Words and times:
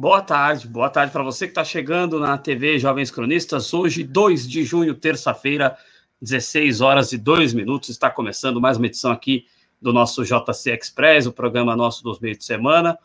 Boa 0.00 0.22
tarde, 0.22 0.68
boa 0.68 0.88
tarde 0.88 1.10
para 1.10 1.24
você 1.24 1.44
que 1.44 1.50
está 1.50 1.64
chegando 1.64 2.20
na 2.20 2.38
TV 2.38 2.78
Jovens 2.78 3.10
Cronistas. 3.10 3.74
Hoje, 3.74 4.04
2 4.04 4.48
de 4.48 4.62
junho, 4.62 4.94
terça-feira, 4.94 5.76
16 6.22 6.80
horas 6.80 7.10
e 7.10 7.18
2 7.18 7.52
minutos. 7.52 7.88
Está 7.88 8.08
começando 8.08 8.60
mais 8.60 8.76
uma 8.76 8.86
edição 8.86 9.10
aqui 9.10 9.46
do 9.82 9.92
nosso 9.92 10.22
JC 10.22 10.70
Express, 10.70 11.26
o 11.26 11.32
programa 11.32 11.74
nosso 11.74 12.04
dos 12.04 12.20
meios 12.20 12.38
de 12.38 12.44
semana. 12.44 12.96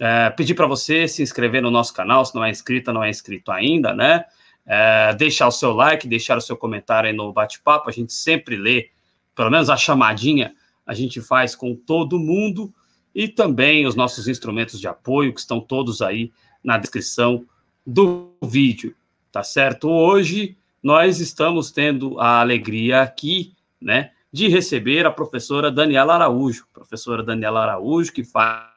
É, 0.00 0.30
pedir 0.30 0.54
para 0.54 0.66
você 0.66 1.06
se 1.06 1.22
inscrever 1.22 1.60
no 1.60 1.70
nosso 1.70 1.92
canal, 1.92 2.24
se 2.24 2.34
não 2.34 2.42
é 2.42 2.48
inscrita, 2.48 2.94
não 2.94 3.04
é 3.04 3.10
inscrito 3.10 3.52
ainda, 3.52 3.92
né? 3.92 4.24
É, 4.64 5.14
deixar 5.16 5.48
o 5.48 5.52
seu 5.52 5.74
like, 5.74 6.08
deixar 6.08 6.38
o 6.38 6.40
seu 6.40 6.56
comentário 6.56 7.10
aí 7.10 7.14
no 7.14 7.30
bate-papo. 7.30 7.90
A 7.90 7.92
gente 7.92 8.14
sempre 8.14 8.56
lê, 8.56 8.88
pelo 9.34 9.50
menos 9.50 9.68
a 9.68 9.76
chamadinha, 9.76 10.54
a 10.86 10.94
gente 10.94 11.20
faz 11.20 11.54
com 11.54 11.76
todo 11.76 12.18
mundo 12.18 12.72
e 13.18 13.26
também 13.26 13.84
os 13.84 13.96
nossos 13.96 14.28
instrumentos 14.28 14.78
de 14.78 14.86
apoio, 14.86 15.34
que 15.34 15.40
estão 15.40 15.60
todos 15.60 16.00
aí 16.00 16.32
na 16.62 16.78
descrição 16.78 17.44
do 17.84 18.30
vídeo, 18.40 18.94
tá 19.32 19.42
certo? 19.42 19.90
Hoje 19.90 20.56
nós 20.80 21.18
estamos 21.18 21.72
tendo 21.72 22.20
a 22.20 22.38
alegria 22.38 23.02
aqui, 23.02 23.56
né, 23.80 24.12
de 24.32 24.46
receber 24.46 25.04
a 25.04 25.10
professora 25.10 25.68
Daniela 25.68 26.14
Araújo, 26.14 26.68
professora 26.72 27.24
Daniela 27.24 27.62
Araújo, 27.62 28.12
que 28.12 28.22
faz 28.22 28.68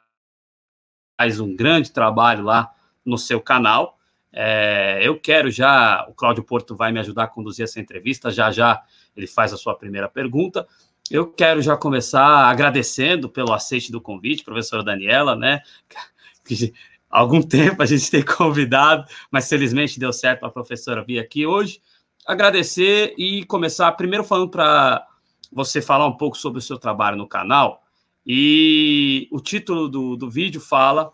um 1.38 1.54
grande 1.54 1.92
trabalho 1.92 2.42
lá 2.42 2.74
no 3.04 3.16
seu 3.16 3.40
canal. 3.40 3.96
É, 4.32 4.98
eu 5.02 5.20
quero 5.20 5.52
já, 5.52 6.04
o 6.08 6.14
Cláudio 6.14 6.42
Porto 6.42 6.74
vai 6.74 6.90
me 6.90 6.98
ajudar 6.98 7.24
a 7.24 7.28
conduzir 7.28 7.62
essa 7.62 7.78
entrevista, 7.78 8.28
já 8.28 8.50
já 8.50 8.82
ele 9.16 9.28
faz 9.28 9.52
a 9.52 9.56
sua 9.56 9.76
primeira 9.76 10.08
pergunta, 10.08 10.66
eu 11.12 11.26
quero 11.26 11.60
já 11.60 11.76
começar 11.76 12.24
agradecendo 12.48 13.28
pelo 13.28 13.52
aceite 13.52 13.92
do 13.92 14.00
convite, 14.00 14.42
professora 14.42 14.82
Daniela, 14.82 15.36
né? 15.36 15.60
Que 16.44 16.74
algum 17.08 17.40
tempo 17.40 17.80
a 17.84 17.86
gente 17.86 18.10
tem 18.10 18.24
convidado, 18.24 19.04
mas 19.30 19.48
felizmente 19.48 20.00
deu 20.00 20.12
certo 20.12 20.44
a 20.44 20.50
professora 20.50 21.04
vir 21.04 21.20
aqui 21.20 21.46
hoje. 21.46 21.80
Agradecer 22.26 23.14
e 23.16 23.44
começar 23.44 23.92
primeiro 23.92 24.24
falando 24.24 24.48
para 24.50 25.06
você 25.52 25.80
falar 25.80 26.06
um 26.06 26.16
pouco 26.16 26.36
sobre 26.36 26.58
o 26.58 26.62
seu 26.62 26.78
trabalho 26.78 27.16
no 27.16 27.28
canal. 27.28 27.84
E 28.26 29.28
o 29.30 29.38
título 29.38 29.88
do, 29.88 30.16
do 30.16 30.28
vídeo 30.28 30.60
fala 30.60 31.12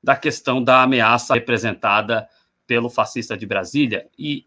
da 0.00 0.14
questão 0.14 0.62
da 0.62 0.82
ameaça 0.82 1.34
representada 1.34 2.28
pelo 2.68 2.88
fascista 2.88 3.36
de 3.36 3.46
Brasília. 3.46 4.08
E, 4.16 4.46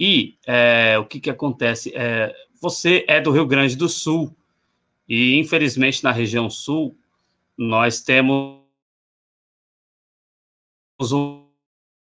e 0.00 0.38
é, 0.46 0.96
o 0.98 1.04
que, 1.04 1.20
que 1.20 1.28
acontece? 1.28 1.92
É, 1.94 2.34
você 2.60 3.04
é 3.08 3.20
do 3.20 3.30
Rio 3.30 3.46
Grande 3.46 3.76
do 3.76 3.88
Sul 3.88 4.34
e, 5.08 5.36
infelizmente, 5.36 6.04
na 6.04 6.12
região 6.12 6.50
sul, 6.50 6.98
nós 7.56 8.00
temos 8.00 8.62
um. 11.10 11.46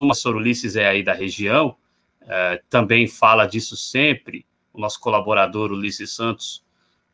O 0.03 0.29
Ulisses 0.31 0.77
é 0.77 0.89
aí 0.89 1.03
da 1.03 1.13
região, 1.13 1.77
é, 2.23 2.63
também 2.71 3.07
fala 3.07 3.45
disso 3.45 3.77
sempre. 3.77 4.47
O 4.73 4.81
nosso 4.81 4.99
colaborador 4.99 5.73
Ulisses 5.73 6.13
Santos 6.13 6.65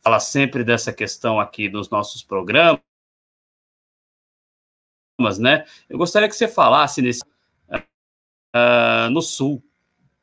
fala 0.00 0.20
sempre 0.20 0.62
dessa 0.62 0.92
questão 0.92 1.40
aqui 1.40 1.68
nos 1.68 1.90
nossos 1.90 2.22
programas, 2.22 2.80
né? 5.40 5.66
Eu 5.88 5.98
gostaria 5.98 6.28
que 6.28 6.36
você 6.36 6.46
falasse 6.46 7.02
nesse, 7.02 7.22
uh, 8.54 9.10
no 9.10 9.20
Sul, 9.20 9.60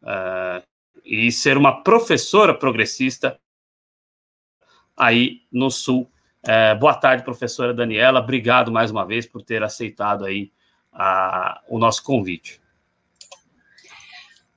uh, 0.03 0.65
e 1.03 1.31
ser 1.31 1.57
uma 1.57 1.83
professora 1.83 2.53
progressista 2.53 3.39
aí 4.95 5.41
no 5.51 5.69
Sul. 5.69 6.09
É, 6.45 6.75
boa 6.75 6.93
tarde, 6.93 7.23
professora 7.23 7.73
Daniela. 7.73 8.19
Obrigado 8.19 8.71
mais 8.71 8.91
uma 8.91 9.05
vez 9.05 9.25
por 9.25 9.41
ter 9.41 9.63
aceitado 9.63 10.25
aí 10.25 10.51
a, 10.91 11.61
o 11.67 11.77
nosso 11.77 12.03
convite. 12.03 12.61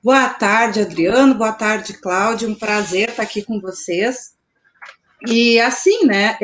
Boa 0.03 0.29
tarde, 0.29 0.81
Adriano. 0.81 1.33
Boa 1.33 1.53
tarde, 1.53 1.93
Cláudio. 1.99 2.49
Um 2.49 2.55
prazer 2.55 3.09
estar 3.09 3.23
aqui 3.23 3.41
com 3.41 3.59
vocês. 3.59 4.37
E 5.27 5.59
assim, 5.59 6.05
né, 6.05 6.37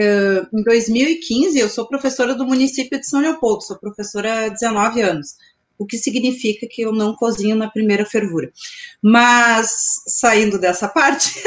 em 0.51 0.63
2015 0.63 1.59
eu 1.59 1.69
sou 1.69 1.87
professora 1.87 2.33
do 2.33 2.45
município 2.45 2.99
de 2.99 3.07
São 3.07 3.21
Leopoldo, 3.21 3.63
sou 3.63 3.77
professora 3.77 4.47
há 4.47 4.49
19 4.49 4.99
anos 5.01 5.35
o 5.77 5.85
que 5.85 5.97
significa 5.97 6.67
que 6.69 6.81
eu 6.81 6.91
não 6.91 7.15
cozinho 7.15 7.55
na 7.55 7.69
primeira 7.69 8.05
fervura. 8.05 8.51
Mas, 9.01 9.69
saindo 10.07 10.59
dessa 10.59 10.87
parte, 10.87 11.39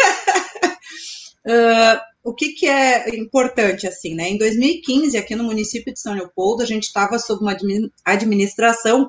uh, 1.47 2.01
o 2.25 2.35
que, 2.35 2.51
que, 2.51 2.67
é 2.67 3.17
importante, 3.17 3.87
assim, 3.87 4.15
né? 4.15 4.31
Em 4.31 4.39
2015, 4.39 5.17
aqui 5.17 5.35
no 5.37 5.45
município 5.45 5.93
de 5.93 6.01
São 6.01 6.15
Leopoldo, 6.15 6.63
a 6.63 6.67
gente 6.67 6.85
estava 6.85 7.19
sob 7.19 7.43
uma 7.43 7.57
administração 8.05 9.09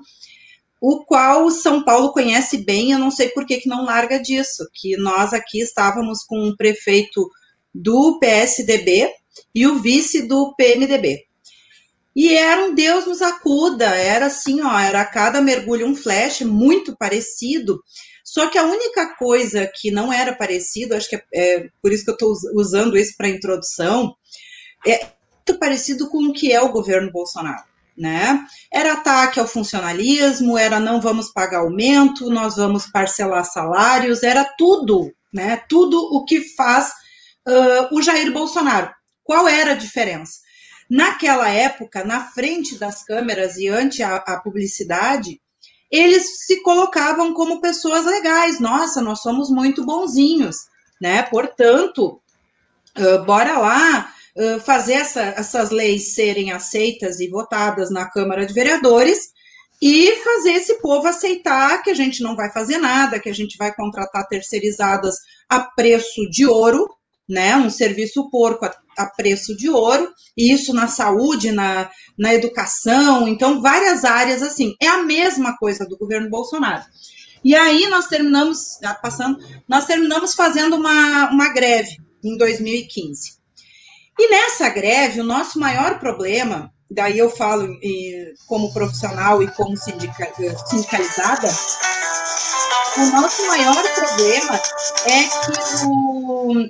o 0.79 1.03
qual 1.03 1.49
São 1.49 1.83
Paulo 1.83 2.13
conhece 2.13 2.59
bem, 2.59 2.91
eu 2.91 2.99
não 2.99 3.09
sei 3.09 3.29
por 3.29 3.45
que, 3.45 3.57
que 3.57 3.69
não 3.69 3.85
larga 3.85 4.19
disso, 4.19 4.67
que 4.73 4.95
nós 4.97 5.33
aqui 5.33 5.59
estávamos 5.59 6.23
com 6.23 6.39
um 6.39 6.55
prefeito 6.55 7.29
do 7.73 8.19
PSDB 8.19 9.11
e 9.53 9.67
o 9.67 9.79
vice 9.79 10.27
do 10.27 10.53
PMDB. 10.55 11.26
E 12.17 12.35
era 12.35 12.63
um 12.63 12.73
Deus 12.73 13.05
nos 13.05 13.21
acuda, 13.21 13.85
era 13.85 14.25
assim, 14.25 14.59
ó, 14.63 14.79
era 14.79 15.05
cada 15.05 15.39
mergulho 15.39 15.85
um 15.85 15.95
flash, 15.95 16.41
muito 16.41 16.97
parecido. 16.97 17.79
Só 18.25 18.47
que 18.49 18.57
a 18.57 18.63
única 18.63 19.15
coisa 19.17 19.69
que 19.71 19.91
não 19.91 20.11
era 20.11 20.35
parecido, 20.35 20.95
acho 20.95 21.07
que 21.07 21.15
é, 21.15 21.23
é 21.31 21.69
por 21.79 21.91
isso 21.91 22.03
que 22.03 22.09
eu 22.09 22.15
estou 22.15 22.33
usando 22.55 22.97
isso 22.97 23.13
para 23.15 23.29
introdução, 23.29 24.15
é 24.83 25.11
muito 25.47 25.59
parecido 25.59 26.09
com 26.09 26.23
o 26.23 26.33
que 26.33 26.51
é 26.51 26.59
o 26.59 26.71
governo 26.71 27.11
Bolsonaro. 27.11 27.63
Né? 27.95 28.43
Era 28.73 28.93
ataque 28.93 29.39
ao 29.39 29.47
funcionalismo, 29.47 30.57
era 30.57 30.79
não 30.79 30.99
vamos 30.99 31.31
pagar 31.31 31.59
aumento, 31.59 32.31
nós 32.31 32.55
vamos 32.55 32.87
parcelar 32.87 33.45
salários, 33.45 34.23
era 34.23 34.43
tudo, 34.57 35.13
né? 35.31 35.63
Tudo 35.69 35.99
o 35.99 36.25
que 36.25 36.41
faz 36.55 36.89
uh, 37.47 37.95
o 37.95 38.01
Jair 38.01 38.31
Bolsonaro. 38.31 38.91
Qual 39.23 39.47
era 39.47 39.73
a 39.73 39.75
diferença? 39.75 40.46
Naquela 40.89 41.49
época, 41.49 42.03
na 42.03 42.25
frente 42.25 42.77
das 42.77 43.03
câmeras 43.03 43.57
e 43.57 43.67
ante 43.67 44.01
a, 44.01 44.15
a 44.15 44.39
publicidade, 44.39 45.41
eles 45.91 46.45
se 46.45 46.61
colocavam 46.61 47.33
como 47.33 47.61
pessoas 47.61 48.05
legais. 48.05 48.59
Nossa, 48.59 49.01
nós 49.01 49.21
somos 49.21 49.49
muito 49.49 49.85
bonzinhos, 49.85 50.55
né? 51.01 51.23
Portanto, 51.23 52.21
uh, 52.97 53.23
bora 53.25 53.57
lá 53.57 54.13
uh, 54.35 54.59
fazer 54.61 54.93
essa, 54.93 55.21
essas 55.21 55.71
leis 55.71 56.13
serem 56.13 56.51
aceitas 56.51 57.19
e 57.19 57.27
votadas 57.27 57.89
na 57.89 58.09
Câmara 58.09 58.45
de 58.45 58.53
Vereadores 58.53 59.31
e 59.81 60.11
fazer 60.23 60.53
esse 60.53 60.75
povo 60.81 61.07
aceitar 61.07 61.83
que 61.83 61.89
a 61.89 61.93
gente 61.93 62.23
não 62.23 62.35
vai 62.35 62.51
fazer 62.51 62.77
nada, 62.77 63.19
que 63.19 63.29
a 63.29 63.33
gente 63.33 63.57
vai 63.57 63.73
contratar 63.73 64.27
terceirizadas 64.27 65.15
a 65.47 65.59
preço 65.59 66.27
de 66.29 66.45
ouro 66.47 66.87
né? 67.27 67.55
Um 67.57 67.69
serviço 67.69 68.29
porco 68.29 68.65
a, 68.65 68.73
a, 68.97 69.05
preço 69.05 69.55
de 69.55 69.69
ouro, 69.69 70.11
e 70.35 70.53
isso 70.53 70.73
na 70.73 70.87
saúde, 70.87 71.51
na, 71.51 71.89
na 72.17 72.33
educação, 72.33 73.27
então 73.27 73.61
várias 73.61 74.03
áreas 74.03 74.41
assim. 74.41 74.75
É 74.81 74.87
a 74.87 75.03
mesma 75.03 75.57
coisa 75.57 75.85
do 75.85 75.97
governo 75.97 76.29
Bolsonaro. 76.29 76.83
E 77.43 77.55
aí 77.55 77.87
nós 77.87 78.07
terminamos, 78.07 78.79
passando, 79.01 79.37
nós 79.67 79.85
terminamos 79.85 80.33
fazendo 80.33 80.75
uma, 80.75 81.29
uma 81.29 81.49
greve 81.49 81.97
em 82.23 82.37
2015. 82.37 83.37
E 84.19 84.29
nessa 84.29 84.69
greve, 84.69 85.21
o 85.21 85.23
nosso 85.23 85.59
maior 85.59 85.99
problema, 85.99 86.71
daí 86.89 87.19
eu 87.19 87.29
falo 87.29 87.67
como 88.47 88.73
profissional 88.73 89.43
e 89.43 89.47
como 89.51 89.77
sindicalizada, 89.77 91.49
o 92.97 93.05
nosso 93.11 93.45
maior 93.45 93.83
problema 93.93 94.59
é 95.05 95.23
que 95.23 95.85
o, 95.85 96.69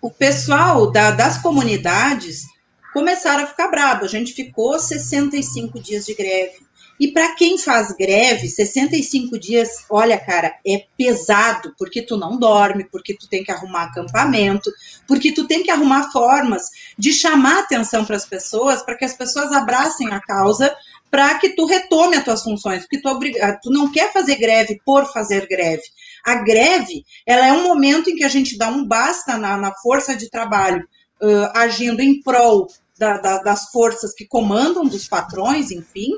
o 0.00 0.10
pessoal 0.10 0.90
da, 0.90 1.10
das 1.10 1.38
comunidades 1.38 2.44
começaram 2.92 3.44
a 3.44 3.46
ficar 3.46 3.68
bravo. 3.68 4.04
A 4.04 4.08
gente 4.08 4.32
ficou 4.32 4.78
65 4.78 5.80
dias 5.80 6.06
de 6.06 6.14
greve. 6.14 6.68
E 7.00 7.12
para 7.12 7.32
quem 7.34 7.56
faz 7.56 7.92
greve, 7.92 8.48
65 8.48 9.38
dias, 9.38 9.84
olha, 9.88 10.18
cara, 10.18 10.56
é 10.66 10.84
pesado, 10.96 11.72
porque 11.78 12.02
tu 12.02 12.16
não 12.16 12.36
dorme, 12.36 12.84
porque 12.90 13.14
tu 13.14 13.28
tem 13.28 13.44
que 13.44 13.52
arrumar 13.52 13.84
acampamento, 13.84 14.68
porque 15.06 15.30
tu 15.30 15.46
tem 15.46 15.62
que 15.62 15.70
arrumar 15.70 16.10
formas 16.10 16.70
de 16.98 17.12
chamar 17.12 17.60
atenção 17.60 18.04
para 18.04 18.16
as 18.16 18.24
pessoas, 18.24 18.82
para 18.82 18.96
que 18.96 19.04
as 19.04 19.14
pessoas 19.14 19.52
abracem 19.52 20.12
a 20.12 20.20
causa, 20.20 20.74
para 21.08 21.38
que 21.38 21.50
tu 21.50 21.66
retome 21.66 22.16
as 22.16 22.24
tuas 22.24 22.42
funções, 22.42 22.80
porque 22.80 23.00
tu, 23.00 23.18
tu 23.62 23.70
não 23.70 23.90
quer 23.92 24.12
fazer 24.12 24.36
greve 24.36 24.80
por 24.84 25.10
fazer 25.12 25.46
greve. 25.46 25.82
A 26.28 26.34
greve, 26.34 27.04
ela 27.26 27.46
é 27.46 27.52
um 27.52 27.62
momento 27.62 28.10
em 28.10 28.14
que 28.14 28.24
a 28.24 28.28
gente 28.28 28.58
dá 28.58 28.68
um 28.68 28.84
basta 28.86 29.38
na, 29.38 29.56
na 29.56 29.72
força 29.76 30.14
de 30.14 30.28
trabalho, 30.28 30.86
uh, 31.22 31.50
agindo 31.54 32.02
em 32.02 32.20
prol 32.20 32.66
da, 32.98 33.16
da, 33.16 33.38
das 33.38 33.70
forças 33.70 34.12
que 34.12 34.26
comandam, 34.26 34.84
dos 34.84 35.08
patrões, 35.08 35.70
enfim, 35.70 36.10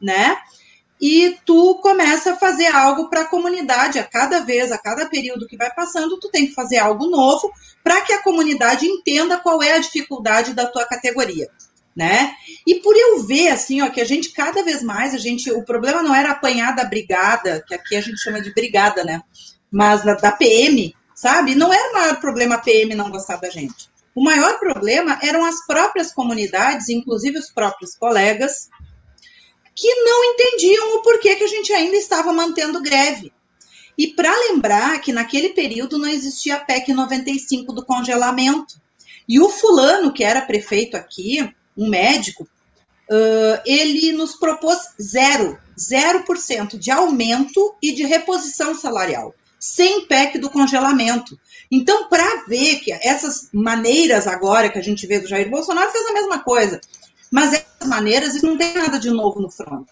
né? 0.00 0.38
E 0.98 1.36
tu 1.44 1.80
começa 1.82 2.32
a 2.32 2.36
fazer 2.36 2.68
algo 2.68 3.10
para 3.10 3.20
a 3.20 3.28
comunidade. 3.28 3.98
A 3.98 4.04
cada 4.04 4.40
vez, 4.40 4.72
a 4.72 4.78
cada 4.78 5.06
período 5.06 5.46
que 5.46 5.56
vai 5.56 5.70
passando, 5.74 6.18
tu 6.18 6.30
tem 6.30 6.46
que 6.46 6.54
fazer 6.54 6.78
algo 6.78 7.06
novo 7.06 7.52
para 7.84 8.00
que 8.00 8.12
a 8.14 8.22
comunidade 8.22 8.86
entenda 8.86 9.38
qual 9.38 9.62
é 9.62 9.72
a 9.72 9.78
dificuldade 9.78 10.54
da 10.54 10.66
tua 10.66 10.86
categoria. 10.86 11.46
né? 11.94 12.32
E 12.64 12.76
por 12.76 12.96
eu 12.96 13.24
ver 13.26 13.48
assim, 13.48 13.82
ó, 13.82 13.90
que 13.90 14.00
a 14.00 14.04
gente 14.04 14.30
cada 14.32 14.62
vez 14.62 14.84
mais 14.84 15.14
a 15.14 15.18
gente, 15.18 15.50
o 15.50 15.64
problema 15.64 16.00
não 16.00 16.14
era 16.14 16.30
apanhar 16.30 16.72
da 16.72 16.84
brigada, 16.84 17.64
que 17.66 17.74
aqui 17.74 17.96
a 17.96 18.00
gente 18.00 18.22
chama 18.22 18.40
de 18.40 18.54
brigada, 18.54 19.02
né? 19.02 19.20
Mas 19.70 20.04
da, 20.04 20.14
da 20.14 20.32
PM, 20.32 20.94
sabe? 21.14 21.54
Não 21.54 21.72
era 21.72 21.90
o 21.90 21.92
maior 21.94 22.20
problema 22.20 22.56
a 22.56 22.58
PM 22.58 22.94
não 22.94 23.10
gostar 23.10 23.36
da 23.36 23.50
gente. 23.50 23.88
O 24.14 24.22
maior 24.22 24.58
problema 24.58 25.18
eram 25.22 25.44
as 25.44 25.64
próprias 25.66 26.12
comunidades, 26.12 26.88
inclusive 26.88 27.38
os 27.38 27.50
próprios 27.50 27.94
colegas, 27.94 28.68
que 29.74 29.94
não 30.02 30.24
entendiam 30.32 30.96
o 30.96 31.02
porquê 31.02 31.36
que 31.36 31.44
a 31.44 31.48
gente 31.48 31.72
ainda 31.72 31.96
estava 31.96 32.32
mantendo 32.32 32.82
greve. 32.82 33.32
E 33.96 34.08
para 34.08 34.32
lembrar 34.48 35.00
que 35.00 35.12
naquele 35.12 35.50
período 35.50 35.98
não 35.98 36.08
existia 36.08 36.56
a 36.56 36.60
PEC 36.60 36.92
95 36.92 37.72
do 37.72 37.84
congelamento. 37.84 38.80
E 39.28 39.40
o 39.40 39.48
fulano, 39.48 40.12
que 40.12 40.24
era 40.24 40.40
prefeito 40.40 40.96
aqui, 40.96 41.52
um 41.76 41.88
médico, 41.88 42.44
uh, 42.44 43.60
ele 43.66 44.12
nos 44.12 44.36
propôs 44.36 44.78
zero, 45.00 45.58
zero 45.78 46.24
por 46.24 46.36
cento 46.36 46.78
de 46.78 46.90
aumento 46.90 47.74
e 47.82 47.92
de 47.92 48.04
reposição 48.04 48.74
salarial, 48.74 49.34
sem 49.58 50.06
PEC 50.06 50.38
do 50.38 50.50
congelamento. 50.50 51.38
Então, 51.70 52.08
para 52.08 52.44
ver 52.46 52.80
que 52.80 52.92
essas 52.92 53.48
maneiras 53.52 54.26
agora 54.26 54.68
que 54.70 54.78
a 54.78 54.82
gente 54.82 55.06
vê 55.06 55.18
do 55.18 55.28
Jair 55.28 55.50
Bolsonaro 55.50 55.90
fez 55.90 56.06
a 56.06 56.12
mesma 56.12 56.38
coisa, 56.40 56.80
mas 57.30 57.52
essas 57.52 57.88
maneiras 57.88 58.34
isso 58.34 58.46
não 58.46 58.56
tem 58.56 58.74
nada 58.74 58.98
de 58.98 59.10
novo 59.10 59.40
no 59.40 59.50
front. 59.50 59.86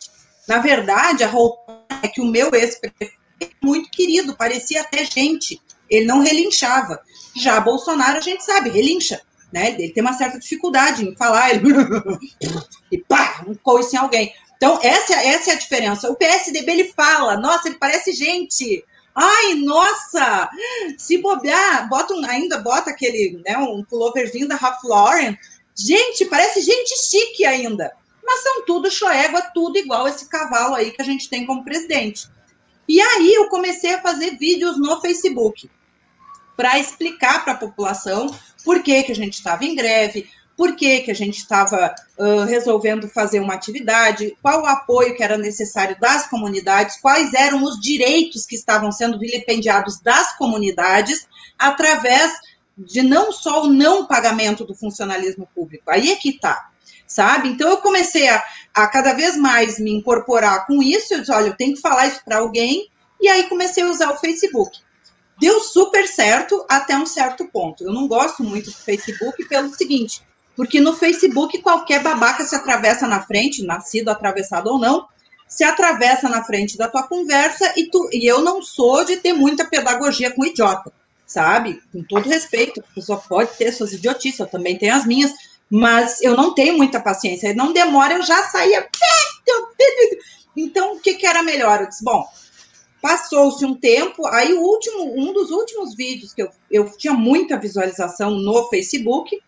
Na 0.49 0.59
verdade, 0.59 1.25
a 1.25 1.29
roupa 1.29 1.85
é 2.03 2.09
que 2.09 2.21
o 2.21 2.27
meu 2.27 2.55
ex-prefeito 2.55 3.15
é 3.41 3.49
muito 3.63 3.91
querido, 3.91 4.37
parecia 4.37 4.81
até 4.81 5.05
gente, 5.05 5.61
ele 5.91 6.07
não 6.07 6.23
relinchava. 6.23 7.01
Já 7.37 7.61
Bolsonaro, 7.61 8.19
a 8.19 8.23
gente 8.23 8.45
sabe, 8.45 8.71
relincha 8.71 9.21
né? 9.53 9.71
Ele 9.71 9.93
tem 9.93 10.03
uma 10.03 10.13
certa 10.13 10.39
dificuldade 10.39 11.05
em 11.05 11.17
falar, 11.17 11.51
ele 11.51 11.63
e 12.91 12.99
pá, 12.99 13.45
um 13.47 13.55
coice 13.55 13.97
em 13.97 13.99
alguém. 13.99 14.33
Então, 14.57 14.79
essa, 14.83 15.15
essa 15.15 15.51
é 15.51 15.55
a 15.55 15.59
diferença. 15.59 16.11
O 16.11 16.17
PSDB 16.17 16.73
ele 16.73 16.93
fala, 16.95 17.37
nossa, 17.37 17.69
ele 17.69 17.79
parece 17.79 18.13
gente. 18.13 18.85
Ai, 19.19 19.55
nossa! 19.55 20.51
Se 20.99 21.17
bobear, 21.17 21.89
bota 21.89 22.13
um, 22.13 22.23
ainda 22.27 22.59
bota 22.59 22.91
aquele, 22.91 23.43
né, 23.47 23.57
um 23.57 23.83
pulloverzinho 23.83 24.47
da 24.47 24.57
Ralph 24.57 24.85
Lauren. 24.85 25.35
Gente, 25.75 26.27
parece 26.27 26.61
gente 26.61 26.95
chique 27.09 27.47
ainda. 27.47 27.91
Mas 28.23 28.43
são 28.43 28.67
tudo 28.67 28.91
choégua, 28.91 29.41
tudo 29.55 29.79
igual 29.79 30.07
esse 30.07 30.29
cavalo 30.29 30.75
aí 30.75 30.91
que 30.91 31.01
a 31.01 31.05
gente 31.05 31.31
tem 31.31 31.47
como 31.47 31.65
presidente. 31.65 32.29
E 32.87 33.01
aí 33.01 33.33
eu 33.33 33.49
comecei 33.49 33.95
a 33.95 34.03
fazer 34.03 34.37
vídeos 34.37 34.79
no 34.79 35.01
Facebook 35.01 35.71
para 36.55 36.79
explicar 36.79 37.43
para 37.43 37.55
a 37.55 37.59
população 37.59 38.35
por 38.65 38.83
que, 38.83 39.03
que 39.05 39.13
a 39.13 39.15
gente 39.15 39.35
estava 39.35 39.65
em 39.65 39.75
greve, 39.75 40.29
por 40.57 40.75
que, 40.75 41.01
que 41.01 41.11
a 41.11 41.15
gente 41.15 41.37
estava 41.37 41.95
uh, 42.19 42.45
resolvendo 42.45 43.09
fazer 43.09 43.41
uma 43.41 43.55
atividade, 43.55 44.37
qual 44.41 44.63
o 44.63 44.67
apoio 44.67 45.15
que 45.15 45.23
era 45.23 45.37
necessário 45.37 45.99
das 46.01 46.29
comunidades, 46.29 46.99
quais 47.01 47.35
eram 47.35 47.63
os 47.63 47.79
direitos 47.79 48.47
que 48.47 48.57
estavam 48.57 48.91
sendo 48.91 49.19
vilipendiados 49.19 50.01
das 50.01 50.37
comunidades 50.37 51.27
através 51.59 52.33
de 52.77 53.03
não 53.03 53.33
só 53.33 53.65
o 53.65 53.73
não 53.73 54.07
pagamento 54.07 54.65
do 54.65 54.75
funcionalismo 54.75 55.49
público. 55.55 55.91
Aí 55.91 56.11
é 56.11 56.17
que 56.17 56.31
está, 56.31 56.71
sabe? 57.07 57.49
Então 57.49 57.69
eu 57.69 57.79
comecei 57.79 58.29
a, 58.29 58.43
a 58.75 58.87
cada 58.87 59.13
vez 59.13 59.37
mais 59.37 59.79
me 59.79 59.93
incorporar 59.93 60.67
com 60.67 60.83
isso, 60.83 61.13
eu 61.13 61.21
disse, 61.21 61.33
olha, 61.33 61.49
eu 61.49 61.57
tenho 61.57 61.75
que 61.75 61.81
falar 61.81 62.07
isso 62.07 62.23
para 62.25 62.39
alguém, 62.39 62.89
e 63.21 63.29
aí 63.29 63.45
comecei 63.49 63.83
a 63.83 63.89
usar 63.91 64.11
o 64.11 64.19
Facebook. 64.19 64.79
Deu 65.39 65.61
super 65.61 66.07
certo 66.07 66.65
até 66.69 66.97
um 66.97 67.05
certo 67.05 67.47
ponto. 67.49 67.85
Eu 67.85 67.93
não 67.93 68.09
gosto 68.09 68.43
muito 68.43 68.71
do 68.71 68.77
Facebook 68.77 69.45
pelo 69.47 69.75
seguinte, 69.75 70.23
porque 70.57 70.81
no 70.81 70.95
Facebook 70.95 71.61
qualquer 71.61 72.03
babaca 72.03 72.45
se 72.45 72.57
atravessa 72.57 73.07
na 73.07 73.23
frente, 73.23 73.63
nascido 73.63 74.09
atravessado 74.09 74.69
ou 74.69 74.79
não, 74.79 75.07
se 75.47 75.63
atravessa 75.63 76.29
na 76.29 76.43
frente 76.43 76.77
da 76.77 76.89
tua 76.89 77.05
conversa 77.05 77.73
e, 77.77 77.89
tu, 77.89 78.09
e 78.13 78.27
eu 78.27 78.41
não 78.41 78.63
sou 78.63 79.05
de 79.05 79.17
ter 79.19 79.33
muita 79.33 79.65
pedagogia 79.65 80.31
com 80.31 80.45
idiota, 80.45 80.93
sabe? 81.27 81.81
Com 81.93 82.03
todo 82.03 82.29
respeito, 82.29 82.81
a 82.81 82.95
pessoa 82.95 83.19
pode 83.19 83.51
ter 83.57 83.71
suas 83.71 83.93
idiotices, 83.93 84.41
eu 84.41 84.47
também 84.47 84.77
tenho 84.77 84.95
as 84.95 85.07
minhas, 85.07 85.33
mas 85.71 86.21
eu 86.23 86.37
não 86.37 86.55
tenho 86.55 86.77
muita 86.77 86.99
paciência. 86.99 87.55
Não 87.55 87.73
demora, 87.73 88.15
eu 88.15 88.23
já 88.23 88.43
saía. 88.45 88.89
Então, 90.57 90.95
o 90.95 91.01
que, 91.01 91.15
que 91.15 91.27
era 91.27 91.43
melhor? 91.43 91.83
Eu 91.83 91.89
disse, 91.89 92.03
bom, 92.03 92.25
Passou-se 93.07 93.65
um 93.65 93.75
tempo, 93.75 94.27
aí 94.27 94.53
o 94.53 94.61
último, 94.61 95.15
um 95.17 95.33
dos 95.33 95.51
últimos 95.53 95.95
vídeos 95.95 96.35
que 96.35 96.43
eu, 96.43 96.51
eu 96.69 96.91
tinha 96.97 97.13
muita 97.13 97.57
visualização 97.57 98.33
no 98.33 98.69
Facebook, 98.69 99.41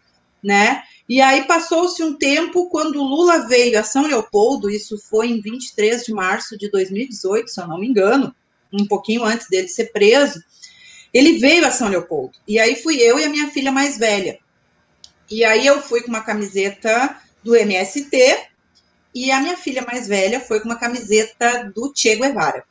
né? 0.43 0.82
E 1.08 1.20
aí 1.20 1.44
passou-se 1.44 2.02
um 2.02 2.14
tempo 2.14 2.69
quando 2.69 3.02
Lula 3.02 3.46
veio 3.46 3.79
a 3.79 3.82
São 3.82 4.06
Leopoldo, 4.06 4.70
isso 4.70 4.99
foi 4.99 5.29
em 5.29 5.40
23 5.40 6.05
de 6.05 6.12
março 6.12 6.56
de 6.56 6.70
2018, 6.70 7.50
se 7.50 7.61
eu 7.61 7.67
não 7.67 7.79
me 7.79 7.88
engano, 7.88 8.35
um 8.73 8.87
pouquinho 8.87 9.25
antes 9.25 9.49
dele 9.49 9.69
ser 9.69 9.93
preso. 9.93 10.43
Ele 11.12 11.38
veio 11.38 11.67
a 11.67 11.70
São 11.70 11.88
Leopoldo. 11.88 12.38
E 12.46 12.58
aí 12.58 12.76
fui 12.76 12.96
eu 12.96 13.19
e 13.19 13.25
a 13.25 13.31
minha 13.31 13.50
filha 13.50 13.73
mais 13.73 13.96
velha. 13.96 14.38
E 15.31 15.44
aí 15.44 15.67
eu 15.67 15.81
fui 15.81 16.02
com 16.02 16.08
uma 16.08 16.23
camiseta 16.23 17.17
do 17.43 17.56
MST 17.56 18.49
e 19.14 19.31
a 19.31 19.41
minha 19.41 19.56
filha 19.56 19.82
mais 19.82 20.06
velha 20.06 20.41
foi 20.41 20.61
com 20.61 20.67
uma 20.67 20.79
camiseta 20.79 21.70
do 21.75 21.93
Che 21.94 22.17
Guevara. 22.17 22.64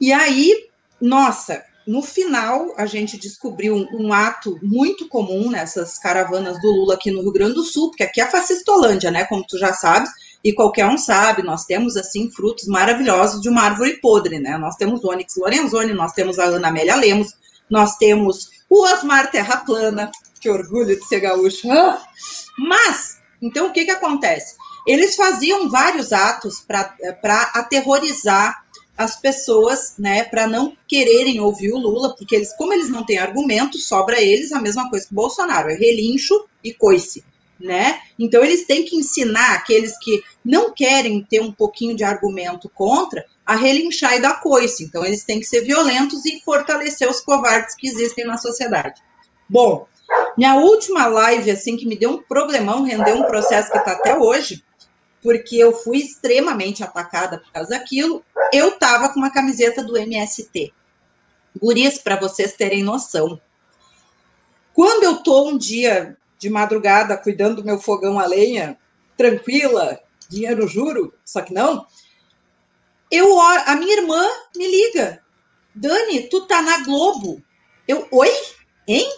E 0.00 0.12
aí, 0.12 0.68
nossa, 1.00 1.64
no 1.86 2.02
final 2.02 2.74
a 2.76 2.86
gente 2.86 3.18
descobriu 3.18 3.74
um, 3.74 4.06
um, 4.06 4.12
ato 4.12 4.58
muito 4.62 5.08
comum 5.08 5.50
nessas 5.50 5.98
caravanas 5.98 6.60
do 6.60 6.70
Lula 6.70 6.94
aqui 6.94 7.10
no 7.10 7.22
Rio 7.22 7.32
Grande 7.32 7.54
do 7.54 7.62
Sul, 7.62 7.90
porque 7.90 8.02
aqui 8.02 8.20
é 8.20 8.24
a 8.24 8.30
fascistolândia, 8.30 9.10
né? 9.10 9.24
Como 9.24 9.44
tu 9.46 9.58
já 9.58 9.72
sabes, 9.72 10.10
e 10.42 10.52
qualquer 10.52 10.86
um 10.86 10.96
sabe, 10.96 11.42
nós 11.42 11.64
temos 11.64 11.96
assim 11.96 12.30
frutos 12.30 12.66
maravilhosos 12.66 13.40
de 13.40 13.48
uma 13.48 13.62
árvore 13.62 13.98
podre, 14.00 14.38
né? 14.38 14.56
Nós 14.58 14.76
temos 14.76 15.02
o 15.04 15.08
Onyx 15.08 15.36
Lorenzoni, 15.36 15.92
nós 15.92 16.12
temos 16.12 16.38
a 16.38 16.44
Ana 16.44 16.68
Amélia 16.68 16.96
Lemos, 16.96 17.34
nós 17.68 17.96
temos 17.96 18.50
o 18.68 18.82
Osmar 18.82 19.30
Terra 19.30 19.58
Plana, 19.58 20.10
que 20.40 20.50
orgulho 20.50 20.98
de 20.98 21.04
ser 21.06 21.20
gaúcho. 21.20 21.70
Ah! 21.70 22.02
Mas, 22.58 23.18
então 23.40 23.68
o 23.68 23.72
que 23.72 23.84
que 23.84 23.90
acontece? 23.90 24.56
Eles 24.86 25.16
faziam 25.16 25.70
vários 25.70 26.12
atos 26.12 26.60
para 26.60 27.50
aterrorizar 27.54 28.63
as 28.96 29.20
pessoas, 29.20 29.94
né, 29.98 30.24
para 30.24 30.46
não 30.46 30.76
quererem 30.86 31.40
ouvir 31.40 31.72
o 31.72 31.78
Lula, 31.78 32.14
porque 32.16 32.36
eles, 32.36 32.54
como 32.56 32.72
eles 32.72 32.88
não 32.88 33.04
têm 33.04 33.18
argumento, 33.18 33.78
sobra 33.78 34.20
eles 34.20 34.52
a 34.52 34.60
mesma 34.60 34.88
coisa 34.88 35.06
que 35.06 35.12
o 35.12 35.16
Bolsonaro, 35.16 35.70
é 35.70 35.74
relincho 35.74 36.46
e 36.62 36.72
coice, 36.72 37.24
né? 37.58 38.00
Então 38.18 38.44
eles 38.44 38.66
têm 38.66 38.84
que 38.84 38.96
ensinar 38.96 39.54
aqueles 39.54 39.98
que 39.98 40.22
não 40.44 40.72
querem 40.72 41.22
ter 41.24 41.40
um 41.40 41.52
pouquinho 41.52 41.96
de 41.96 42.04
argumento 42.04 42.68
contra 42.68 43.24
a 43.44 43.56
relinchar 43.56 44.14
e 44.14 44.20
dar 44.20 44.40
coice. 44.40 44.84
Então 44.84 45.04
eles 45.04 45.24
têm 45.24 45.40
que 45.40 45.46
ser 45.46 45.62
violentos 45.62 46.24
e 46.24 46.40
fortalecer 46.44 47.08
os 47.08 47.20
covardes 47.20 47.74
que 47.74 47.88
existem 47.88 48.24
na 48.24 48.38
sociedade. 48.38 49.00
Bom, 49.48 49.86
minha 50.36 50.54
última 50.56 51.06
live 51.06 51.50
assim 51.50 51.76
que 51.76 51.86
me 51.86 51.96
deu 51.96 52.10
um 52.10 52.22
problemão, 52.22 52.84
rendeu 52.84 53.16
um 53.16 53.24
processo 53.24 53.70
que 53.70 53.78
está 53.78 53.92
até 53.92 54.16
hoje, 54.16 54.62
porque 55.24 55.56
eu 55.56 55.72
fui 55.72 55.96
extremamente 55.96 56.84
atacada 56.84 57.38
por 57.38 57.50
causa 57.50 57.70
daquilo. 57.70 58.22
Eu 58.52 58.78
tava 58.78 59.08
com 59.08 59.18
uma 59.18 59.32
camiseta 59.32 59.82
do 59.82 59.96
MST. 59.96 60.70
Gurias, 61.58 61.96
para 61.96 62.20
vocês 62.20 62.52
terem 62.52 62.82
noção. 62.82 63.40
Quando 64.74 65.04
eu 65.04 65.22
tô 65.22 65.48
um 65.48 65.56
dia 65.56 66.14
de 66.38 66.50
madrugada 66.50 67.16
cuidando 67.16 67.62
do 67.62 67.64
meu 67.64 67.78
fogão 67.78 68.18
a 68.18 68.26
lenha, 68.26 68.76
tranquila, 69.16 69.98
dinheiro 70.28 70.68
juro, 70.68 71.14
só 71.24 71.40
que 71.40 71.54
não, 71.54 71.86
eu 73.10 73.40
a 73.40 73.74
minha 73.76 73.96
irmã 73.96 74.28
me 74.54 74.66
liga. 74.70 75.22
Dani, 75.74 76.28
tu 76.28 76.42
tá 76.42 76.60
na 76.60 76.84
Globo. 76.84 77.42
Eu, 77.88 78.06
oi? 78.10 78.30
Hein? 78.86 79.10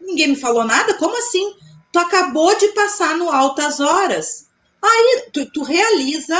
Ninguém 0.00 0.28
me 0.28 0.36
falou 0.36 0.64
nada? 0.64 0.94
Como 0.94 1.16
assim? 1.16 1.54
Tu 1.92 1.98
acabou 2.00 2.58
de 2.58 2.68
passar 2.72 3.16
no 3.16 3.30
Altas 3.30 3.78
Horas. 3.78 4.52
Aí 4.84 5.24
tu, 5.32 5.46
tu 5.50 5.62
realiza. 5.62 6.36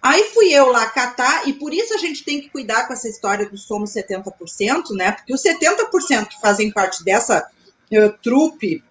Aí 0.00 0.24
fui 0.34 0.52
eu 0.52 0.66
lá 0.66 0.86
catar, 0.86 1.48
e 1.48 1.52
por 1.52 1.72
isso 1.72 1.94
a 1.94 1.96
gente 1.96 2.24
tem 2.24 2.40
que 2.40 2.50
cuidar 2.50 2.86
com 2.86 2.92
essa 2.92 3.08
história 3.08 3.48
do 3.48 3.56
somos 3.56 3.90
70%, 3.90 4.90
né? 4.96 5.12
Porque 5.12 5.32
os 5.32 5.40
70% 5.40 6.26
que 6.26 6.40
fazem 6.40 6.72
parte 6.72 7.04
dessa 7.04 7.48
uh, 7.92 8.18
trupe 8.20 8.82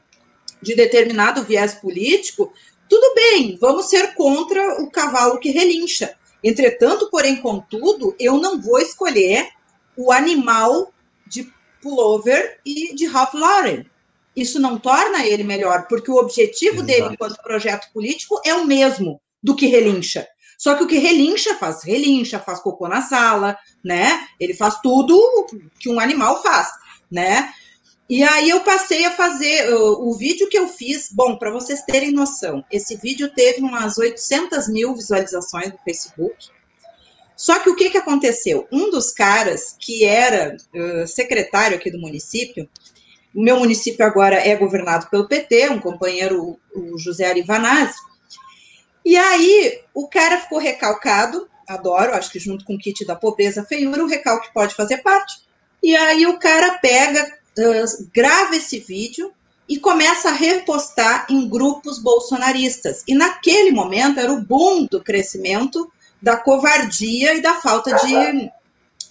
de 0.62 0.74
determinado 0.74 1.44
viés 1.44 1.74
político, 1.74 2.54
tudo 2.88 3.14
bem, 3.14 3.58
vamos 3.60 3.90
ser 3.90 4.16
contra 4.16 4.82
o 4.82 4.90
cavalo 4.90 5.38
que 5.38 5.52
relincha. 5.52 6.16
Entretanto, 6.42 7.10
porém, 7.10 7.42
contudo, 7.42 8.16
eu 8.18 8.38
não 8.38 8.62
vou 8.62 8.80
escolher 8.80 9.50
o 9.98 10.14
animal 10.14 10.94
de 11.28 11.52
pullover 11.82 12.60
e 12.66 12.96
de 12.96 13.06
Ralph 13.06 13.34
Lauren 13.34 13.86
isso 14.36 14.60
não 14.60 14.78
torna 14.78 15.26
ele 15.26 15.44
melhor, 15.44 15.88
porque 15.88 16.10
o 16.10 16.16
objetivo 16.16 16.78
Exato. 16.78 16.88
dele 16.88 17.08
enquanto 17.14 17.42
projeto 17.42 17.92
político 17.94 18.42
é 18.46 18.54
o 18.54 18.66
mesmo 18.66 19.22
do 19.44 19.56
que 19.56 19.68
relincha. 19.68 20.28
Só 20.58 20.76
que 20.76 20.84
o 20.84 20.88
que 20.88 21.00
relincha 21.00 21.56
faz 21.56 21.84
relincha, 21.84 22.40
faz 22.40 22.60
cocô 22.60 22.88
na 22.88 23.02
sala, 23.02 23.58
né? 23.84 24.28
Ele 24.40 24.54
faz 24.54 24.80
tudo 24.82 25.20
que 25.80 25.90
um 25.90 26.00
animal 26.00 26.42
faz, 26.44 26.68
né? 27.10 27.52
E 28.08 28.24
aí 28.24 28.50
eu 28.50 28.60
passei 28.60 29.06
a 29.06 29.12
fazer 29.12 29.74
uh, 29.74 30.08
o 30.08 30.14
vídeo 30.14 30.50
que 30.50 30.58
eu 30.60 30.68
fiz. 30.68 31.10
Bom, 31.12 31.38
para 31.38 31.50
vocês 31.50 31.82
terem 31.82 32.12
noção, 32.12 32.64
esse 32.70 32.96
vídeo 32.98 33.34
teve 33.34 33.62
umas 33.62 33.98
800 33.98 34.68
mil 34.68 34.94
visualizações 34.94 35.72
no 35.72 35.80
Facebook. 35.80 36.50
Só 37.36 37.58
que 37.58 37.70
o 37.70 37.76
que, 37.76 37.90
que 37.90 37.98
aconteceu? 37.98 38.68
Um 38.72 38.92
dos 38.92 39.12
caras 39.12 39.76
que 39.80 40.04
era 40.04 40.56
uh, 40.76 41.08
secretário 41.08 41.78
aqui 41.78 41.90
do 41.90 42.00
município, 42.00 42.70
o 43.34 43.42
meu 43.42 43.58
município 43.60 44.06
agora 44.06 44.36
é 44.36 44.56
governado 44.56 45.08
pelo 45.08 45.28
PT, 45.28 45.70
um 45.70 45.80
companheiro, 45.80 46.60
o 46.76 46.98
José 46.98 47.26
Arivanazzi, 47.26 47.96
e 49.04 49.18
aí 49.18 49.80
o 49.94 50.08
cara 50.08 50.40
ficou 50.40 50.60
recalcado, 50.60 51.50
adoro, 51.68 52.14
acho 52.14 52.32
que 52.32 52.40
junto 52.40 52.64
com 52.66 52.76
o 52.76 52.78
kit 52.78 53.04
da 53.06 53.16
pobreza 53.16 53.64
feiura, 53.64 54.04
o 54.04 54.08
recalque 54.08 54.54
pode 54.54 54.76
fazer 54.76 54.98
parte. 54.98 55.42
E 55.82 55.96
aí 55.96 56.26
o 56.28 56.38
cara 56.38 56.78
pega, 56.78 57.38
grava 58.14 58.56
esse 58.56 58.80
vídeo 58.80 59.34
e 59.68 59.80
começa 59.80 60.30
a 60.30 60.34
repostar 60.34 61.26
em 61.30 61.50
grupos 61.50 61.98
bolsonaristas. 61.98 63.04
E 63.08 63.16
naquele 63.16 63.72
momento 63.72 64.20
era 64.20 64.32
o 64.32 64.42
boom 64.42 64.86
do 64.86 65.02
crescimento 65.02 65.92
da 66.22 66.38
covardia 66.38 67.34
e 67.34 67.42
da 67.42 67.56
falta 67.56 67.96
de, 67.96 68.52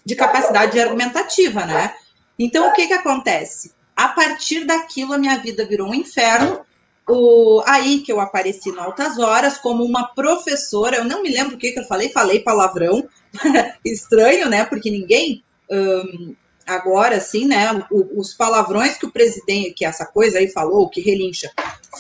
de 0.05 0.15
capacidade 0.15 0.79
argumentativa, 0.79 1.67
né? 1.67 1.93
Então 2.39 2.69
o 2.69 2.73
que 2.73 2.87
que 2.87 2.93
acontece? 2.93 3.73
A 4.00 4.09
partir 4.09 4.64
daquilo 4.64 5.12
a 5.12 5.19
minha 5.19 5.37
vida 5.37 5.66
virou 5.66 5.90
um 5.90 5.95
inferno 5.95 6.64
o, 7.07 7.62
aí 7.66 8.00
que 8.00 8.11
eu 8.11 8.19
apareci 8.19 8.73
no 8.73 8.80
Altas 8.80 9.19
Horas 9.19 9.59
como 9.59 9.85
uma 9.85 10.14
professora, 10.14 10.97
eu 10.97 11.04
não 11.04 11.23
me 11.23 11.28
lembro 11.28 11.54
o 11.54 11.59
que, 11.59 11.73
que 11.73 11.80
eu 11.80 11.85
falei, 11.85 12.09
falei 12.09 12.40
palavrão, 12.40 13.07
estranho, 13.85 14.49
né? 14.49 14.64
Porque 14.64 14.90
ninguém 14.90 15.45
um, 15.71 16.35
agora, 16.66 17.16
assim, 17.16 17.45
né? 17.45 17.85
O, 17.90 18.19
os 18.19 18.33
palavrões 18.33 18.97
que 18.97 19.04
o 19.04 19.12
presidente, 19.12 19.75
que 19.75 19.85
essa 19.85 20.07
coisa 20.07 20.38
aí 20.38 20.49
falou, 20.49 20.88
que 20.88 21.02
relincha, 21.02 21.50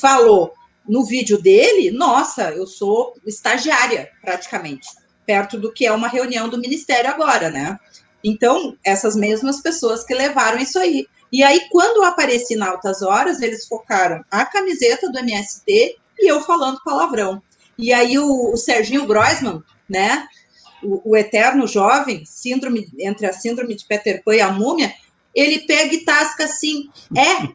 falou 0.00 0.54
no 0.88 1.04
vídeo 1.04 1.38
dele, 1.38 1.90
nossa, 1.90 2.50
eu 2.52 2.66
sou 2.66 3.14
estagiária, 3.26 4.10
praticamente, 4.22 4.88
perto 5.26 5.58
do 5.58 5.70
que 5.70 5.84
é 5.84 5.92
uma 5.92 6.08
reunião 6.08 6.48
do 6.48 6.58
ministério 6.58 7.10
agora, 7.10 7.50
né? 7.50 7.78
Então, 8.24 8.74
essas 8.82 9.14
mesmas 9.14 9.60
pessoas 9.60 10.02
que 10.02 10.14
levaram 10.14 10.58
isso 10.58 10.78
aí. 10.78 11.06
E 11.32 11.42
aí, 11.42 11.68
quando 11.70 11.98
eu 11.98 12.04
apareci 12.04 12.56
na 12.56 12.70
Altas 12.70 13.02
Horas, 13.02 13.40
eles 13.40 13.66
focaram 13.66 14.24
a 14.30 14.44
camiseta 14.44 15.10
do 15.10 15.18
MST 15.18 15.96
e 16.18 16.30
eu 16.30 16.40
falando 16.40 16.82
palavrão. 16.84 17.42
E 17.78 17.92
aí 17.92 18.18
o, 18.18 18.52
o 18.52 18.56
Serginho 18.56 19.06
Groisman, 19.06 19.62
né, 19.88 20.26
o, 20.82 21.12
o, 21.12 21.16
eterno 21.16 21.66
jovem, 21.66 22.24
síndrome 22.24 22.88
entre 22.98 23.26
a 23.26 23.32
síndrome 23.32 23.74
de 23.74 23.86
Peter 23.86 24.22
Pan 24.22 24.34
e 24.34 24.40
a 24.40 24.52
múmia, 24.52 24.92
ele 25.34 25.60
pega 25.60 25.94
e 25.94 26.04
tasca 26.04 26.44
assim, 26.44 26.90
é, 27.16 27.48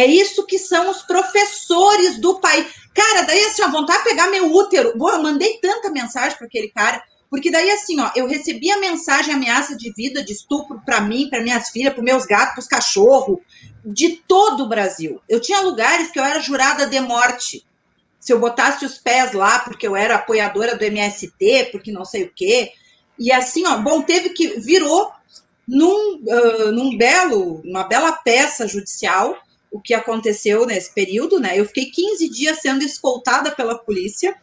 é 0.00 0.06
isso 0.06 0.46
que 0.46 0.58
são 0.58 0.90
os 0.90 1.02
professores 1.02 2.18
do 2.20 2.38
país. 2.40 2.66
Cara, 2.94 3.22
daí 3.22 3.44
assim, 3.44 3.62
ó, 3.62 3.68
vontade 3.70 4.04
de 4.04 4.10
pegar 4.10 4.28
meu 4.28 4.52
útero. 4.52 4.96
Boa, 4.96 5.12
eu 5.12 5.22
mandei 5.22 5.58
tanta 5.58 5.90
mensagem 5.90 6.36
para 6.36 6.46
aquele 6.46 6.68
cara. 6.68 7.02
Porque 7.32 7.50
daí, 7.50 7.70
assim, 7.70 7.98
ó, 7.98 8.10
eu 8.14 8.26
recebi 8.26 8.70
a 8.70 8.78
mensagem, 8.78 9.32
ameaça 9.32 9.74
de 9.74 9.90
vida, 9.90 10.22
de 10.22 10.34
estupro 10.34 10.82
para 10.84 11.00
mim, 11.00 11.30
para 11.30 11.40
minhas 11.40 11.70
filhas, 11.70 11.94
para 11.94 12.02
meus 12.02 12.26
gatos, 12.26 12.52
para 12.52 12.60
os 12.60 12.68
cachorros, 12.68 13.38
de 13.82 14.22
todo 14.28 14.64
o 14.64 14.68
Brasil. 14.68 15.18
Eu 15.26 15.40
tinha 15.40 15.62
lugares 15.62 16.10
que 16.10 16.18
eu 16.18 16.24
era 16.24 16.40
jurada 16.40 16.86
de 16.86 17.00
morte. 17.00 17.64
Se 18.20 18.34
eu 18.34 18.38
botasse 18.38 18.84
os 18.84 18.98
pés 18.98 19.32
lá, 19.32 19.60
porque 19.60 19.86
eu 19.86 19.96
era 19.96 20.16
apoiadora 20.16 20.76
do 20.76 20.84
MST, 20.84 21.70
porque 21.72 21.90
não 21.90 22.04
sei 22.04 22.24
o 22.24 22.32
quê. 22.36 22.72
E 23.18 23.32
assim, 23.32 23.66
ó, 23.66 23.78
bom, 23.78 24.02
teve 24.02 24.28
que. 24.34 24.60
virou 24.60 25.10
num, 25.66 26.16
uh, 26.16 26.70
num 26.70 26.98
belo, 26.98 27.62
uma 27.64 27.84
bela 27.84 28.12
peça 28.12 28.68
judicial 28.68 29.34
o 29.70 29.80
que 29.80 29.94
aconteceu 29.94 30.66
nesse 30.66 30.92
período, 30.92 31.40
né? 31.40 31.58
Eu 31.58 31.64
fiquei 31.64 31.86
15 31.86 32.28
dias 32.28 32.58
sendo 32.58 32.84
escoltada 32.84 33.50
pela 33.52 33.78
polícia 33.78 34.36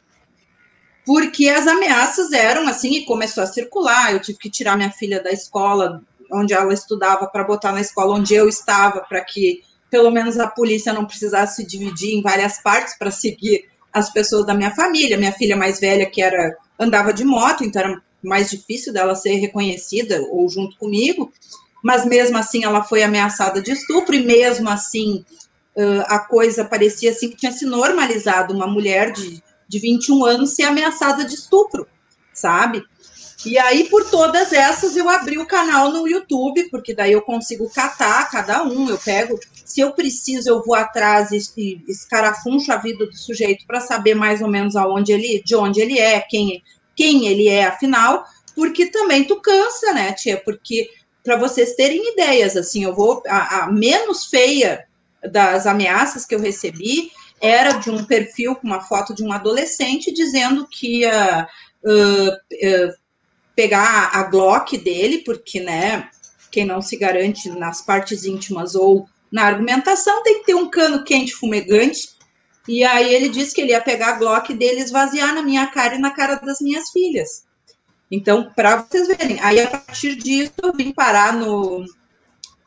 porque 1.09 1.49
as 1.49 1.65
ameaças 1.65 2.31
eram 2.31 2.67
assim 2.67 2.97
e 2.97 3.03
começou 3.03 3.41
a 3.41 3.47
circular. 3.47 4.13
Eu 4.13 4.21
tive 4.21 4.37
que 4.37 4.47
tirar 4.47 4.77
minha 4.77 4.91
filha 4.91 5.19
da 5.19 5.31
escola 5.31 6.03
onde 6.31 6.53
ela 6.53 6.71
estudava 6.71 7.25
para 7.25 7.43
botar 7.43 7.71
na 7.71 7.81
escola 7.81 8.15
onde 8.15 8.35
eu 8.35 8.47
estava, 8.47 8.99
para 8.99 9.19
que 9.25 9.63
pelo 9.89 10.11
menos 10.11 10.37
a 10.37 10.45
polícia 10.45 10.93
não 10.93 11.05
precisasse 11.05 11.55
se 11.55 11.67
dividir 11.67 12.13
em 12.13 12.21
várias 12.21 12.61
partes 12.61 12.95
para 12.95 13.09
seguir 13.09 13.67
as 13.91 14.13
pessoas 14.13 14.45
da 14.45 14.53
minha 14.53 14.69
família. 14.69 15.17
Minha 15.17 15.31
filha 15.31 15.57
mais 15.57 15.79
velha 15.79 16.05
que 16.05 16.21
era 16.21 16.55
andava 16.77 17.11
de 17.11 17.25
moto, 17.25 17.63
então 17.63 17.81
era 17.81 17.99
mais 18.23 18.51
difícil 18.51 18.93
dela 18.93 19.15
ser 19.15 19.33
reconhecida 19.37 20.21
ou 20.29 20.47
junto 20.47 20.77
comigo. 20.77 21.33
Mas 21.83 22.05
mesmo 22.05 22.37
assim 22.37 22.63
ela 22.63 22.83
foi 22.83 23.01
ameaçada 23.01 23.63
de 23.63 23.71
estupro 23.71 24.13
e 24.13 24.23
mesmo 24.23 24.69
assim 24.69 25.25
a 26.05 26.19
coisa 26.19 26.63
parecia 26.63 27.09
assim 27.09 27.31
que 27.31 27.37
tinha 27.37 27.51
se 27.51 27.65
normalizado 27.65 28.53
uma 28.53 28.67
mulher 28.67 29.11
de 29.11 29.41
de 29.69 29.79
21 29.79 30.25
anos 30.25 30.55
ser 30.55 30.63
ameaçada 30.63 31.23
de 31.23 31.35
estupro, 31.35 31.87
sabe? 32.33 32.83
E 33.45 33.57
aí, 33.57 33.85
por 33.85 34.09
todas 34.09 34.51
essas, 34.51 34.97
eu 34.97 35.07
abri 35.07 35.37
o 35.37 35.45
canal 35.45 35.93
no 35.93 36.05
YouTube, 36.05 36.69
porque 36.69 36.93
daí 36.93 37.13
eu 37.13 37.21
consigo 37.21 37.69
catar 37.69 38.29
cada 38.29 38.63
um. 38.63 38.89
Eu 38.89 38.97
pego, 38.97 39.39
se 39.63 39.79
eu 39.79 39.93
preciso, 39.93 40.49
eu 40.49 40.61
vou 40.61 40.75
atrás 40.75 41.31
e 41.31 41.81
escarafuncho 41.87 42.73
a 42.73 42.77
vida 42.77 43.05
do 43.05 43.15
sujeito 43.15 43.65
para 43.65 43.79
saber 43.79 44.13
mais 44.13 44.41
ou 44.41 44.49
menos 44.49 44.75
aonde 44.75 45.13
ele, 45.13 45.41
de 45.45 45.55
onde 45.55 45.79
ele 45.79 45.97
é, 45.97 46.19
quem, 46.19 46.61
quem 46.93 47.27
ele 47.27 47.47
é, 47.47 47.65
afinal, 47.65 48.25
porque 48.53 48.87
também 48.87 49.23
tu 49.23 49.39
cansa, 49.39 49.93
né, 49.93 50.11
tia? 50.11 50.41
Porque 50.43 50.89
para 51.23 51.37
vocês 51.37 51.75
terem 51.75 52.11
ideias, 52.11 52.57
assim, 52.57 52.83
eu 52.83 52.93
vou 52.93 53.23
a, 53.25 53.63
a 53.63 53.71
menos 53.71 54.25
feia 54.25 54.85
das 55.31 55.65
ameaças 55.65 56.25
que 56.25 56.35
eu 56.35 56.39
recebi 56.39 57.11
era 57.41 57.73
de 57.73 57.89
um 57.89 58.03
perfil 58.03 58.55
com 58.55 58.67
uma 58.67 58.81
foto 58.81 59.13
de 59.13 59.23
um 59.23 59.31
adolescente 59.31 60.13
dizendo 60.13 60.67
que 60.67 61.01
ia 61.01 61.47
uh, 61.83 62.29
uh, 62.29 62.93
pegar 63.55 64.11
a 64.13 64.23
Glock 64.23 64.77
dele, 64.77 65.19
porque, 65.19 65.59
né, 65.59 66.09
quem 66.51 66.65
não 66.65 66.81
se 66.81 66.97
garante 66.97 67.49
nas 67.49 67.81
partes 67.81 68.25
íntimas 68.25 68.75
ou 68.75 69.07
na 69.31 69.43
argumentação 69.43 70.23
tem 70.23 70.39
que 70.39 70.45
ter 70.45 70.55
um 70.55 70.69
cano 70.69 71.03
quente 71.03 71.33
fumegante. 71.33 72.09
E 72.67 72.83
aí 72.83 73.13
ele 73.13 73.29
disse 73.29 73.53
que 73.53 73.61
ele 73.61 73.71
ia 73.71 73.81
pegar 73.81 74.09
a 74.09 74.17
Glock 74.17 74.53
dele 74.53 74.79
e 74.79 74.83
esvaziar 74.83 75.33
na 75.33 75.41
minha 75.41 75.67
cara 75.67 75.95
e 75.95 75.99
na 75.99 76.11
cara 76.11 76.35
das 76.35 76.59
minhas 76.61 76.89
filhas. 76.91 77.47
Então, 78.11 78.51
para 78.55 78.77
vocês 78.77 79.07
verem, 79.07 79.39
aí 79.41 79.59
a 79.59 79.67
partir 79.67 80.15
disso 80.15 80.53
eu 80.63 80.73
vim 80.73 80.91
parar 80.91 81.33
no, 81.33 81.85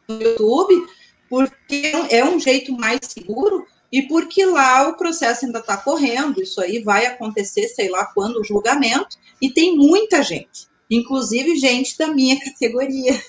no 0.08 0.22
YouTube, 0.22 0.86
porque 1.28 1.92
é 2.10 2.24
um 2.24 2.38
jeito 2.38 2.72
mais 2.72 3.00
seguro 3.02 3.66
e 3.92 4.02
porque 4.02 4.46
lá 4.46 4.88
o 4.88 4.96
processo 4.96 5.44
ainda 5.44 5.58
está 5.58 5.76
correndo, 5.76 6.42
isso 6.42 6.60
aí 6.62 6.82
vai 6.82 7.04
acontecer, 7.04 7.68
sei 7.68 7.90
lá 7.90 8.06
quando, 8.06 8.40
o 8.40 8.44
julgamento, 8.44 9.18
e 9.40 9.50
tem 9.50 9.76
muita 9.76 10.22
gente, 10.22 10.66
inclusive 10.90 11.56
gente 11.56 11.98
da 11.98 12.08
minha 12.08 12.40
categoria, 12.42 13.20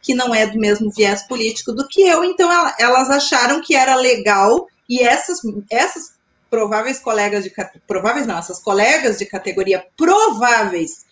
que 0.00 0.14
não 0.14 0.34
é 0.34 0.46
do 0.46 0.58
mesmo 0.58 0.90
viés 0.90 1.22
político 1.28 1.72
do 1.72 1.86
que 1.86 2.00
eu, 2.00 2.24
então 2.24 2.50
elas 2.78 3.10
acharam 3.10 3.60
que 3.60 3.76
era 3.76 3.94
legal, 3.94 4.66
e 4.88 5.02
essas, 5.02 5.40
essas 5.70 6.16
prováveis 6.48 6.98
colegas 6.98 7.44
de 7.44 7.52
prováveis 7.86 8.26
não, 8.26 8.38
essas 8.38 8.58
colegas 8.60 9.18
de 9.18 9.26
categoria 9.26 9.84
prováveis 9.96 11.04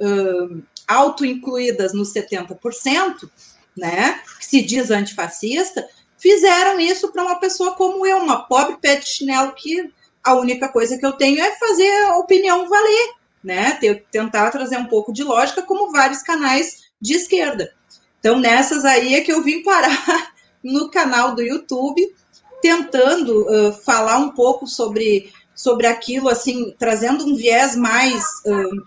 uh, 0.00 0.62
auto-incluídas 0.88 1.92
nos 1.92 2.12
70%, 2.14 3.28
né, 3.76 4.22
que 4.38 4.46
se 4.46 4.62
diz 4.62 4.90
antifascista, 4.90 5.86
fizeram 6.26 6.80
isso 6.80 7.12
para 7.12 7.22
uma 7.22 7.36
pessoa 7.36 7.76
como 7.76 8.04
eu, 8.04 8.18
uma 8.18 8.42
pobre 8.42 8.78
pé 8.78 8.96
de 8.96 9.08
chinelo 9.08 9.52
que 9.52 9.92
a 10.24 10.34
única 10.34 10.68
coisa 10.68 10.98
que 10.98 11.06
eu 11.06 11.12
tenho 11.12 11.40
é 11.40 11.52
fazer 11.52 11.88
a 12.06 12.16
opinião 12.16 12.68
valer, 12.68 13.10
né? 13.44 13.78
Tentar 14.10 14.50
trazer 14.50 14.76
um 14.76 14.86
pouco 14.86 15.12
de 15.12 15.22
lógica, 15.22 15.62
como 15.62 15.92
vários 15.92 16.22
canais 16.22 16.86
de 17.00 17.14
esquerda. 17.14 17.72
Então, 18.18 18.40
nessas 18.40 18.84
aí 18.84 19.14
é 19.14 19.20
que 19.20 19.32
eu 19.32 19.40
vim 19.44 19.62
parar 19.62 20.32
no 20.64 20.90
canal 20.90 21.32
do 21.36 21.42
YouTube, 21.42 22.12
tentando 22.60 23.46
uh, 23.48 23.72
falar 23.84 24.18
um 24.18 24.30
pouco 24.30 24.66
sobre, 24.66 25.32
sobre 25.54 25.86
aquilo, 25.86 26.28
assim, 26.28 26.74
trazendo 26.76 27.24
um 27.24 27.36
viés 27.36 27.76
mais 27.76 28.24
uh, 28.44 28.84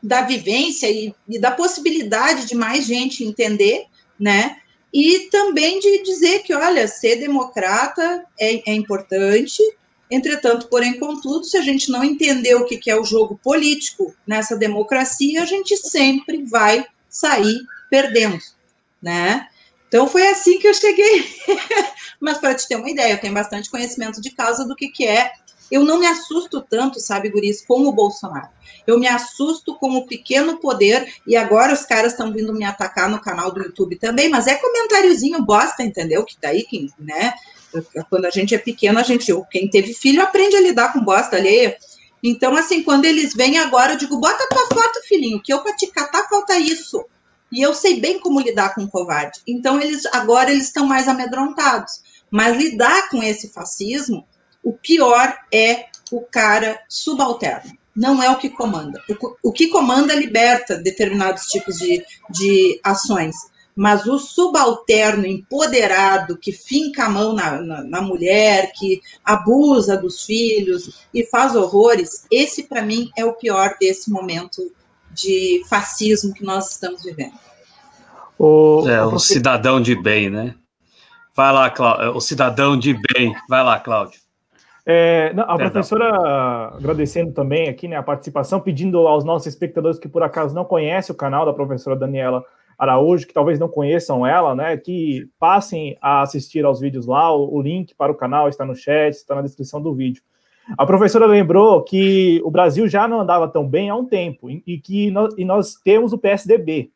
da 0.00 0.22
vivência 0.22 0.88
e, 0.88 1.12
e 1.28 1.40
da 1.40 1.50
possibilidade 1.50 2.46
de 2.46 2.54
mais 2.54 2.86
gente 2.86 3.24
entender, 3.24 3.86
né? 4.16 4.58
E 4.92 5.28
também 5.30 5.78
de 5.80 6.02
dizer 6.02 6.40
que, 6.40 6.54
olha, 6.54 6.88
ser 6.88 7.16
democrata 7.16 8.24
é, 8.38 8.70
é 8.70 8.74
importante, 8.74 9.62
entretanto, 10.10 10.68
porém, 10.68 10.98
contudo, 10.98 11.44
se 11.44 11.56
a 11.56 11.60
gente 11.60 11.90
não 11.90 12.02
entender 12.02 12.54
o 12.54 12.64
que, 12.64 12.78
que 12.78 12.90
é 12.90 12.98
o 12.98 13.04
jogo 13.04 13.38
político 13.42 14.14
nessa 14.26 14.56
democracia, 14.56 15.42
a 15.42 15.46
gente 15.46 15.76
sempre 15.76 16.44
vai 16.44 16.86
sair 17.08 17.58
perdendo, 17.90 18.38
né? 19.02 19.48
Então 19.88 20.06
foi 20.06 20.26
assim 20.28 20.58
que 20.58 20.68
eu 20.68 20.74
cheguei. 20.74 21.24
Mas 22.20 22.38
para 22.38 22.54
te 22.54 22.68
ter 22.68 22.76
uma 22.76 22.90
ideia, 22.90 23.12
eu 23.12 23.20
tenho 23.20 23.32
bastante 23.32 23.70
conhecimento 23.70 24.20
de 24.20 24.30
causa 24.30 24.66
do 24.66 24.76
que, 24.76 24.88
que 24.88 25.06
é 25.06 25.32
eu 25.70 25.84
não 25.84 25.98
me 25.98 26.06
assusto 26.06 26.60
tanto, 26.60 26.98
sabe, 27.00 27.28
Guris, 27.28 27.64
com 27.66 27.86
o 27.86 27.92
Bolsonaro. 27.92 28.48
Eu 28.86 28.98
me 28.98 29.06
assusto 29.06 29.74
com 29.74 29.96
o 29.96 30.06
pequeno 30.06 30.58
poder, 30.58 31.12
e 31.26 31.36
agora 31.36 31.72
os 31.72 31.84
caras 31.84 32.12
estão 32.12 32.32
vindo 32.32 32.52
me 32.52 32.64
atacar 32.64 33.10
no 33.10 33.20
canal 33.20 33.52
do 33.52 33.62
YouTube 33.62 33.96
também, 33.96 34.28
mas 34.28 34.46
é 34.46 34.54
comentáriozinho 34.54 35.42
bosta, 35.42 35.82
entendeu? 35.82 36.24
Que 36.24 36.36
daí, 36.40 36.64
quem, 36.64 36.90
né? 36.98 37.34
Quando 38.08 38.24
a 38.24 38.30
gente 38.30 38.54
é 38.54 38.58
pequeno, 38.58 38.98
a 38.98 39.02
gente, 39.02 39.30
quem 39.50 39.68
teve 39.68 39.92
filho 39.92 40.22
aprende 40.22 40.56
a 40.56 40.60
lidar 40.60 40.92
com 40.92 41.00
bosta 41.00 41.36
alheia. 41.36 41.76
Então, 42.22 42.56
assim, 42.56 42.82
quando 42.82 43.04
eles 43.04 43.34
vêm 43.34 43.58
agora, 43.58 43.92
eu 43.92 43.98
digo, 43.98 44.18
bota 44.18 44.48
tua 44.48 44.66
foto, 44.66 45.02
filhinho, 45.06 45.40
que 45.42 45.52
eu 45.52 45.60
pra 45.60 45.76
te 45.76 45.86
catar 45.88 46.26
falta 46.28 46.58
isso. 46.58 47.04
E 47.52 47.62
eu 47.62 47.74
sei 47.74 48.00
bem 48.00 48.18
como 48.18 48.40
lidar 48.40 48.74
com 48.74 48.82
o 48.82 48.90
covarde. 48.90 49.40
Então, 49.46 49.80
eles 49.80 50.04
agora 50.06 50.50
eles 50.50 50.64
estão 50.64 50.86
mais 50.86 51.08
amedrontados. 51.08 52.02
Mas 52.30 52.56
lidar 52.56 53.08
com 53.08 53.22
esse 53.22 53.48
fascismo, 53.48 54.26
o 54.62 54.72
pior 54.72 55.34
é 55.52 55.86
o 56.10 56.20
cara 56.22 56.80
subalterno. 56.88 57.76
Não 57.94 58.22
é 58.22 58.30
o 58.30 58.38
que 58.38 58.48
comanda. 58.48 59.02
O, 59.08 59.48
o 59.50 59.52
que 59.52 59.68
comanda 59.68 60.14
liberta 60.14 60.76
determinados 60.76 61.46
tipos 61.46 61.78
de, 61.78 62.04
de 62.30 62.80
ações 62.84 63.34
mas 63.78 64.06
o 64.06 64.18
subalterno 64.18 65.24
empoderado 65.24 66.36
que 66.36 66.50
finca 66.50 67.04
a 67.04 67.08
mão 67.08 67.32
na, 67.32 67.62
na, 67.62 67.84
na 67.84 68.02
mulher, 68.02 68.72
que 68.74 69.00
abusa 69.24 69.96
dos 69.96 70.24
filhos 70.24 71.06
e 71.14 71.24
faz 71.24 71.54
horrores, 71.54 72.26
esse 72.28 72.64
para 72.64 72.82
mim 72.82 73.08
é 73.16 73.24
o 73.24 73.34
pior 73.34 73.76
desse 73.80 74.10
momento 74.10 74.72
de 75.12 75.62
fascismo 75.68 76.34
que 76.34 76.42
nós 76.42 76.72
estamos 76.72 77.04
vivendo. 77.04 77.34
O, 78.36 78.88
é, 78.88 79.04
o 79.06 79.16
cidadão 79.20 79.80
de 79.80 79.94
bem, 79.94 80.28
né? 80.28 80.56
Vai 81.36 81.52
lá, 81.52 81.70
Cláudio. 81.70 82.16
O 82.16 82.20
cidadão 82.20 82.76
de 82.76 82.98
bem. 83.14 83.32
Vai 83.48 83.62
lá, 83.62 83.78
Cláudio. 83.78 84.20
É, 84.90 85.34
não, 85.34 85.42
a 85.42 85.48
Perdão. 85.48 85.70
professora 85.70 86.74
agradecendo 86.74 87.30
também 87.30 87.68
aqui 87.68 87.86
né, 87.86 87.94
a 87.94 88.02
participação, 88.02 88.58
pedindo 88.58 89.06
aos 89.06 89.22
nossos 89.22 89.46
espectadores 89.46 89.98
que 89.98 90.08
por 90.08 90.22
acaso 90.22 90.54
não 90.54 90.64
conhecem 90.64 91.14
o 91.14 91.16
canal 91.16 91.44
da 91.44 91.52
professora 91.52 91.94
Daniela 91.94 92.42
Araújo, 92.78 93.26
que 93.26 93.34
talvez 93.34 93.58
não 93.58 93.68
conheçam 93.68 94.26
ela, 94.26 94.54
né, 94.54 94.78
que 94.78 95.28
passem 95.38 95.98
a 96.00 96.22
assistir 96.22 96.64
aos 96.64 96.80
vídeos 96.80 97.04
lá, 97.04 97.30
o, 97.30 97.54
o 97.54 97.60
link 97.60 97.94
para 97.94 98.10
o 98.10 98.14
canal 98.14 98.48
está 98.48 98.64
no 98.64 98.74
chat, 98.74 99.12
está 99.12 99.34
na 99.34 99.42
descrição 99.42 99.78
do 99.82 99.94
vídeo. 99.94 100.22
A 100.78 100.86
professora 100.86 101.26
lembrou 101.26 101.82
que 101.82 102.40
o 102.42 102.50
Brasil 102.50 102.88
já 102.88 103.06
não 103.06 103.20
andava 103.20 103.46
tão 103.46 103.68
bem 103.68 103.90
há 103.90 103.94
um 103.94 104.06
tempo 104.06 104.48
e, 104.48 104.62
e 104.66 104.78
que 104.78 105.10
nós, 105.10 105.34
e 105.36 105.44
nós, 105.44 105.74
temos 105.74 106.14
o 106.14 106.18
PSDB. 106.18 106.90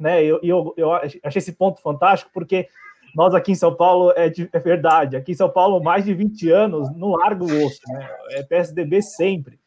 Né? 0.00 0.24
Eu, 0.24 0.40
eu, 0.42 0.74
eu, 0.78 0.92
achei 0.92 1.20
esse 1.40 1.52
ponto 1.52 1.82
fantástico 1.82 2.30
porque 2.32 2.68
nós 3.14 3.34
aqui 3.34 3.52
em 3.52 3.56
São 3.56 3.74
Paulo 3.74 4.12
é, 4.16 4.28
de, 4.28 4.48
é, 4.52 4.58
verdade. 4.58 5.16
Aqui 5.16 5.32
em 5.32 5.36
São 5.36 5.48
Paulo, 5.48 5.82
mais 5.82 6.04
de 6.04 6.14
20 6.14 6.50
anos, 6.50 6.94
não 6.96 7.12
larga 7.12 7.44
o 7.44 7.66
osso. 7.66 7.80
Né? 7.88 8.08
É 8.32 8.42
PSDB 8.42 9.02
sempre. 9.02 9.58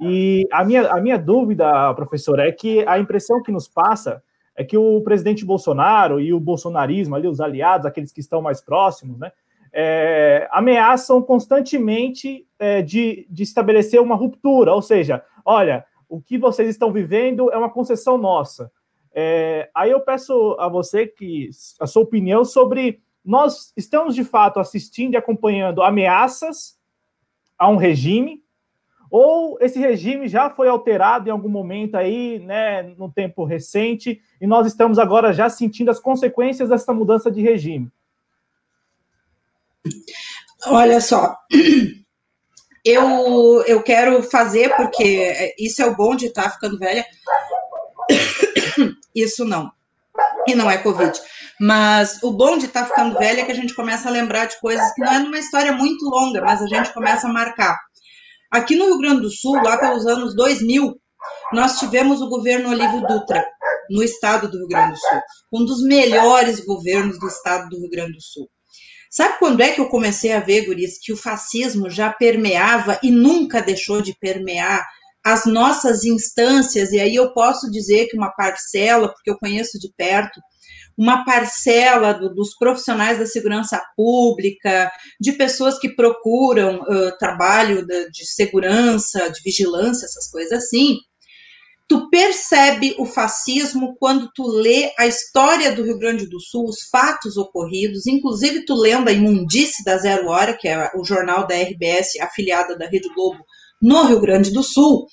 E 0.00 0.46
a 0.52 0.64
minha, 0.64 0.90
a 0.90 1.00
minha 1.00 1.18
dúvida, 1.18 1.94
professora, 1.94 2.48
é 2.48 2.52
que 2.52 2.86
a 2.86 2.98
impressão 2.98 3.42
que 3.42 3.52
nos 3.52 3.68
passa 3.68 4.22
é 4.56 4.64
que 4.64 4.76
o 4.76 5.00
presidente 5.02 5.44
Bolsonaro 5.44 6.20
e 6.20 6.32
o 6.32 6.40
bolsonarismo, 6.40 7.14
ali, 7.14 7.26
os 7.26 7.40
aliados, 7.40 7.86
aqueles 7.86 8.12
que 8.12 8.20
estão 8.20 8.40
mais 8.40 8.60
próximos, 8.60 9.18
né, 9.18 9.32
é, 9.72 10.48
ameaçam 10.52 11.20
constantemente 11.20 12.46
é, 12.58 12.80
de, 12.80 13.26
de 13.28 13.42
estabelecer 13.42 14.00
uma 14.00 14.14
ruptura, 14.14 14.72
ou 14.72 14.80
seja, 14.80 15.24
olha, 15.44 15.84
o 16.08 16.20
que 16.20 16.38
vocês 16.38 16.68
estão 16.68 16.92
vivendo 16.92 17.50
é 17.50 17.58
uma 17.58 17.70
concessão 17.70 18.16
nossa. 18.16 18.70
É, 19.14 19.70
aí 19.74 19.92
eu 19.92 20.00
peço 20.00 20.56
a 20.58 20.68
você 20.68 21.06
que 21.06 21.48
a 21.80 21.86
sua 21.86 22.02
opinião 22.02 22.44
sobre 22.44 23.00
nós 23.24 23.72
estamos 23.76 24.14
de 24.14 24.24
fato 24.24 24.58
assistindo 24.58 25.14
e 25.14 25.16
acompanhando 25.16 25.82
ameaças 25.82 26.76
a 27.56 27.68
um 27.68 27.76
regime 27.76 28.44
ou 29.16 29.56
esse 29.60 29.78
regime 29.78 30.26
já 30.26 30.50
foi 30.50 30.66
alterado 30.66 31.28
em 31.28 31.30
algum 31.30 31.48
momento 31.48 31.94
aí, 31.94 32.40
né, 32.40 32.82
no 32.82 33.08
tempo 33.08 33.44
recente, 33.44 34.20
e 34.40 34.46
nós 34.46 34.66
estamos 34.66 34.98
agora 34.98 35.32
já 35.32 35.48
sentindo 35.48 35.88
as 35.88 36.00
consequências 36.00 36.68
dessa 36.68 36.92
mudança 36.92 37.30
de 37.30 37.40
regime? 37.40 37.92
Olha 40.66 41.00
só, 41.00 41.36
eu, 42.84 43.62
eu 43.68 43.84
quero 43.84 44.20
fazer, 44.24 44.74
porque 44.74 45.54
isso 45.60 45.80
é 45.80 45.86
o 45.86 45.94
bom 45.94 46.16
de 46.16 46.26
estar 46.26 46.50
ficando 46.50 46.76
velha. 46.76 47.06
Isso 49.14 49.44
não. 49.44 49.70
E 50.46 50.54
não 50.54 50.70
é 50.70 50.78
Covid. 50.78 51.18
Mas 51.60 52.22
o 52.22 52.32
bom 52.32 52.58
de 52.58 52.66
estar 52.66 52.86
ficando 52.86 53.18
velha 53.18 53.40
é 53.40 53.44
que 53.44 53.52
a 53.52 53.54
gente 53.54 53.74
começa 53.74 54.08
a 54.08 54.12
lembrar 54.12 54.46
de 54.46 54.58
coisas 54.60 54.92
que 54.92 55.00
não 55.00 55.12
é 55.12 55.18
numa 55.18 55.38
história 55.38 55.72
muito 55.72 56.04
longa, 56.04 56.40
mas 56.40 56.60
a 56.60 56.66
gente 56.66 56.92
começa 56.92 57.28
a 57.28 57.32
marcar. 57.32 57.78
Aqui 58.50 58.76
no 58.76 58.86
Rio 58.86 58.98
Grande 58.98 59.22
do 59.22 59.30
Sul, 59.30 59.54
lá 59.62 59.78
pelos 59.78 60.06
anos 60.06 60.34
2000, 60.34 60.94
nós 61.52 61.78
tivemos 61.78 62.20
o 62.20 62.28
governo 62.28 62.70
Olívio 62.70 63.06
Dutra, 63.06 63.44
no 63.90 64.02
estado 64.02 64.50
do 64.50 64.58
Rio 64.58 64.68
Grande 64.68 64.92
do 64.92 64.98
Sul. 64.98 65.20
Um 65.52 65.64
dos 65.64 65.82
melhores 65.82 66.64
governos 66.64 67.18
do 67.18 67.26
estado 67.26 67.68
do 67.68 67.78
Rio 67.78 67.90
Grande 67.90 68.12
do 68.12 68.22
Sul. 68.22 68.48
Sabe 69.10 69.38
quando 69.38 69.60
é 69.60 69.70
que 69.70 69.80
eu 69.80 69.88
comecei 69.88 70.32
a 70.32 70.40
ver, 70.40 70.66
Guris, 70.66 70.98
que 71.00 71.12
o 71.12 71.16
fascismo 71.16 71.88
já 71.88 72.12
permeava 72.12 72.98
e 73.02 73.10
nunca 73.12 73.62
deixou 73.62 74.02
de 74.02 74.12
permear 74.18 74.84
as 75.24 75.46
nossas 75.46 76.04
instâncias? 76.04 76.92
E 76.92 77.00
aí 77.00 77.14
eu 77.14 77.32
posso 77.32 77.70
dizer 77.70 78.06
que 78.06 78.16
uma 78.16 78.30
parcela, 78.30 79.08
porque 79.08 79.30
eu 79.30 79.38
conheço 79.38 79.78
de 79.78 79.92
perto, 79.96 80.40
uma 80.96 81.24
parcela 81.24 82.12
do, 82.12 82.32
dos 82.32 82.56
profissionais 82.56 83.18
da 83.18 83.26
segurança 83.26 83.82
pública, 83.96 84.90
de 85.20 85.32
pessoas 85.32 85.78
que 85.78 85.88
procuram 85.88 86.80
uh, 86.82 87.16
trabalho 87.18 87.84
de, 87.86 88.10
de 88.10 88.26
segurança, 88.26 89.30
de 89.30 89.40
vigilância, 89.42 90.04
essas 90.04 90.30
coisas 90.30 90.52
assim, 90.52 90.98
tu 91.88 92.08
percebe 92.10 92.94
o 92.98 93.04
fascismo 93.04 93.96
quando 93.98 94.30
tu 94.34 94.46
lê 94.46 94.92
a 94.98 95.06
história 95.06 95.74
do 95.74 95.82
Rio 95.82 95.98
Grande 95.98 96.26
do 96.26 96.40
Sul, 96.40 96.64
os 96.64 96.88
fatos 96.90 97.36
ocorridos, 97.36 98.06
inclusive 98.06 98.64
tu 98.64 98.74
lendo 98.74 99.08
a 99.08 99.12
Imundice 99.12 99.84
da 99.84 99.98
Zero 99.98 100.28
Hora, 100.28 100.56
que 100.56 100.68
é 100.68 100.90
o 100.96 101.04
jornal 101.04 101.46
da 101.46 101.54
RBS, 101.54 102.18
afiliada 102.20 102.76
da 102.76 102.86
Rede 102.86 103.08
Globo, 103.14 103.44
no 103.80 104.04
Rio 104.04 104.20
Grande 104.20 104.50
do 104.52 104.62
Sul, 104.62 105.06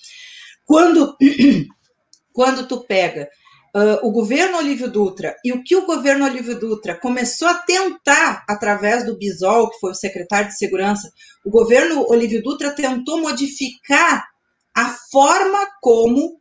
quando, 0.66 1.16
quando 2.34 2.68
tu 2.68 2.82
pega 2.86 3.30
uh, 3.76 4.08
o 4.08 4.12
governo 4.12 4.58
Olívio 4.58 4.90
Dutra 4.90 5.36
e 5.44 5.52
o 5.52 5.64
que 5.64 5.76
o 5.76 5.86
governo 5.86 6.26
Olívio 6.26 6.60
Dutra 6.60 6.96
começou 6.96 7.48
a 7.48 7.56
tentar, 7.56 8.44
através 8.48 9.06
do 9.06 9.18
Bisol, 9.18 9.70
que 9.70 9.80
foi 9.80 9.92
o 9.92 9.96
secretário 9.96 10.50
de 10.50 10.58
Segurança, 10.58 11.12
o 11.46 11.50
governo 11.50 12.06
Olívio 12.10 12.42
Dutra 12.42 12.72
tentou 12.72 13.20
modificar 13.22 14.26
a 14.76 14.96
forma 15.12 15.68
como 15.82 16.40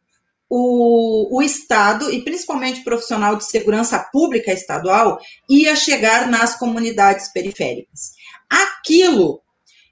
o, 0.49 1.39
o 1.39 1.43
Estado, 1.43 2.13
e 2.13 2.23
principalmente 2.23 2.81
o 2.81 2.85
profissional 2.85 3.37
de 3.37 3.45
segurança 3.45 3.99
pública 4.13 4.53
estadual, 4.53 5.21
ia 5.49 5.77
chegar 5.77 6.29
nas 6.29 6.57
comunidades 6.59 7.33
periféricas. 7.33 8.11
Aquilo 8.51 9.41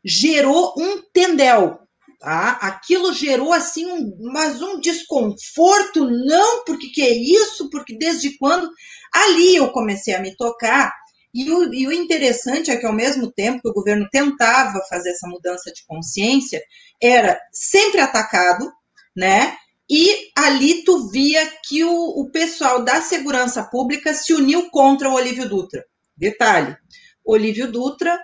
gerou 0.04 0.74
um 0.76 1.00
tendel, 1.12 1.78
tá? 2.18 2.58
Aquilo 2.60 3.12
gerou 3.12 3.52
assim 3.52 3.86
um, 3.86 4.16
mas 4.32 4.60
um 4.60 4.80
desconforto, 4.80 6.08
não 6.10 6.64
porque 6.64 6.88
que 6.88 7.02
é 7.02 7.12
isso, 7.12 7.70
porque 7.70 7.96
desde 7.96 8.36
quando 8.38 8.70
ali 9.14 9.56
eu 9.56 9.70
comecei 9.70 10.14
a 10.14 10.20
me 10.20 10.36
tocar. 10.36 10.92
E 11.32 11.50
o, 11.52 11.72
e 11.72 11.86
o 11.86 11.92
interessante 11.92 12.70
é 12.70 12.76
que 12.76 12.86
ao 12.86 12.92
mesmo 12.92 13.30
tempo 13.30 13.60
que 13.62 13.68
o 13.68 13.74
governo 13.74 14.08
tentava 14.10 14.80
fazer 14.88 15.10
essa 15.10 15.28
mudança 15.28 15.70
de 15.72 15.84
consciência, 15.86 16.62
era 17.00 17.38
sempre 17.52 18.00
atacado, 18.00 18.70
né? 19.14 19.56
E 19.90 20.30
ali 20.36 20.84
tu 20.84 21.08
via 21.10 21.46
que 21.64 21.84
o, 21.84 21.92
o 21.92 22.30
pessoal 22.30 22.82
da 22.82 23.00
segurança 23.00 23.62
pública 23.62 24.12
se 24.12 24.34
uniu 24.34 24.70
contra 24.70 25.08
o 25.08 25.14
Olívio 25.14 25.48
Dutra. 25.48 25.84
Detalhe: 26.16 26.76
Olívio 27.24 27.70
Dutra 27.70 28.18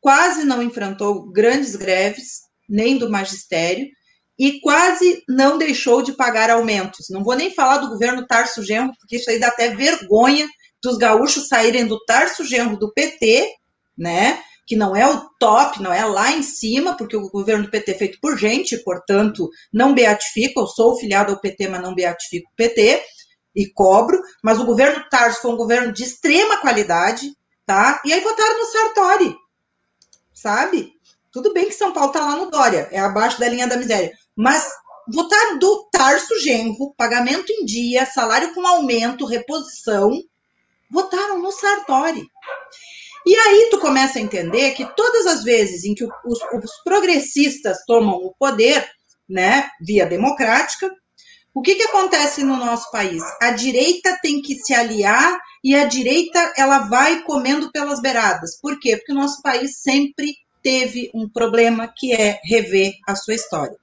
quase 0.00 0.44
não 0.44 0.62
enfrentou 0.62 1.30
grandes 1.30 1.74
greves, 1.74 2.47
nem 2.68 2.98
do 2.98 3.10
magistério, 3.10 3.86
e 4.38 4.60
quase 4.60 5.22
não 5.28 5.58
deixou 5.58 6.00
de 6.00 6.12
pagar 6.12 6.48
aumentos. 6.50 7.06
Não 7.10 7.24
vou 7.24 7.34
nem 7.34 7.52
falar 7.52 7.78
do 7.78 7.88
governo 7.88 8.26
Tarso 8.26 8.62
Genro, 8.62 8.92
porque 8.98 9.16
isso 9.16 9.28
aí 9.28 9.40
dá 9.40 9.48
até 9.48 9.74
vergonha 9.74 10.48
dos 10.82 10.96
gaúchos 10.96 11.48
saírem 11.48 11.86
do 11.86 11.98
Tarso 12.04 12.44
Genro 12.44 12.78
do 12.78 12.92
PT, 12.92 13.52
né? 13.96 14.40
Que 14.64 14.76
não 14.76 14.94
é 14.94 15.10
o 15.10 15.28
top, 15.40 15.82
não 15.82 15.92
é 15.92 16.04
lá 16.04 16.30
em 16.30 16.42
cima, 16.42 16.96
porque 16.96 17.16
o 17.16 17.28
governo 17.30 17.64
do 17.64 17.70
PT 17.70 17.90
é 17.90 17.94
feito 17.94 18.18
por 18.20 18.38
gente, 18.38 18.76
portanto, 18.84 19.48
não 19.72 19.92
beatifico. 19.92 20.60
Eu 20.60 20.66
sou 20.68 20.96
filiado 20.96 21.32
ao 21.32 21.40
PT, 21.40 21.68
mas 21.68 21.82
não 21.82 21.94
beatifico 21.94 22.48
o 22.48 22.56
PT 22.56 23.02
e 23.56 23.66
cobro. 23.72 24.22
Mas 24.44 24.60
o 24.60 24.66
governo 24.66 25.04
Tarso 25.10 25.42
foi 25.42 25.50
um 25.50 25.56
governo 25.56 25.92
de 25.92 26.04
extrema 26.04 26.58
qualidade, 26.58 27.32
tá? 27.66 28.00
E 28.04 28.12
aí 28.12 28.20
votaram 28.20 28.58
no 28.58 28.66
Sartori, 28.66 29.36
sabe? 30.32 30.92
Tudo 31.38 31.54
bem 31.54 31.66
que 31.66 31.74
São 31.74 31.92
Paulo 31.92 32.08
está 32.08 32.18
lá 32.18 32.34
no 32.34 32.50
Dória, 32.50 32.88
é 32.90 32.98
abaixo 32.98 33.38
da 33.38 33.48
linha 33.48 33.68
da 33.68 33.76
miséria. 33.76 34.12
Mas 34.34 34.68
votar 35.06 35.56
do 35.56 35.88
Tarso 35.92 36.36
Genro, 36.40 36.92
pagamento 36.96 37.52
em 37.52 37.64
dia, 37.64 38.04
salário 38.04 38.52
com 38.52 38.66
aumento, 38.66 39.24
reposição, 39.24 40.10
votaram 40.90 41.38
no 41.38 41.52
Sartori. 41.52 42.26
E 43.24 43.36
aí 43.36 43.68
tu 43.70 43.78
começa 43.78 44.18
a 44.18 44.20
entender 44.20 44.72
que 44.72 44.84
todas 44.96 45.26
as 45.26 45.44
vezes 45.44 45.84
em 45.84 45.94
que 45.94 46.02
os, 46.02 46.10
os 46.24 46.82
progressistas 46.82 47.84
tomam 47.86 48.16
o 48.16 48.34
poder, 48.36 48.84
né, 49.28 49.70
via 49.80 50.06
democrática, 50.06 50.90
o 51.54 51.62
que, 51.62 51.76
que 51.76 51.84
acontece 51.84 52.42
no 52.42 52.56
nosso 52.56 52.90
país? 52.90 53.22
A 53.40 53.52
direita 53.52 54.18
tem 54.20 54.42
que 54.42 54.56
se 54.56 54.74
aliar 54.74 55.38
e 55.62 55.76
a 55.76 55.84
direita 55.84 56.52
ela 56.56 56.80
vai 56.80 57.22
comendo 57.22 57.70
pelas 57.70 58.00
beiradas. 58.00 58.58
Por 58.60 58.80
quê? 58.80 58.96
Porque 58.96 59.12
o 59.12 59.16
nosso 59.16 59.40
país 59.40 59.80
sempre 59.80 60.34
teve 60.62 61.10
um 61.14 61.28
problema 61.28 61.92
que 61.94 62.12
é 62.12 62.40
rever 62.44 62.94
a 63.06 63.14
sua 63.14 63.34
história, 63.34 63.76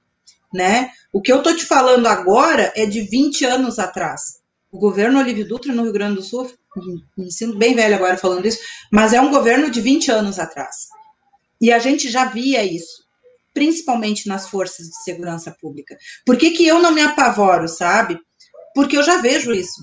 né? 0.52 0.90
O 1.12 1.20
que 1.20 1.32
eu 1.32 1.42
tô 1.42 1.54
te 1.54 1.64
falando 1.64 2.06
agora 2.06 2.72
é 2.76 2.86
de 2.86 3.02
20 3.02 3.44
anos 3.44 3.78
atrás. 3.78 4.40
O 4.70 4.78
governo 4.78 5.18
Olívio 5.18 5.46
Dutra 5.48 5.72
no 5.72 5.84
Rio 5.84 5.92
Grande 5.92 6.16
do 6.16 6.22
Sul, 6.22 6.52
me 7.16 7.30
sinto 7.32 7.56
bem 7.56 7.74
velho 7.74 7.94
agora 7.94 8.18
falando 8.18 8.46
isso, 8.46 8.58
mas 8.92 9.12
é 9.12 9.20
um 9.20 9.30
governo 9.30 9.70
de 9.70 9.80
20 9.80 10.10
anos 10.10 10.38
atrás. 10.38 10.88
E 11.60 11.72
a 11.72 11.78
gente 11.78 12.10
já 12.10 12.26
via 12.26 12.62
isso 12.64 13.06
principalmente 13.56 14.28
nas 14.28 14.50
forças 14.50 14.86
de 14.86 15.02
segurança 15.02 15.56
pública. 15.58 15.96
Por 16.26 16.36
que, 16.36 16.50
que 16.50 16.66
eu 16.66 16.78
não 16.78 16.92
me 16.92 17.00
apavoro, 17.00 17.66
sabe? 17.66 18.20
Porque 18.74 18.98
eu 18.98 19.02
já 19.02 19.16
vejo 19.16 19.50
isso. 19.54 19.82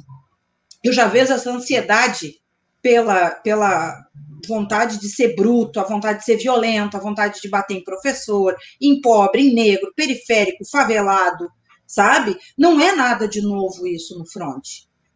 Eu 0.84 0.94
já 0.94 1.08
vejo 1.08 1.34
essa 1.34 1.50
ansiedade 1.50 2.36
pela, 2.84 3.32
pela 3.32 4.00
vontade 4.48 5.00
de 5.00 5.10
ser 5.10 5.36
bruto, 5.36 5.80
a 5.80 5.84
vontade 5.84 6.20
de 6.20 6.26
ser 6.26 6.38
violento, 6.38 6.98
a 6.98 7.00
vontade 7.00 7.40
de 7.42 7.50
bater 7.50 7.76
em 7.76 7.84
professor, 7.84 8.56
em 8.82 9.00
pobre, 9.02 9.42
em 9.42 9.54
negro, 9.54 9.94
periférico, 9.96 10.66
favelado, 10.70 11.50
sabe? 11.88 12.38
Não 12.58 12.80
é 12.80 12.96
nada 12.96 13.28
de 13.28 13.42
novo 13.42 13.88
isso 13.88 14.18
no 14.18 14.26
front. 14.26 14.68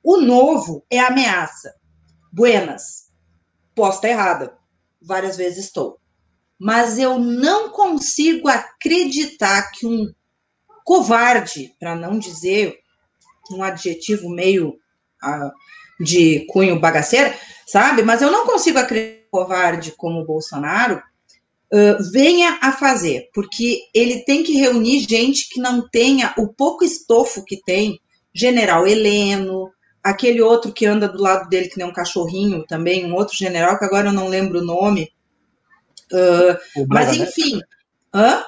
O 0.04 0.18
novo 0.18 0.86
é 0.90 1.00
ameaça. 1.00 1.74
Buenas. 2.32 3.08
Posso 3.76 3.98
estar 3.98 4.10
errada. 4.10 4.58
Várias 5.02 5.38
vezes 5.38 5.66
estou 5.66 6.00
mas 6.60 6.98
eu 6.98 7.20
não 7.20 7.70
consigo 7.70 8.48
acreditar 8.48 9.72
que 9.72 9.86
um 9.86 10.12
covarde, 10.84 11.76
para 11.80 11.96
não 11.96 12.18
dizer 12.18 12.80
um 13.52 13.62
adjetivo 13.62 14.30
meio 14.30 14.70
uh, 15.24 16.04
de 16.04 16.46
cunho 16.50 16.80
bagaceiro, 16.80 17.34
sabe? 17.66 18.02
Mas 18.02 18.22
eu 18.22 18.32
não 18.32 18.46
consigo 18.46 18.80
acreditar 18.80 19.17
covarde 19.30 19.92
como 19.92 20.22
o 20.22 20.26
Bolsonaro 20.26 21.02
uh, 21.74 22.12
venha 22.12 22.60
a 22.62 22.72
fazer, 22.72 23.30
porque 23.34 23.82
ele 23.94 24.20
tem 24.26 24.44
que 24.44 24.54
reunir 24.54 25.06
gente 25.08 25.50
que 25.50 25.60
não 25.60 25.88
tenha 25.88 26.34
o 26.38 26.48
pouco 26.48 26.84
estofo 26.84 27.44
que 27.44 27.62
tem, 27.64 28.00
General 28.34 28.88
Heleno, 28.88 29.72
aquele 30.04 30.42
outro 30.42 30.72
que 30.72 30.86
anda 30.86 31.08
do 31.08 31.22
lado 31.22 31.50
dele 31.50 31.70
que 31.70 31.78
nem 31.78 31.88
um 31.88 31.94
cachorrinho 31.94 32.66
também, 32.68 33.06
um 33.06 33.16
outro 33.16 33.36
general 33.36 33.78
que 33.78 33.86
agora 33.86 34.10
eu 34.10 34.14
não 34.14 34.28
lembro 34.28 34.60
o 34.60 34.66
nome, 34.66 35.12
Uh, 36.12 36.88
mas 36.88 37.16
enfim. 37.18 37.62
Hã? 38.14 38.44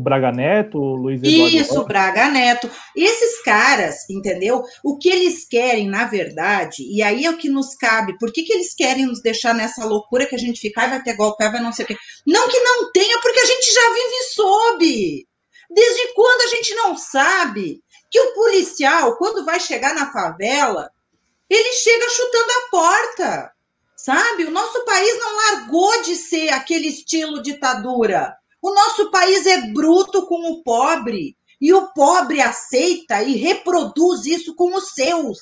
O 0.00 0.02
Braga 0.02 0.32
Neto, 0.32 0.78
o 0.78 0.96
Luiz 0.96 1.22
Eduardo 1.22 1.56
Isso, 1.56 1.78
o 1.78 1.84
Braga 1.84 2.30
Neto. 2.30 2.70
Esses 2.96 3.42
caras, 3.42 4.08
entendeu? 4.08 4.64
O 4.82 4.96
que 4.96 5.10
eles 5.10 5.46
querem, 5.46 5.90
na 5.90 6.06
verdade, 6.06 6.82
e 6.90 7.02
aí 7.02 7.26
é 7.26 7.30
o 7.30 7.36
que 7.36 7.50
nos 7.50 7.74
cabe, 7.74 8.16
por 8.18 8.32
que, 8.32 8.42
que 8.42 8.52
eles 8.54 8.74
querem 8.74 9.04
nos 9.04 9.20
deixar 9.20 9.54
nessa 9.54 9.84
loucura 9.84 10.24
que 10.24 10.34
a 10.34 10.38
gente 10.38 10.58
fica, 10.58 10.86
vai 10.86 11.02
ter 11.02 11.16
golpe, 11.16 11.46
vai 11.50 11.60
não 11.60 11.70
sei 11.70 11.84
o 11.84 11.88
quê. 11.88 11.96
Não 12.26 12.48
que 12.48 12.58
não 12.60 12.90
tenha, 12.92 13.20
porque 13.20 13.40
a 13.40 13.44
gente 13.44 13.74
já 13.74 13.88
vive 13.92 14.14
e 14.14 14.24
soube. 14.32 15.28
Desde 15.68 16.14
quando 16.14 16.40
a 16.40 16.56
gente 16.56 16.74
não 16.76 16.96
sabe 16.96 17.82
que 18.10 18.18
o 18.18 18.32
policial, 18.32 19.18
quando 19.18 19.44
vai 19.44 19.60
chegar 19.60 19.94
na 19.94 20.10
favela, 20.10 20.90
ele 21.48 21.72
chega 21.74 22.08
chutando 22.08 22.50
a 22.50 22.70
porta 22.70 23.52
sabe? 24.02 24.44
O 24.44 24.50
nosso 24.50 24.82
país 24.86 25.18
não 25.18 25.36
largou 25.36 26.02
de 26.02 26.16
ser 26.16 26.48
aquele 26.48 26.88
estilo 26.88 27.42
ditadura. 27.42 28.34
O 28.62 28.74
nosso 28.74 29.10
país 29.10 29.46
é 29.46 29.72
bruto 29.72 30.26
com 30.26 30.50
o 30.50 30.62
pobre. 30.62 31.36
E 31.60 31.72
o 31.72 31.92
pobre 31.92 32.40
aceita 32.40 33.22
e 33.22 33.36
reproduz 33.36 34.24
isso 34.24 34.54
com 34.54 34.74
os 34.74 34.92
seus. 34.94 35.38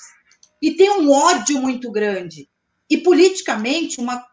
E 0.61 0.75
tem 0.75 0.91
um 0.91 1.11
ódio 1.11 1.61
muito 1.61 1.91
grande. 1.91 2.49
E 2.91 2.99
politicamente, 2.99 4.01
uma. 4.01 4.25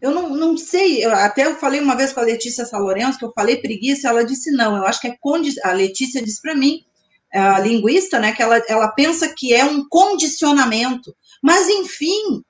Eu 0.00 0.10
não, 0.10 0.30
não 0.30 0.56
sei, 0.56 1.02
eu, 1.04 1.10
até 1.12 1.46
eu 1.46 1.56
falei 1.56 1.80
uma 1.80 1.96
vez 1.96 2.12
com 2.12 2.20
a 2.20 2.24
Letícia 2.24 2.66
Salorenzo, 2.66 3.18
que 3.18 3.24
eu 3.24 3.32
falei 3.34 3.56
preguiça, 3.56 4.08
ela 4.08 4.24
disse 4.24 4.50
não, 4.50 4.76
eu 4.76 4.84
acho 4.84 5.00
que 5.00 5.08
é 5.08 5.16
condi... 5.18 5.54
a 5.62 5.72
Letícia 5.72 6.22
disse 6.22 6.42
para 6.42 6.54
mim, 6.54 6.84
a 7.32 7.58
linguista, 7.58 8.18
né, 8.18 8.32
que 8.32 8.42
ela, 8.42 8.62
ela 8.68 8.88
pensa 8.88 9.32
que 9.34 9.52
é 9.52 9.64
um 9.64 9.86
condicionamento. 9.88 11.14
Mas, 11.42 11.68
enfim, 11.68 12.42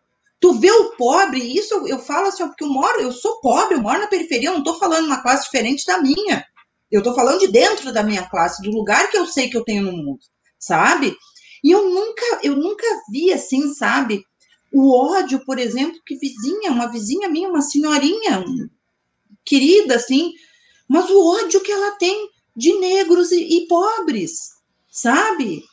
Tu 0.45 0.53
vê 0.61 0.71
o 0.71 0.91
pobre, 0.91 1.39
isso 1.39 1.73
eu, 1.73 1.89
eu 1.89 1.99
falo 1.99 2.29
assim, 2.29 2.47
porque 2.47 2.65
eu 2.65 2.69
moro, 2.69 3.01
eu 3.01 3.11
sou 3.11 3.41
pobre, 3.41 3.77
eu 3.77 3.81
moro 3.81 3.99
na 3.99 4.07
periferia, 4.07 4.49
eu 4.51 4.53
não 4.53 4.59
estou 4.59 4.79
falando 4.79 5.07
uma 5.07 5.23
classe 5.23 5.45
diferente 5.45 5.87
da 5.87 6.03
minha. 6.03 6.45
Eu 6.91 6.99
estou 6.99 7.15
falando 7.15 7.39
de 7.39 7.49
dentro 7.49 7.91
da 7.91 8.03
minha 8.03 8.29
classe, 8.29 8.61
do 8.61 8.71
lugar 8.71 9.11
que 9.11 9.17
eu 9.17 9.27
sei 9.27 9.49
que 9.49 9.57
eu 9.57 9.65
tenho 9.65 9.85
no 9.85 9.93
mundo, 9.93 10.19
sabe? 10.59 11.17
E 11.65 11.71
eu 11.71 11.89
nunca, 11.89 12.41
eu 12.43 12.55
nunca 12.57 12.85
vi 13.11 13.33
assim, 13.33 13.73
sabe? 13.73 14.23
O 14.71 14.95
ódio, 14.95 15.43
por 15.47 15.59
exemplo, 15.59 15.99
que 16.05 16.15
vizinha, 16.15 16.71
uma 16.73 16.89
vizinha 16.89 17.27
minha, 17.27 17.49
uma 17.49 17.63
senhorinha 17.63 18.45
querida, 19.47 19.95
assim, 19.95 20.31
mas 20.87 21.09
o 21.09 21.25
ódio 21.27 21.63
que 21.63 21.73
ela 21.73 21.93
tem 21.93 22.29
de 22.55 22.75
negros 22.81 23.33
e, 23.33 23.41
e 23.41 23.67
pobres, 23.67 24.51
sabe? 24.91 25.65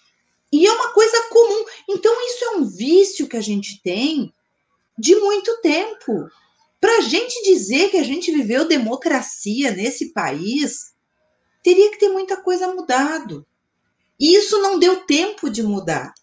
E 0.50 0.66
é 0.66 0.72
uma 0.72 0.94
coisa 0.94 1.28
comum. 1.30 1.66
Então, 1.90 2.16
isso 2.30 2.46
é 2.46 2.50
um 2.52 2.64
vício 2.64 3.28
que 3.28 3.36
a 3.36 3.42
gente 3.42 3.82
tem 3.84 4.34
de 5.02 5.16
muito 5.16 5.60
tempo. 5.62 6.30
Para 6.80 6.98
a 6.98 7.02
gente 7.02 7.44
dizer 7.44 7.90
que 7.90 7.98
a 7.98 8.04
gente 8.04 8.32
viveu 8.32 8.68
democracia 8.68 9.72
nesse 9.72 10.14
país, 10.14 10.94
teria 11.64 11.90
que 11.92 11.98
ter 11.98 12.10
muita 12.10 12.38
coisa 12.38 12.68
mudado. 12.68 13.46
E 14.20 14.36
isso 14.36 14.62
não 14.62 14.78
deu 14.78 15.04
tempo 15.06 15.50
de 15.50 15.64
mudar. 15.64 16.14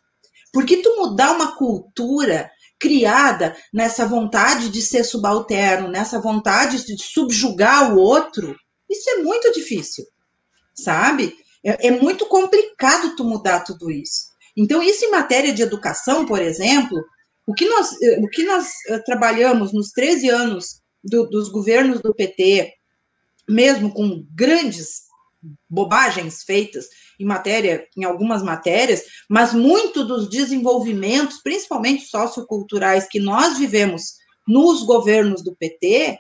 Porque 0.53 0.77
tu 0.77 0.97
mudar 0.97 1.33
uma 1.33 1.57
cultura 1.57 2.51
criada 2.79 3.57
nessa 3.75 4.07
vontade 4.07 4.69
de 4.71 4.81
ser 4.81 5.03
subalterno, 5.03 5.89
nessa 5.89 6.21
vontade 6.21 6.87
de 6.87 7.03
subjugar 7.03 7.93
o 7.93 7.99
outro, 7.99 8.57
isso 8.89 9.11
é 9.11 9.17
muito 9.17 9.53
difícil, 9.53 10.05
sabe? 10.73 11.37
É, 11.65 11.89
é 11.89 11.91
muito 11.91 12.27
complicado 12.27 13.17
tu 13.17 13.25
mudar 13.25 13.61
tudo 13.61 13.91
isso. 13.91 14.29
Então, 14.57 14.81
isso 14.81 15.05
em 15.05 15.11
matéria 15.11 15.53
de 15.53 15.63
educação, 15.63 16.25
por 16.25 16.41
exemplo, 16.41 16.97
o 17.49 17.55
que 17.55 17.67
nós, 17.67 17.97
eh, 18.03 18.21
o 18.21 18.29
que 18.29 18.45
nós 18.45 18.71
eh, 18.89 18.99
trabalhamos 18.99 19.73
nos 19.73 19.91
13 19.93 20.29
anos 20.29 20.83
do, 21.03 21.27
dos 21.31 21.49
governos 21.49 22.03
do 22.03 22.15
PT, 22.15 22.75
mesmo 23.49 23.91
com 23.91 24.27
grandes 24.35 25.05
bobagens 25.67 26.43
feitas 26.43 26.89
em 27.19 27.25
matéria, 27.25 27.89
em 27.97 28.05
algumas 28.05 28.43
matérias, 28.43 29.03
mas 29.31 29.55
muito 29.55 30.05
dos 30.05 30.29
desenvolvimentos, 30.29 31.41
principalmente 31.43 32.05
socioculturais, 32.05 33.09
que 33.09 33.19
nós 33.19 33.57
vivemos 33.57 34.19
nos 34.47 34.83
governos 34.83 35.43
do 35.43 35.57
PT, 35.57 36.19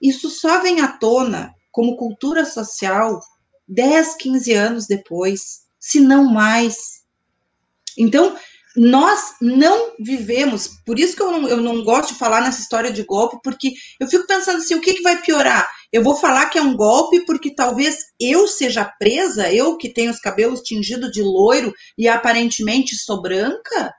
isso 0.00 0.30
só 0.30 0.62
vem 0.62 0.80
à 0.80 0.86
tona 0.86 1.52
como 1.72 1.96
cultura 1.96 2.44
social 2.44 3.20
10, 3.66 4.14
15 4.18 4.52
anos 4.52 4.86
depois, 4.86 5.62
se 5.80 5.98
não 5.98 6.32
mais. 6.32 6.76
Então, 7.98 8.36
nós 8.76 9.34
não 9.40 9.94
vivemos, 9.98 10.68
por 10.86 10.98
isso 10.98 11.16
que 11.16 11.22
eu 11.22 11.30
não, 11.32 11.48
eu 11.48 11.56
não 11.56 11.82
gosto 11.82 12.12
de 12.12 12.18
falar 12.18 12.40
nessa 12.40 12.60
história 12.60 12.92
de 12.92 13.02
golpe, 13.02 13.38
porque 13.42 13.72
eu 13.98 14.06
fico 14.06 14.26
pensando 14.26 14.58
assim, 14.58 14.74
o 14.74 14.80
que, 14.80 14.94
que 14.94 15.02
vai 15.02 15.20
piorar? 15.20 15.68
Eu 15.92 16.04
vou 16.04 16.16
falar 16.16 16.46
que 16.46 16.58
é 16.58 16.62
um 16.62 16.76
golpe 16.76 17.24
porque 17.24 17.52
talvez 17.52 17.96
eu 18.20 18.46
seja 18.46 18.84
presa, 18.84 19.52
eu 19.52 19.76
que 19.76 19.92
tenho 19.92 20.10
os 20.10 20.20
cabelos 20.20 20.60
tingidos 20.60 21.10
de 21.10 21.20
loiro 21.20 21.72
e 21.98 22.08
aparentemente 22.08 22.96
sou 22.96 23.20
branca? 23.20 23.92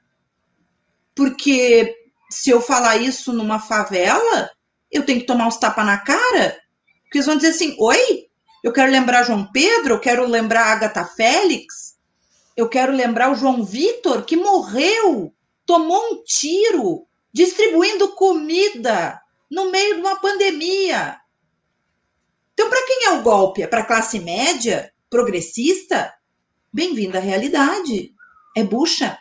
Porque 1.13 1.93
se 2.29 2.49
eu 2.49 2.61
falar 2.61 2.95
isso 2.97 3.33
numa 3.33 3.59
favela, 3.59 4.49
eu 4.89 5.05
tenho 5.05 5.19
que 5.19 5.25
tomar 5.25 5.47
uns 5.47 5.57
tapas 5.57 5.85
na 5.85 5.97
cara? 5.97 6.57
Porque 7.03 7.17
eles 7.17 7.25
vão 7.25 7.35
dizer 7.35 7.49
assim, 7.49 7.75
oi, 7.77 8.25
eu 8.63 8.71
quero 8.71 8.89
lembrar 8.89 9.23
João 9.23 9.49
Pedro, 9.51 9.95
eu 9.95 9.99
quero 9.99 10.25
lembrar 10.25 10.67
Agatha 10.67 11.03
Félix, 11.03 11.97
eu 12.55 12.67
quero 12.67 12.91
lembrar 12.91 13.31
o 13.31 13.35
João 13.35 13.63
Vitor, 13.63 14.23
que 14.25 14.35
morreu, 14.35 15.33
tomou 15.65 16.13
um 16.13 16.23
tiro, 16.23 17.07
distribuindo 17.33 18.13
comida 18.15 19.21
no 19.49 19.71
meio 19.71 19.95
de 19.95 20.01
uma 20.01 20.19
pandemia. 20.19 21.17
Então, 22.53 22.69
para 22.69 22.85
quem 22.85 23.05
é 23.05 23.11
o 23.11 23.23
golpe? 23.23 23.61
É 23.61 23.67
para 23.67 23.81
a 23.81 23.85
classe 23.85 24.19
média, 24.19 24.91
progressista? 25.09 26.13
Bem-vindo 26.71 27.17
à 27.17 27.21
realidade. 27.21 28.13
É 28.55 28.63
bucha. 28.63 29.17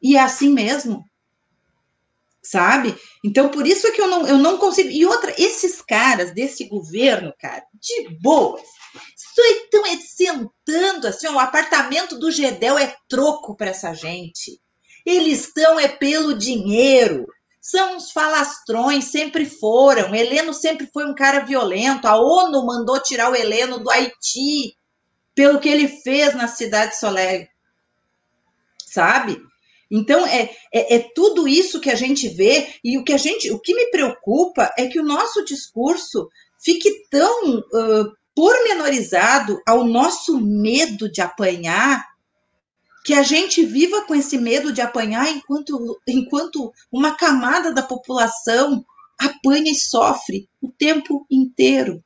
E 0.00 0.16
é 0.16 0.20
assim 0.20 0.48
mesmo. 0.48 1.04
Sabe? 2.42 2.96
Então, 3.24 3.50
por 3.50 3.66
isso 3.66 3.86
é 3.86 3.90
que 3.90 4.00
eu 4.00 4.06
não, 4.06 4.26
eu 4.26 4.38
não 4.38 4.56
consigo. 4.56 4.88
E 4.88 5.04
outra, 5.04 5.34
esses 5.36 5.82
caras 5.82 6.32
desse 6.32 6.64
governo, 6.64 7.34
cara, 7.38 7.64
de 7.74 8.08
boas, 8.20 8.62
estão 9.14 9.82
sentando 10.00 11.06
assim, 11.06 11.28
o 11.28 11.38
apartamento 11.38 12.18
do 12.18 12.30
Gedel 12.30 12.78
é 12.78 12.94
troco 13.08 13.56
para 13.56 13.70
essa 13.70 13.92
gente. 13.94 14.60
Eles 15.04 15.46
estão 15.46 15.78
é 15.78 15.88
pelo 15.88 16.34
dinheiro. 16.34 17.26
são 17.60 17.96
uns 17.96 18.10
falastrões, 18.12 19.06
sempre 19.06 19.46
foram. 19.46 20.14
Heleno 20.14 20.52
sempre 20.52 20.88
foi 20.92 21.06
um 21.06 21.14
cara 21.14 21.40
violento. 21.40 22.06
A 22.06 22.16
ONU 22.16 22.64
mandou 22.66 23.00
tirar 23.00 23.30
o 23.30 23.36
Heleno 23.36 23.78
do 23.78 23.90
Haiti 23.90 24.76
pelo 25.34 25.60
que 25.60 25.68
ele 25.68 25.88
fez 25.88 26.34
na 26.34 26.48
cidade 26.48 26.98
de. 26.98 27.48
Sabe? 28.86 29.40
Então 29.90 30.26
é, 30.26 30.50
é, 30.72 30.96
é, 30.96 31.10
tudo 31.14 31.48
isso 31.48 31.80
que 31.80 31.90
a 31.90 31.94
gente 31.94 32.28
vê 32.28 32.74
e 32.84 32.98
o 32.98 33.04
que 33.04 33.12
a 33.12 33.18
gente, 33.18 33.50
o 33.50 33.58
que 33.58 33.74
me 33.74 33.90
preocupa 33.90 34.72
é 34.76 34.86
que 34.86 35.00
o 35.00 35.04
nosso 35.04 35.44
discurso 35.44 36.28
fique 36.62 37.06
tão 37.08 37.58
uh, 37.58 38.12
pormenorizado 38.38 39.60
ao 39.66 39.84
nosso 39.84 40.40
medo 40.40 41.10
de 41.10 41.20
apanhar 41.20 42.06
que 43.04 43.12
a 43.12 43.24
gente 43.24 43.66
viva 43.66 44.02
com 44.02 44.14
esse 44.14 44.38
medo 44.38 44.72
de 44.72 44.80
apanhar 44.80 45.28
enquanto, 45.28 46.00
enquanto 46.06 46.72
uma 46.92 47.16
camada 47.16 47.74
da 47.74 47.82
população 47.82 48.86
apanha 49.18 49.72
e 49.72 49.74
sofre 49.74 50.48
o 50.62 50.70
tempo 50.70 51.26
inteiro. 51.28 52.00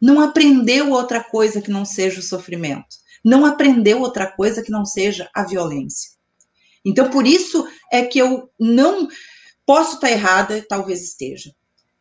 Não 0.00 0.20
aprendeu 0.20 0.92
outra 0.92 1.20
coisa 1.20 1.60
que 1.60 1.72
não 1.72 1.84
seja 1.84 2.20
o 2.20 2.22
sofrimento. 2.22 2.96
Não 3.24 3.44
aprendeu 3.44 4.02
outra 4.02 4.30
coisa 4.30 4.62
que 4.62 4.70
não 4.70 4.86
seja 4.86 5.28
a 5.34 5.42
violência. 5.42 6.12
Então, 6.84 7.10
por 7.10 7.26
isso 7.26 7.66
é 7.90 8.04
que 8.04 8.20
eu 8.20 8.48
não 8.56 9.08
posso 9.66 9.96
estar 9.96 10.12
errada, 10.12 10.64
talvez 10.68 11.02
esteja, 11.02 11.52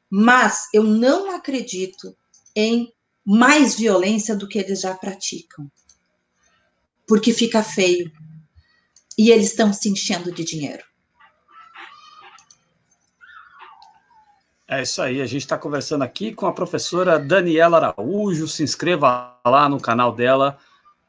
mas 0.08 0.68
eu 0.72 0.84
não 0.84 1.32
acredito 1.36 2.16
em 2.56 2.94
mais 3.26 3.76
violência 3.76 4.36
do 4.36 4.48
que 4.48 4.60
eles 4.60 4.82
já 4.82 4.96
praticam 4.96 5.70
porque 7.10 7.34
fica 7.34 7.64
feio. 7.64 8.12
E 9.18 9.32
eles 9.32 9.48
estão 9.48 9.74
se 9.74 9.90
enchendo 9.90 10.32
de 10.32 10.46
dinheiro. 10.46 10.84
É 14.68 14.84
isso 14.84 15.02
aí, 15.02 15.20
a 15.20 15.26
gente 15.26 15.42
está 15.42 15.58
conversando 15.58 16.04
aqui 16.04 16.32
com 16.32 16.46
a 16.46 16.54
professora 16.54 17.18
Daniela 17.18 17.78
Araújo. 17.78 18.48
Se 18.48 18.62
inscreva 18.62 19.36
lá 19.44 19.68
no 19.68 19.82
canal 19.82 20.14
dela, 20.14 20.60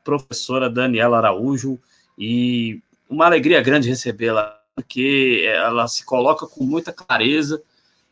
professora 0.02 0.70
Daniela 0.70 1.18
Araújo. 1.18 1.78
E 2.18 2.82
uma 3.08 3.26
alegria 3.26 3.60
grande 3.60 3.90
recebê-la, 3.90 4.58
porque 4.74 5.44
ela 5.46 5.86
se 5.86 6.04
coloca 6.06 6.46
com 6.46 6.64
muita 6.64 6.90
clareza 6.90 7.62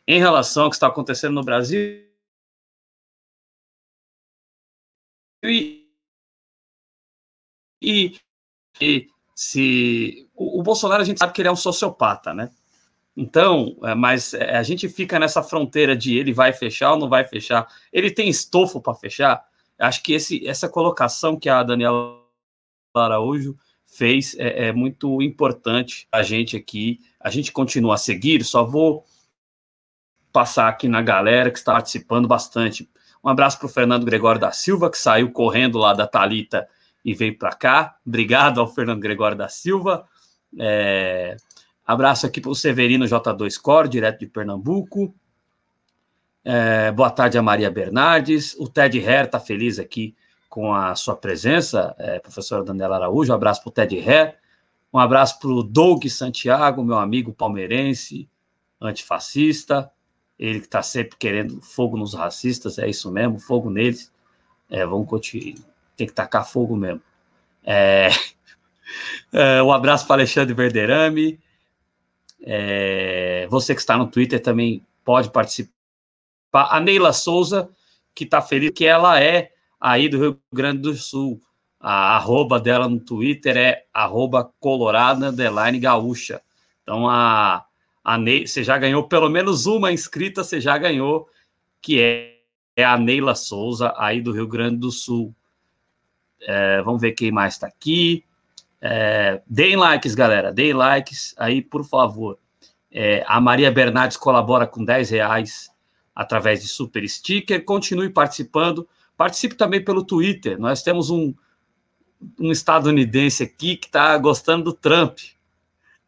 em 0.06 0.20
relação 0.20 0.64
ao 0.64 0.70
que 0.70 0.76
está 0.76 0.87
acontecendo 0.87 1.32
no 1.32 1.42
Brasil. 1.42 2.08
E, 5.42 5.88
e, 7.81 8.18
se 9.35 10.29
o, 10.35 10.61
o, 10.61 10.62
Bolsonaro 10.62 11.03
a 11.03 11.05
gente 11.05 11.18
sabe 11.18 11.33
que 11.33 11.40
ele 11.40 11.48
é 11.48 11.53
um 11.53 11.57
sociopata, 11.57 12.35
né? 12.35 12.51
Então, 13.16 13.77
é, 13.83 13.94
mas 13.94 14.35
é, 14.35 14.57
a 14.57 14.62
gente 14.62 14.88
fica 14.88 15.18
nessa 15.18 15.42
fronteira 15.42 15.96
de 15.96 16.16
ele 16.16 16.33
vai 16.33 16.53
fechar 16.53 16.92
ou 16.92 16.98
não 16.98 17.09
vai 17.09 17.27
fechar. 17.27 17.66
Ele 17.92 18.11
tem 18.11 18.29
estofo 18.29 18.81
para 18.81 18.94
fechar. 18.94 19.44
Acho 19.79 20.03
que 20.03 20.12
esse, 20.12 20.46
essa 20.46 20.68
colocação 20.68 21.38
que 21.38 21.48
a 21.48 21.62
Daniela 21.62 22.20
Araújo 22.94 23.57
fez 23.87 24.37
é, 24.38 24.68
é 24.68 24.72
muito 24.72 25.20
importante 25.22 26.07
a 26.12 26.22
gente 26.22 26.57
aqui. 26.57 27.01
A 27.20 27.31
gente 27.31 27.53
continua 27.53 27.94
a 27.94 27.98
seguir. 27.98 28.44
Só 28.44 28.64
vou 28.64 29.05
passar 30.33 30.68
aqui 30.68 30.88
na 30.88 31.03
galera 31.03 31.51
que 31.51 31.59
está 31.59 31.72
participando 31.72 32.29
bastante. 32.29 32.88
Um 33.22 33.28
abraço 33.28 33.59
para 33.59 33.66
o 33.66 33.70
Fernando 33.70 34.04
Gregório 34.04 34.40
da 34.40 34.52
Silva, 34.52 34.90
que 34.90 34.98
saiu 34.98 35.31
correndo 35.33 35.78
lá 35.78 35.92
da 35.92 36.07
Talita 36.07 36.68
e 37.04 37.14
veio 37.14 37.37
para 37.38 37.50
cá. 37.50 37.96
Obrigado 38.07 38.61
ao 38.61 38.66
Fernando 38.66 39.00
Gregório 39.00 39.37
da 39.37 39.48
Silva. 39.48 40.07
É, 40.59 41.37
abraço 41.87 42.26
aqui 42.26 42.40
para 42.40 42.50
o 42.50 42.54
Severino 42.54 43.04
J2 43.04 43.61
Core, 43.61 43.88
direto 43.88 44.20
de 44.20 44.26
Pernambuco. 44.26 45.14
É, 46.44 46.90
boa 46.92 47.11
tarde 47.11 47.37
a 47.37 47.42
Maria 47.42 47.70
Bernardes. 47.70 48.54
O 48.59 48.68
Ted 48.68 48.98
Herr 48.98 49.26
está 49.26 49.40
feliz 49.40 49.78
aqui 49.78 50.16
com 50.48 50.74
a 50.74 50.94
sua 50.94 51.14
presença, 51.14 51.94
é, 51.98 52.18
professora 52.18 52.64
Daniela 52.64 52.96
Araújo. 52.96 53.33
Um 53.33 53.35
abraço 53.35 53.62
para 53.62 53.68
o 53.68 53.72
Ted 53.72 53.96
Herr. 53.98 54.37
Um 54.92 54.98
abraço 54.98 55.38
para 55.38 55.50
o 55.50 55.62
Doug 55.62 56.07
Santiago, 56.07 56.83
meu 56.83 56.96
amigo 56.96 57.33
palmeirense, 57.33 58.28
antifascista. 58.81 59.90
Ele 60.38 60.61
que 60.61 60.66
está 60.66 60.83
sempre 60.83 61.16
querendo 61.18 61.61
fogo 61.61 61.96
nos 61.96 62.14
racistas, 62.14 62.79
é 62.79 62.88
isso 62.88 63.11
mesmo, 63.11 63.38
fogo 63.38 63.70
neles. 63.70 64.12
É, 64.70 64.85
vamos 64.87 65.09
continuar 65.09 65.57
tem 65.98 66.07
que 66.07 66.14
tacar 66.14 66.48
fogo 66.48 66.77
mesmo. 66.77 67.03
É, 67.64 68.09
é, 69.33 69.62
um 69.62 69.72
abraço 69.72 70.07
para 70.07 70.16
Alexandre 70.16 70.55
Verderame. 70.55 71.38
É, 72.40 73.46
você 73.51 73.74
que 73.74 73.81
está 73.81 73.98
no 73.98 74.07
Twitter 74.07 74.40
também 74.40 74.87
pode 75.05 75.31
participar. 75.31 75.74
A 76.53 76.81
Neila 76.81 77.12
Souza, 77.12 77.68
que 78.14 78.24
está 78.24 78.40
feliz, 78.40 78.70
que 78.70 78.87
ela 78.87 79.20
é 79.20 79.51
aí 79.79 80.09
do 80.09 80.18
Rio 80.18 80.40
Grande 80.53 80.83
do 80.83 80.94
Sul. 80.94 81.40
A 81.81 82.16
arroba 82.16 82.61
dela 82.61 82.88
no 82.88 83.01
Twitter 83.01 83.57
é 83.57 83.85
arroba 83.92 84.51
colorada 84.61 85.33
gaúcha. 85.81 86.40
Então, 86.83 87.09
a, 87.09 87.64
a 88.09 88.16
Neila, 88.16 88.47
você 88.47 88.64
já 88.64 88.79
ganhou 88.79 89.07
pelo 89.07 89.29
menos 89.29 89.66
uma 89.66 89.92
inscrita, 89.92 90.42
você 90.42 90.62
já 90.62 90.79
ganhou, 90.79 91.29
que 91.79 92.01
é, 92.01 92.38
é 92.75 92.83
a 92.83 92.97
Neila 92.97 93.35
Souza, 93.35 93.92
aí 93.99 94.23
do 94.23 94.33
Rio 94.33 94.47
Grande 94.47 94.79
do 94.79 94.90
Sul. 94.90 95.35
É, 96.40 96.81
vamos 96.81 97.03
ver 97.03 97.12
quem 97.12 97.31
mais 97.31 97.55
está 97.55 97.66
aqui. 97.66 98.25
É, 98.81 99.42
deem 99.47 99.77
likes, 99.77 100.14
galera. 100.14 100.51
Deem 100.51 100.73
likes 100.73 101.35
aí, 101.37 101.61
por 101.61 101.85
favor. 101.85 102.38
É, 102.90 103.23
a 103.27 103.42
Maria 103.42 103.71
Bernardes 103.71 104.16
colabora 104.16 104.66
com 104.66 104.83
10 104.83 105.11
reais 105.11 105.71
através 106.14 106.62
de 106.62 106.68
super 106.68 107.07
sticker. 107.07 107.62
Continue 107.62 108.09
participando. 108.09 108.88
Participe 109.18 109.55
também 109.55 109.85
pelo 109.85 110.03
Twitter. 110.03 110.59
Nós 110.59 110.83
temos 110.83 111.11
um, 111.11 111.35
um 112.40 112.51
estadunidense 112.51 113.42
aqui 113.42 113.77
que 113.77 113.88
está 113.88 114.16
gostando 114.16 114.64
do 114.64 114.73
Trump. 114.73 115.18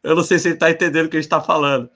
Eu 0.02 0.16
não 0.16 0.22
sei 0.22 0.38
se 0.38 0.48
ele 0.48 0.54
está 0.54 0.70
entendendo 0.70 1.06
o 1.06 1.08
que 1.08 1.16
a 1.16 1.20
gente 1.20 1.26
está 1.26 1.40
falando, 1.40 1.90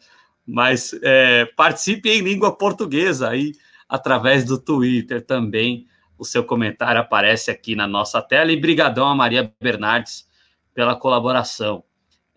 mas 0.47 0.95
é, 1.03 1.47
participe 1.57 2.11
em 2.11 2.21
língua 2.21 2.57
portuguesa 2.57 3.31
aí 3.31 3.53
através 3.89 4.45
do 4.45 4.59
Twitter 4.59 5.25
também 5.25 5.87
o 6.19 6.25
seu 6.25 6.45
comentário 6.45 7.01
aparece 7.01 7.51
aqui 7.51 7.75
na 7.75 7.87
nossa 7.87 8.21
tela. 8.23 8.53
E 8.53 8.61
brigadão 8.61 9.07
a 9.07 9.15
Maria 9.15 9.53
Bernardes 9.61 10.29
pela 10.73 10.97
colaboração. 10.97 11.85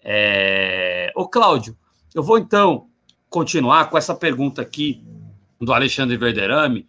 É... 0.03 1.11
Ô, 1.15 1.27
Cláudio, 1.27 1.77
eu 2.13 2.23
vou 2.23 2.37
então 2.37 2.89
continuar 3.29 3.89
com 3.89 3.97
essa 3.97 4.15
pergunta 4.15 4.61
aqui 4.61 5.03
do 5.59 5.73
Alexandre 5.73 6.17
Verderame. 6.17 6.87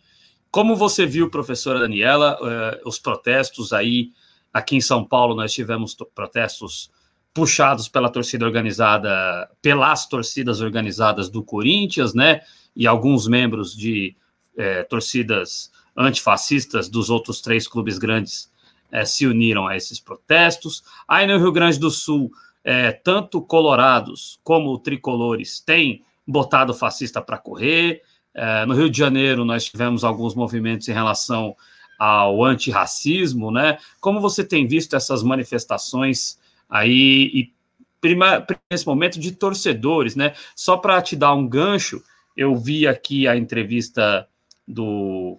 Como 0.50 0.76
você 0.76 1.04
viu, 1.04 1.30
professora 1.30 1.78
Daniela, 1.78 2.38
eh, 2.40 2.80
os 2.84 2.98
protestos 2.98 3.72
aí 3.72 4.12
aqui 4.52 4.76
em 4.76 4.80
São 4.80 5.04
Paulo, 5.04 5.34
nós 5.34 5.52
tivemos 5.52 5.94
protestos 6.14 6.90
puxados 7.38 7.88
pela 7.88 8.10
torcida 8.10 8.44
organizada, 8.44 9.48
pelas 9.62 10.06
torcidas 10.06 10.60
organizadas 10.60 11.28
do 11.28 11.40
Corinthians, 11.40 12.12
né? 12.12 12.40
E 12.74 12.84
alguns 12.84 13.28
membros 13.28 13.76
de 13.76 14.16
eh, 14.56 14.82
torcidas 14.82 15.70
antifascistas 15.96 16.88
dos 16.88 17.10
outros 17.10 17.40
três 17.40 17.68
clubes 17.68 17.96
grandes 17.96 18.50
é, 18.90 19.04
se 19.04 19.24
uniram 19.24 19.68
a 19.68 19.76
esses 19.76 20.00
protestos. 20.00 20.82
Aí 21.06 21.28
no 21.28 21.38
Rio 21.38 21.52
Grande 21.52 21.78
do 21.78 21.92
Sul, 21.92 22.28
é, 22.64 22.90
tanto 22.90 23.40
colorados 23.40 24.40
como 24.42 24.76
tricolores 24.78 25.60
têm 25.60 26.02
botado 26.26 26.74
fascista 26.74 27.22
para 27.22 27.38
correr. 27.38 28.02
É, 28.34 28.66
no 28.66 28.74
Rio 28.74 28.90
de 28.90 28.98
Janeiro, 28.98 29.44
nós 29.44 29.64
tivemos 29.64 30.02
alguns 30.02 30.34
movimentos 30.34 30.88
em 30.88 30.92
relação 30.92 31.54
ao 31.96 32.44
antirracismo, 32.44 33.52
né? 33.52 33.78
Como 34.00 34.20
você 34.20 34.44
tem 34.44 34.66
visto 34.66 34.96
essas 34.96 35.22
manifestações 35.22 36.37
aí, 36.68 37.30
e 37.34 37.52
prima, 38.00 38.46
nesse 38.70 38.86
momento 38.86 39.18
de 39.18 39.32
torcedores, 39.32 40.14
né? 40.14 40.34
Só 40.54 40.76
para 40.76 41.00
te 41.02 41.16
dar 41.16 41.34
um 41.34 41.46
gancho, 41.48 42.02
eu 42.36 42.54
vi 42.54 42.86
aqui 42.86 43.26
a 43.26 43.36
entrevista 43.36 44.28
do 44.66 45.38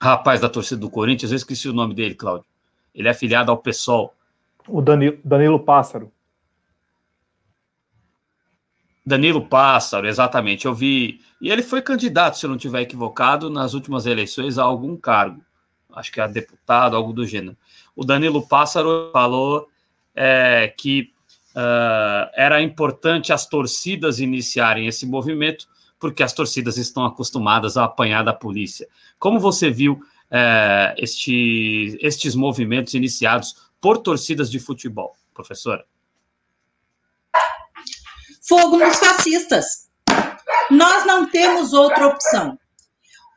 rapaz 0.00 0.40
da 0.40 0.48
torcida 0.48 0.80
do 0.80 0.90
Corinthians, 0.90 1.32
eu 1.32 1.36
esqueci 1.36 1.68
o 1.68 1.72
nome 1.72 1.94
dele, 1.94 2.14
Cláudio. 2.14 2.46
Ele 2.94 3.08
é 3.08 3.10
afiliado 3.10 3.50
ao 3.50 3.58
PSOL. 3.58 4.14
O 4.66 4.80
Danilo, 4.80 5.18
Danilo 5.24 5.60
Pássaro. 5.60 6.12
Danilo 9.04 9.46
Pássaro, 9.46 10.06
exatamente. 10.06 10.66
Eu 10.66 10.74
vi. 10.74 11.20
E 11.40 11.50
ele 11.50 11.62
foi 11.62 11.80
candidato, 11.80 12.36
se 12.36 12.44
eu 12.44 12.48
não 12.48 12.56
estiver 12.56 12.82
equivocado, 12.82 13.48
nas 13.48 13.72
últimas 13.72 14.04
eleições 14.04 14.58
a 14.58 14.64
algum 14.64 14.96
cargo. 14.96 15.42
Acho 15.94 16.12
que 16.12 16.20
a 16.20 16.26
deputado, 16.26 16.94
algo 16.94 17.12
do 17.12 17.26
gênero. 17.26 17.56
O 17.96 18.04
Danilo 18.04 18.46
Pássaro 18.46 19.10
falou 19.12 19.68
é, 20.18 20.74
que 20.76 21.12
uh, 21.54 22.30
era 22.34 22.60
importante 22.60 23.32
as 23.32 23.46
torcidas 23.46 24.18
iniciarem 24.18 24.86
esse 24.86 25.06
movimento 25.06 25.66
porque 25.98 26.22
as 26.22 26.32
torcidas 26.32 26.76
estão 26.76 27.04
acostumadas 27.04 27.76
a 27.76 27.84
apanhar 27.84 28.22
da 28.22 28.32
polícia. 28.32 28.88
Como 29.18 29.40
você 29.40 29.70
viu 29.70 29.98
é, 30.30 30.94
este, 30.98 31.98
estes 32.00 32.34
movimentos 32.34 32.94
iniciados 32.94 33.70
por 33.80 33.98
torcidas 33.98 34.50
de 34.50 34.60
futebol, 34.60 35.16
professora? 35.34 35.84
fogo 38.48 38.78
nos 38.78 38.96
fascistas. 38.96 39.88
Nós 40.70 41.04
não 41.06 41.28
temos 41.30 41.72
outra 41.74 42.08
opção. 42.08 42.58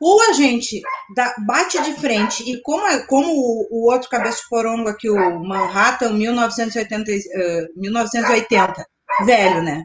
Ou 0.04 0.20
a 0.20 0.32
gente 0.32 0.82
dá, 1.14 1.32
bate 1.46 1.80
de 1.80 1.94
frente, 1.94 2.42
e 2.42 2.60
como, 2.62 2.84
é, 2.88 3.06
como 3.06 3.28
o, 3.30 3.68
o, 3.70 3.92
outro 3.92 4.10
cabeça 4.10 4.38
de 4.38 4.48
porongo 4.48 4.88
aqui, 4.88 5.08
o 5.08 5.38
Manhattan, 5.38 6.12
1980, 6.14 7.12
uh, 7.12 7.80
1980, 7.80 8.84
velho, 9.24 9.62
né? 9.62 9.84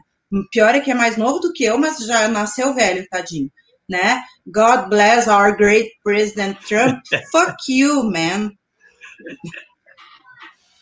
Pior 0.50 0.74
é 0.74 0.80
que 0.80 0.90
é 0.90 0.94
mais 0.94 1.16
novo 1.16 1.38
do 1.38 1.52
que 1.52 1.62
eu, 1.62 1.78
mas 1.78 1.98
já 1.98 2.26
nasceu 2.26 2.74
velho, 2.74 3.06
tadinho, 3.08 3.48
né? 3.88 4.20
God 4.44 4.88
bless 4.88 5.30
our 5.30 5.56
great 5.56 5.88
President 6.02 6.58
Trump. 6.66 6.98
Fuck 7.30 7.54
you, 7.68 8.02
man. 8.02 8.50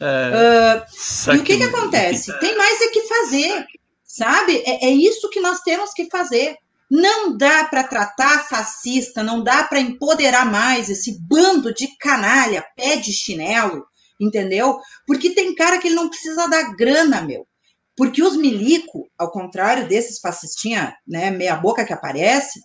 É, 0.00 0.82
uh, 0.82 1.34
e 1.34 1.36
o 1.36 1.44
que, 1.44 1.58
que 1.58 1.62
acontece? 1.62 2.32
Tem 2.40 2.56
mais 2.56 2.80
é 2.80 2.88
que 2.88 3.02
fazer, 3.02 3.66
sabe? 4.02 4.62
É, 4.64 4.86
é 4.86 4.90
isso 4.90 5.28
que 5.28 5.40
nós 5.40 5.60
temos 5.60 5.92
que 5.92 6.08
fazer. 6.08 6.56
Não 6.90 7.36
dá 7.36 7.64
para 7.64 7.84
tratar 7.84 8.48
fascista, 8.48 9.22
não 9.22 9.42
dá 9.42 9.64
para 9.64 9.80
empoderar 9.80 10.50
mais 10.50 10.88
esse 10.88 11.18
bando 11.20 11.74
de 11.74 11.88
canalha, 11.98 12.64
pé 12.76 12.96
de 12.96 13.12
chinelo, 13.12 13.84
entendeu? 14.20 14.78
Porque 15.06 15.30
tem 15.30 15.54
cara 15.54 15.78
que 15.78 15.88
ele 15.88 15.96
não 15.96 16.08
precisa 16.08 16.46
dar 16.48 16.74
grana, 16.76 17.22
meu. 17.22 17.46
Porque 17.96 18.22
os 18.22 18.36
milico, 18.36 19.08
ao 19.18 19.30
contrário 19.30 19.88
desses 19.88 20.20
fascistinha, 20.20 20.94
né, 21.06 21.30
meia 21.30 21.56
boca 21.56 21.84
que 21.84 21.92
aparece, 21.92 22.60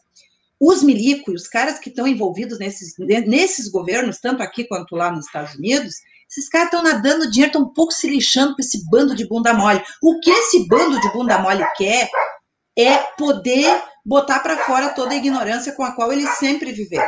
os 0.60 0.84
milico 0.84 1.32
e 1.32 1.36
os 1.36 1.48
caras 1.48 1.80
que 1.80 1.90
estão 1.90 2.06
envolvidos 2.06 2.60
nesses, 2.60 2.94
nesses 3.00 3.68
governos, 3.68 4.20
tanto 4.20 4.44
aqui 4.44 4.66
quanto 4.68 4.96
lá 4.96 5.12
nos 5.12 5.26
Estados 5.26 5.56
Unidos, 5.56 5.96
esses 6.30 6.48
caras 6.48 6.68
estão 6.68 6.84
nadando 6.84 7.30
dinheiro, 7.30 7.50
estão 7.50 7.64
um 7.64 7.74
pouco 7.74 7.92
se 7.92 8.08
lixando 8.08 8.56
com 8.56 8.62
esse 8.62 8.88
bando 8.90 9.16
de 9.16 9.28
bunda 9.28 9.54
mole. 9.54 9.82
O 10.02 10.20
que 10.20 10.30
esse 10.30 10.68
bando 10.68 11.00
de 11.02 11.12
bunda 11.12 11.40
mole 11.40 11.66
quer 11.76 12.10
é 12.78 12.98
poder 13.18 13.84
botar 14.06 14.40
para 14.40 14.58
fora 14.58 14.90
toda 14.90 15.14
a 15.14 15.18
ignorância 15.18 15.74
com 15.74 15.84
a 15.84 15.94
qual 15.94 16.12
ele 16.12 16.26
sempre 16.28 16.72
viveu. 16.72 17.04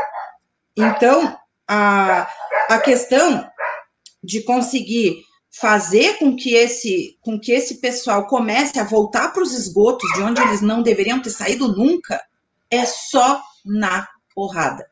Então, 0.76 1.38
a, 1.68 2.28
a 2.70 2.80
questão 2.80 3.48
de 4.24 4.42
conseguir 4.44 5.24
fazer 5.52 6.18
com 6.18 6.36
que 6.36 6.56
esse 6.56 7.18
com 7.22 7.40
que 7.40 7.52
esse 7.52 7.80
pessoal 7.80 8.26
comece 8.26 8.80
a 8.80 8.84
voltar 8.84 9.30
para 9.32 9.44
os 9.44 9.54
esgotos 9.54 10.12
de 10.14 10.22
onde 10.22 10.42
eles 10.42 10.62
não 10.62 10.82
deveriam 10.82 11.22
ter 11.22 11.30
saído 11.30 11.68
nunca 11.68 12.20
é 12.72 12.86
só 12.86 13.42
na 13.64 14.08
porrada, 14.34 14.90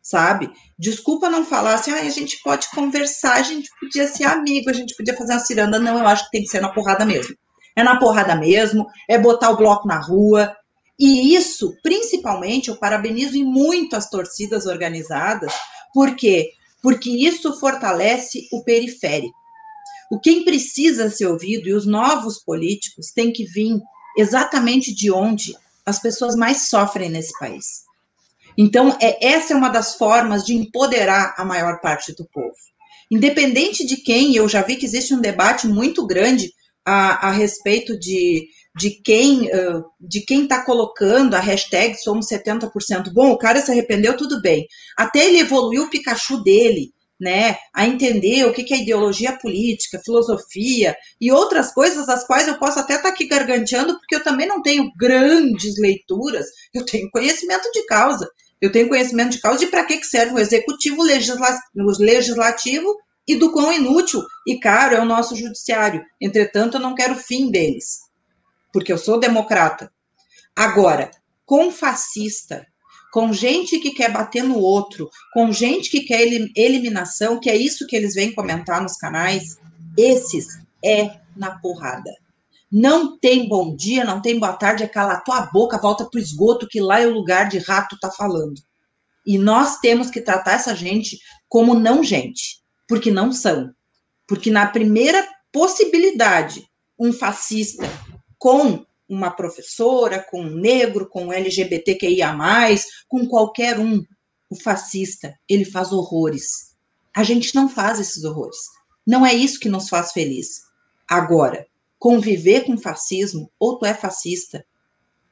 sabe? 0.00 0.50
Desculpa 0.78 1.28
não 1.28 1.44
falar 1.44 1.74
assim, 1.74 1.90
ah, 1.90 2.00
a 2.00 2.08
gente 2.08 2.40
pode 2.42 2.70
conversar, 2.70 3.34
a 3.34 3.42
gente 3.42 3.68
podia 3.78 4.08
ser 4.08 4.24
amigo, 4.24 4.70
a 4.70 4.72
gente 4.72 4.96
podia 4.96 5.14
fazer 5.14 5.34
uma 5.34 5.40
ciranda. 5.40 5.78
Não, 5.78 5.98
eu 5.98 6.06
acho 6.06 6.24
que 6.24 6.30
tem 6.30 6.42
que 6.42 6.48
ser 6.48 6.62
na 6.62 6.72
porrada 6.72 7.04
mesmo. 7.04 7.36
É 7.78 7.84
na 7.84 7.96
porrada 7.96 8.34
mesmo, 8.34 8.88
é 9.08 9.16
botar 9.16 9.50
o 9.50 9.56
bloco 9.56 9.86
na 9.86 10.00
rua, 10.00 10.52
e 10.98 11.32
isso, 11.36 11.76
principalmente, 11.80 12.70
eu 12.70 12.76
parabenizo 12.76 13.36
em 13.36 13.44
muito 13.44 13.94
as 13.94 14.10
torcidas 14.10 14.66
organizadas, 14.66 15.52
por 15.94 16.16
quê? 16.16 16.50
Porque 16.82 17.08
isso 17.08 17.56
fortalece 17.60 18.48
o 18.50 18.64
periférico. 18.64 19.32
O 20.10 20.18
quem 20.18 20.44
precisa 20.44 21.08
ser 21.08 21.26
ouvido 21.26 21.68
e 21.68 21.72
os 21.72 21.86
novos 21.86 22.42
políticos 22.42 23.12
têm 23.14 23.32
que 23.32 23.44
vir 23.44 23.78
exatamente 24.16 24.92
de 24.92 25.12
onde 25.12 25.54
as 25.86 26.00
pessoas 26.00 26.34
mais 26.34 26.68
sofrem 26.68 27.08
nesse 27.08 27.38
país. 27.38 27.84
Então, 28.56 28.98
é, 29.00 29.24
essa 29.24 29.52
é 29.52 29.56
uma 29.56 29.68
das 29.68 29.94
formas 29.94 30.44
de 30.44 30.52
empoderar 30.52 31.36
a 31.38 31.44
maior 31.44 31.80
parte 31.80 32.12
do 32.12 32.24
povo. 32.24 32.56
Independente 33.08 33.86
de 33.86 33.98
quem, 33.98 34.34
eu 34.34 34.48
já 34.48 34.62
vi 34.62 34.74
que 34.74 34.84
existe 34.84 35.14
um 35.14 35.20
debate 35.20 35.68
muito 35.68 36.04
grande 36.04 36.52
a, 36.88 37.28
a 37.28 37.30
respeito 37.30 37.98
de 37.98 38.48
de 38.74 38.90
quem 39.02 39.46
uh, 39.46 39.84
de 40.00 40.20
quem 40.24 40.44
está 40.44 40.64
colocando 40.64 41.34
a 41.34 41.40
hashtag 41.40 41.96
somos 41.96 42.28
70%. 42.28 43.12
Bom, 43.12 43.32
o 43.32 43.38
cara 43.38 43.60
se 43.60 43.70
arrependeu, 43.70 44.16
tudo 44.16 44.40
bem. 44.40 44.66
Até 44.96 45.26
ele 45.26 45.40
evoluiu 45.40 45.82
o 45.82 45.90
Pikachu 45.90 46.42
dele, 46.42 46.92
né? 47.20 47.56
A 47.74 47.86
entender 47.86 48.46
o 48.46 48.52
que, 48.52 48.62
que 48.62 48.72
é 48.72 48.78
ideologia 48.78 49.36
política, 49.36 50.00
filosofia 50.02 50.96
e 51.20 51.30
outras 51.30 51.74
coisas 51.74 52.08
as 52.08 52.24
quais 52.24 52.48
eu 52.48 52.58
posso 52.58 52.78
até 52.78 52.94
estar 52.94 53.08
tá 53.08 53.14
aqui 53.14 53.26
garganteando, 53.26 53.98
porque 53.98 54.14
eu 54.14 54.22
também 54.22 54.46
não 54.46 54.62
tenho 54.62 54.90
grandes 54.96 55.78
leituras, 55.78 56.46
eu 56.72 56.86
tenho 56.86 57.10
conhecimento 57.10 57.70
de 57.72 57.84
causa. 57.84 58.26
Eu 58.60 58.72
tenho 58.72 58.88
conhecimento 58.88 59.30
de 59.30 59.40
causa 59.40 59.58
de 59.60 59.66
para 59.66 59.84
que, 59.84 59.98
que 59.98 60.06
serve 60.06 60.34
o 60.34 60.38
executivo, 60.38 61.02
o 61.02 62.02
legislativo 62.02 62.96
e 63.28 63.36
do 63.36 63.52
quão 63.52 63.72
inútil 63.72 64.24
e 64.46 64.58
caro 64.58 64.96
é 64.96 65.00
o 65.00 65.04
nosso 65.04 65.36
judiciário. 65.36 66.02
Entretanto, 66.20 66.78
eu 66.78 66.80
não 66.80 66.94
quero 66.94 67.14
fim 67.14 67.50
deles 67.50 68.08
porque 68.72 68.92
eu 68.92 68.98
sou 68.98 69.18
democrata. 69.18 69.90
Agora, 70.54 71.10
com 71.44 71.70
fascista, 71.70 72.66
com 73.12 73.32
gente 73.32 73.78
que 73.78 73.92
quer 73.92 74.12
bater 74.12 74.42
no 74.42 74.58
outro, 74.58 75.08
com 75.32 75.52
gente 75.52 75.90
que 75.90 76.02
quer 76.02 76.22
eliminação, 76.56 77.40
que 77.40 77.48
é 77.48 77.56
isso 77.56 77.86
que 77.86 77.96
eles 77.96 78.14
vêm 78.14 78.34
comentar 78.34 78.82
nos 78.82 78.96
canais, 78.96 79.58
esses 79.96 80.60
é 80.84 81.18
na 81.36 81.58
porrada. 81.58 82.10
Não 82.70 83.18
tem 83.18 83.48
bom 83.48 83.74
dia, 83.74 84.04
não 84.04 84.20
tem 84.20 84.38
boa 84.38 84.52
tarde, 84.52 84.84
é 84.84 84.88
calar 84.88 85.24
tua 85.24 85.40
boca, 85.46 85.80
volta 85.80 86.04
pro 86.04 86.20
esgoto, 86.20 86.68
que 86.68 86.80
lá 86.80 87.00
é 87.00 87.06
o 87.06 87.14
lugar 87.14 87.48
de 87.48 87.58
rato 87.58 87.98
tá 87.98 88.10
falando. 88.10 88.60
E 89.26 89.38
nós 89.38 89.78
temos 89.78 90.10
que 90.10 90.20
tratar 90.20 90.52
essa 90.52 90.74
gente 90.74 91.18
como 91.48 91.74
não 91.74 92.04
gente, 92.04 92.57
porque 92.88 93.10
não 93.10 93.32
são. 93.32 93.72
Porque 94.26 94.50
na 94.50 94.66
primeira 94.66 95.26
possibilidade, 95.52 96.68
um 96.98 97.12
fascista 97.12 97.86
com 98.38 98.84
uma 99.08 99.30
professora, 99.30 100.18
com 100.18 100.42
um 100.42 100.50
negro, 100.50 101.08
com 101.08 101.26
um 101.26 101.32
LGBTQIA, 101.32 102.36
com 103.06 103.26
qualquer 103.26 103.78
um. 103.78 104.02
O 104.50 104.56
fascista, 104.56 105.38
ele 105.48 105.64
faz 105.64 105.92
horrores. 105.92 106.74
A 107.14 107.22
gente 107.22 107.54
não 107.54 107.68
faz 107.68 108.00
esses 108.00 108.24
horrores. 108.24 108.58
Não 109.06 109.24
é 109.24 109.34
isso 109.34 109.60
que 109.60 109.68
nos 109.68 109.88
faz 109.88 110.12
feliz. 110.12 110.62
Agora, 111.06 111.66
conviver 111.98 112.64
com 112.64 112.76
fascismo, 112.76 113.50
ou 113.58 113.78
tu 113.78 113.86
é 113.86 113.94
fascista, 113.94 114.64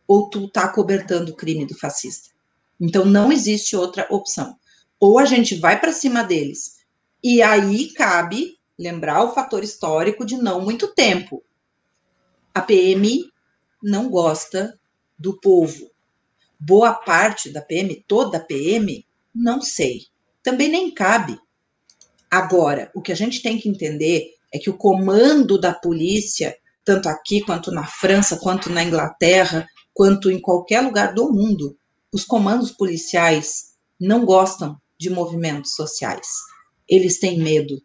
ou 0.06 0.28
tu 0.28 0.48
tá 0.48 0.68
cobertando 0.68 1.32
o 1.32 1.36
crime 1.36 1.66
do 1.66 1.78
fascista. 1.78 2.30
Então 2.80 3.04
não 3.04 3.32
existe 3.32 3.76
outra 3.76 4.06
opção. 4.10 4.56
Ou 4.98 5.18
a 5.18 5.24
gente 5.24 5.54
vai 5.56 5.78
para 5.78 5.92
cima 5.92 6.22
deles, 6.22 6.75
e 7.28 7.42
aí 7.42 7.92
cabe 7.92 8.56
lembrar 8.78 9.24
o 9.24 9.32
fator 9.32 9.64
histórico 9.64 10.24
de 10.24 10.36
não 10.36 10.60
muito 10.60 10.88
tempo 10.94 11.42
a 12.56 12.62
PM 12.62 13.30
não 13.82 14.08
gosta 14.08 14.80
do 15.18 15.38
povo. 15.38 15.90
Boa 16.58 16.94
parte 16.94 17.50
da 17.50 17.60
PM, 17.60 18.02
toda 18.08 18.38
a 18.38 18.40
PM, 18.40 19.04
não 19.34 19.60
sei. 19.60 20.06
Também 20.42 20.70
nem 20.70 20.90
cabe. 20.90 21.38
Agora, 22.30 22.90
o 22.94 23.02
que 23.02 23.12
a 23.12 23.14
gente 23.14 23.42
tem 23.42 23.58
que 23.58 23.68
entender 23.68 24.30
é 24.50 24.58
que 24.58 24.70
o 24.70 24.78
comando 24.78 25.60
da 25.60 25.74
polícia, 25.74 26.56
tanto 26.82 27.10
aqui 27.10 27.42
quanto 27.42 27.70
na 27.70 27.84
França, 27.84 28.38
quanto 28.38 28.70
na 28.70 28.82
Inglaterra, 28.82 29.68
quanto 29.92 30.30
em 30.30 30.40
qualquer 30.40 30.80
lugar 30.80 31.12
do 31.12 31.30
mundo, 31.30 31.76
os 32.10 32.24
comandos 32.24 32.70
policiais 32.70 33.74
não 34.00 34.24
gostam 34.24 34.80
de 34.98 35.10
movimentos 35.10 35.74
sociais. 35.74 36.26
Eles 36.88 37.18
têm 37.18 37.38
medo. 37.38 37.82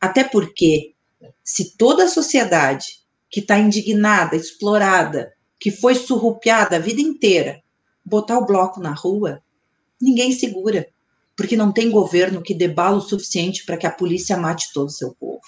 Até 0.00 0.24
porque, 0.24 0.94
se 1.42 1.76
toda 1.76 2.04
a 2.04 2.08
sociedade 2.08 3.00
que 3.30 3.40
está 3.40 3.58
indignada, 3.58 4.36
explorada, 4.36 5.32
que 5.58 5.70
foi 5.70 5.94
surrupiada 5.94 6.76
a 6.76 6.80
vida 6.80 7.00
inteira, 7.00 7.62
botar 8.04 8.38
o 8.38 8.46
bloco 8.46 8.80
na 8.80 8.92
rua, 8.92 9.42
ninguém 10.00 10.32
segura, 10.32 10.88
porque 11.36 11.56
não 11.56 11.72
tem 11.72 11.90
governo 11.90 12.42
que 12.42 12.54
dê 12.54 12.68
bala 12.68 12.98
o 12.98 13.02
suficiente 13.02 13.64
para 13.64 13.76
que 13.76 13.86
a 13.86 13.90
polícia 13.90 14.36
mate 14.36 14.72
todo 14.72 14.86
o 14.86 14.92
seu 14.92 15.14
povo. 15.14 15.42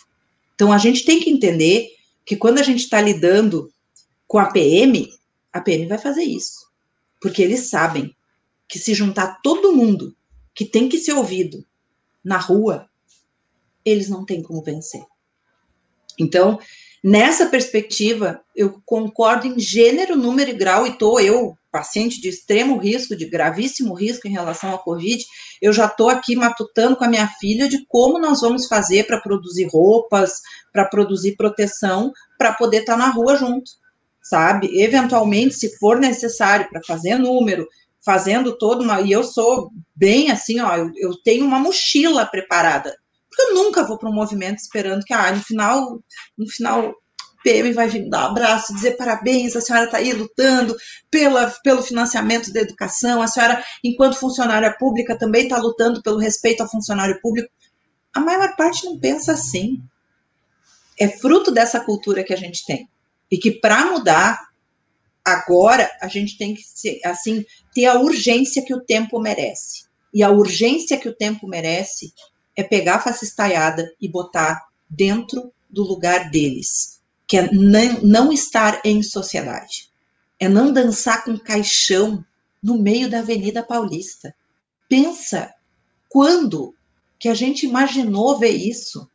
Então 0.54 0.72
a 0.72 0.78
gente 0.78 1.04
tem 1.04 1.20
que 1.20 1.30
entender 1.30 1.88
que 2.24 2.36
quando 2.36 2.58
a 2.58 2.62
gente 2.62 2.80
está 2.80 3.00
lidando 3.00 3.72
com 4.26 4.38
a 4.38 4.50
PM, 4.50 5.08
a 5.52 5.60
PM 5.60 5.86
vai 5.86 5.98
fazer 5.98 6.22
isso, 6.22 6.68
porque 7.20 7.42
eles 7.42 7.70
sabem 7.70 8.14
que 8.68 8.78
se 8.78 8.94
juntar 8.94 9.40
todo 9.42 9.72
mundo 9.72 10.14
que 10.54 10.64
tem 10.64 10.88
que 10.88 10.98
ser 10.98 11.12
ouvido 11.14 11.64
na 12.22 12.36
rua, 12.36 12.89
eles 13.84 14.08
não 14.08 14.24
têm 14.24 14.42
como 14.42 14.62
vencer. 14.62 15.02
Então, 16.18 16.58
Nessa 17.02 17.46
perspectiva, 17.46 18.42
eu 18.54 18.78
concordo 18.84 19.46
em 19.46 19.58
gênero, 19.58 20.16
número 20.16 20.50
e 20.50 20.54
grau, 20.54 20.86
e 20.86 20.90
estou 20.90 21.18
eu, 21.18 21.56
paciente 21.72 22.20
de 22.20 22.28
extremo 22.28 22.76
risco, 22.76 23.16
de 23.16 23.24
gravíssimo 23.24 23.94
risco 23.94 24.28
em 24.28 24.32
relação 24.32 24.74
à 24.74 24.78
Covid, 24.78 25.24
eu 25.62 25.72
já 25.72 25.86
estou 25.86 26.10
aqui 26.10 26.36
matutando 26.36 26.96
com 26.96 27.04
a 27.04 27.08
minha 27.08 27.26
filha 27.40 27.68
de 27.70 27.86
como 27.86 28.18
nós 28.18 28.42
vamos 28.42 28.66
fazer 28.66 29.06
para 29.06 29.20
produzir 29.20 29.66
roupas, 29.72 30.42
para 30.74 30.84
produzir 30.84 31.36
proteção, 31.36 32.12
para 32.36 32.52
poder 32.52 32.80
estar 32.80 32.98
tá 32.98 32.98
na 32.98 33.10
rua 33.10 33.34
junto, 33.34 33.70
sabe? 34.22 34.78
Eventualmente, 34.78 35.54
se 35.54 35.78
for 35.78 35.98
necessário, 35.98 36.68
para 36.68 36.82
fazer 36.86 37.16
número, 37.16 37.66
fazendo 38.04 38.58
todo 38.58 38.82
uma. 38.82 39.00
E 39.00 39.10
eu 39.10 39.24
sou 39.24 39.70
bem 39.96 40.30
assim, 40.30 40.60
ó, 40.60 40.76
eu, 40.76 40.90
eu 40.96 41.22
tenho 41.22 41.46
uma 41.46 41.58
mochila 41.58 42.26
preparada 42.26 42.94
eu 43.40 43.54
nunca 43.54 43.84
vou 43.84 43.98
para 43.98 44.08
um 44.08 44.14
movimento 44.14 44.58
esperando 44.58 45.04
que, 45.04 45.12
ah, 45.12 45.32
no 45.32 45.42
final, 45.42 46.02
no 46.36 46.48
final, 46.48 46.94
PM 47.42 47.72
vai 47.72 47.88
vir 47.88 48.08
dar 48.08 48.28
um 48.28 48.30
abraço, 48.32 48.74
dizer 48.74 48.96
parabéns, 48.96 49.56
a 49.56 49.60
senhora 49.60 49.86
está 49.86 49.98
aí 49.98 50.12
lutando 50.12 50.76
pela, 51.10 51.50
pelo 51.62 51.82
financiamento 51.82 52.52
da 52.52 52.60
educação, 52.60 53.22
a 53.22 53.26
senhora, 53.26 53.62
enquanto 53.82 54.16
funcionária 54.16 54.74
pública, 54.78 55.18
também 55.18 55.44
está 55.44 55.58
lutando 55.58 56.02
pelo 56.02 56.18
respeito 56.18 56.62
ao 56.62 56.70
funcionário 56.70 57.20
público. 57.20 57.48
A 58.12 58.20
maior 58.20 58.54
parte 58.56 58.84
não 58.84 58.98
pensa 58.98 59.32
assim. 59.32 59.82
É 60.98 61.08
fruto 61.08 61.50
dessa 61.50 61.80
cultura 61.80 62.22
que 62.22 62.34
a 62.34 62.36
gente 62.36 62.64
tem. 62.66 62.88
E 63.30 63.38
que 63.38 63.52
para 63.52 63.86
mudar, 63.86 64.38
agora 65.24 65.90
a 66.02 66.08
gente 66.08 66.36
tem 66.36 66.54
que 66.54 66.62
ser, 66.62 67.00
assim 67.04 67.44
ter 67.72 67.86
a 67.86 67.98
urgência 67.98 68.64
que 68.64 68.74
o 68.74 68.84
tempo 68.84 69.18
merece. 69.18 69.84
E 70.12 70.22
a 70.22 70.30
urgência 70.30 70.98
que 70.98 71.08
o 71.08 71.16
tempo 71.16 71.46
merece 71.46 72.12
é 72.56 72.62
pegar 72.62 72.96
a 72.96 73.00
fascistaiada 73.00 73.94
e 74.00 74.08
botar 74.08 74.68
dentro 74.88 75.52
do 75.68 75.82
lugar 75.82 76.30
deles, 76.30 77.00
que 77.26 77.36
é 77.36 77.52
não, 77.52 78.02
não 78.02 78.32
estar 78.32 78.80
em 78.84 79.02
sociedade. 79.02 79.88
É 80.38 80.48
não 80.48 80.72
dançar 80.72 81.24
com 81.24 81.38
caixão 81.38 82.24
no 82.62 82.78
meio 82.78 83.08
da 83.08 83.20
Avenida 83.20 83.62
Paulista. 83.62 84.34
Pensa 84.88 85.52
quando 86.08 86.74
que 87.18 87.28
a 87.28 87.34
gente 87.34 87.66
imaginou 87.66 88.38
ver 88.38 88.50
isso. 88.50 89.08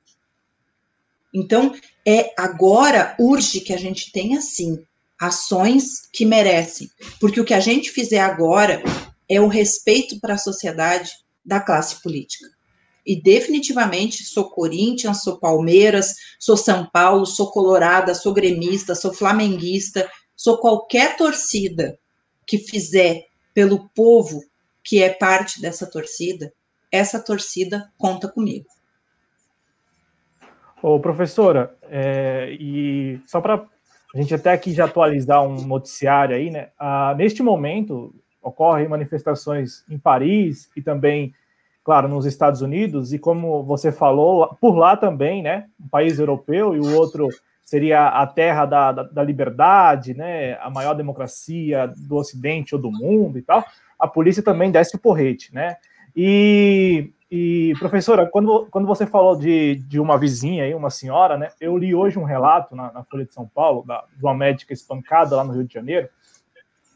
Então, 1.33 1.75
é 2.07 2.33
agora 2.37 3.15
urge 3.19 3.59
que 3.59 3.73
a 3.73 3.77
gente 3.77 4.11
tenha 4.11 4.39
sim 4.39 4.85
ações 5.19 6.07
que 6.13 6.25
merecem, 6.25 6.89
porque 7.19 7.39
o 7.39 7.45
que 7.45 7.53
a 7.53 7.59
gente 7.59 7.89
fizer 7.89 8.19
agora 8.19 8.81
é 9.27 9.41
o 9.41 9.47
respeito 9.47 10.19
para 10.19 10.35
a 10.35 10.37
sociedade 10.37 11.11
da 11.43 11.59
classe 11.59 12.01
política. 12.01 12.54
E 13.05 13.21
definitivamente 13.21 14.23
sou 14.23 14.49
Corinthians, 14.49 15.23
sou 15.23 15.39
Palmeiras, 15.39 16.15
sou 16.39 16.57
São 16.57 16.85
Paulo, 16.85 17.25
sou 17.25 17.51
Colorada, 17.51 18.15
sou 18.15 18.33
gremista, 18.33 18.95
sou 18.95 19.13
flamenguista, 19.13 20.09
sou 20.35 20.57
qualquer 20.57 21.15
torcida 21.15 21.99
que 22.47 22.57
fizer 22.57 23.23
pelo 23.53 23.89
povo 23.89 24.43
que 24.83 25.01
é 25.01 25.09
parte 25.09 25.61
dessa 25.61 25.89
torcida, 25.89 26.53
essa 26.91 27.19
torcida 27.19 27.91
conta 27.97 28.27
comigo. 28.27 28.67
Ô, 30.81 30.99
professora, 30.99 31.75
é, 31.83 32.55
e 32.59 33.19
só 33.25 33.41
para 33.41 33.65
a 34.13 34.17
gente 34.17 34.33
até 34.35 34.51
aqui 34.53 34.71
já 34.71 34.85
atualizar 34.85 35.43
um 35.43 35.65
noticiário 35.65 36.35
aí, 36.35 36.51
né? 36.51 36.69
Ah, 36.77 37.15
neste 37.17 37.41
momento 37.41 38.13
ocorrem 38.41 38.87
manifestações 38.87 39.83
em 39.89 39.97
Paris 39.97 40.69
e 40.75 40.81
também 40.81 41.33
claro, 41.85 42.07
nos 42.07 42.25
Estados 42.25 42.61
Unidos, 42.61 43.13
e 43.13 43.19
como 43.19 43.63
você 43.63 43.91
falou, 43.91 44.57
por 44.59 44.75
lá 44.75 44.97
também, 44.97 45.43
né? 45.43 45.67
Um 45.79 45.87
país 45.87 46.17
europeu 46.17 46.75
e 46.75 46.79
o 46.79 46.97
outro 46.97 47.29
seria 47.63 48.07
a 48.07 48.25
terra 48.25 48.65
da, 48.65 48.91
da, 48.91 49.03
da, 49.03 49.23
liberdade, 49.23 50.15
né? 50.15 50.55
A 50.61 50.69
maior 50.71 50.95
democracia 50.95 51.93
do 51.95 52.15
Ocidente 52.15 52.73
ou 52.73 52.81
do 52.81 52.91
mundo 52.91 53.37
e 53.37 53.43
tal. 53.43 53.63
A 53.99 54.07
polícia 54.07 54.41
também 54.41 54.71
desce 54.71 54.95
o 54.95 54.99
porrete, 54.99 55.53
né? 55.53 55.77
E, 56.15 57.11
e 57.29 57.73
professora, 57.77 58.25
quando, 58.25 58.65
quando 58.71 58.87
você 58.87 59.05
falou 59.05 59.35
de, 59.35 59.75
de 59.87 59.99
uma 59.99 60.17
vizinha 60.17 60.63
aí, 60.63 60.73
uma 60.73 60.89
senhora, 60.89 61.37
né? 61.37 61.49
Eu 61.61 61.77
li 61.77 61.93
hoje 61.93 62.17
um 62.17 62.23
relato 62.23 62.75
na, 62.75 62.91
na 62.91 63.03
Folha 63.03 63.25
de 63.25 63.33
São 63.33 63.47
Paulo 63.47 63.83
da, 63.85 64.03
de 64.17 64.23
uma 64.25 64.33
médica 64.33 64.73
espancada 64.73 65.35
lá 65.35 65.43
no 65.43 65.53
Rio 65.53 65.65
de 65.65 65.73
Janeiro. 65.75 66.09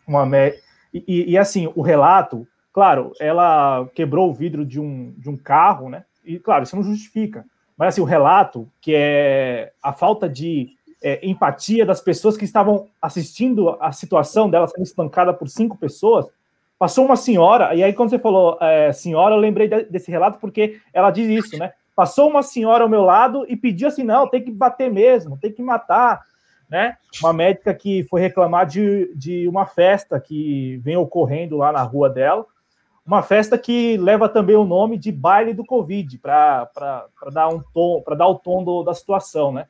Uma 0.07 0.27
e, 0.91 1.03
e, 1.07 1.31
e 1.31 1.37
assim, 1.37 1.71
o 1.75 1.83
relato 1.83 2.47
Claro, 2.73 3.13
ela 3.19 3.87
quebrou 3.95 4.29
o 4.29 4.33
vidro 4.33 4.65
de 4.65 4.79
um, 4.79 5.13
de 5.17 5.29
um 5.29 5.37
carro, 5.37 5.89
né? 5.89 6.05
E, 6.23 6.37
claro, 6.39 6.63
isso 6.63 6.75
não 6.75 6.83
justifica. 6.83 7.45
Mas, 7.77 7.89
assim, 7.89 8.01
o 8.01 8.05
relato, 8.05 8.67
que 8.81 8.93
é 8.95 9.71
a 9.81 9.93
falta 9.93 10.29
de 10.29 10.69
é, 11.01 11.25
empatia 11.25 11.85
das 11.85 12.01
pessoas 12.01 12.37
que 12.37 12.45
estavam 12.45 12.87
assistindo 13.01 13.77
a 13.79 13.91
situação 13.91 14.49
dela 14.49 14.67
sendo 14.67 14.83
espancada 14.83 15.33
por 15.33 15.47
cinco 15.47 15.77
pessoas, 15.77 16.25
passou 16.77 17.05
uma 17.05 17.15
senhora, 17.15 17.75
e 17.75 17.83
aí 17.83 17.91
quando 17.91 18.09
você 18.09 18.19
falou 18.19 18.57
é, 18.61 18.93
senhora, 18.93 19.35
eu 19.35 19.39
lembrei 19.39 19.67
de, 19.67 19.83
desse 19.83 20.09
relato 20.09 20.39
porque 20.39 20.79
ela 20.93 21.11
diz 21.11 21.27
isso, 21.27 21.57
né? 21.57 21.73
Passou 21.95 22.29
uma 22.29 22.41
senhora 22.41 22.83
ao 22.83 22.89
meu 22.89 23.01
lado 23.01 23.45
e 23.49 23.57
pediu 23.57 23.89
assim, 23.89 24.03
não, 24.03 24.29
tem 24.29 24.41
que 24.41 24.49
bater 24.49 24.89
mesmo, 24.89 25.37
tem 25.37 25.51
que 25.51 25.61
matar, 25.61 26.21
né? 26.69 26.95
Uma 27.21 27.33
médica 27.33 27.73
que 27.73 28.03
foi 28.05 28.21
reclamar 28.21 28.65
de, 28.65 29.13
de 29.13 29.47
uma 29.49 29.65
festa 29.65 30.19
que 30.19 30.77
vem 30.77 30.95
ocorrendo 30.95 31.57
lá 31.57 31.73
na 31.73 31.83
rua 31.83 32.09
dela, 32.09 32.45
uma 33.09 33.23
festa 33.23 33.57
que 33.57 33.97
leva 33.97 34.29
também 34.29 34.55
o 34.55 34.63
nome 34.63 34.95
de 34.95 35.11
baile 35.11 35.51
do 35.51 35.65
Covid, 35.65 36.19
para 36.19 36.69
dar 37.33 37.49
um 37.49 37.59
tom, 37.73 38.01
para 38.01 38.15
dar 38.15 38.27
o 38.27 38.35
tom 38.35 38.63
do, 38.63 38.83
da 38.83 38.93
situação, 38.93 39.51
né? 39.51 39.65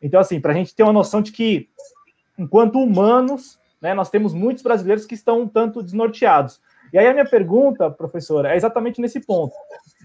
Então, 0.00 0.20
assim, 0.20 0.40
para 0.40 0.52
a 0.52 0.54
gente 0.54 0.72
ter 0.74 0.84
uma 0.84 0.92
noção 0.92 1.20
de 1.20 1.32
que, 1.32 1.68
enquanto 2.38 2.78
humanos, 2.78 3.58
né, 3.82 3.94
nós 3.94 4.10
temos 4.10 4.32
muitos 4.32 4.62
brasileiros 4.62 5.06
que 5.06 5.14
estão 5.14 5.40
um 5.40 5.48
tanto 5.48 5.82
desnorteados. 5.82 6.60
E 6.92 6.98
aí 6.98 7.08
a 7.08 7.12
minha 7.12 7.24
pergunta, 7.24 7.90
professora, 7.90 8.52
é 8.52 8.56
exatamente 8.56 9.00
nesse 9.00 9.18
ponto. 9.18 9.54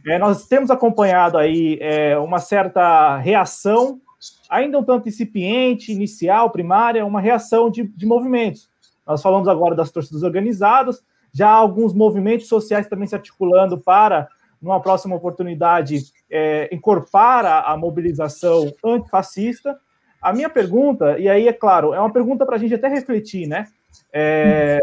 É, 0.07 0.17
nós 0.17 0.47
temos 0.47 0.71
acompanhado 0.71 1.37
aí 1.37 1.77
é, 1.79 2.17
uma 2.17 2.39
certa 2.39 3.17
reação, 3.17 4.01
ainda 4.49 4.79
um 4.79 4.83
tanto 4.83 5.07
incipiente, 5.07 5.91
inicial, 5.91 6.49
primária, 6.49 7.05
uma 7.05 7.21
reação 7.21 7.69
de, 7.69 7.83
de 7.83 8.05
movimentos. 8.07 8.67
Nós 9.05 9.21
falamos 9.21 9.47
agora 9.47 9.75
das 9.75 9.91
torcidas 9.91 10.23
organizadas, 10.23 11.03
já 11.33 11.49
alguns 11.49 11.93
movimentos 11.93 12.47
sociais 12.47 12.87
também 12.87 13.07
se 13.07 13.15
articulando 13.15 13.77
para, 13.77 14.27
numa 14.61 14.81
próxima 14.81 15.15
oportunidade, 15.15 16.03
é, 16.29 16.69
incorporar 16.73 17.45
a, 17.45 17.71
a 17.71 17.77
mobilização 17.77 18.73
antifascista. 18.83 19.79
A 20.21 20.33
minha 20.33 20.49
pergunta, 20.49 21.17
e 21.17 21.29
aí 21.29 21.47
é 21.47 21.53
claro, 21.53 21.93
é 21.93 21.99
uma 21.99 22.11
pergunta 22.11 22.45
para 22.45 22.55
a 22.55 22.59
gente 22.59 22.73
até 22.73 22.87
refletir, 22.87 23.47
né? 23.47 23.67
É, 24.11 24.79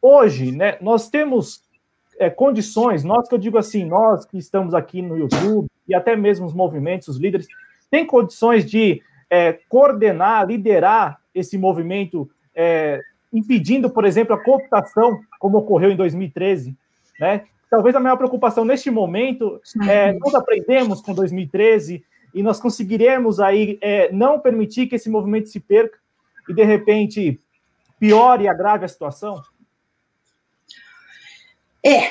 hoje, 0.00 0.50
né, 0.50 0.78
nós 0.80 1.10
temos 1.10 1.62
é, 2.18 2.30
condições, 2.30 3.04
nós 3.04 3.28
que 3.28 3.34
eu 3.34 3.38
digo 3.38 3.58
assim, 3.58 3.84
nós 3.84 4.24
que 4.24 4.38
estamos 4.38 4.74
aqui 4.74 5.02
no 5.02 5.16
YouTube, 5.16 5.68
e 5.86 5.94
até 5.94 6.16
mesmo 6.16 6.46
os 6.46 6.54
movimentos, 6.54 7.08
os 7.08 7.18
líderes, 7.18 7.46
têm 7.90 8.06
condições 8.06 8.64
de 8.64 9.02
é, 9.28 9.58
coordenar, 9.68 10.46
liderar 10.46 11.20
esse 11.34 11.58
movimento 11.58 12.30
é, 12.54 13.00
impedindo, 13.32 13.88
por 13.90 14.04
exemplo, 14.04 14.34
a 14.34 14.42
cooptação, 14.42 15.20
como 15.38 15.58
ocorreu 15.58 15.90
em 15.90 15.96
2013, 15.96 16.76
né? 17.18 17.44
Talvez 17.70 17.94
a 17.94 18.00
maior 18.00 18.16
preocupação 18.16 18.64
neste 18.64 18.90
momento 18.90 19.60
é 19.88 20.12
nós 20.14 20.34
aprendemos 20.34 21.00
com 21.00 21.14
2013 21.14 22.04
e 22.34 22.42
nós 22.42 22.60
conseguiremos 22.60 23.38
aí 23.38 23.78
é, 23.80 24.10
não 24.10 24.40
permitir 24.40 24.88
que 24.88 24.96
esse 24.96 25.08
movimento 25.08 25.48
se 25.48 25.60
perca 25.60 25.96
e 26.48 26.54
de 26.54 26.64
repente 26.64 27.38
piore 28.00 28.44
e 28.44 28.48
agrave 28.48 28.84
a 28.84 28.88
situação? 28.88 29.40
É, 31.84 32.10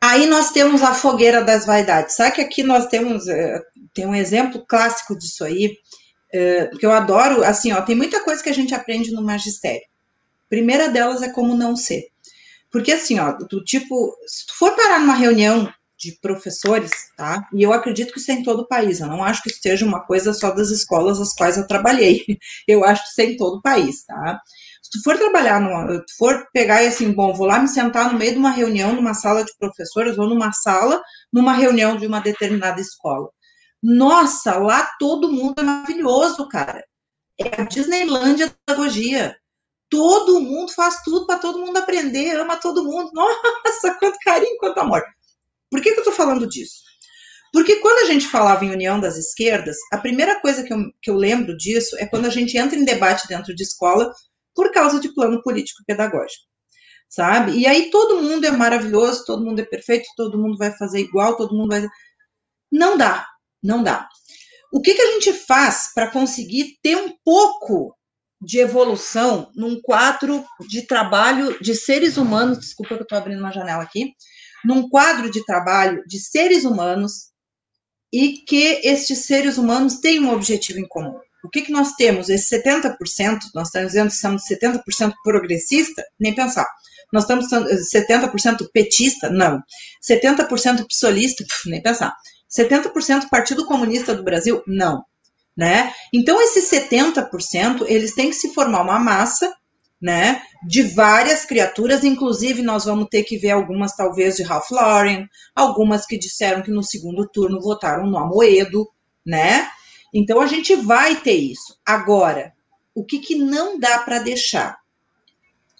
aí 0.00 0.26
nós 0.26 0.50
temos 0.50 0.82
a 0.82 0.92
fogueira 0.92 1.44
das 1.44 1.64
vaidades. 1.64 2.16
Sabe 2.16 2.34
que 2.34 2.40
aqui 2.40 2.62
nós 2.64 2.86
temos 2.86 3.28
é, 3.28 3.62
tem 3.94 4.06
um 4.06 4.14
exemplo 4.14 4.64
clássico 4.66 5.16
disso 5.16 5.44
aí, 5.44 5.78
é, 6.32 6.66
que 6.78 6.84
eu 6.84 6.92
adoro. 6.92 7.44
Assim, 7.44 7.72
ó, 7.72 7.80
tem 7.80 7.94
muita 7.94 8.22
coisa 8.24 8.42
que 8.42 8.50
a 8.50 8.54
gente 8.54 8.74
aprende 8.74 9.12
no 9.12 9.22
magistério. 9.22 9.86
Primeira 10.48 10.88
delas 10.88 11.22
é 11.22 11.30
como 11.30 11.54
não 11.54 11.76
ser. 11.76 12.08
Porque 12.70 12.92
assim, 12.92 13.18
ó, 13.18 13.32
do 13.32 13.62
tipo, 13.64 14.14
se 14.26 14.46
tu 14.46 14.54
for 14.54 14.74
parar 14.76 15.00
numa 15.00 15.14
reunião 15.14 15.72
de 15.98 16.12
professores, 16.20 16.90
tá? 17.16 17.48
E 17.54 17.62
eu 17.62 17.72
acredito 17.72 18.12
que 18.12 18.20
isso 18.20 18.30
é 18.30 18.34
em 18.34 18.42
todo 18.42 18.60
o 18.60 18.68
país. 18.68 19.00
Eu 19.00 19.06
não 19.06 19.24
acho 19.24 19.42
que 19.42 19.50
isso 19.50 19.60
seja 19.62 19.86
uma 19.86 20.04
coisa 20.04 20.32
só 20.34 20.50
das 20.50 20.70
escolas 20.70 21.20
às 21.20 21.32
quais 21.34 21.56
eu 21.56 21.66
trabalhei. 21.66 22.22
Eu 22.68 22.84
acho 22.84 23.02
que 23.02 23.08
isso 23.08 23.20
é 23.22 23.24
em 23.32 23.36
todo 23.36 23.58
o 23.58 23.62
país, 23.62 24.04
tá? 24.04 24.40
Se 24.82 24.90
tu 24.90 25.02
for 25.02 25.16
trabalhar 25.16 25.60
numa, 25.60 25.98
tu 26.00 26.16
for 26.18 26.46
pegar 26.52 26.82
e 26.82 26.88
assim, 26.88 27.12
bom, 27.12 27.32
vou 27.34 27.46
lá 27.46 27.58
me 27.58 27.68
sentar 27.68 28.12
no 28.12 28.18
meio 28.18 28.32
de 28.32 28.38
uma 28.38 28.50
reunião, 28.50 28.94
numa 28.94 29.14
sala 29.14 29.44
de 29.44 29.56
professores 29.58 30.18
ou 30.18 30.28
numa 30.28 30.52
sala, 30.52 31.02
numa 31.32 31.54
reunião 31.54 31.96
de 31.96 32.06
uma 32.06 32.20
determinada 32.20 32.80
escola. 32.80 33.30
Nossa, 33.82 34.58
lá 34.58 34.88
todo 34.98 35.32
mundo 35.32 35.54
é 35.60 35.62
maravilhoso, 35.62 36.48
cara. 36.48 36.84
É 37.38 37.60
a 37.60 37.64
Disneylândia 37.64 38.48
da 38.48 38.54
pedagogia 38.66 39.36
todo 39.88 40.40
mundo 40.40 40.72
faz 40.72 41.02
tudo 41.02 41.26
para 41.26 41.38
todo 41.38 41.58
mundo 41.58 41.76
aprender, 41.76 42.38
ama 42.38 42.56
todo 42.56 42.84
mundo. 42.84 43.10
Nossa, 43.14 43.94
quanto 43.98 44.18
carinho, 44.24 44.56
quanto 44.58 44.78
amor. 44.78 45.02
Por 45.70 45.80
que, 45.80 45.90
que 45.90 45.98
eu 45.98 46.02
estou 46.02 46.12
falando 46.12 46.48
disso? 46.48 46.86
Porque 47.52 47.76
quando 47.76 48.04
a 48.04 48.12
gente 48.12 48.26
falava 48.26 48.64
em 48.64 48.70
união 48.70 49.00
das 49.00 49.16
esquerdas, 49.16 49.76
a 49.92 49.98
primeira 49.98 50.40
coisa 50.40 50.62
que 50.62 50.72
eu, 50.72 50.78
que 51.00 51.10
eu 51.10 51.14
lembro 51.14 51.56
disso 51.56 51.96
é 51.98 52.06
quando 52.06 52.26
a 52.26 52.30
gente 52.30 52.56
entra 52.56 52.78
em 52.78 52.84
debate 52.84 53.26
dentro 53.28 53.54
de 53.54 53.62
escola 53.62 54.12
por 54.54 54.70
causa 54.72 55.00
de 55.00 55.12
plano 55.14 55.42
político 55.42 55.82
pedagógico, 55.86 56.44
sabe? 57.08 57.52
E 57.52 57.66
aí 57.66 57.90
todo 57.90 58.22
mundo 58.22 58.44
é 58.46 58.50
maravilhoso, 58.50 59.24
todo 59.24 59.44
mundo 59.44 59.60
é 59.60 59.64
perfeito, 59.64 60.06
todo 60.16 60.38
mundo 60.38 60.58
vai 60.58 60.72
fazer 60.72 61.00
igual, 61.00 61.36
todo 61.36 61.54
mundo 61.54 61.68
vai. 61.68 61.86
Não 62.70 62.96
dá, 62.96 63.26
não 63.62 63.82
dá. 63.82 64.08
O 64.72 64.80
que, 64.80 64.94
que 64.94 65.02
a 65.02 65.12
gente 65.12 65.32
faz 65.32 65.92
para 65.94 66.10
conseguir 66.10 66.78
ter 66.82 66.96
um 66.96 67.14
pouco 67.24 67.96
de 68.40 68.58
evolução 68.60 69.50
num 69.54 69.80
quadro 69.80 70.44
de 70.68 70.82
trabalho 70.82 71.58
de 71.60 71.74
seres 71.74 72.16
humanos, 72.16 72.58
desculpa 72.58 72.94
que 72.94 73.00
eu 73.00 73.04
estou 73.04 73.18
abrindo 73.18 73.40
uma 73.40 73.52
janela 73.52 73.82
aqui, 73.82 74.12
num 74.64 74.88
quadro 74.88 75.30
de 75.30 75.44
trabalho 75.44 76.02
de 76.06 76.18
seres 76.18 76.64
humanos 76.64 77.30
e 78.12 78.44
que 78.46 78.80
estes 78.84 79.26
seres 79.26 79.58
humanos 79.58 80.00
têm 80.00 80.20
um 80.20 80.32
objetivo 80.32 80.78
em 80.78 80.88
comum. 80.88 81.18
o 81.44 81.48
que, 81.48 81.62
que 81.62 81.72
nós 81.72 81.92
temos? 81.92 82.28
Esse 82.28 82.60
70%, 82.60 82.96
nós 83.54 83.68
estamos 83.68 83.88
dizendo 83.88 84.08
que 84.08 84.16
somos 84.16 84.42
70% 84.50 85.12
progressista? 85.22 86.02
Nem 86.18 86.34
pensar. 86.34 86.66
Nós 87.12 87.22
estamos 87.22 87.46
70% 87.48 88.68
petista? 88.72 89.30
Não. 89.30 89.62
70% 90.02 90.86
psolista? 90.88 91.44
Nem 91.66 91.80
pensar. 91.80 92.12
70% 92.50 93.28
Partido 93.30 93.64
Comunista 93.64 94.14
do 94.14 94.24
Brasil? 94.24 94.62
Não. 94.66 95.04
Né? 95.56 95.92
Então, 96.12 96.40
esses 96.40 96.70
70%, 96.70 97.84
eles 97.86 98.14
têm 98.14 98.28
que 98.28 98.36
se 98.36 98.52
formar 98.52 98.82
uma 98.82 98.98
massa 98.98 99.50
né, 100.00 100.42
de 100.66 100.82
várias 100.82 101.44
criaturas, 101.44 102.04
inclusive 102.04 102.60
nós 102.62 102.84
vamos 102.84 103.08
ter 103.10 103.22
que 103.22 103.38
ver 103.38 103.50
algumas 103.50 103.96
talvez 103.96 104.36
de 104.36 104.42
Ralph 104.42 104.70
Lauren, 104.70 105.26
algumas 105.54 106.04
que 106.04 106.18
disseram 106.18 106.62
que 106.62 106.70
no 106.70 106.82
segundo 106.82 107.26
turno 107.26 107.60
votaram 107.60 108.06
no 108.06 108.18
Amoedo, 108.18 108.86
né? 109.24 109.68
Então 110.12 110.40
a 110.40 110.46
gente 110.46 110.76
vai 110.76 111.16
ter 111.16 111.34
isso. 111.34 111.78
Agora, 111.84 112.52
o 112.94 113.04
que, 113.04 113.18
que 113.18 113.34
não 113.34 113.78
dá 113.78 113.98
para 113.98 114.18
deixar? 114.18 114.78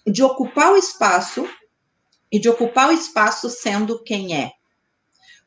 De 0.05 0.23
ocupar 0.23 0.73
o 0.73 0.77
espaço 0.77 1.47
e 2.31 2.39
de 2.39 2.49
ocupar 2.49 2.89
o 2.89 2.93
espaço 2.93 3.49
sendo 3.49 4.03
quem 4.03 4.35
é. 4.35 4.51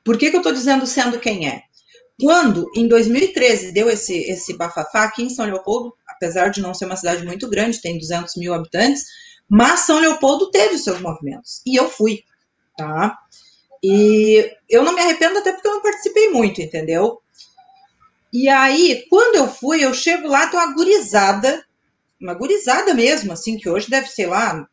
Por 0.05 0.17
que, 0.17 0.31
que 0.31 0.37
eu 0.37 0.41
estou 0.41 0.53
dizendo 0.53 0.87
sendo 0.87 1.21
quem 1.21 1.49
é? 1.49 1.63
Quando, 2.21 2.71
em 2.75 2.87
2013, 2.87 3.73
deu 3.73 3.89
esse, 3.89 4.19
esse 4.31 4.57
bafafá 4.57 5.05
aqui 5.05 5.23
em 5.23 5.31
São 5.31 5.47
Leopoldo, 5.47 5.95
apesar 6.07 6.49
de 6.49 6.61
não 6.61 6.75
ser 6.75 6.85
uma 6.85 6.97
cidade 6.97 7.25
muito 7.25 7.49
grande, 7.49 7.81
tem 7.81 7.99
200 7.99 8.37
mil 8.37 8.53
habitantes, 8.53 9.05
mas 9.49 9.81
São 9.81 9.99
Leopoldo 9.99 10.51
teve 10.51 10.75
os 10.75 10.85
seus 10.85 11.01
movimentos. 11.01 11.63
E 11.67 11.77
eu 11.77 11.89
fui, 11.89 12.23
tá? 12.77 13.19
E 13.83 14.53
eu 14.69 14.83
não 14.83 14.95
me 14.95 15.01
arrependo 15.01 15.39
até 15.39 15.53
porque 15.53 15.67
eu 15.67 15.75
não 15.75 15.83
participei 15.83 16.31
muito, 16.31 16.61
entendeu? 16.61 17.21
E 18.33 18.49
aí, 18.49 19.07
quando 19.09 19.37
eu 19.37 19.49
fui, 19.49 19.85
eu 19.85 19.93
chego 19.93 20.29
lá, 20.29 20.47
tem 20.47 20.61
uma 20.61 20.73
gurizada, 20.73 21.65
uma 22.21 22.35
gurizada 22.35 22.95
mesmo, 22.95 23.33
assim, 23.33 23.57
que 23.57 23.69
hoje 23.69 23.91
deve 23.91 24.07
ser 24.07 24.27
lá, 24.27 24.69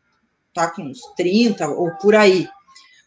tá 0.54 0.70
com 0.70 0.84
uns 0.84 1.00
30 1.16 1.68
ou 1.70 1.96
por 1.98 2.16
aí. 2.16 2.48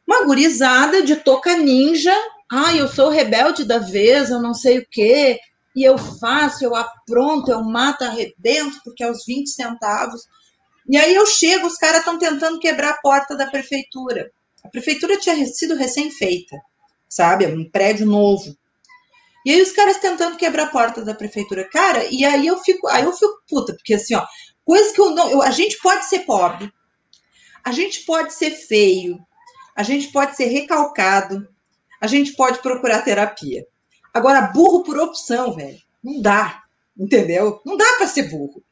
Uma 0.06 0.24
gurizada 0.24 1.02
de 1.02 1.16
toca 1.16 1.56
ninja. 1.56 2.14
Ai, 2.50 2.80
eu 2.80 2.88
sou 2.88 3.08
rebelde 3.10 3.64
da 3.64 3.78
vez, 3.78 4.30
eu 4.30 4.40
não 4.40 4.52
sei 4.52 4.78
o 4.78 4.86
quê 4.90 5.38
e 5.74 5.84
eu 5.84 5.96
faço, 5.96 6.64
eu 6.64 6.74
apronto, 6.74 7.50
eu 7.50 7.62
mato, 7.62 8.02
arrebento, 8.02 8.80
porque 8.84 9.04
é 9.04 9.10
os 9.10 9.24
20 9.24 9.48
centavos. 9.48 10.22
E 10.88 10.96
aí 10.96 11.14
eu 11.14 11.24
chego, 11.26 11.66
os 11.66 11.76
caras 11.76 12.00
estão 12.00 12.18
tentando 12.18 12.58
quebrar 12.58 12.90
a 12.90 13.00
porta 13.00 13.36
da 13.36 13.46
prefeitura. 13.46 14.30
A 14.64 14.68
prefeitura 14.68 15.16
tinha 15.16 15.46
sido 15.46 15.76
recém-feita, 15.76 16.56
sabe? 17.08 17.46
Um 17.46 17.70
prédio 17.70 18.04
novo. 18.04 18.56
E 19.46 19.52
aí 19.52 19.62
os 19.62 19.72
caras 19.72 19.98
tentando 19.98 20.36
quebrar 20.36 20.64
a 20.64 20.70
porta 20.70 21.04
da 21.04 21.14
prefeitura. 21.14 21.68
Cara, 21.70 22.04
e 22.10 22.24
aí 22.24 22.46
eu 22.46 22.58
fico, 22.58 22.88
aí 22.88 23.04
eu 23.04 23.12
fico 23.12 23.40
puta, 23.48 23.72
porque 23.72 23.94
assim, 23.94 24.14
ó, 24.14 24.26
coisa 24.64 24.92
que 24.92 25.00
eu 25.00 25.10
não. 25.10 25.30
Eu, 25.30 25.40
a 25.40 25.50
gente 25.50 25.78
pode 25.78 26.04
ser 26.06 26.20
pobre, 26.20 26.70
a 27.64 27.72
gente 27.72 28.00
pode 28.00 28.34
ser 28.34 28.50
feio, 28.50 29.18
a 29.74 29.82
gente 29.82 30.08
pode 30.08 30.36
ser 30.36 30.46
recalcado, 30.46 31.48
a 32.00 32.06
gente 32.06 32.32
pode 32.32 32.60
procurar 32.60 33.02
terapia. 33.02 33.66
Agora, 34.12 34.40
burro 34.40 34.82
por 34.82 34.98
opção, 34.98 35.54
velho. 35.54 35.78
Não 36.02 36.20
dá. 36.20 36.62
Entendeu? 36.98 37.60
Não 37.64 37.76
dá 37.76 37.84
para 37.96 38.06
ser 38.06 38.24
burro. 38.24 38.62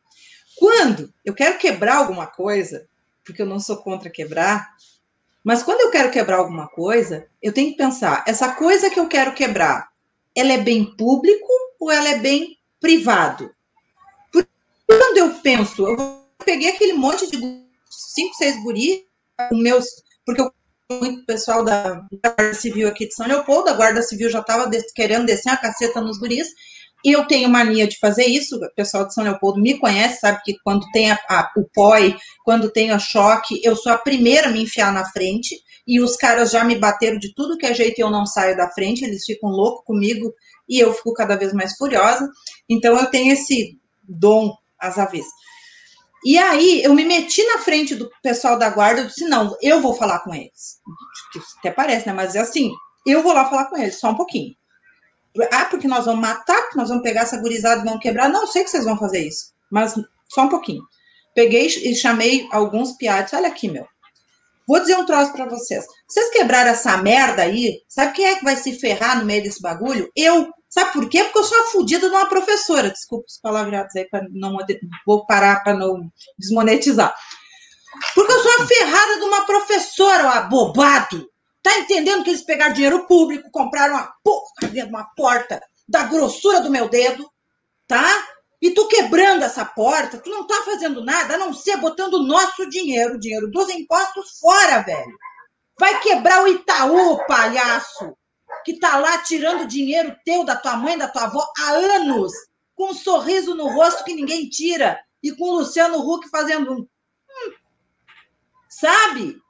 Quando 0.56 1.12
eu 1.24 1.34
quero 1.34 1.58
quebrar 1.58 1.96
alguma 1.96 2.26
coisa, 2.26 2.88
porque 3.24 3.42
eu 3.42 3.46
não 3.46 3.60
sou 3.60 3.76
contra 3.76 4.10
quebrar, 4.10 4.70
mas 5.44 5.62
quando 5.62 5.80
eu 5.80 5.90
quero 5.90 6.10
quebrar 6.10 6.38
alguma 6.38 6.68
coisa, 6.68 7.28
eu 7.40 7.52
tenho 7.52 7.70
que 7.70 7.76
pensar: 7.76 8.24
essa 8.26 8.52
coisa 8.52 8.90
que 8.90 8.98
eu 8.98 9.06
quero 9.06 9.34
quebrar, 9.34 9.88
ela 10.34 10.52
é 10.52 10.58
bem 10.58 10.96
público 10.96 11.48
ou 11.78 11.90
ela 11.90 12.08
é 12.08 12.18
bem 12.18 12.58
privado? 12.80 13.54
Porque 14.32 14.48
quando 14.86 15.18
eu 15.18 15.34
penso, 15.40 15.86
eu 15.86 16.24
peguei 16.44 16.70
aquele 16.70 16.94
monte 16.94 17.30
de 17.30 17.38
cinco, 17.88 18.34
seis 18.34 18.62
guris, 18.62 19.04
meus, 19.52 19.86
porque 20.24 20.40
eu 20.40 20.52
muito 20.90 21.24
pessoal 21.26 21.62
da 21.62 22.02
Guarda 22.10 22.54
Civil 22.54 22.88
aqui 22.88 23.06
de 23.06 23.14
São 23.14 23.26
Leopoldo, 23.26 23.68
a 23.68 23.74
Guarda 23.74 24.00
Civil 24.00 24.30
já 24.30 24.40
estava 24.40 24.70
querendo 24.94 25.26
descer 25.26 25.50
a 25.50 25.56
caceta 25.56 26.00
nos 26.00 26.18
guris, 26.18 26.48
e 27.04 27.12
eu 27.12 27.26
tenho 27.26 27.48
mania 27.48 27.86
de 27.86 27.98
fazer 27.98 28.24
isso, 28.24 28.56
o 28.56 28.74
pessoal 28.74 29.06
de 29.06 29.12
São 29.12 29.22
Leopoldo 29.22 29.60
me 29.60 29.78
conhece, 29.78 30.20
sabe 30.20 30.40
que 30.42 30.56
quando 30.64 30.90
tem 30.90 31.10
a, 31.10 31.18
a, 31.28 31.50
o 31.56 31.64
POI, 31.74 32.16
quando 32.42 32.70
tem 32.70 32.90
a 32.90 32.98
choque, 32.98 33.60
eu 33.62 33.76
sou 33.76 33.92
a 33.92 33.98
primeira 33.98 34.48
a 34.48 34.50
me 34.50 34.62
enfiar 34.62 34.90
na 34.92 35.04
frente, 35.04 35.60
e 35.86 36.00
os 36.00 36.16
caras 36.16 36.50
já 36.50 36.64
me 36.64 36.74
bateram 36.74 37.18
de 37.18 37.34
tudo 37.34 37.58
que 37.58 37.66
é 37.66 37.74
jeito 37.74 37.98
e 37.98 38.02
eu 38.02 38.10
não 38.10 38.24
saio 38.24 38.56
da 38.56 38.70
frente, 38.70 39.04
eles 39.04 39.24
ficam 39.24 39.50
loucos 39.50 39.84
comigo, 39.84 40.32
e 40.66 40.78
eu 40.78 40.94
fico 40.94 41.12
cada 41.12 41.36
vez 41.36 41.52
mais 41.52 41.76
furiosa, 41.76 42.26
então 42.68 42.98
eu 42.98 43.06
tenho 43.06 43.34
esse 43.34 43.78
dom 44.02 44.54
às 44.78 44.96
avessas. 44.96 45.32
E 46.24 46.36
aí 46.36 46.82
eu 46.82 46.94
me 46.94 47.04
meti 47.04 47.44
na 47.46 47.58
frente 47.58 47.94
do 47.94 48.10
pessoal 48.22 48.58
da 48.58 48.70
guarda 48.70 49.02
e 49.02 49.06
disse: 49.06 49.24
não, 49.24 49.56
eu 49.62 49.80
vou 49.80 49.94
falar 49.94 50.20
com 50.20 50.34
eles. 50.34 50.78
Até 51.58 51.70
parece, 51.70 52.06
né? 52.06 52.12
Mas 52.12 52.34
é 52.34 52.40
assim, 52.40 52.72
eu 53.06 53.22
vou 53.22 53.32
lá 53.32 53.48
falar 53.48 53.66
com 53.66 53.76
eles, 53.76 53.98
só 53.98 54.10
um 54.10 54.16
pouquinho. 54.16 54.54
Ah, 55.52 55.66
porque 55.66 55.86
nós 55.86 56.06
vamos 56.06 56.20
matar, 56.20 56.60
porque 56.62 56.78
nós 56.78 56.88
vamos 56.88 57.02
pegar 57.02 57.22
essa 57.22 57.40
gurizada 57.40 57.82
e 57.82 57.84
vamos 57.84 58.00
quebrar. 58.00 58.28
Não, 58.28 58.46
sei 58.46 58.64
que 58.64 58.70
vocês 58.70 58.84
vão 58.84 58.98
fazer 58.98 59.26
isso, 59.26 59.52
mas 59.70 59.94
só 60.28 60.42
um 60.42 60.48
pouquinho. 60.48 60.82
Peguei 61.34 61.66
e 61.66 61.94
chamei 61.94 62.48
alguns 62.50 62.92
piados. 62.96 63.32
Olha 63.32 63.48
aqui, 63.48 63.68
meu. 63.68 63.86
Vou 64.66 64.80
dizer 64.80 64.96
um 64.96 65.06
troço 65.06 65.32
para 65.32 65.46
vocês. 65.46 65.86
Vocês 66.06 66.30
quebraram 66.30 66.70
essa 66.70 66.96
merda 66.98 67.42
aí, 67.42 67.80
sabe 67.88 68.12
quem 68.12 68.26
é 68.26 68.36
que 68.36 68.44
vai 68.44 68.56
se 68.56 68.78
ferrar 68.78 69.18
no 69.18 69.24
meio 69.24 69.42
desse 69.42 69.62
bagulho? 69.62 70.10
Eu. 70.14 70.52
Sabe 70.78 70.92
por 70.92 71.08
quê? 71.08 71.24
Porque 71.24 71.38
eu 71.40 71.44
sou 71.44 71.58
a 71.58 71.64
fudida 71.70 72.08
de 72.08 72.14
uma 72.14 72.28
professora. 72.28 72.88
Desculpa 72.88 73.24
os 73.26 73.40
palavreados 73.40 73.96
aí, 73.96 74.08
para 74.08 74.24
não 74.30 74.56
vou 75.04 75.26
parar 75.26 75.64
para 75.64 75.74
não 75.74 76.08
desmonetizar. 76.38 77.12
Porque 78.14 78.32
eu 78.32 78.40
sou 78.40 78.62
a 78.62 78.66
ferrada 78.66 79.16
de 79.16 79.24
uma 79.24 79.44
professora, 79.44 80.26
ó, 80.26 80.30
abobado. 80.30 81.28
Tá 81.64 81.76
entendendo 81.80 82.22
que 82.22 82.30
eles 82.30 82.44
pegaram 82.44 82.74
dinheiro 82.74 83.08
público, 83.08 83.50
compraram 83.50 83.94
uma 83.94 84.14
porra 84.22 84.68
de 84.70 84.80
uma 84.84 85.04
porta 85.16 85.60
da 85.88 86.04
grossura 86.04 86.60
do 86.60 86.70
meu 86.70 86.88
dedo, 86.88 87.28
tá? 87.88 88.06
E 88.62 88.70
tu 88.70 88.86
quebrando 88.86 89.42
essa 89.42 89.64
porta, 89.64 90.18
tu 90.18 90.30
não 90.30 90.46
tá 90.46 90.62
fazendo 90.64 91.04
nada 91.04 91.34
a 91.34 91.38
não 91.38 91.52
ser 91.52 91.76
botando 91.78 92.14
o 92.14 92.22
nosso 92.24 92.68
dinheiro, 92.70 93.14
o 93.14 93.18
dinheiro 93.18 93.50
dos 93.50 93.68
impostos 93.68 94.38
fora, 94.38 94.82
velho. 94.82 95.18
Vai 95.76 95.98
quebrar 96.00 96.44
o 96.44 96.48
Itaú, 96.48 97.18
palhaço 97.26 98.16
que 98.68 98.78
tá 98.78 98.98
lá 98.98 99.16
tirando 99.22 99.66
dinheiro 99.66 100.14
teu, 100.26 100.44
da 100.44 100.54
tua 100.54 100.76
mãe, 100.76 100.98
da 100.98 101.08
tua 101.08 101.22
avó, 101.22 101.42
há 101.58 101.70
anos, 101.70 102.30
com 102.74 102.90
um 102.90 102.94
sorriso 102.94 103.54
no 103.54 103.66
rosto 103.68 104.04
que 104.04 104.12
ninguém 104.12 104.46
tira, 104.46 105.02
e 105.22 105.32
com 105.32 105.44
o 105.44 105.58
Luciano 105.60 105.98
Huck 105.98 106.28
fazendo 106.28 106.74
um. 106.74 106.80
Hum, 106.80 107.52
sabe? 108.68 109.40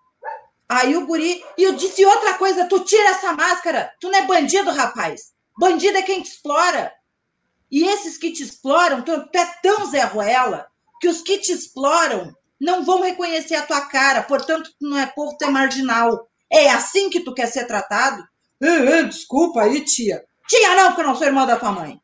Aí 0.69 0.97
o 0.97 1.05
guri. 1.05 1.45
E 1.57 1.65
eu 1.65 1.73
disse 1.73 2.07
outra 2.07 2.35
coisa: 2.35 2.69
tu 2.69 2.85
tira 2.85 3.09
essa 3.09 3.33
máscara, 3.33 3.93
tu 4.01 4.09
não 4.09 4.21
é 4.21 4.25
bandido, 4.25 4.71
rapaz. 4.71 5.33
Bandido 5.59 5.99
é 5.99 6.03
quem 6.03 6.23
te 6.23 6.31
explora. 6.31 6.93
E 7.69 7.89
esses 7.89 8.17
que 8.17 8.31
te 8.31 8.45
exploram, 8.45 9.03
tu 9.03 9.11
é 9.11 9.47
tão 9.61 9.85
Zé 9.87 10.05
Ruela, 10.05 10.69
que 11.01 11.09
os 11.09 11.23
que 11.23 11.39
te 11.39 11.51
exploram 11.51 12.33
não 12.61 12.85
vão 12.85 13.03
reconhecer 13.03 13.57
a 13.57 13.67
tua 13.67 13.81
cara, 13.81 14.23
portanto, 14.23 14.71
tu 14.79 14.89
não 14.89 14.97
é 14.97 15.07
povo, 15.07 15.37
tu 15.37 15.45
é 15.45 15.51
marginal. 15.51 16.31
É 16.49 16.71
assim 16.71 17.11
que 17.11 17.19
tu 17.19 17.35
quer 17.35 17.47
ser 17.49 17.67
tratado? 17.67 18.25
Desculpa 18.61 19.63
aí, 19.63 19.85
tia. 19.85 20.25
Tia 20.49 20.75
não, 20.75 20.87
porque 20.89 21.03
eu 21.03 21.07
não 21.07 21.17
sou 21.17 21.27
irmã 21.27 21.47
da 21.47 21.57
tua 21.57 21.73
mãe. 21.73 22.01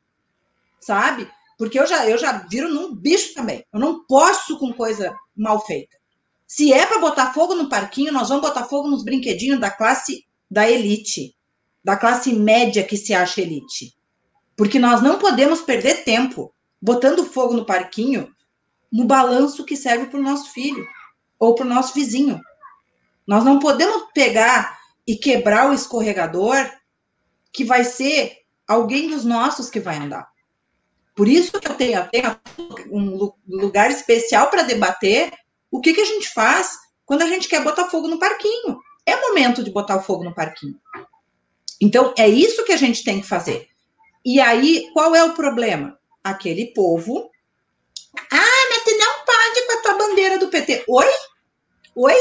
Sabe? 0.80 1.30
Porque 1.58 1.78
eu 1.78 1.86
já, 1.86 2.08
eu 2.08 2.18
já 2.18 2.46
viro 2.48 2.68
num 2.68 2.94
bicho 2.94 3.34
também. 3.34 3.64
Eu 3.72 3.80
não 3.80 4.04
posso 4.06 4.58
com 4.58 4.72
coisa 4.72 5.14
mal 5.36 5.64
feita. 5.64 5.96
Se 6.46 6.72
é 6.72 6.84
para 6.86 7.00
botar 7.00 7.32
fogo 7.32 7.54
no 7.54 7.68
parquinho, 7.68 8.12
nós 8.12 8.28
vamos 8.28 8.46
botar 8.46 8.64
fogo 8.64 8.88
nos 8.88 9.02
brinquedinhos 9.02 9.58
da 9.58 9.70
classe 9.70 10.24
da 10.50 10.70
elite, 10.70 11.34
da 11.82 11.96
classe 11.96 12.32
média 12.32 12.84
que 12.84 12.96
se 12.96 13.14
acha 13.14 13.40
elite. 13.40 13.96
Porque 14.56 14.78
nós 14.78 15.02
não 15.02 15.18
podemos 15.18 15.62
perder 15.62 16.04
tempo 16.04 16.54
botando 16.80 17.24
fogo 17.24 17.54
no 17.54 17.64
parquinho 17.64 18.32
no 18.92 19.04
balanço 19.04 19.64
que 19.64 19.76
serve 19.76 20.06
para 20.06 20.20
o 20.20 20.22
nosso 20.22 20.52
filho 20.52 20.86
ou 21.38 21.54
para 21.54 21.66
o 21.66 21.68
nosso 21.68 21.92
vizinho. 21.94 22.40
Nós 23.26 23.42
não 23.42 23.58
podemos 23.58 24.06
pegar 24.14 24.78
e 25.06 25.16
quebrar 25.16 25.70
o 25.70 25.74
escorregador, 25.74 26.56
que 27.52 27.64
vai 27.64 27.84
ser 27.84 28.38
alguém 28.66 29.08
dos 29.08 29.24
nossos 29.24 29.68
que 29.70 29.80
vai 29.80 29.96
andar. 29.96 30.26
Por 31.14 31.28
isso 31.28 31.60
que 31.60 31.68
eu 31.68 31.74
tenho, 31.74 32.08
tenho 32.10 32.36
um 32.90 33.30
lugar 33.46 33.90
especial 33.90 34.50
para 34.50 34.62
debater 34.62 35.32
o 35.70 35.80
que, 35.80 35.94
que 35.94 36.00
a 36.00 36.06
gente 36.06 36.28
faz 36.32 36.76
quando 37.04 37.22
a 37.22 37.28
gente 37.28 37.48
quer 37.48 37.62
botar 37.62 37.88
fogo 37.88 38.08
no 38.08 38.18
parquinho. 38.18 38.78
É 39.06 39.20
momento 39.20 39.62
de 39.62 39.70
botar 39.70 40.00
fogo 40.00 40.24
no 40.24 40.34
parquinho. 40.34 40.78
Então, 41.80 42.14
é 42.16 42.28
isso 42.28 42.64
que 42.64 42.72
a 42.72 42.76
gente 42.76 43.04
tem 43.04 43.20
que 43.20 43.26
fazer. 43.26 43.68
E 44.24 44.40
aí, 44.40 44.88
qual 44.92 45.14
é 45.14 45.22
o 45.22 45.34
problema? 45.34 45.98
Aquele 46.22 46.72
povo. 46.72 47.30
Ah, 48.32 48.68
mas 48.70 48.84
tu 48.84 48.96
não 48.96 49.24
pode 49.24 49.66
com 49.66 49.72
a 49.72 49.82
tua 49.82 49.98
bandeira 49.98 50.38
do 50.38 50.48
PT. 50.48 50.84
Oi? 50.88 51.06
Oi? 51.94 52.14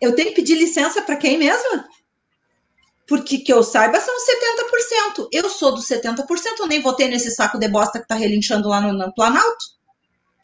Eu 0.00 0.14
tenho 0.14 0.30
que 0.30 0.36
pedir 0.36 0.54
licença 0.54 1.02
para 1.02 1.16
quem 1.16 1.38
mesmo? 1.38 1.84
porque 3.10 3.38
que 3.38 3.52
eu 3.52 3.60
saiba 3.64 4.00
são 4.00 4.14
70%. 5.16 5.28
Eu 5.32 5.50
sou 5.50 5.74
dos 5.74 5.84
70%, 5.88 6.24
eu 6.60 6.68
nem 6.68 6.80
votei 6.80 7.08
nesse 7.08 7.32
saco 7.32 7.58
de 7.58 7.66
bosta 7.66 7.98
que 7.98 8.06
tá 8.06 8.14
relinchando 8.14 8.68
lá 8.68 8.80
no, 8.80 8.92
no 8.92 9.12
Planalto. 9.12 9.64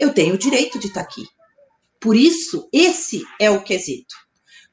Eu 0.01 0.13
tenho 0.13 0.35
o 0.35 0.39
direito 0.39 0.77
de 0.77 0.89
estar 0.89 1.05
tá 1.05 1.07
aqui. 1.07 1.23
Por 2.01 2.17
isso, 2.17 2.69
esse 2.73 3.23
é 3.41 3.49
o 3.49 3.63
quesito. 3.63 4.17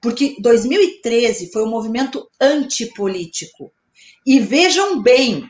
Porque 0.02 0.36
2013 0.40 1.52
foi 1.52 1.64
um 1.64 1.70
movimento 1.70 2.28
antipolítico. 2.42 3.72
E 4.26 4.40
vejam 4.40 5.00
bem, 5.00 5.48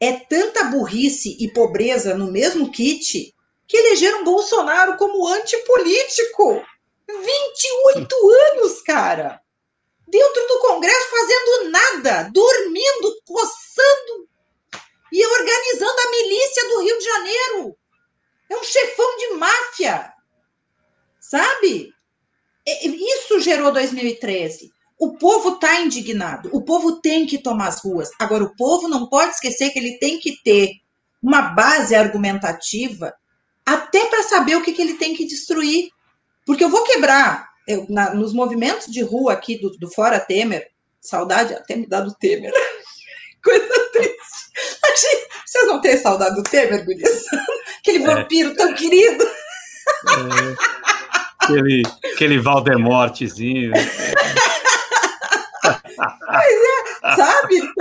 é 0.00 0.12
tanta 0.12 0.64
burrice 0.64 1.36
e 1.38 1.52
pobreza 1.52 2.16
no 2.16 2.32
mesmo 2.32 2.70
kit 2.72 3.34
que 3.68 3.76
elegeram 3.76 4.24
Bolsonaro 4.24 4.96
como 4.96 5.28
antipolítico. 5.28 6.62
28 7.22 8.30
anos, 8.30 8.80
cara! 8.82 9.44
dentro 10.14 10.46
do 10.46 10.58
Congresso 10.60 11.10
fazendo 11.10 11.70
nada, 11.70 12.30
dormindo, 12.32 13.16
coçando 13.26 14.28
e 15.12 15.26
organizando 15.26 16.00
a 16.00 16.10
milícia 16.10 16.68
do 16.68 16.82
Rio 16.82 16.98
de 16.98 17.04
Janeiro. 17.04 17.76
É 18.50 18.56
um 18.56 18.62
chefão 18.62 19.16
de 19.16 19.34
máfia, 19.34 20.12
sabe? 21.20 21.92
Isso 22.66 23.40
gerou 23.40 23.72
2013. 23.72 24.72
O 24.98 25.18
povo 25.18 25.54
está 25.54 25.80
indignado, 25.80 26.48
o 26.52 26.64
povo 26.64 27.00
tem 27.00 27.26
que 27.26 27.38
tomar 27.38 27.68
as 27.68 27.82
ruas. 27.82 28.10
Agora, 28.18 28.44
o 28.44 28.54
povo 28.56 28.86
não 28.88 29.08
pode 29.08 29.34
esquecer 29.34 29.70
que 29.70 29.78
ele 29.78 29.98
tem 29.98 30.20
que 30.20 30.40
ter 30.42 30.70
uma 31.20 31.42
base 31.42 31.94
argumentativa 31.94 33.12
até 33.66 34.06
para 34.06 34.22
saber 34.22 34.56
o 34.56 34.62
que, 34.62 34.72
que 34.72 34.80
ele 34.80 34.94
tem 34.94 35.14
que 35.14 35.26
destruir. 35.26 35.90
Porque 36.44 36.64
eu 36.64 36.68
vou 36.68 36.84
quebrar 36.84 37.48
eu, 37.66 37.86
na, 37.88 38.14
nos 38.14 38.32
movimentos 38.32 38.86
de 38.86 39.02
rua 39.02 39.32
aqui 39.32 39.58
do, 39.58 39.70
do 39.78 39.90
Fora 39.90 40.20
Temer, 40.20 40.70
saudade 41.00 41.54
até 41.54 41.76
me 41.76 41.86
dá 41.86 42.00
do 42.00 42.14
Temer. 42.14 42.52
Coisa 43.42 43.90
triste. 43.92 44.14
Vocês 45.44 45.66
não 45.66 45.80
têm 45.80 45.96
saudade 45.98 46.34
do 46.34 46.42
Temer, 46.42 46.84
Gurias? 46.84 47.24
Aquele 47.80 48.04
é. 48.04 48.06
vampiro 48.06 48.54
tão 48.54 48.74
querido. 48.74 49.24
É. 49.24 50.84
Aquele, 51.40 51.82
aquele 52.12 52.38
Valdemortezinho. 52.38 53.72
Pois 55.96 56.60
é, 57.06 57.16
sabe? 57.16 57.72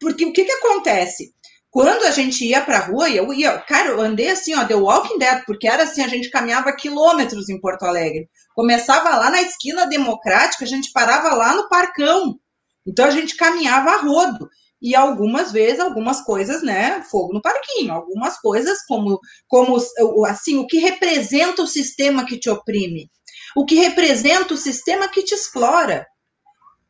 Porque 0.00 0.24
o 0.24 0.32
que, 0.32 0.44
que 0.44 0.52
acontece? 0.52 1.34
Quando 1.72 2.04
a 2.04 2.10
gente 2.10 2.44
ia 2.44 2.60
pra 2.60 2.80
rua, 2.80 3.08
eu 3.08 3.32
ia, 3.32 3.58
cara, 3.60 3.88
eu 3.88 4.00
andei 4.02 4.28
assim, 4.28 4.54
ó, 4.54 4.62
The 4.62 4.74
Walking 4.74 5.18
Dead, 5.18 5.42
porque 5.46 5.66
era 5.66 5.84
assim, 5.84 6.02
a 6.02 6.06
gente 6.06 6.28
caminhava 6.28 6.76
quilômetros 6.76 7.48
em 7.48 7.58
Porto 7.58 7.84
Alegre. 7.84 8.28
Começava 8.54 9.08
lá 9.16 9.30
na 9.30 9.40
esquina 9.40 9.86
democrática, 9.86 10.64
a 10.64 10.68
gente 10.68 10.92
parava 10.92 11.34
lá 11.34 11.54
no 11.54 11.70
parcão. 11.70 12.38
Então 12.86 13.06
a 13.06 13.10
gente 13.10 13.34
caminhava 13.36 13.92
a 13.92 13.96
rodo. 14.02 14.50
E 14.82 14.94
algumas 14.94 15.50
vezes, 15.50 15.80
algumas 15.80 16.20
coisas, 16.20 16.62
né, 16.62 17.02
fogo 17.10 17.32
no 17.32 17.40
parquinho, 17.40 17.94
algumas 17.94 18.38
coisas 18.38 18.84
como, 18.86 19.18
como 19.48 19.78
assim, 20.26 20.58
o 20.58 20.66
que 20.66 20.76
representa 20.76 21.62
o 21.62 21.66
sistema 21.66 22.26
que 22.26 22.38
te 22.38 22.50
oprime, 22.50 23.10
o 23.56 23.64
que 23.64 23.76
representa 23.76 24.52
o 24.52 24.58
sistema 24.58 25.08
que 25.08 25.22
te 25.22 25.34
explora. 25.34 26.06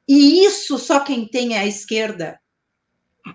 E 0.08 0.44
isso 0.44 0.76
só 0.76 0.98
quem 0.98 1.28
tem 1.28 1.54
é 1.54 1.60
a 1.60 1.66
esquerda. 1.66 2.40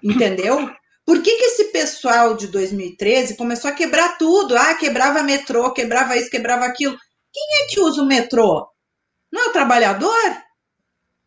Entendeu? 0.04 0.70
Por 1.08 1.24
que, 1.24 1.38
que 1.38 1.45
esse 1.45 1.64
pessoal 1.72 2.36
de 2.36 2.47
2013 2.47 3.38
começou 3.38 3.70
a 3.70 3.74
quebrar 3.74 4.18
tudo? 4.18 4.58
Ah, 4.58 4.76
quebrava 4.76 5.24
metrô, 5.24 5.72
quebrava 5.72 6.18
isso, 6.18 6.30
quebrava 6.30 6.66
aquilo. 6.66 6.97
Quem 7.32 7.43
é 7.64 7.68
que 7.68 7.80
usa 7.80 8.01
o 8.01 8.05
metrô? 8.05 8.68
Não 9.32 9.45
é 9.45 9.47
o 9.47 9.53
trabalhador? 9.53 10.12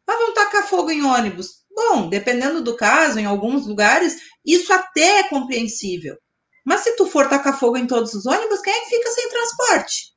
Ah, 0.06 0.16
vão 0.18 0.34
tacar 0.34 0.68
fogo 0.68 0.90
em 0.90 1.02
ônibus. 1.02 1.64
Bom, 1.74 2.10
dependendo 2.10 2.60
do 2.62 2.76
caso, 2.76 3.18
em 3.18 3.24
alguns 3.24 3.66
lugares, 3.66 4.18
isso 4.44 4.70
até 4.70 5.20
é 5.20 5.28
compreensível. 5.30 6.14
Mas 6.62 6.80
se 6.80 6.94
tu 6.96 7.06
for 7.06 7.26
tacar 7.30 7.58
fogo 7.58 7.78
em 7.78 7.86
todos 7.86 8.12
os 8.12 8.26
ônibus, 8.26 8.60
quem 8.60 8.74
é 8.74 8.80
que 8.80 8.90
fica 8.90 9.10
sem 9.12 9.30
transporte? 9.30 10.12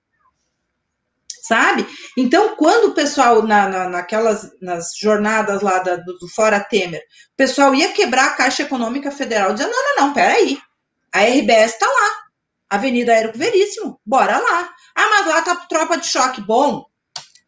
Sabe? 1.44 1.86
Então, 2.18 2.56
quando 2.56 2.86
o 2.86 2.94
pessoal, 2.94 3.44
na, 3.44 3.68
na, 3.68 3.90
naquelas 3.90 4.50
nas 4.62 4.92
jornadas 4.98 5.62
lá 5.62 5.80
da, 5.80 5.98
do, 5.98 6.18
do, 6.18 6.28
Fora 6.30 6.60
Temer, 6.62 7.02
o 7.02 7.36
pessoal 7.36 7.76
ia 7.76 7.92
quebrar 7.92 8.28
a 8.28 8.34
Caixa 8.36 8.64
Econômica 8.64 9.12
Federal, 9.12 9.54
dizendo, 9.54 9.72
não, 9.72 9.84
não, 9.84 10.08
não, 10.08 10.14
peraí, 10.14 10.58
a 11.14 11.22
RBS 11.24 11.74
está 11.74 11.86
lá, 11.86 12.10
Avenida 12.70 13.12
Aéreo 13.12 13.34
Veríssimo, 13.36 14.00
bora 14.06 14.38
lá. 14.38 14.74
Ah, 14.96 15.10
mas 15.10 15.28
lá 15.28 15.42
tá 15.42 15.56
tropa 15.68 15.98
de 15.98 16.08
choque, 16.08 16.42
bom, 16.42 16.86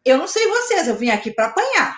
eu 0.04 0.18
não 0.18 0.28
sei 0.28 0.46
vocês, 0.46 0.86
eu 0.86 0.94
vim 0.94 1.08
aqui 1.08 1.32
para 1.32 1.46
apanhar. 1.46 1.96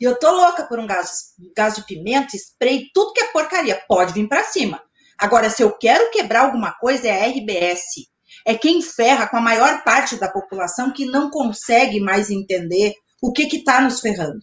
E 0.00 0.04
eu 0.04 0.18
tô 0.18 0.30
louca 0.30 0.64
por 0.64 0.78
um 0.78 0.86
gás, 0.86 1.34
gás 1.56 1.76
de 1.76 1.86
pimenta, 1.86 2.36
spray, 2.36 2.86
tudo 2.92 3.12
que 3.12 3.20
é 3.20 3.28
porcaria, 3.28 3.82
pode 3.88 4.12
vir 4.12 4.28
para 4.28 4.44
cima. 4.44 4.82
Agora, 5.16 5.50
se 5.50 5.62
eu 5.62 5.72
quero 5.72 6.10
quebrar 6.10 6.42
alguma 6.42 6.72
coisa, 6.72 7.08
é 7.08 7.24
a 7.24 7.28
RBS 7.28 8.08
é 8.48 8.56
quem 8.56 8.80
ferra 8.80 9.28
com 9.28 9.36
a 9.36 9.42
maior 9.42 9.84
parte 9.84 10.16
da 10.16 10.26
população 10.26 10.90
que 10.90 11.04
não 11.04 11.28
consegue 11.28 12.00
mais 12.00 12.30
entender 12.30 12.94
o 13.20 13.30
que 13.30 13.42
está 13.42 13.78
nos 13.78 14.00
ferrando. 14.00 14.40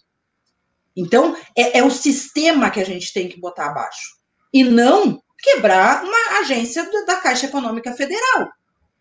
Então, 0.95 1.35
é, 1.57 1.79
é, 1.79 1.83
o 1.83 1.89
sistema 1.89 2.69
que 2.69 2.79
a 2.79 2.85
gente 2.85 3.11
tem 3.11 3.27
que 3.27 3.39
botar 3.39 3.65
abaixo. 3.65 4.19
E 4.53 4.63
não 4.63 5.19
quebrar 5.39 6.03
uma 6.03 6.39
agência 6.39 6.87
da 7.07 7.15
Caixa 7.15 7.47
Econômica 7.47 7.93
Federal. 7.93 8.51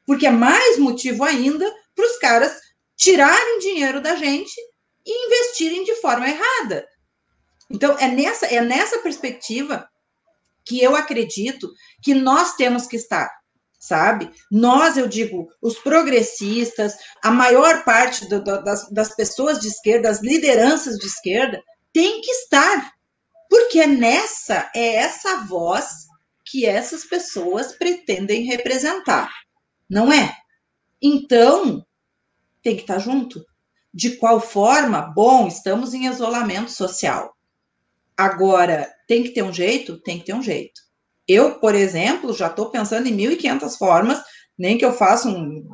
Porque 0.06 0.26
é 0.26 0.30
mais 0.30 0.78
motivo 0.78 1.22
ainda 1.22 1.70
para 1.94 2.06
os 2.06 2.16
caras 2.16 2.58
tirarem 2.96 3.58
dinheiro 3.58 4.00
da 4.00 4.16
gente 4.16 4.58
e 5.04 5.26
investirem 5.26 5.84
de 5.84 5.96
forma 5.96 6.26
errada. 6.26 6.88
Então, 7.70 7.94
é 7.98 8.08
nessa, 8.08 8.46
é 8.46 8.62
nessa 8.62 9.00
perspectiva 9.00 9.86
que 10.64 10.82
eu 10.82 10.96
acredito 10.96 11.70
que 12.02 12.14
nós 12.14 12.54
temos 12.54 12.86
que 12.86 12.96
estar 12.96 13.43
sabe? 13.84 14.30
Nós, 14.50 14.96
eu 14.96 15.06
digo, 15.06 15.50
os 15.60 15.78
progressistas, 15.78 16.96
a 17.22 17.30
maior 17.30 17.84
parte 17.84 18.26
do, 18.26 18.42
do, 18.42 18.64
das, 18.64 18.88
das 18.90 19.14
pessoas 19.14 19.60
de 19.60 19.68
esquerda, 19.68 20.08
as 20.08 20.22
lideranças 20.22 20.96
de 20.96 21.06
esquerda, 21.06 21.62
tem 21.92 22.22
que 22.22 22.30
estar, 22.30 22.94
porque 23.50 23.80
é 23.80 23.86
nessa, 23.86 24.70
é 24.74 24.94
essa 24.94 25.44
voz 25.44 26.06
que 26.46 26.64
essas 26.64 27.04
pessoas 27.04 27.72
pretendem 27.72 28.44
representar, 28.44 29.30
não 29.88 30.10
é? 30.10 30.34
Então, 31.02 31.84
tem 32.62 32.76
que 32.76 32.82
estar 32.82 32.98
junto. 32.98 33.44
De 33.92 34.16
qual 34.16 34.40
forma? 34.40 35.02
Bom, 35.02 35.46
estamos 35.46 35.92
em 35.92 36.06
isolamento 36.06 36.70
social. 36.70 37.36
Agora, 38.16 38.90
tem 39.06 39.22
que 39.22 39.30
ter 39.30 39.42
um 39.42 39.52
jeito? 39.52 40.00
Tem 40.00 40.18
que 40.18 40.24
ter 40.24 40.34
um 40.34 40.42
jeito. 40.42 40.80
Eu, 41.26 41.58
por 41.58 41.74
exemplo, 41.74 42.32
já 42.34 42.48
estou 42.48 42.70
pensando 42.70 43.06
em 43.06 43.16
1.500 43.16 43.78
formas, 43.78 44.22
nem 44.58 44.76
que 44.76 44.84
eu 44.84 44.92
faça 44.92 45.28
um, 45.28 45.66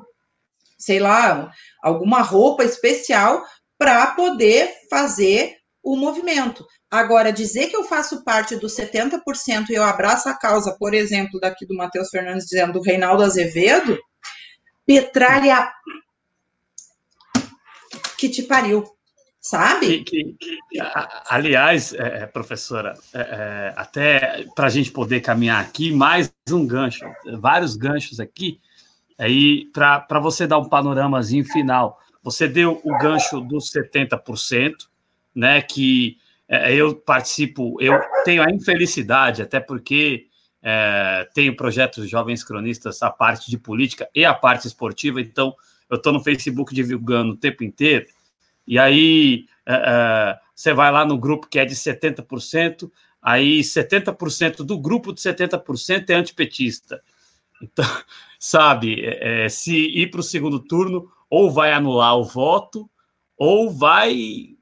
sei 0.78 0.98
lá, 0.98 1.50
alguma 1.82 2.22
roupa 2.22 2.64
especial 2.64 3.44
para 3.78 4.08
poder 4.08 4.72
fazer 4.88 5.56
o 5.82 5.96
movimento. 5.96 6.64
Agora, 6.90 7.32
dizer 7.32 7.68
que 7.68 7.76
eu 7.76 7.84
faço 7.84 8.24
parte 8.24 8.56
dos 8.56 8.74
70% 8.76 9.70
e 9.70 9.74
eu 9.74 9.82
abraço 9.82 10.28
a 10.28 10.36
causa, 10.36 10.76
por 10.78 10.92
exemplo, 10.92 11.40
daqui 11.40 11.66
do 11.66 11.76
Matheus 11.76 12.08
Fernandes 12.10 12.46
dizendo 12.46 12.74
do 12.74 12.82
Reinaldo 12.82 13.22
Azevedo, 13.22 13.98
petralha 14.84 15.70
que 18.18 18.28
te 18.28 18.42
pariu 18.42 18.84
sabe? 19.40 20.04
Que, 20.04 20.24
que, 20.38 20.58
que, 20.70 20.78
aliás, 21.28 21.94
é, 21.94 22.22
é, 22.22 22.26
professora, 22.26 22.94
é, 23.14 23.20
é, 23.20 23.74
até 23.76 24.44
para 24.54 24.66
a 24.66 24.70
gente 24.70 24.90
poder 24.90 25.20
caminhar 25.20 25.60
aqui, 25.60 25.92
mais 25.92 26.32
um 26.50 26.66
gancho, 26.66 27.04
vários 27.38 27.76
ganchos 27.76 28.20
aqui, 28.20 28.60
aí 29.18 29.66
para 29.72 30.20
você 30.20 30.46
dar 30.46 30.58
um 30.58 30.68
panoramazinho 30.68 31.44
final. 31.44 31.98
Você 32.22 32.46
deu 32.46 32.80
o 32.84 32.98
gancho 32.98 33.40
dos 33.40 33.70
70%, 33.70 34.74
né? 35.34 35.62
Que 35.62 36.18
é, 36.46 36.74
eu 36.74 36.94
participo, 36.94 37.80
eu 37.80 37.98
tenho 38.24 38.42
a 38.42 38.50
infelicidade, 38.50 39.40
até 39.40 39.58
porque 39.58 40.26
é, 40.62 41.26
tenho 41.34 41.56
projetos 41.56 42.10
Jovens 42.10 42.44
Cronistas, 42.44 43.02
a 43.02 43.10
parte 43.10 43.50
de 43.50 43.56
política 43.56 44.08
e 44.14 44.24
a 44.24 44.34
parte 44.34 44.66
esportiva, 44.66 45.20
então 45.20 45.54
eu 45.88 45.96
estou 45.96 46.12
no 46.12 46.22
Facebook 46.22 46.74
divulgando 46.74 47.32
o 47.32 47.36
tempo 47.36 47.64
inteiro. 47.64 48.06
E 48.66 48.78
aí 48.78 49.46
é, 49.66 49.74
é, 49.74 50.38
você 50.54 50.72
vai 50.74 50.90
lá 50.90 51.04
no 51.04 51.18
grupo 51.18 51.46
que 51.48 51.58
é 51.58 51.64
de 51.64 51.74
70%, 51.74 52.90
aí 53.22 53.60
70% 53.60 54.58
do 54.58 54.78
grupo 54.78 55.12
de 55.12 55.20
70% 55.20 56.10
é 56.10 56.14
antipetista. 56.14 57.02
Então, 57.62 57.84
sabe, 58.38 59.00
é, 59.04 59.44
é 59.44 59.48
se 59.48 59.74
ir 59.74 60.10
para 60.10 60.20
o 60.20 60.24
segundo 60.24 60.60
turno, 60.60 61.10
ou 61.28 61.50
vai 61.50 61.72
anular 61.72 62.16
o 62.16 62.24
voto, 62.24 62.90
ou 63.36 63.70
vai 63.70 64.56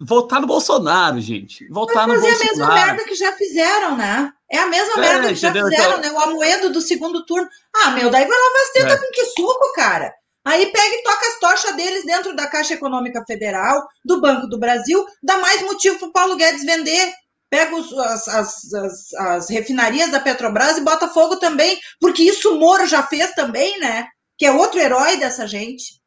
votar 0.00 0.40
no 0.40 0.46
Bolsonaro, 0.46 1.20
gente. 1.20 1.68
Votar 1.68 2.06
fazer 2.06 2.14
no 2.16 2.20
Bolsonaro. 2.20 2.52
a 2.52 2.66
mesma 2.66 2.74
merda 2.74 3.04
que 3.04 3.14
já 3.14 3.32
fizeram, 3.32 3.96
né? 3.96 4.32
É 4.50 4.58
a 4.58 4.66
mesma 4.66 4.94
é, 4.94 5.00
merda 5.00 5.28
que 5.28 5.34
já 5.34 5.52
fizeram, 5.52 5.98
então... 5.98 6.00
né? 6.00 6.10
O 6.12 6.20
Amoedo 6.20 6.72
do 6.72 6.80
segundo 6.80 7.26
turno. 7.26 7.48
Ah, 7.74 7.90
meu, 7.90 8.10
daí 8.10 8.26
vai 8.26 8.38
lá, 8.38 8.52
vai 8.52 8.72
ter 8.72 8.92
é. 8.92 8.96
com 8.96 9.12
que 9.12 9.24
suco, 9.26 9.72
cara. 9.74 10.14
Aí 10.48 10.64
pega 10.72 10.94
e 10.94 11.02
toca 11.02 11.26
as 11.26 11.38
tochas 11.38 11.76
deles 11.76 12.06
dentro 12.06 12.34
da 12.34 12.46
Caixa 12.46 12.72
Econômica 12.72 13.22
Federal, 13.26 13.86
do 14.02 14.18
Banco 14.18 14.46
do 14.46 14.58
Brasil, 14.58 15.04
dá 15.22 15.36
mais 15.36 15.60
motivo 15.60 15.98
para 15.98 16.08
o 16.08 16.12
Paulo 16.12 16.36
Guedes 16.36 16.64
vender. 16.64 17.12
Pega 17.50 17.76
os, 17.76 17.92
as, 17.92 18.28
as, 18.28 18.72
as, 18.72 19.14
as, 19.14 19.50
refinarias 19.50 20.10
da 20.10 20.20
Petrobras 20.20 20.78
e 20.78 20.80
bota 20.80 21.06
fogo 21.08 21.36
também, 21.36 21.78
porque 22.00 22.22
isso 22.22 22.54
o 22.54 22.58
Moro 22.58 22.86
já 22.86 23.02
fez 23.02 23.32
também, 23.32 23.78
né? 23.78 24.08
Que 24.38 24.46
é 24.46 24.50
outro 24.50 24.80
herói 24.80 25.18
dessa 25.18 25.46
gente, 25.46 26.00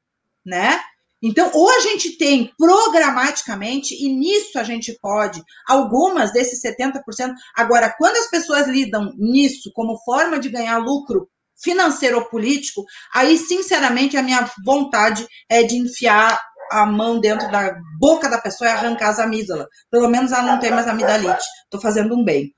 né? 0.43 0.81
Então, 1.21 1.51
ou 1.53 1.69
a 1.69 1.79
gente 1.81 2.17
tem 2.17 2.51
programaticamente, 2.57 3.93
e 3.93 4.11
nisso 4.11 4.57
a 4.57 4.63
gente 4.63 4.97
pode, 4.99 5.39
algumas 5.67 6.33
desses 6.33 6.59
70%. 6.63 6.99
Agora, 7.55 7.93
quando 7.95 8.17
as 8.17 8.27
pessoas 8.27 8.67
lidam 8.67 9.13
nisso 9.19 9.71
como 9.75 9.99
forma 10.03 10.39
de 10.39 10.49
ganhar 10.49 10.79
lucro 10.79 11.29
financeiro 11.63 12.17
ou 12.17 12.25
político, 12.25 12.83
aí, 13.13 13.37
sinceramente, 13.37 14.17
a 14.17 14.23
minha 14.23 14.49
vontade 14.65 15.27
é 15.49 15.63
de 15.63 15.77
enfiar 15.77 16.39
a 16.71 16.85
mão 16.85 17.19
dentro 17.19 17.51
da 17.51 17.75
boca 17.99 18.29
da 18.29 18.39
pessoa 18.39 18.69
e 18.69 18.73
arrancar 18.73 19.09
as 19.09 19.19
amígdalas. 19.19 19.67
Pelo 19.89 20.07
menos 20.07 20.31
ela 20.31 20.43
não 20.43 20.59
tem 20.59 20.71
mais 20.71 20.87
amidalite. 20.87 21.43
Estou 21.65 21.81
fazendo 21.81 22.15
um 22.15 22.23
bem, 22.23 22.55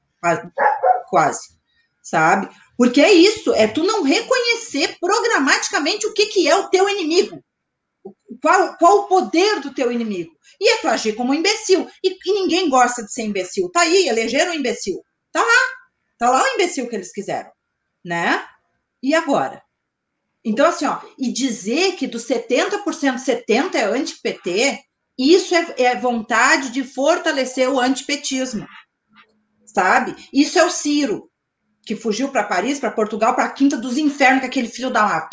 quase, 1.10 1.50
sabe? 2.02 2.48
Porque 2.78 3.02
é 3.02 3.12
isso, 3.12 3.54
é 3.54 3.68
tu 3.68 3.84
não 3.84 4.04
reconhecer 4.04 4.98
programaticamente 5.00 6.06
o 6.06 6.14
que, 6.14 6.28
que 6.28 6.48
é 6.48 6.56
o 6.56 6.70
teu 6.70 6.88
inimigo. 6.90 7.44
Qual, 8.42 8.78
qual 8.78 8.98
o 9.00 9.08
poder 9.08 9.62
do 9.62 9.74
teu 9.74 9.92
inimigo? 9.92 10.32
E 10.60 10.70
é 10.70 10.78
tu 10.78 10.88
agir 10.88 11.14
como 11.14 11.32
um 11.32 11.36
imbecil. 11.36 11.88
E, 12.04 12.10
e 12.10 12.34
ninguém 12.34 12.70
gosta 12.70 13.04
de 13.04 13.12
ser 13.12 13.24
imbecil. 13.24 13.70
Tá 13.72 13.82
aí, 13.82 14.08
elegeram 14.08 14.52
um 14.52 14.56
imbecil. 14.56 15.02
Tá 15.32 15.42
lá. 15.42 15.78
Tá 16.18 16.30
lá 16.30 16.44
o 16.44 16.48
imbecil 16.56 16.88
que 16.88 16.96
eles 16.96 17.12
quiseram. 17.12 17.52
Né? 18.04 18.46
E 19.04 19.14
agora? 19.14 19.62
Então, 20.46 20.66
assim, 20.66 20.86
ó, 20.86 20.98
e 21.20 21.32
dizer 21.32 21.98
que 21.98 22.08
dos 22.08 22.26
70%, 22.26 23.18
70% 23.18 23.76
é 23.76 23.84
anti-PT, 23.84 24.80
isso 25.18 25.54
é, 25.54 25.76
é, 25.78 25.96
vontade 25.96 26.70
de 26.72 26.84
fortalecer 26.84 27.70
o 27.70 27.80
antipetismo, 27.80 28.66
sabe? 29.66 30.16
Isso 30.34 30.58
é 30.58 30.64
o 30.66 30.70
Ciro, 30.70 31.30
que 31.86 31.96
fugiu 31.96 32.30
para 32.30 32.44
Paris, 32.44 32.80
para 32.80 32.92
Portugal, 32.92 33.36
para 33.36 33.46
a 33.46 33.52
Quinta 33.52 33.78
dos 33.78 33.98
Infernos, 33.98 34.42
que 34.42 34.48
aquele 34.48 34.70
filho 34.70 34.90
da 34.90 35.30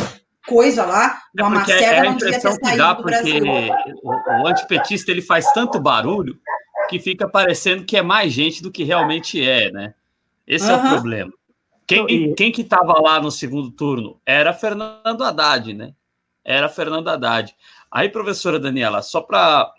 coisa 0.47 0.85
lá, 0.85 1.21
é 1.37 1.43
uma 1.43 1.51
macega 1.51 1.85
é 1.85 2.03
não 2.03 2.17
devia 2.17 2.41
ter 2.41 2.53
saído 2.53 2.79
dá, 2.79 2.93
do 2.95 3.05
Brasil. 3.05 3.45
O, 4.03 4.43
o 4.43 4.47
antipetista 4.47 5.11
ele 5.11 5.23
faz 5.23 5.51
tanto 5.53 5.81
barulho 5.81 6.39
que 6.89 6.99
fica 6.99 7.29
parecendo 7.29 7.85
que 7.85 7.97
é 7.97 8.03
mais 8.03 8.33
gente 8.33 8.63
do 8.63 8.71
que 8.71 8.83
realmente 8.83 9.43
é, 9.43 9.71
né? 9.71 9.95
Esse 10.47 10.67
uhum. 10.67 10.73
é 10.73 10.77
o 10.77 10.89
problema. 10.89 11.33
Quem, 11.91 12.35
quem 12.35 12.53
que 12.53 12.63
estava 12.63 13.01
lá 13.01 13.21
no 13.21 13.31
segundo 13.31 13.71
turno? 13.71 14.21
Era 14.25 14.53
Fernando 14.53 15.23
Haddad, 15.23 15.75
né? 15.75 15.93
Era 16.45 16.69
Fernando 16.69 17.09
Haddad. 17.09 17.55
Aí, 17.91 18.09
professora 18.09 18.59
Daniela, 18.59 19.03
só 19.03 19.21
para 19.21 19.73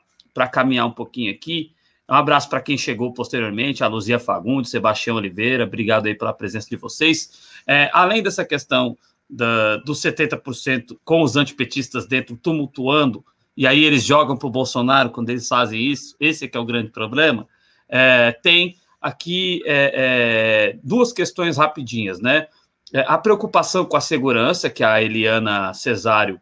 caminhar 0.52 0.86
um 0.86 0.92
pouquinho 0.92 1.32
aqui, 1.32 1.74
um 2.10 2.14
abraço 2.14 2.50
para 2.50 2.60
quem 2.60 2.78
chegou 2.78 3.14
posteriormente, 3.14 3.84
a 3.84 3.88
Luzia 3.88 4.20
Fagundes, 4.20 4.70
Sebastião 4.70 5.16
Oliveira, 5.16 5.64
obrigado 5.64 6.08
aí 6.08 6.14
pela 6.14 6.34
presença 6.34 6.70
de 6.70 6.76
vocês. 6.76 7.62
É, 7.66 7.90
além 7.94 8.22
dessa 8.22 8.44
questão 8.44 8.98
da, 9.30 9.78
dos 9.78 10.02
70% 10.02 10.98
com 11.06 11.22
os 11.22 11.38
antipetistas 11.38 12.06
dentro 12.06 12.36
tumultuando, 12.36 13.24
e 13.56 13.66
aí 13.66 13.86
eles 13.86 14.04
jogam 14.04 14.36
para 14.36 14.48
o 14.48 14.52
Bolsonaro 14.52 15.12
quando 15.12 15.30
eles 15.30 15.48
fazem 15.48 15.80
isso, 15.80 16.16
esse 16.20 16.44
é 16.44 16.48
que 16.50 16.58
é 16.58 16.60
o 16.60 16.66
grande 16.66 16.90
problema, 16.90 17.48
é, 17.88 18.34
tem 18.44 18.76
aqui 19.02 19.64
é, 19.66 19.94
é, 20.76 20.80
duas 20.84 21.12
questões 21.12 21.58
rapidinhas, 21.58 22.22
né? 22.22 22.48
É, 22.94 23.04
a 23.08 23.18
preocupação 23.18 23.84
com 23.86 23.98
a 23.98 24.02
segurança, 24.02 24.70
que 24.70 24.84
a 24.84 25.02
Eliana 25.02 25.74
Cesário 25.74 26.40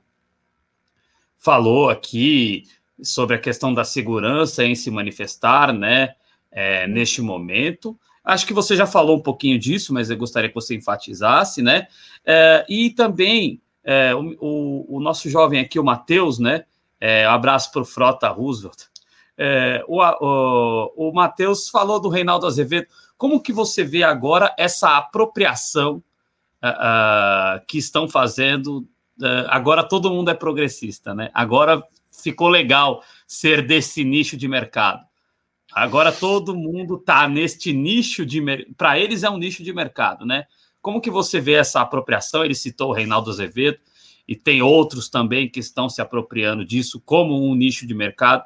falou 1.37 1.89
aqui, 1.89 2.63
sobre 3.01 3.37
a 3.37 3.39
questão 3.39 3.73
da 3.73 3.85
segurança 3.85 4.65
em 4.65 4.75
se 4.75 4.91
manifestar, 4.91 5.71
né? 5.71 6.15
É, 6.51 6.87
neste 6.87 7.21
momento. 7.21 7.97
Acho 8.23 8.45
que 8.45 8.53
você 8.53 8.75
já 8.75 8.85
falou 8.85 9.17
um 9.17 9.21
pouquinho 9.21 9.57
disso, 9.57 9.93
mas 9.93 10.09
eu 10.09 10.17
gostaria 10.17 10.49
que 10.49 10.55
você 10.55 10.75
enfatizasse, 10.75 11.61
né? 11.61 11.87
É, 12.25 12.65
e 12.67 12.89
também 12.89 13.61
é, 13.83 14.13
o, 14.15 14.85
o, 14.89 14.99
nosso 14.99 15.29
jovem 15.29 15.61
aqui, 15.61 15.79
o 15.79 15.83
Matheus, 15.83 16.39
né? 16.39 16.65
Abraço 17.29 17.71
para 17.71 17.81
o 17.81 17.85
Frota 17.85 18.27
Roosevelt. 18.27 18.89
É, 19.41 19.81
o 19.87 20.01
o, 20.01 21.09
o 21.09 21.13
Matheus 21.13 21.69
falou 21.69 21.97
do 21.97 22.09
Reinaldo 22.09 22.45
Azevedo. 22.45 22.87
Como 23.17 23.41
que 23.41 23.53
você 23.53 23.85
vê 23.85 24.03
agora 24.03 24.53
essa 24.57 24.97
apropriação 24.97 26.03
uh, 26.61 27.65
que 27.65 27.77
estão 27.77 28.09
fazendo? 28.09 28.79
Uh, 29.17 29.47
agora 29.47 29.81
todo 29.81 30.09
mundo 30.09 30.29
é 30.29 30.33
progressista, 30.33 31.13
né? 31.13 31.31
Agora 31.33 31.81
ficou 32.11 32.49
legal 32.49 33.01
ser 33.25 33.65
desse 33.65 34.03
nicho 34.03 34.35
de 34.35 34.47
mercado. 34.47 35.07
Agora 35.71 36.11
todo 36.11 36.53
mundo 36.53 36.95
está 36.95 37.25
neste 37.27 37.71
nicho 37.71 38.25
de 38.25 38.43
para 38.75 38.99
eles 38.99 39.23
é 39.23 39.29
um 39.29 39.37
nicho 39.37 39.63
de 39.63 39.71
mercado, 39.71 40.25
né? 40.25 40.45
Como 40.81 40.99
que 40.99 41.11
você 41.11 41.39
vê 41.39 41.53
essa 41.53 41.79
apropriação? 41.79 42.43
Ele 42.43 42.55
citou 42.55 42.89
o 42.89 42.93
Reinaldo 42.93 43.29
Azevedo 43.29 43.77
e 44.27 44.35
tem 44.35 44.61
outros 44.61 45.07
também 45.09 45.49
que 45.49 45.59
estão 45.59 45.87
se 45.87 46.01
apropriando 46.01 46.65
disso 46.65 47.01
como 47.05 47.49
um 47.49 47.55
nicho 47.55 47.87
de 47.87 47.93
mercado. 47.93 48.43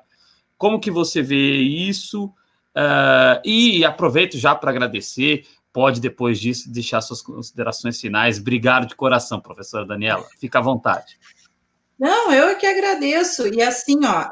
Como 0.63 0.79
que 0.79 0.89
você 0.89 1.21
vê 1.21 1.57
isso? 1.57 2.27
Uh, 2.73 3.35
e 3.43 3.83
aproveito 3.83 4.37
já 4.37 4.55
para 4.55 4.71
agradecer. 4.71 5.45
Pode, 5.73 5.99
depois 5.99 6.39
disso, 6.39 6.71
deixar 6.71 7.01
suas 7.01 7.21
considerações 7.21 7.99
finais. 7.99 8.39
Obrigado 8.39 8.87
de 8.87 8.95
coração, 8.95 9.41
professora 9.41 9.85
Daniela. 9.85 10.25
Fica 10.39 10.59
à 10.59 10.61
vontade. 10.61 11.19
Não, 11.99 12.31
eu 12.31 12.47
é 12.47 12.55
que 12.55 12.65
agradeço. 12.65 13.45
E 13.53 13.61
assim, 13.61 14.05
ó, 14.05 14.29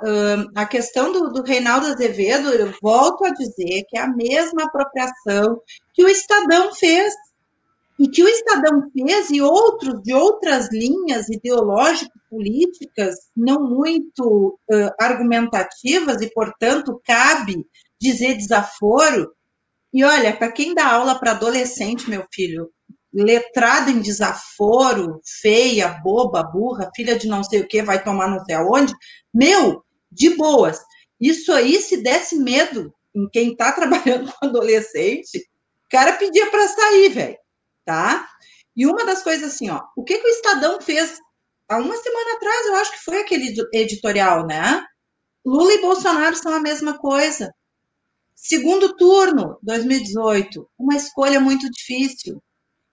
a 0.55 0.65
questão 0.65 1.11
do, 1.11 1.33
do 1.33 1.43
Reinaldo 1.43 1.87
Azevedo, 1.87 2.47
eu 2.51 2.73
volto 2.81 3.25
a 3.25 3.31
dizer 3.31 3.83
que 3.89 3.97
é 3.97 4.01
a 4.01 4.07
mesma 4.07 4.63
apropriação 4.63 5.59
que 5.93 6.01
o 6.01 6.07
Estadão 6.07 6.73
fez 6.73 7.13
e 7.99 8.07
que 8.07 8.23
o 8.23 8.27
Estadão 8.29 8.89
fez 8.93 9.29
e 9.31 9.41
outros 9.41 10.01
de 10.01 10.13
outras 10.13 10.69
linhas 10.71 11.27
ideológico-políticas 12.31 13.15
não 13.35 13.63
muito 13.67 14.59
uh, 14.71 14.91
argumentativas 14.99 16.21
e, 16.21 16.31
portanto, 16.31 17.01
cabe 17.05 17.65
dizer 17.99 18.35
desaforo. 18.35 19.31
E 19.93 20.03
olha, 20.03 20.35
para 20.35 20.51
quem 20.51 20.73
dá 20.73 20.87
aula 20.87 21.19
para 21.19 21.31
adolescente, 21.31 22.09
meu 22.09 22.25
filho, 22.33 22.71
letrada 23.13 23.91
em 23.91 23.99
desaforo, 23.99 25.19
feia, 25.41 25.99
boba, 26.01 26.43
burra, 26.43 26.89
filha 26.95 27.17
de 27.17 27.27
não 27.27 27.43
sei 27.43 27.61
o 27.61 27.67
que, 27.67 27.83
vai 27.83 28.01
tomar 28.01 28.29
não 28.29 28.43
sei 28.45 28.55
aonde, 28.55 28.93
meu, 29.33 29.83
de 30.11 30.29
boas. 30.35 30.79
Isso 31.19 31.51
aí, 31.51 31.81
se 31.81 31.97
desse 31.97 32.37
medo 32.37 32.93
em 33.13 33.27
quem 33.29 33.51
está 33.51 33.71
trabalhando 33.73 34.31
com 34.31 34.45
adolescente, 34.45 35.37
o 35.85 35.89
cara 35.89 36.13
pedia 36.13 36.49
para 36.49 36.67
sair, 36.67 37.09
velho 37.09 37.41
tá? 37.85 38.27
E 38.75 38.85
uma 38.85 39.05
das 39.05 39.21
coisas 39.21 39.53
assim, 39.53 39.69
ó, 39.69 39.81
o 39.95 40.03
que, 40.03 40.17
que 40.17 40.27
o 40.27 40.29
Estadão 40.29 40.79
fez 40.81 41.19
há 41.71 41.77
uma 41.77 41.95
semana 41.95 42.33
atrás, 42.35 42.65
eu 42.65 42.75
acho 42.75 42.91
que 42.91 43.03
foi 43.03 43.21
aquele 43.21 43.55
editorial, 43.73 44.45
né? 44.45 44.83
Lula 45.45 45.73
e 45.73 45.81
Bolsonaro 45.81 46.35
são 46.35 46.53
a 46.53 46.59
mesma 46.59 46.97
coisa. 46.97 47.53
Segundo 48.35 48.95
turno, 48.95 49.57
2018, 49.63 50.69
uma 50.77 50.95
escolha 50.95 51.39
muito 51.39 51.69
difícil. 51.71 52.43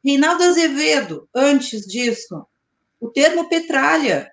Reinaldo 0.04 0.44
Azevedo, 0.44 1.28
antes 1.34 1.82
disso, 1.86 2.46
o 3.00 3.10
termo 3.10 3.48
petralha. 3.48 4.30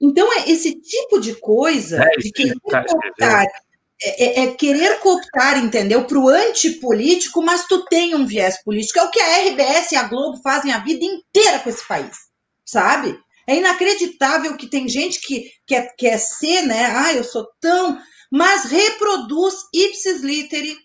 Então, 0.00 0.32
é 0.32 0.50
esse 0.50 0.80
tipo 0.80 1.20
de 1.20 1.34
coisa, 1.36 2.02
é, 2.02 2.16
de 2.18 2.32
querer 2.32 2.58
colocar 2.60 3.46
é, 4.00 4.24
é, 4.24 4.44
é, 4.44 4.54
querer 4.54 5.00
cooptar, 5.00 5.58
entendeu? 5.58 6.04
Para 6.04 6.18
o 6.18 6.28
antipolítico, 6.28 7.42
mas 7.42 7.66
tu 7.66 7.84
tem 7.86 8.14
um 8.14 8.26
viés 8.26 8.62
político. 8.62 8.98
É 8.98 9.02
o 9.02 9.10
que 9.10 9.20
a 9.20 9.48
RBS 9.48 9.92
e 9.92 9.96
a 9.96 10.04
Globo 10.04 10.40
fazem 10.40 10.72
a 10.72 10.78
vida 10.78 11.04
inteira 11.04 11.58
com 11.58 11.68
esse 11.68 11.86
país, 11.86 12.16
sabe? 12.64 13.18
É 13.48 13.56
inacreditável 13.56 14.58
que 14.58 14.68
tem 14.68 14.86
gente 14.86 15.22
que 15.22 15.50
quer, 15.66 15.94
quer 15.96 16.18
ser, 16.18 16.66
né? 16.66 16.84
Ah, 16.84 17.14
eu 17.14 17.24
sou 17.24 17.48
tão. 17.58 17.98
Mas 18.30 18.64
reproduz 18.64 19.54
ipsis 19.72 20.20
literi 20.20 20.76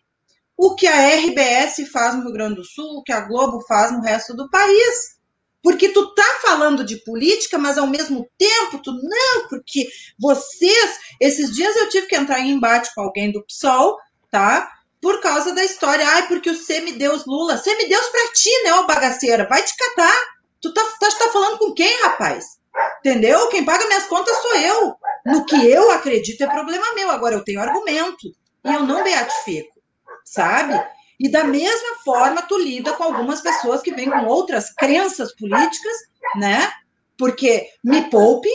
o 0.55 0.73
que 0.73 0.87
a 0.87 1.09
RBS 1.17 1.89
faz 1.91 2.15
no 2.15 2.23
Rio 2.23 2.31
Grande 2.31 2.55
do 2.55 2.63
Sul, 2.63 2.99
o 2.99 3.03
que 3.03 3.11
a 3.11 3.19
Globo 3.19 3.59
faz 3.67 3.91
no 3.91 3.99
resto 3.99 4.33
do 4.33 4.49
país. 4.49 5.17
Porque 5.61 5.89
tu 5.89 6.13
tá 6.15 6.39
falando 6.41 6.85
de 6.85 7.03
política, 7.03 7.57
mas 7.57 7.77
ao 7.77 7.87
mesmo 7.87 8.29
tempo 8.37 8.81
tu 8.81 8.93
não, 8.93 9.47
porque 9.49 9.89
vocês, 10.17 10.99
esses 11.19 11.53
dias 11.53 11.75
eu 11.75 11.89
tive 11.89 12.07
que 12.07 12.15
entrar 12.15 12.39
em 12.39 12.51
embate 12.51 12.93
com 12.95 13.01
alguém 13.01 13.29
do 13.29 13.43
PSOL, 13.45 13.97
tá? 14.31 14.71
Por 15.01 15.19
causa 15.19 15.53
da 15.53 15.65
história, 15.65 16.07
ai, 16.07 16.29
porque 16.29 16.49
o 16.49 16.55
semideus 16.55 17.25
Lula, 17.25 17.57
semideus 17.57 18.05
pra 18.07 18.31
ti, 18.31 18.49
né, 18.63 18.73
ô 18.75 18.87
bagaceira, 18.87 19.47
vai 19.49 19.61
te 19.61 19.75
catar. 19.75 20.33
Tu 20.63 20.73
tá, 20.73 20.81
tá, 20.97 21.09
tá 21.09 21.29
falando 21.33 21.57
com 21.59 21.73
quem, 21.73 22.01
rapaz? 22.03 22.57
Entendeu? 22.99 23.49
Quem 23.49 23.65
paga 23.65 23.85
minhas 23.85 24.05
contas 24.05 24.35
sou 24.37 24.55
eu. 24.55 24.95
No 25.25 25.45
que 25.45 25.69
eu 25.69 25.91
acredito 25.91 26.41
é 26.41 26.47
problema 26.47 26.95
meu. 26.95 27.11
Agora 27.11 27.35
eu 27.35 27.43
tenho 27.43 27.59
argumento 27.59 28.29
e 28.63 28.73
eu 28.73 28.83
não 28.83 29.03
beatifico, 29.03 29.77
sabe? 30.23 30.81
E 31.19 31.29
da 31.29 31.43
mesma 31.43 31.97
forma, 32.05 32.41
tu 32.43 32.57
lida 32.57 32.93
com 32.93 33.03
algumas 33.03 33.41
pessoas 33.41 33.81
que 33.81 33.93
vêm 33.93 34.09
com 34.09 34.25
outras 34.25 34.73
crenças 34.73 35.35
políticas, 35.35 35.93
né? 36.37 36.71
Porque 37.17 37.67
me 37.83 38.09
poupe, 38.09 38.49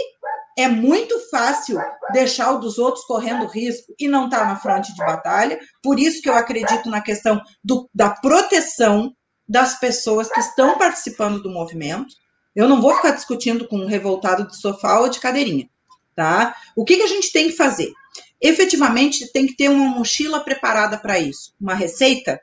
é 0.57 0.67
muito 0.67 1.15
fácil 1.31 1.79
deixar 2.13 2.53
o 2.53 2.59
dos 2.59 2.79
outros 2.79 3.05
correndo 3.05 3.47
risco 3.47 3.95
e 3.99 4.09
não 4.09 4.25
estar 4.25 4.41
tá 4.41 4.47
na 4.47 4.57
frente 4.57 4.95
de 4.95 5.05
batalha. 5.05 5.61
Por 5.83 6.01
isso 6.01 6.23
que 6.23 6.29
eu 6.29 6.35
acredito 6.35 6.89
na 6.89 7.03
questão 7.03 7.41
do, 7.63 7.89
da 7.95 8.11
proteção 8.11 9.15
das 9.49 9.79
pessoas 9.79 10.29
que 10.29 10.41
estão 10.41 10.77
participando 10.77 11.43
do 11.43 11.51
movimento. 11.51 12.15
Eu 12.55 12.69
não 12.69 12.81
vou 12.81 12.95
ficar 12.95 13.13
discutindo 13.13 13.67
com 13.67 13.79
um 13.79 13.87
revoltado 13.87 14.47
de 14.47 14.57
sofá 14.57 14.99
ou 15.01 15.09
de 15.09 15.21
cadeirinha, 15.21 15.69
tá? 16.15 16.55
O 16.77 16.85
que, 16.85 16.97
que 16.97 17.03
a 17.03 17.09
gente 17.09 17.33
tem 17.33 17.49
que 17.49 17.57
fazer? 17.57 17.93
Efetivamente, 18.41 19.33
tem 19.33 19.47
que 19.47 19.57
ter 19.57 19.69
uma 19.69 19.87
mochila 19.87 20.41
preparada 20.41 20.99
para 20.99 21.19
isso. 21.19 21.55
Uma 21.61 21.75
receita, 21.75 22.41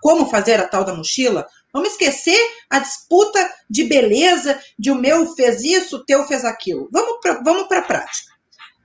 como 0.00 0.28
fazer 0.28 0.60
a 0.60 0.68
tal 0.68 0.84
da 0.84 0.94
mochila, 0.94 1.46
Vamos 1.72 1.92
esquecer 1.92 2.38
a 2.68 2.80
disputa 2.80 3.50
de 3.68 3.84
beleza, 3.84 4.60
de 4.78 4.90
o 4.90 4.94
meu 4.94 5.34
fez 5.34 5.62
isso, 5.62 5.96
o 5.96 6.04
teu 6.04 6.26
fez 6.26 6.44
aquilo. 6.44 6.88
Vamos 6.92 7.18
para 7.22 7.42
vamos 7.42 7.72
a 7.72 7.82
prática. 7.82 8.30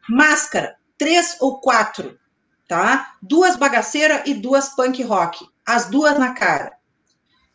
Máscara, 0.10 0.78
três 0.98 1.36
ou 1.42 1.60
quatro, 1.60 2.18
tá? 2.66 3.16
Duas 3.22 3.58
bagaceiras 3.58 4.22
e 4.26 4.34
duas 4.34 4.70
punk 4.70 5.04
rock. 5.04 5.46
As 5.66 5.90
duas 5.90 6.18
na 6.18 6.34
cara. 6.34 6.77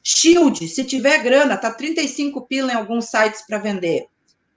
Shield, 0.02 0.66
se 0.68 0.84
tiver 0.84 1.22
grana, 1.22 1.56
tá 1.56 1.70
35 1.70 2.46
pila 2.46 2.72
em 2.72 2.76
alguns 2.76 3.06
sites 3.06 3.42
para 3.46 3.58
vender. 3.58 4.06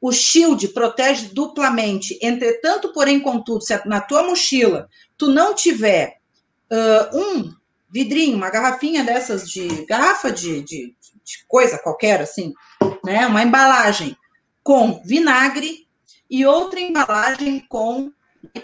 O 0.02 0.12
shield 0.12 0.68
protege 0.70 1.30
duplamente. 1.34 2.18
Entretanto, 2.22 2.92
porém, 2.94 3.20
contudo, 3.20 3.64
se 3.64 3.80
na 3.88 4.02
tua 4.02 4.24
mochila 4.24 4.90
tu 5.18 5.32
não 5.32 5.54
tiver 5.54 6.18
uh, 6.72 7.18
um 7.18 7.54
vidrinho, 7.90 8.36
uma 8.36 8.50
garrafinha 8.50 9.04
dessas 9.04 9.50
de 9.50 9.68
garrafa 9.86 10.32
de, 10.32 10.62
de, 10.62 10.96
de 11.24 11.46
coisa 11.48 11.78
qualquer, 11.78 12.22
assim, 12.22 12.54
né? 13.04 13.26
Uma 13.28 13.44
embalagem 13.44 14.18
com 14.64 15.02
vinagre 15.06 15.88
e 16.30 16.46
outra 16.46 16.80
embalagem 16.80 17.66
com, 17.70 18.12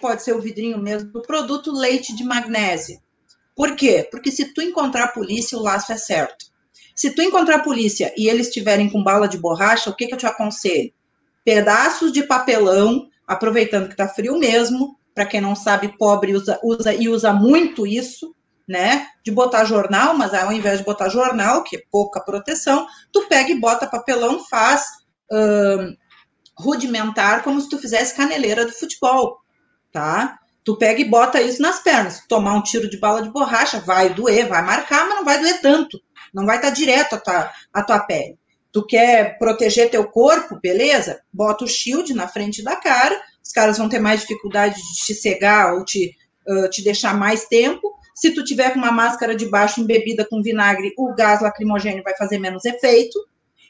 pode 0.02 0.24
ser 0.24 0.36
o 0.36 0.42
vidrinho 0.42 0.80
mesmo 0.80 1.12
do 1.12 1.22
produto, 1.22 1.72
leite 1.72 2.16
de 2.16 2.24
magnésio. 2.24 3.00
Por 3.56 3.76
quê? 3.76 4.08
Porque 4.10 4.32
se 4.32 4.54
tu 4.54 4.62
encontrar 4.62 5.06
a 5.06 5.12
polícia, 5.12 5.58
o 5.58 5.62
laço 5.62 5.92
é 5.92 5.98
certo. 5.98 6.51
Se 6.96 7.14
tu 7.16 7.22
encontrar 7.22 7.58
a 7.58 7.64
polícia 7.64 8.14
e 8.18 8.28
eles 8.28 8.48
estiverem 8.48 8.90
com 8.90 9.04
bala 9.04 9.28
de 9.28 9.38
borracha, 9.38 9.90
o 9.90 9.96
que, 9.96 10.08
que 10.08 10.14
eu 10.14 10.18
te 10.18 10.26
aconselho? 10.26 10.92
Pedaços 11.44 12.12
de 12.12 12.24
papelão, 12.24 13.08
aproveitando 13.26 13.90
que 13.90 13.96
tá 13.96 14.08
frio 14.08 14.38
mesmo, 14.38 14.98
para 15.14 15.26
quem 15.26 15.42
não 15.42 15.56
sabe, 15.56 15.98
pobre 15.98 16.36
usa, 16.36 16.60
usa 16.64 16.94
e 16.94 17.10
usa 17.10 17.34
muito 17.34 17.86
isso, 17.86 18.36
né, 18.68 19.08
de 19.24 19.32
botar 19.32 19.66
jornal, 19.66 20.18
mas 20.18 20.34
ao 20.34 20.52
invés 20.52 20.80
de 20.80 20.86
botar 20.86 21.10
jornal, 21.10 21.64
que 21.64 21.76
é 21.76 21.84
pouca 21.92 22.22
proteção, 22.22 22.88
tu 23.12 23.28
pega 23.28 23.52
e 23.52 23.60
bota 23.60 23.88
papelão, 23.88 24.46
faz 24.46 24.86
uh, 25.32 25.98
rudimentar, 26.58 27.44
como 27.44 27.60
se 27.60 27.70
tu 27.70 27.78
fizesse 27.78 28.16
caneleira 28.16 28.66
do 28.66 28.72
futebol, 28.72 29.40
tá? 29.92 30.40
Tu 30.64 30.78
pega 30.78 31.02
e 31.02 31.06
bota 31.06 31.42
isso 31.42 31.62
nas 31.62 31.80
pernas. 31.80 32.22
Tomar 32.28 32.54
um 32.54 32.62
tiro 32.62 32.90
de 32.90 33.00
bala 33.00 33.24
de 33.24 33.32
borracha 33.32 33.80
vai 33.80 34.14
doer, 34.14 34.48
vai 34.48 34.62
marcar, 34.62 35.08
mas 35.08 35.18
não 35.18 35.26
vai 35.26 35.40
doer 35.40 35.60
tanto. 35.60 36.00
Não 36.34 36.46
vai 36.46 36.58
estar 36.58 36.70
direto 36.70 37.16
a 37.16 37.20
tua, 37.20 37.52
tua 37.84 38.00
pele. 38.00 38.38
Tu 38.72 38.86
quer 38.86 39.38
proteger 39.38 39.90
teu 39.90 40.06
corpo, 40.06 40.60
beleza? 40.62 41.22
Bota 41.32 41.66
o 41.66 41.68
shield 41.68 42.14
na 42.14 42.28
frente 42.28 42.64
da 42.64 42.76
cara. 42.76 43.20
Os 43.44 43.52
caras 43.52 43.78
vão 43.78 43.90
ter 43.90 44.00
mais 44.00 44.22
dificuldade 44.22 44.76
de 44.76 45.06
te 45.06 45.14
cegar 45.14 45.74
ou 45.74 45.84
te, 45.84 46.16
uh, 46.48 46.70
te 46.70 46.82
deixar 46.82 47.14
mais 47.14 47.46
tempo. 47.46 47.94
Se 48.16 48.32
tu 48.32 48.44
tiver 48.44 48.72
com 48.72 48.80
uma 48.80 48.92
máscara 48.92 49.36
de 49.36 49.46
baixo 49.46 49.82
embebida 49.82 50.26
com 50.30 50.42
vinagre, 50.42 50.94
o 50.98 51.14
gás 51.14 51.42
lacrimogêneo 51.42 52.04
vai 52.04 52.16
fazer 52.16 52.40
menos 52.40 52.64
efeito. 52.64 53.20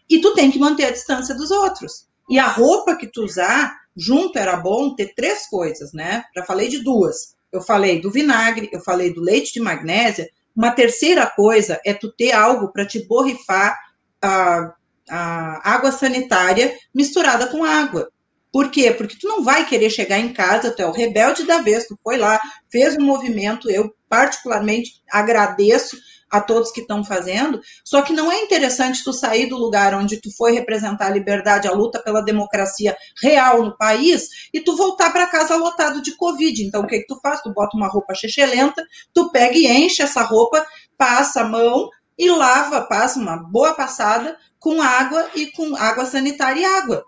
E 0.09 0.19
tu 0.19 0.33
tem 0.33 0.51
que 0.51 0.59
manter 0.59 0.85
a 0.85 0.91
distância 0.91 1.33
dos 1.33 1.49
outros. 1.49 2.05
E 2.29 2.37
a 2.37 2.47
roupa 2.47 2.95
que 2.95 3.07
tu 3.07 3.23
usar, 3.23 3.75
junto 3.95 4.37
era 4.37 4.57
bom 4.57 4.93
ter 4.93 5.13
três 5.15 5.47
coisas, 5.47 5.93
né? 5.93 6.23
Já 6.35 6.43
falei 6.43 6.67
de 6.67 6.83
duas. 6.83 7.35
Eu 7.51 7.61
falei 7.61 7.99
do 7.99 8.11
vinagre, 8.11 8.69
eu 8.71 8.79
falei 8.81 9.13
do 9.13 9.21
leite 9.21 9.53
de 9.53 9.59
magnésia. 9.59 10.29
Uma 10.55 10.71
terceira 10.71 11.25
coisa 11.25 11.79
é 11.85 11.93
tu 11.93 12.11
ter 12.11 12.31
algo 12.31 12.71
para 12.71 12.85
te 12.85 13.05
borrifar 13.07 13.77
a, 14.21 14.73
a 15.09 15.73
água 15.73 15.91
sanitária 15.91 16.77
misturada 16.93 17.47
com 17.47 17.63
água. 17.63 18.09
Por 18.51 18.69
quê? 18.69 18.91
Porque 18.91 19.15
tu 19.17 19.27
não 19.27 19.43
vai 19.43 19.65
querer 19.65 19.89
chegar 19.89 20.19
em 20.19 20.33
casa, 20.33 20.71
tu 20.71 20.81
é 20.81 20.85
o 20.85 20.91
rebelde 20.91 21.43
da 21.43 21.61
vez, 21.61 21.87
tu 21.87 21.97
foi 22.03 22.17
lá, 22.17 22.39
fez 22.69 22.97
um 22.97 23.03
movimento, 23.03 23.69
eu 23.69 23.95
particularmente 24.09 25.01
agradeço 25.09 25.97
a 26.31 26.39
todos 26.39 26.71
que 26.71 26.81
estão 26.81 27.03
fazendo, 27.03 27.59
só 27.83 28.01
que 28.01 28.13
não 28.13 28.31
é 28.31 28.41
interessante 28.41 29.03
tu 29.03 29.11
sair 29.11 29.47
do 29.47 29.57
lugar 29.57 29.93
onde 29.93 30.21
tu 30.21 30.31
foi 30.35 30.53
representar 30.53 31.07
a 31.07 31.11
liberdade, 31.11 31.67
a 31.67 31.73
luta 31.73 32.01
pela 32.01 32.21
democracia 32.21 32.95
real 33.21 33.63
no 33.63 33.77
país, 33.77 34.49
e 34.53 34.61
tu 34.61 34.77
voltar 34.77 35.11
para 35.11 35.27
casa 35.27 35.57
lotado 35.57 36.01
de 36.01 36.15
Covid. 36.15 36.63
Então, 36.63 36.83
o 36.83 36.87
que, 36.87 36.99
que 36.99 37.07
tu 37.07 37.19
faz? 37.21 37.41
Tu 37.41 37.51
bota 37.51 37.75
uma 37.75 37.89
roupa 37.89 38.15
chechelenta, 38.15 38.83
tu 39.13 39.29
pega 39.31 39.57
e 39.57 39.67
enche 39.67 40.01
essa 40.01 40.21
roupa, 40.21 40.65
passa 40.97 41.41
a 41.41 41.47
mão 41.47 41.89
e 42.17 42.29
lava, 42.31 42.81
passa 42.81 43.19
uma 43.19 43.35
boa 43.35 43.73
passada 43.73 44.37
com 44.57 44.81
água 44.81 45.29
e 45.35 45.47
com 45.51 45.75
água 45.75 46.05
sanitária 46.05 46.61
e 46.61 46.65
água 46.65 47.03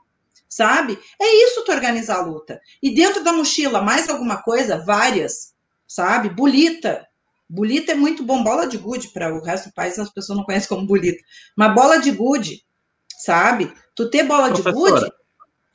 sabe? 0.53 0.99
É 1.19 1.45
isso 1.45 1.65
tu 1.65 1.71
organizar 1.71 2.17
a 2.17 2.21
luta. 2.21 2.61
E 2.81 2.93
dentro 2.93 3.23
da 3.23 3.33
mochila, 3.33 3.81
mais 3.81 4.07
alguma 4.07 4.37
coisa? 4.43 4.77
Várias, 4.77 5.53
sabe? 5.87 6.29
Bolita. 6.29 7.07
Bolita 7.53 7.91
é 7.91 7.95
muito 7.95 8.23
bom. 8.23 8.43
Bola 8.43 8.67
de 8.67 8.77
gude, 8.77 9.09
para 9.09 9.33
o 9.33 9.43
resto 9.43 9.69
do 9.69 9.73
país 9.73 9.97
as 9.99 10.09
pessoas 10.09 10.37
não 10.37 10.45
conhecem 10.45 10.67
como 10.67 10.87
bolita. 10.87 11.21
Mas 11.55 11.75
bola 11.75 11.97
de 11.99 12.11
gude, 12.11 12.63
sabe? 13.19 13.71
Tu 13.95 14.09
ter 14.09 14.23
bola 14.23 14.49
Professora, 14.49 14.73
de 14.73 15.05
gude. 15.05 15.11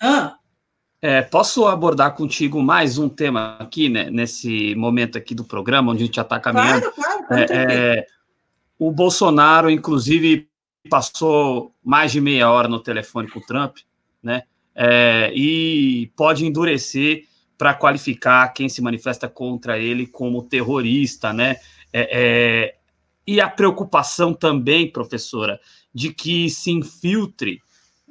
Ah. 0.01 0.35
É, 1.01 1.23
posso 1.23 1.67
abordar 1.67 2.17
contigo 2.17 2.61
mais 2.61 2.99
um 2.99 3.09
tema 3.09 3.57
aqui, 3.61 3.89
né, 3.89 4.11
nesse 4.11 4.75
momento 4.75 5.17
aqui 5.17 5.33
do 5.33 5.45
programa, 5.45 5.93
onde 5.93 6.03
a 6.03 6.07
gente 6.07 6.17
já 6.17 6.23
está 6.23 6.41
caminhando? 6.41 6.91
Claro, 6.91 7.25
claro. 7.29 7.43
É, 7.53 7.99
é, 7.99 8.07
o 8.77 8.91
Bolsonaro, 8.91 9.71
inclusive, 9.71 10.49
passou 10.91 11.73
mais 11.85 12.11
de 12.11 12.21
meia 12.21 12.51
hora 12.51 12.67
no 12.67 12.81
telefone 12.81 13.31
com 13.31 13.39
o 13.39 13.47
Trump, 13.47 13.77
né? 14.21 14.43
é, 14.79 15.33
e 15.35 16.13
pode 16.17 16.47
endurecer 16.47 17.25
para 17.59 17.75
qualificar 17.75 18.49
quem 18.55 18.69
se 18.69 18.81
manifesta 18.81 19.29
contra 19.29 19.79
ele 19.79 20.07
como 20.07 20.43
terrorista, 20.43 21.33
né? 21.33 21.57
É, 21.93 22.09
é, 22.13 22.75
e 23.27 23.41
a 23.41 23.49
preocupação 23.49 24.33
também, 24.33 24.91
professora, 24.91 25.61
de 25.93 26.15
que 26.15 26.49
se 26.49 26.71
infiltre 26.71 27.61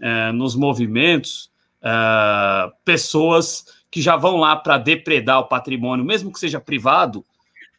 é, 0.02 0.32
nos 0.34 0.56
movimentos 0.56 1.50
é, 1.82 2.72
pessoas 2.84 3.66
que 3.89 4.02
já 4.02 4.18
vão 4.18 4.36
lá 4.36 4.56
para 4.56 4.78
depredar 4.78 5.39
o 5.39 5.48
patrimônio, 5.48 6.06
mesmo 6.06 6.32
que 6.32 6.39
seja 6.39 6.60
privado, 6.60 7.24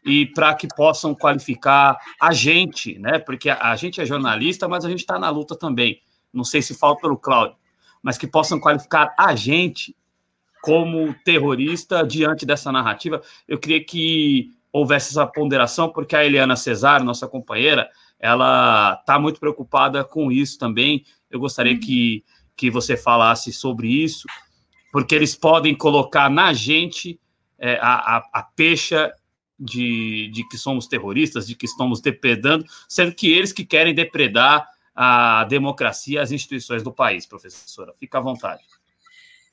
e 0.05 0.25
para 0.27 0.55
que 0.55 0.67
possam 0.75 1.15
qualificar 1.15 1.99
a 2.19 2.33
gente, 2.33 2.99
né? 2.99 3.19
Porque 3.19 3.51
a, 3.51 3.73
a 3.73 3.77
gente 3.77 4.01
é 4.01 4.07
jornalista, 4.07 4.67
mas 4.67 4.85
a 4.85 4.89
gente 4.89 5.01
está 5.01 5.19
na 5.19 5.29
luta 5.29 5.55
também. 5.55 6.01
Não 6.33 6.45
sei 6.45 6.63
se 6.63 6.75
falta 6.75 7.03
pelo 7.03 7.19
Cláudio 7.19 7.57
mas 8.03 8.17
que 8.19 8.27
possam 8.27 8.61
qualificar 8.61 9.15
a 9.19 9.35
gente 9.35 9.95
como 10.63 11.15
terrorista 11.25 12.07
diante 12.07 12.45
dessa 12.45 12.71
narrativa. 12.73 13.23
Eu 13.47 13.59
queria 13.59 13.85
que 13.85 14.51
houvesse 14.73 15.11
essa 15.11 15.27
ponderação, 15.27 15.91
porque 15.91 16.15
a 16.15 16.25
Eliana 16.25 16.57
Cesar, 16.57 17.03
nossa 17.03 17.27
companheira, 17.27 17.89
ela 18.19 18.99
está 19.01 19.19
muito 19.19 19.41
preocupada 19.41 20.05
com 20.05 20.31
isso 20.31 20.59
também. 20.59 21.05
Eu 21.31 21.41
gostaria 21.41 21.75
uhum. 21.75 21.81
que, 21.81 22.25
que 22.57 22.71
você 22.71 22.97
falasse 22.97 23.53
sobre 23.53 23.89
isso, 23.89 24.27
porque 24.93 25.15
eles 25.15 25.35
podem 25.35 25.75
colocar 25.75 26.29
na 26.29 26.53
gente 26.53 27.19
é, 27.59 27.79
a, 27.81 28.17
a, 28.17 28.29
a 28.33 28.43
pecha 28.43 29.13
de, 29.59 30.29
de 30.29 30.47
que 30.49 30.57
somos 30.57 30.87
terroristas, 30.87 31.47
de 31.47 31.55
que 31.55 31.67
estamos 31.67 32.01
depredando, 32.01 32.65
sendo 32.89 33.15
que 33.15 33.33
eles 33.33 33.53
que 33.53 33.65
querem 33.65 33.95
depredar 33.95 34.69
a 34.95 35.45
democracia, 35.45 36.23
as 36.23 36.33
instituições 36.33 36.83
do 36.83 36.93
país, 36.93 37.27
professora. 37.27 37.95
Fica 37.99 38.19
à 38.19 38.21
vontade. 38.21 38.63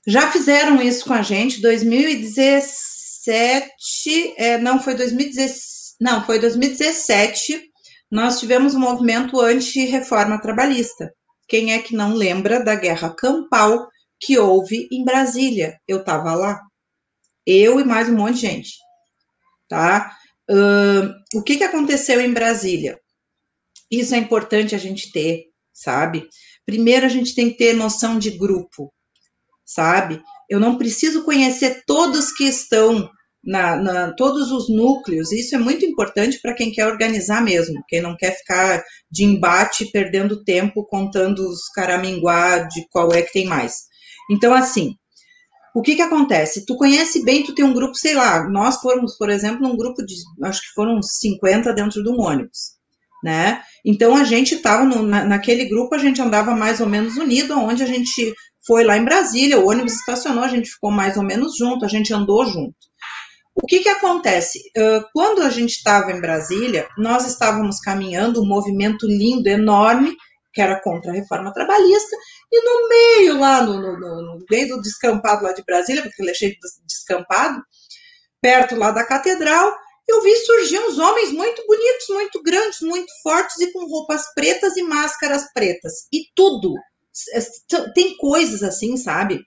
Já 0.08 0.32
fizeram 0.32 0.80
isso 0.82 1.04
com 1.06 1.14
a 1.14 1.24
gente, 1.24 1.62
2017, 1.62 4.36
é, 4.38 4.58
não, 4.58 4.80
foi 4.80 4.96
2017, 4.96 5.66
não, 6.00 6.26
foi 6.26 6.40
2017, 6.40 7.70
nós 8.12 8.40
tivemos 8.40 8.76
um 8.76 8.80
movimento 8.80 9.42
anti-reforma 9.42 10.40
trabalhista. 10.40 11.12
Quem 11.48 11.74
é 11.74 11.80
que 11.80 11.96
não 11.96 12.14
lembra 12.14 12.64
da 12.64 12.76
guerra 12.76 13.16
campal 13.16 13.88
que 14.20 14.38
houve 14.38 14.88
em 14.92 15.04
Brasília? 15.04 15.80
Eu 15.88 16.00
estava 16.00 16.36
lá. 16.36 16.62
Eu 17.46 17.80
e 17.80 17.84
mais 17.84 18.08
um 18.08 18.16
monte 18.16 18.36
de 18.36 18.42
gente. 18.42 18.74
Tá? 19.68 20.16
Uh, 20.50 21.38
o 21.38 21.44
que, 21.44 21.58
que 21.58 21.64
aconteceu 21.64 22.22
em 22.22 22.32
Brasília? 22.32 23.00
Isso 23.90 24.14
é 24.14 24.18
importante 24.18 24.76
a 24.76 24.78
gente 24.78 25.12
ter, 25.12 25.46
sabe? 25.74 26.28
Primeiro, 26.66 27.06
a 27.06 27.10
gente 27.10 27.36
tem 27.36 27.52
que 27.52 27.58
ter 27.58 27.74
noção 27.74 28.18
de 28.18 28.32
grupo, 28.32 28.92
sabe? 29.66 30.22
Eu 30.50 30.60
não 30.60 30.78
preciso 30.78 31.24
conhecer 31.24 31.84
todos 31.86 32.32
que 32.32 32.44
estão 32.44 33.10
na, 33.44 33.76
na, 33.76 34.14
todos 34.14 34.52
os 34.52 34.70
núcleos. 34.70 35.32
Isso 35.32 35.56
é 35.56 35.60
muito 35.60 35.86
importante 35.86 36.40
para 36.42 36.54
quem 36.54 36.72
quer 36.72 36.88
organizar 36.88 37.42
mesmo, 37.44 37.84
quem 37.88 38.02
não 38.02 38.16
quer 38.18 38.38
ficar 38.38 38.84
de 39.12 39.24
embate 39.24 39.92
perdendo 39.92 40.44
tempo 40.44 40.86
contando 40.86 41.40
os 41.40 41.70
caraminguá 41.74 42.60
de 42.60 42.88
qual 42.90 43.14
é 43.14 43.22
que 43.22 43.34
tem 43.34 43.46
mais. 43.46 43.74
Então, 44.30 44.54
assim, 44.54 44.96
o 45.76 45.82
que 45.82 45.96
que 45.96 46.02
acontece? 46.02 46.66
Tu 46.66 46.76
conhece 46.76 47.24
bem, 47.24 47.44
tu 47.44 47.54
tem 47.54 47.66
um 47.66 47.74
grupo, 47.74 47.96
sei 47.96 48.16
lá, 48.16 48.50
nós 48.50 48.78
fomos, 48.78 49.18
por 49.18 49.30
exemplo, 49.30 49.68
um 49.68 49.78
grupo 49.78 50.04
de, 50.06 50.16
acho 50.44 50.62
que 50.62 50.74
foram 50.74 51.02
50 51.02 51.74
dentro 51.74 52.02
de 52.02 52.10
um 52.10 52.20
ônibus, 52.20 52.75
né? 53.26 53.60
Então 53.84 54.16
a 54.16 54.24
gente 54.24 54.54
estava 54.54 54.86
na, 54.86 55.26
naquele 55.26 55.66
grupo, 55.66 55.96
a 55.96 55.98
gente 55.98 56.22
andava 56.22 56.56
mais 56.56 56.80
ou 56.80 56.86
menos 56.86 57.18
unido, 57.18 57.58
onde 57.58 57.82
a 57.82 57.88
gente 57.88 58.36
foi 58.68 58.84
lá 58.84 58.96
em 58.98 59.04
Brasília, 59.04 59.60
o 59.60 59.68
ônibus 59.68 59.94
estacionou, 59.94 60.44
a 60.44 60.48
gente 60.48 60.70
ficou 60.70 60.92
mais 60.92 61.18
ou 61.18 61.24
menos 61.24 61.58
junto, 61.58 61.84
a 61.84 61.88
gente 61.88 62.14
andou 62.14 62.46
junto. 62.46 62.76
O 63.56 63.66
que 63.66 63.80
que 63.80 63.90
acontece? 63.90 64.60
Quando 65.12 65.42
a 65.42 65.50
gente 65.50 65.72
estava 65.72 66.12
em 66.12 66.22
Brasília, 66.22 66.88
nós 67.00 67.26
estávamos 67.26 67.80
caminhando 67.80 68.44
um 68.44 68.48
movimento 68.48 69.08
lindo, 69.08 69.48
enorme, 69.48 70.16
que 70.54 70.62
era 70.62 70.80
contra 70.82 71.12
a 71.12 71.16
reforma 71.16 71.52
trabalhista, 71.52 72.16
e 72.52 72.64
no 72.64 72.90
meio, 72.90 73.40
lá 73.40 73.64
no, 73.64 73.82
no, 73.82 73.98
no 74.00 74.46
meio 74.52 74.76
do 74.76 74.82
descampado 74.82 75.44
lá 75.44 75.52
de 75.52 75.64
Brasília, 75.64 76.04
porque 76.04 76.22
ele 76.22 76.32
é 76.32 76.34
cheio 76.36 76.52
de 76.52 76.60
descampado, 76.88 77.60
perto 78.40 78.76
lá 78.76 78.92
da 78.92 79.04
catedral, 79.04 79.74
eu 80.08 80.22
vi 80.22 80.36
surgir 80.38 80.80
uns 80.80 80.98
homens 80.98 81.32
muito 81.32 81.66
bonitos, 81.66 82.08
muito 82.10 82.44
grandes, 82.44 82.82
muito 82.82 83.12
fortes 83.24 83.60
e 83.60 83.72
com 83.72 83.88
roupas 83.88 84.22
pretas 84.34 84.78
e 84.78 84.84
máscaras 84.84 85.52
pretas. 85.54 86.08
E 86.14 86.26
tudo. 86.36 86.74
Tem 87.94 88.16
coisas 88.18 88.62
assim, 88.62 88.98
sabe? 88.98 89.40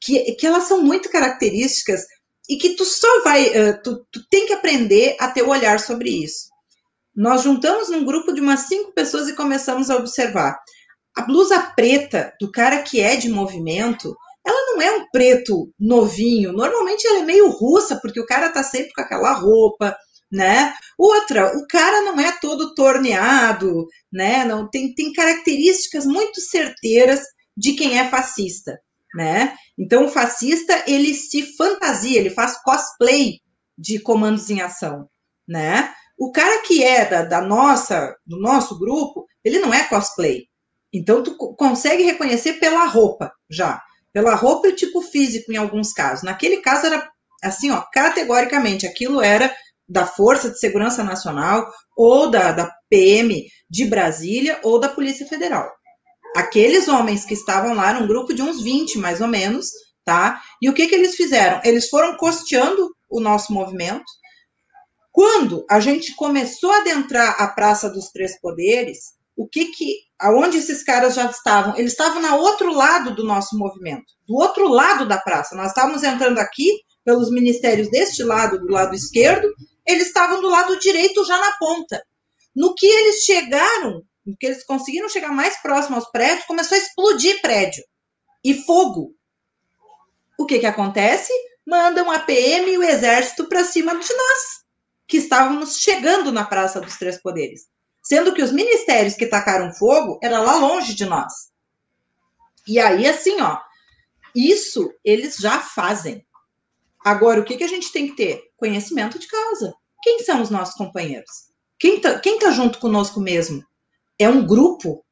Que, 0.00 0.32
que 0.32 0.46
elas 0.46 0.64
são 0.64 0.82
muito 0.82 1.10
características 1.10 2.02
e 2.48 2.56
que 2.56 2.70
tu 2.70 2.84
só 2.84 3.22
vai, 3.22 3.50
tu, 3.82 4.04
tu 4.10 4.26
tem 4.28 4.46
que 4.46 4.52
aprender 4.52 5.16
a 5.20 5.28
ter 5.28 5.42
o 5.42 5.50
olhar 5.50 5.78
sobre 5.78 6.10
isso. 6.10 6.50
Nós 7.14 7.42
juntamos 7.42 7.90
num 7.90 8.04
grupo 8.04 8.32
de 8.32 8.40
umas 8.40 8.60
cinco 8.60 8.92
pessoas 8.92 9.28
e 9.28 9.36
começamos 9.36 9.90
a 9.90 9.96
observar. 9.96 10.58
A 11.14 11.22
blusa 11.22 11.60
preta 11.76 12.32
do 12.40 12.50
cara 12.50 12.82
que 12.82 13.00
é 13.00 13.16
de 13.16 13.28
movimento, 13.28 14.16
não 14.72 14.82
é 14.82 14.90
um 14.96 15.06
preto 15.10 15.72
novinho. 15.78 16.52
Normalmente 16.52 17.06
ela 17.06 17.20
é 17.20 17.24
meio 17.24 17.50
russa, 17.50 17.98
porque 18.00 18.20
o 18.20 18.26
cara 18.26 18.50
tá 18.50 18.62
sempre 18.62 18.92
com 18.92 19.02
aquela 19.02 19.32
roupa, 19.32 19.96
né? 20.30 20.74
Outra, 20.98 21.56
o 21.56 21.66
cara 21.66 22.02
não 22.02 22.18
é 22.18 22.32
todo 22.40 22.74
torneado, 22.74 23.86
né? 24.12 24.44
Não 24.44 24.68
tem, 24.68 24.94
tem 24.94 25.12
características 25.12 26.06
muito 26.06 26.40
certeiras 26.40 27.20
de 27.56 27.74
quem 27.74 27.98
é 27.98 28.08
fascista, 28.08 28.78
né? 29.14 29.54
Então 29.78 30.06
o 30.06 30.08
fascista 30.08 30.84
ele 30.86 31.14
se 31.14 31.56
fantasia, 31.56 32.18
ele 32.18 32.30
faz 32.30 32.60
cosplay 32.62 33.40
de 33.76 33.98
comandos 33.98 34.48
em 34.48 34.60
ação, 34.60 35.08
né? 35.46 35.92
O 36.18 36.30
cara 36.30 36.62
que 36.62 36.82
é 36.82 37.04
da, 37.04 37.22
da 37.22 37.40
nossa, 37.40 38.16
do 38.24 38.38
nosso 38.38 38.78
grupo, 38.78 39.26
ele 39.44 39.58
não 39.58 39.74
é 39.74 39.84
cosplay. 39.84 40.46
Então, 40.92 41.22
tu 41.22 41.36
consegue 41.56 42.02
reconhecer 42.02 42.54
pela 42.54 42.84
roupa, 42.84 43.32
já. 43.50 43.82
Pela 44.12 44.34
roupa 44.34 44.68
e 44.68 44.74
tipo 44.74 45.00
físico, 45.00 45.52
em 45.52 45.56
alguns 45.56 45.92
casos. 45.92 46.22
Naquele 46.22 46.58
caso, 46.58 46.86
era 46.86 47.10
assim, 47.42 47.70
ó, 47.70 47.82
categoricamente, 47.92 48.86
aquilo 48.86 49.20
era 49.20 49.54
da 49.88 50.06
Força 50.06 50.50
de 50.50 50.58
Segurança 50.58 51.02
Nacional, 51.02 51.70
ou 51.96 52.30
da, 52.30 52.52
da 52.52 52.70
PM 52.88 53.46
de 53.68 53.84
Brasília, 53.84 54.60
ou 54.62 54.78
da 54.78 54.88
Polícia 54.88 55.26
Federal. 55.26 55.70
Aqueles 56.36 56.88
homens 56.88 57.24
que 57.24 57.34
estavam 57.34 57.74
lá, 57.74 57.92
um 57.98 58.06
grupo 58.06 58.32
de 58.32 58.42
uns 58.42 58.62
20, 58.62 58.98
mais 58.98 59.20
ou 59.20 59.28
menos, 59.28 59.66
tá? 60.04 60.40
E 60.62 60.68
o 60.68 60.72
que, 60.72 60.86
que 60.86 60.94
eles 60.94 61.14
fizeram? 61.14 61.60
Eles 61.64 61.88
foram 61.88 62.16
costeando 62.16 62.90
o 63.10 63.20
nosso 63.20 63.52
movimento, 63.52 64.04
quando 65.12 65.66
a 65.68 65.78
gente 65.78 66.14
começou 66.16 66.72
a 66.72 66.78
adentrar 66.78 67.36
a 67.38 67.48
Praça 67.48 67.90
dos 67.90 68.08
Três 68.08 68.40
Poderes, 68.40 69.12
o 69.42 69.48
que 69.48 69.72
que, 69.72 69.96
aonde 70.20 70.58
esses 70.58 70.84
caras 70.84 71.16
já 71.16 71.26
estavam? 71.26 71.76
Eles 71.76 71.92
estavam 71.92 72.22
no 72.22 72.36
outro 72.36 72.72
lado 72.72 73.12
do 73.12 73.24
nosso 73.24 73.58
movimento, 73.58 74.06
do 74.26 74.36
outro 74.36 74.68
lado 74.68 75.04
da 75.04 75.18
praça. 75.18 75.56
Nós 75.56 75.68
estávamos 75.68 76.04
entrando 76.04 76.38
aqui 76.38 76.70
pelos 77.04 77.28
ministérios 77.28 77.90
deste 77.90 78.22
lado, 78.22 78.60
do 78.60 78.72
lado 78.72 78.94
esquerdo, 78.94 79.52
eles 79.84 80.06
estavam 80.06 80.40
do 80.40 80.48
lado 80.48 80.78
direito 80.78 81.24
já 81.24 81.36
na 81.38 81.52
ponta. 81.58 82.00
No 82.54 82.72
que 82.72 82.86
eles 82.86 83.24
chegaram, 83.24 84.04
no 84.24 84.36
que 84.36 84.46
eles 84.46 84.64
conseguiram 84.64 85.08
chegar 85.08 85.32
mais 85.32 85.60
próximo 85.60 85.96
aos 85.96 86.08
prédios, 86.12 86.46
começou 86.46 86.76
a 86.76 86.80
explodir 86.80 87.42
prédio 87.42 87.82
e 88.44 88.54
fogo. 88.62 89.12
O 90.38 90.46
que 90.46 90.60
que 90.60 90.66
acontece? 90.66 91.32
Mandam 91.66 92.08
a 92.12 92.20
PM 92.20 92.70
e 92.70 92.78
o 92.78 92.82
exército 92.84 93.48
para 93.48 93.64
cima 93.64 93.98
de 93.98 94.14
nós 94.14 94.62
que 95.08 95.16
estávamos 95.16 95.78
chegando 95.78 96.30
na 96.30 96.44
Praça 96.44 96.80
dos 96.80 96.96
Três 96.96 97.20
Poderes, 97.20 97.66
sendo 98.02 98.34
que 98.34 98.42
os 98.42 98.52
ministérios 98.52 99.14
que 99.14 99.26
tacaram 99.26 99.72
fogo 99.72 100.18
era 100.22 100.40
lá 100.40 100.56
longe 100.56 100.94
de 100.94 101.04
nós. 101.04 101.32
E 102.66 102.78
aí, 102.78 103.06
assim, 103.06 103.40
ó, 103.40 103.58
isso 104.34 104.92
eles 105.04 105.36
já 105.36 105.60
fazem. 105.60 106.26
Agora, 107.04 107.40
o 107.40 107.44
que, 107.44 107.56
que 107.56 107.64
a 107.64 107.68
gente 107.68 107.92
tem 107.92 108.08
que 108.08 108.16
ter? 108.16 108.42
Conhecimento 108.56 109.18
de 109.18 109.26
causa. 109.26 109.74
Quem 110.02 110.20
são 110.20 110.42
os 110.42 110.50
nossos 110.50 110.74
companheiros? 110.74 111.50
Quem 111.78 112.00
tá, 112.00 112.18
quem 112.18 112.38
tá 112.38 112.50
junto 112.50 112.78
conosco 112.78 113.20
mesmo? 113.20 113.64
É 114.18 114.28
um 114.28 114.46
grupo? 114.46 115.04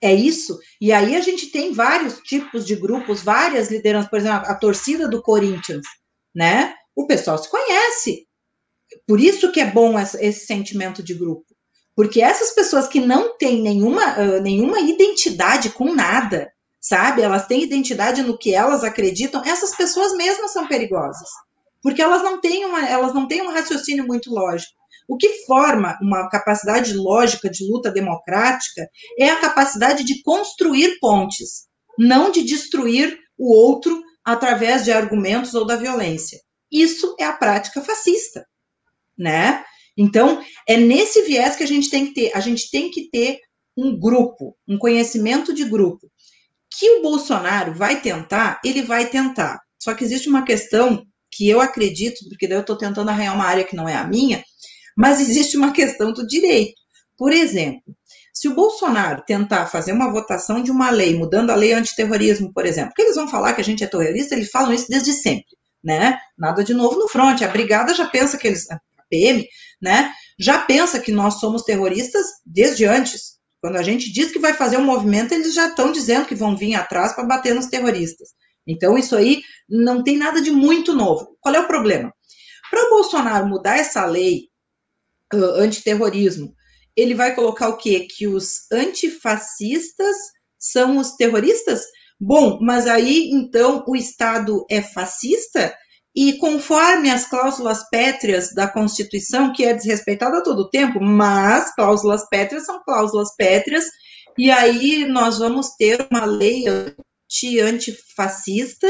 É 0.00 0.12
isso? 0.14 0.58
E 0.80 0.92
aí 0.92 1.16
a 1.16 1.20
gente 1.20 1.48
tem 1.48 1.72
vários 1.72 2.18
tipos 2.20 2.64
de 2.64 2.76
grupos, 2.76 3.22
várias 3.22 3.70
lideranças, 3.70 4.08
por 4.08 4.18
exemplo, 4.18 4.48
a 4.48 4.54
torcida 4.54 5.08
do 5.08 5.20
Corinthians, 5.20 5.84
né? 6.34 6.74
O 6.94 7.06
pessoal 7.06 7.36
se 7.36 7.50
conhece, 7.50 8.28
por 9.06 9.20
isso 9.20 9.52
que 9.52 9.60
é 9.60 9.70
bom 9.70 9.98
esse 9.98 10.46
sentimento 10.46 11.02
de 11.02 11.14
grupo. 11.14 11.47
Porque 11.98 12.22
essas 12.22 12.52
pessoas 12.52 12.86
que 12.86 13.00
não 13.00 13.36
têm 13.36 13.60
nenhuma, 13.60 14.16
uh, 14.20 14.40
nenhuma 14.40 14.78
identidade 14.78 15.70
com 15.70 15.92
nada, 15.92 16.48
sabe? 16.80 17.22
Elas 17.22 17.48
têm 17.48 17.64
identidade 17.64 18.22
no 18.22 18.38
que 18.38 18.54
elas 18.54 18.84
acreditam, 18.84 19.42
essas 19.44 19.74
pessoas 19.74 20.16
mesmas 20.16 20.52
são 20.52 20.68
perigosas. 20.68 21.28
Porque 21.82 22.00
elas 22.00 22.22
não 22.22 22.40
têm, 22.40 22.64
uma, 22.64 22.86
elas 22.86 23.12
não 23.12 23.26
têm 23.26 23.42
um 23.42 23.50
raciocínio 23.50 24.06
muito 24.06 24.32
lógico. 24.32 24.70
O 25.08 25.16
que 25.16 25.44
forma 25.44 25.98
uma 26.00 26.28
capacidade 26.28 26.94
lógica 26.94 27.50
de 27.50 27.68
luta 27.68 27.90
democrática 27.90 28.88
é 29.18 29.30
a 29.30 29.40
capacidade 29.40 30.04
de 30.04 30.22
construir 30.22 31.00
pontes, 31.00 31.66
não 31.98 32.30
de 32.30 32.44
destruir 32.44 33.18
o 33.36 33.52
outro 33.52 34.00
através 34.24 34.84
de 34.84 34.92
argumentos 34.92 35.52
ou 35.52 35.66
da 35.66 35.74
violência. 35.74 36.38
Isso 36.70 37.16
é 37.18 37.24
a 37.24 37.32
prática 37.32 37.82
fascista 37.82 38.44
né? 39.18 39.64
Então, 39.98 40.40
é 40.66 40.76
nesse 40.76 41.22
viés 41.22 41.56
que 41.56 41.64
a 41.64 41.66
gente 41.66 41.90
tem 41.90 42.06
que 42.06 42.14
ter. 42.14 42.30
A 42.32 42.40
gente 42.40 42.70
tem 42.70 42.88
que 42.88 43.10
ter 43.10 43.40
um 43.76 43.98
grupo, 43.98 44.56
um 44.66 44.78
conhecimento 44.78 45.52
de 45.52 45.64
grupo. 45.64 46.08
Que 46.78 46.98
o 46.98 47.02
Bolsonaro 47.02 47.74
vai 47.74 48.00
tentar, 48.00 48.60
ele 48.64 48.82
vai 48.82 49.06
tentar. 49.06 49.58
Só 49.82 49.94
que 49.94 50.04
existe 50.04 50.28
uma 50.28 50.44
questão 50.44 51.04
que 51.32 51.48
eu 51.48 51.60
acredito, 51.60 52.20
porque 52.28 52.46
daí 52.46 52.58
eu 52.58 52.62
estou 52.62 52.78
tentando 52.78 53.10
arranhar 53.10 53.34
uma 53.34 53.44
área 53.44 53.64
que 53.64 53.76
não 53.76 53.88
é 53.88 53.94
a 53.94 54.06
minha, 54.06 54.42
mas 54.96 55.20
existe 55.20 55.56
uma 55.56 55.72
questão 55.72 56.12
do 56.12 56.26
direito. 56.26 56.74
Por 57.16 57.32
exemplo, 57.32 57.82
se 58.32 58.48
o 58.48 58.54
Bolsonaro 58.54 59.24
tentar 59.26 59.66
fazer 59.66 59.92
uma 59.92 60.10
votação 60.12 60.62
de 60.62 60.70
uma 60.70 60.90
lei, 60.90 61.16
mudando 61.16 61.50
a 61.50 61.56
lei 61.56 61.72
antiterrorismo, 61.72 62.52
por 62.52 62.64
exemplo, 62.64 62.90
porque 62.90 63.02
eles 63.02 63.16
vão 63.16 63.28
falar 63.28 63.52
que 63.52 63.60
a 63.60 63.64
gente 63.64 63.82
é 63.82 63.86
terrorista, 63.86 64.34
eles 64.34 64.50
falam 64.50 64.72
isso 64.72 64.86
desde 64.88 65.12
sempre, 65.12 65.56
né? 65.82 66.18
Nada 66.36 66.62
de 66.62 66.72
novo 66.72 66.96
no 66.96 67.08
front. 67.08 67.42
A 67.42 67.48
brigada 67.48 67.92
já 67.94 68.06
pensa 68.06 68.38
que 68.38 68.46
eles, 68.46 68.66
PM, 69.08 69.46
né, 69.80 70.12
já 70.38 70.58
pensa 70.58 70.98
que 70.98 71.12
nós 71.12 71.40
somos 71.40 71.62
terroristas 71.62 72.26
desde 72.44 72.84
antes. 72.84 73.38
Quando 73.60 73.76
a 73.76 73.82
gente 73.82 74.12
diz 74.12 74.30
que 74.30 74.38
vai 74.38 74.54
fazer 74.54 74.76
um 74.76 74.84
movimento, 74.84 75.32
eles 75.32 75.52
já 75.52 75.68
estão 75.68 75.90
dizendo 75.90 76.26
que 76.26 76.34
vão 76.34 76.56
vir 76.56 76.74
atrás 76.74 77.12
para 77.12 77.24
bater 77.24 77.54
nos 77.54 77.66
terroristas. 77.66 78.28
Então, 78.66 78.96
isso 78.96 79.16
aí 79.16 79.42
não 79.68 80.02
tem 80.04 80.16
nada 80.16 80.40
de 80.40 80.50
muito 80.50 80.94
novo. 80.94 81.36
Qual 81.40 81.54
é 81.54 81.60
o 81.60 81.66
problema? 81.66 82.12
Para 82.70 82.86
o 82.86 82.90
Bolsonaro 82.90 83.48
mudar 83.48 83.78
essa 83.78 84.04
lei 84.04 84.48
uh, 85.32 85.60
antiterrorismo, 85.60 86.54
ele 86.94 87.14
vai 87.14 87.34
colocar 87.34 87.68
o 87.68 87.76
quê? 87.76 88.06
Que 88.10 88.26
os 88.26 88.70
antifascistas 88.70 90.16
são 90.58 90.98
os 90.98 91.12
terroristas? 91.12 91.82
Bom, 92.20 92.58
mas 92.60 92.86
aí 92.86 93.30
então 93.32 93.84
o 93.86 93.96
Estado 93.96 94.66
é 94.68 94.82
fascista? 94.82 95.74
E 96.20 96.36
conforme 96.38 97.12
as 97.12 97.28
cláusulas 97.28 97.88
pétreas 97.90 98.52
da 98.52 98.66
Constituição, 98.66 99.52
que 99.52 99.64
é 99.64 99.72
desrespeitada 99.72 100.38
a 100.38 100.42
todo 100.42 100.68
tempo, 100.68 101.00
mas 101.00 101.72
cláusulas 101.76 102.28
pétreas 102.28 102.66
são 102.66 102.82
cláusulas 102.82 103.36
pétreas, 103.36 103.84
e 104.36 104.50
aí 104.50 105.04
nós 105.04 105.38
vamos 105.38 105.76
ter 105.76 106.04
uma 106.10 106.24
lei 106.24 106.64
antifascista 107.62 108.88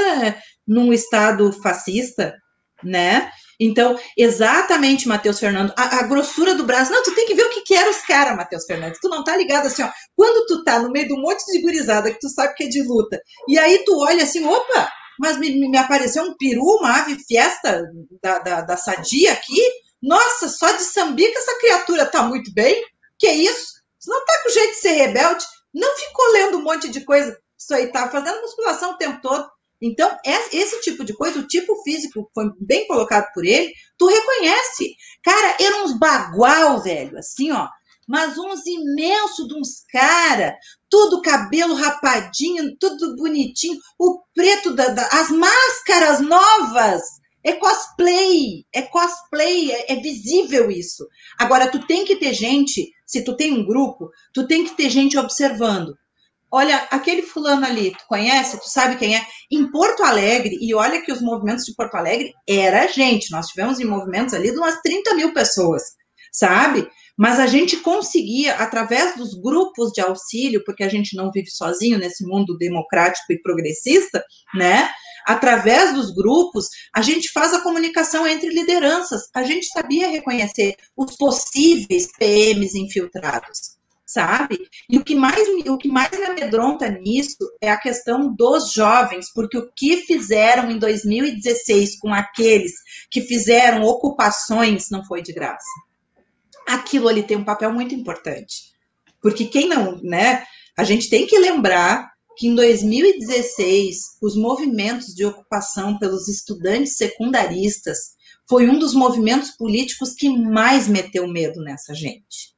num 0.67 0.91
Estado 0.91 1.53
fascista, 1.53 2.35
né? 2.83 3.31
Então, 3.61 3.99
exatamente, 4.17 5.07
Matheus 5.07 5.39
Fernando, 5.39 5.75
a, 5.77 5.99
a, 5.99 6.03
grossura 6.05 6.55
do 6.55 6.65
braço. 6.65 6.91
Não, 6.91 7.03
tu 7.03 7.15
tem 7.15 7.27
que 7.27 7.35
ver 7.35 7.43
o 7.43 7.51
que, 7.51 7.61
que 7.61 7.75
eram 7.75 7.91
os 7.91 8.01
caras, 8.07 8.37
Matheus 8.37 8.65
Fernandes. 8.65 9.01
Tu 9.03 9.09
não 9.11 9.23
tá 9.23 9.37
ligado 9.37 9.67
assim, 9.67 9.83
ó. 9.83 9.91
Quando 10.17 10.47
tu 10.47 10.65
tá 10.65 10.79
no 10.79 10.91
meio 10.91 11.09
de 11.09 11.13
um 11.13 11.21
monte 11.21 11.45
de 11.45 11.61
gurizada 11.61 12.11
que 12.11 12.21
tu 12.21 12.31
sabe 12.31 12.55
que 12.55 12.65
é 12.65 12.69
de 12.69 12.83
luta, 12.83 13.21
e 13.47 13.59
aí 13.59 13.85
tu 13.85 13.99
olha 13.99 14.23
assim, 14.23 14.47
opa, 14.47 14.89
mas 15.19 15.39
me, 15.39 15.69
me 15.69 15.77
apareceu 15.77 16.23
um 16.25 16.37
peru, 16.37 16.63
uma 16.63 17.01
ave 17.01 17.17
fiesta 17.27 17.85
da, 18.23 18.39
da, 18.39 18.61
da 18.63 18.77
sadia 18.77 19.33
aqui. 19.33 19.61
Nossa, 20.03 20.49
só 20.49 20.71
de 20.73 20.83
sambica 20.83 21.39
essa 21.39 21.59
criatura 21.59 22.07
tá 22.07 22.23
muito 22.23 22.53
bem. 22.53 22.83
Que 23.19 23.31
isso? 23.31 23.79
Você 23.99 24.11
não 24.11 24.25
tá 24.25 24.43
com 24.43 24.51
jeito 24.51 24.71
de 24.71 24.81
ser 24.81 24.93
rebelde? 24.93 25.45
Não 25.75 25.97
ficou 25.97 26.33
lendo 26.33 26.59
um 26.59 26.63
monte 26.63 26.89
de 26.89 27.05
coisa. 27.05 27.37
Isso 27.59 27.75
aí 27.75 27.91
tá 27.91 28.09
fazendo 28.09 28.41
musculação 28.41 28.93
o 28.93 28.97
tempo 28.97 29.21
todo. 29.21 29.49
Então, 29.81 30.17
esse 30.53 30.81
tipo 30.81 31.05
de 31.05 31.15
coisa, 31.15 31.39
o 31.39 31.47
tipo 31.47 31.83
físico 31.83 32.29
foi 32.35 32.47
bem 32.61 32.87
colocado 32.87 33.27
por 33.33 33.45
ele, 33.45 33.73
tu 33.97 34.07
reconhece. 34.07 34.95
Cara, 35.23 35.57
eram 35.61 35.85
uns 35.85 35.99
bagual, 35.99 36.83
velho, 36.83 37.17
assim, 37.17 37.53
ó. 37.53 37.69
Mas 38.09 38.39
uns 38.39 38.67
imensos 38.67 39.47
de 39.47 39.55
uns 39.55 39.85
cara, 39.93 40.57
tudo 40.89 41.21
cabelo 41.21 41.75
rapadinho, 41.75 42.77
tudo 42.79 43.15
bonitinho, 43.17 43.79
o 43.99 44.23
preto 44.35 44.75
da, 44.75 44.89
da 44.89 45.07
as 45.07 45.31
máscaras 45.31 46.21
novas. 46.21 47.03
É 47.45 47.53
cosplay, 47.53 48.65
é 48.75 48.83
cosplay, 48.83 49.71
é, 49.71 49.93
é 49.93 49.97
visível 49.97 50.71
isso. 50.71 51.07
Agora, 51.39 51.71
tu 51.71 51.87
tem 51.87 52.05
que 52.05 52.17
ter 52.17 52.35
gente, 52.35 52.91
se 53.07 53.23
tu 53.23 53.37
tem 53.37 53.53
um 53.53 53.65
grupo, 53.65 54.11
tu 54.35 54.47
tem 54.47 54.65
que 54.65 54.77
ter 54.77 54.91
gente 54.91 55.17
observando 55.17 55.95
olha, 56.51 56.77
aquele 56.91 57.23
fulano 57.23 57.67
ali, 57.67 57.93
tu 57.93 58.05
conhece, 58.09 58.59
tu 58.59 58.69
sabe 58.69 58.97
quem 58.97 59.17
é? 59.17 59.27
Em 59.51 59.71
Porto 59.71 60.03
Alegre, 60.03 60.59
e 60.61 60.75
olha 60.75 61.03
que 61.03 61.13
os 61.13 61.21
movimentos 61.21 61.65
de 61.65 61.75
Porto 61.75 61.95
Alegre 61.95 62.33
era 62.49 62.87
gente, 62.89 63.31
nós 63.31 63.49
tivemos 63.49 63.79
em 63.79 63.85
movimentos 63.85 64.35
ali 64.35 64.51
de 64.51 64.59
umas 64.59 64.81
30 64.81 65.15
mil 65.15 65.33
pessoas, 65.33 65.83
sabe? 66.33 66.89
Mas 67.19 67.41
a 67.41 67.49
gente 67.49 67.79
conseguia, 67.79 68.55
através 68.55 69.17
dos 69.17 69.35
grupos 69.35 69.91
de 69.91 70.01
auxílio, 70.01 70.63
porque 70.65 70.85
a 70.85 70.89
gente 70.89 71.17
não 71.17 71.33
vive 71.33 71.51
sozinho 71.51 71.99
nesse 71.99 72.25
mundo 72.25 72.57
democrático 72.57 73.33
e 73.33 73.43
progressista, 73.43 74.25
né? 74.55 74.89
Através 75.27 75.93
dos 75.93 76.15
grupos, 76.15 76.69
a 76.95 77.03
gente 77.03 77.31
faz 77.33 77.53
a 77.53 77.61
comunicação 77.61 78.25
entre 78.25 78.51
lideranças. 78.51 79.23
A 79.35 79.43
gente 79.43 79.67
sabia 79.67 80.09
reconhecer 80.09 80.77
os 80.97 81.17
possíveis 81.17 82.07
PMs 82.17 82.79
infiltrados 82.79 83.77
sabe? 84.07 84.59
E 84.89 84.97
o 84.97 85.05
que 85.05 85.15
mais 85.15 85.47
o 85.67 85.77
que 85.77 85.89
mais 85.89 86.11
me 86.11 86.25
amedronta 86.25 86.89
nisso 86.89 87.37
é 87.61 87.71
a 87.71 87.77
questão 87.77 88.35
dos 88.35 88.73
jovens, 88.73 89.31
porque 89.35 89.59
o 89.59 89.71
que 89.77 89.99
fizeram 89.99 90.71
em 90.71 90.79
2016 90.79 91.99
com 91.99 92.15
aqueles 92.15 92.73
que 93.11 93.21
fizeram 93.21 93.83
ocupações 93.83 94.89
não 94.91 95.05
foi 95.05 95.21
de 95.21 95.35
graça. 95.35 95.88
Aquilo 96.69 97.09
ali 97.09 97.23
tem 97.23 97.37
um 97.37 97.45
papel 97.45 97.73
muito 97.73 97.95
importante. 97.95 98.73
Porque 99.21 99.47
quem 99.47 99.69
não, 99.69 100.01
né? 100.03 100.45
A 100.77 100.85
gente 100.85 101.11
tem 101.11 101.27
que 101.27 101.39
lembrar 101.39 102.11
que 102.37 102.47
em 102.47 102.55
2016 102.55 104.19
os 104.23 104.37
movimentos 104.37 105.15
de 105.15 105.25
ocupação 105.25 105.99
pelos 105.99 106.29
estudantes 106.29 106.97
secundaristas 106.97 108.17
foi 108.49 108.69
um 108.69 108.79
dos 108.79 108.95
movimentos 108.95 109.51
políticos 109.51 110.15
que 110.15 110.29
mais 110.29 110.87
meteu 110.87 111.27
medo 111.27 111.61
nessa 111.61 111.93
gente 111.95 112.57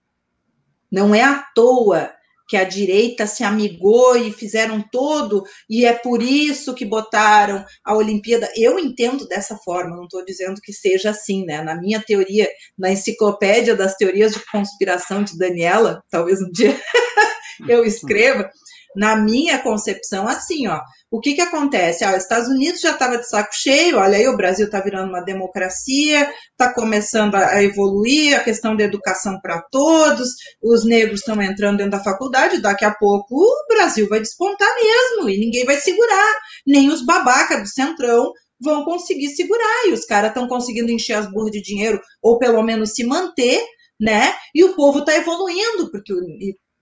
não 0.91 1.15
é 1.15 1.23
à 1.23 1.43
toa 1.55 2.13
que 2.51 2.57
a 2.57 2.65
direita 2.65 3.29
se 3.29 3.45
amigou 3.45 4.17
e 4.17 4.33
fizeram 4.33 4.83
todo, 4.91 5.45
e 5.69 5.87
é 5.87 5.93
por 5.93 6.21
isso 6.21 6.75
que 6.75 6.85
botaram 6.85 7.65
a 7.85 7.95
Olimpíada. 7.95 8.51
Eu 8.57 8.77
entendo 8.77 9.25
dessa 9.29 9.57
forma, 9.59 9.95
não 9.95 10.03
estou 10.03 10.25
dizendo 10.25 10.61
que 10.61 10.73
seja 10.73 11.11
assim, 11.11 11.47
né? 11.47 11.63
Na 11.63 11.77
minha 11.77 12.03
teoria, 12.03 12.51
na 12.77 12.91
enciclopédia 12.91 13.77
das 13.77 13.95
teorias 13.95 14.33
de 14.33 14.41
conspiração 14.51 15.23
de 15.23 15.39
Daniela, 15.39 16.03
talvez 16.11 16.43
um 16.43 16.51
dia 16.51 16.77
eu 17.69 17.85
escreva, 17.85 18.51
na 18.97 19.17
minha 19.17 19.59
concepção, 19.59 20.27
assim, 20.27 20.67
ó, 20.67 20.81
o 21.11 21.21
que 21.21 21.35
que 21.35 21.41
acontece? 21.41 22.05
Ah, 22.05 22.17
os 22.17 22.23
Estados 22.23 22.49
Unidos 22.49 22.81
já 22.81 22.93
estava 22.93 23.19
de 23.19 23.29
saco 23.29 23.53
cheio, 23.53 23.99
olha 23.99 24.17
aí, 24.17 24.29
o 24.29 24.37
Brasil 24.37 24.67
está 24.67 24.81
virando 24.81 25.09
uma 25.09 25.23
democracia, 25.23 26.31
está 26.51 26.73
começando 26.73 27.35
a 27.35 27.63
evoluir 27.63 28.37
a 28.37 28.45
questão 28.45 28.77
da 28.77 28.85
educação 28.85 29.39
para 29.41 29.61
todos, 29.71 30.29
os 30.63 30.85
negros 30.85 31.21
estão 31.21 31.41
entrando 31.43 31.79
dentro 31.79 31.93
da 31.93 32.05
faculdade, 32.05 32.61
daqui 32.61 32.85
a 32.85 32.95
pouco 32.95 33.35
o 33.35 33.67
Brasil 33.69 34.09
vai 34.09 34.21
despontar 34.21 34.69
mesmo, 34.75 35.29
e 35.29 35.39
ninguém 35.39 35.65
vai 35.65 35.81
segurar, 35.81 36.39
nem 36.67 36.91
os 36.91 37.05
babacas 37.05 37.63
do 37.63 37.69
Centrão 37.69 38.33
vão 38.61 38.85
conseguir 38.85 39.31
segurar, 39.31 39.87
e 39.87 39.93
os 39.93 40.05
caras 40.05 40.31
estão 40.31 40.47
conseguindo 40.47 40.93
encher 40.93 41.15
as 41.15 41.31
burras 41.31 41.51
de 41.53 41.63
dinheiro, 41.63 42.01
ou 42.23 42.39
pelo 42.39 42.63
menos 42.63 42.91
se 42.91 43.05
manter, 43.05 43.65
né? 43.99 44.35
E 44.55 44.63
o 44.65 44.75
povo 44.75 45.01
está 45.01 45.17
evoluindo, 45.17 45.91
porque 45.91 46.13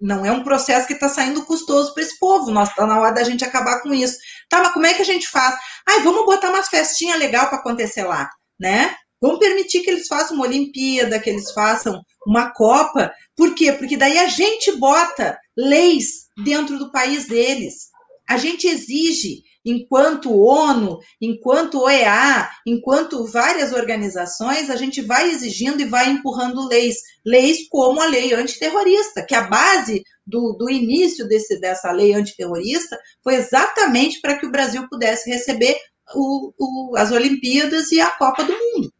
não 0.01 0.25
é 0.25 0.31
um 0.31 0.45
processo 0.45 0.87
que 0.87 0.93
está 0.93 1.09
saindo 1.09 1.45
custoso 1.45 1.93
para 1.93 2.03
esse 2.03 2.19
povo. 2.19 2.51
Nós 2.51 2.69
está 2.69 2.87
na 2.87 3.01
hora 3.01 3.13
da 3.13 3.25
gente 3.25 3.45
acabar 3.45 3.81
com 3.81 3.93
isso. 3.93 4.17
Tá, 4.49 4.63
mas 4.63 4.73
como 4.73 4.87
é 4.87 4.95
que 4.95 5.03
a 5.03 5.05
gente 5.05 5.29
faz? 5.29 5.55
Ai, 5.87 6.01
vamos 6.03 6.25
botar 6.25 6.51
umas 6.51 6.69
festinhas 6.69 7.19
legal 7.19 7.49
para 7.49 7.59
acontecer 7.59 8.05
lá, 8.05 8.31
né? 8.59 8.95
Vamos 9.21 9.41
permitir 9.41 9.81
que 9.81 9.91
eles 9.91 10.07
façam 10.07 10.37
uma 10.37 10.47
Olimpíada, 10.47 11.19
que 11.19 11.29
eles 11.29 11.51
façam 11.53 12.01
uma 12.25 12.53
Copa. 12.53 13.13
Por 13.37 13.55
quê? 13.55 13.73
Porque 13.73 13.97
daí 13.97 14.17
a 14.19 14.29
gente 14.29 14.73
bota 14.77 15.37
leis 15.57 16.29
dentro 16.45 16.79
do 16.79 16.93
país 16.93 17.27
deles. 17.27 17.89
A 18.29 18.37
gente 18.37 18.69
exige 18.69 19.43
enquanto 19.71 20.35
ONU, 20.35 20.99
enquanto 21.21 21.81
OEA, 21.81 22.49
enquanto 22.66 23.27
várias 23.27 23.73
organizações, 23.73 24.71
a 24.71 24.77
gente 24.77 25.03
vai 25.03 25.31
exigindo 25.31 25.81
e 25.81 25.85
vai 25.87 26.09
empurrando 26.09 26.66
leis. 26.66 26.97
Leis 27.25 27.69
como 27.69 28.01
a 28.01 28.07
lei 28.07 28.33
antiterrorista, 28.33 29.25
que 29.25 29.35
a 29.35 29.43
base 29.43 30.03
do, 30.27 30.53
do 30.53 30.71
início 30.71 31.27
desse, 31.27 31.59
dessa 31.61 31.91
lei 31.93 32.14
antiterrorista 32.14 32.99
foi 33.23 33.35
exatamente 33.35 34.21
para 34.21 34.39
que 34.39 34.47
o 34.47 34.51
Brasil 34.51 34.87
pudesse 34.89 35.31
receber 35.31 35.77
o, 36.14 36.53
o, 36.59 36.97
as 36.97 37.11
Olimpíadas 37.11 37.93
e 37.93 38.01
a 38.01 38.11
Copa 38.11 38.45
do 38.45 38.53
Mundo. 38.53 38.93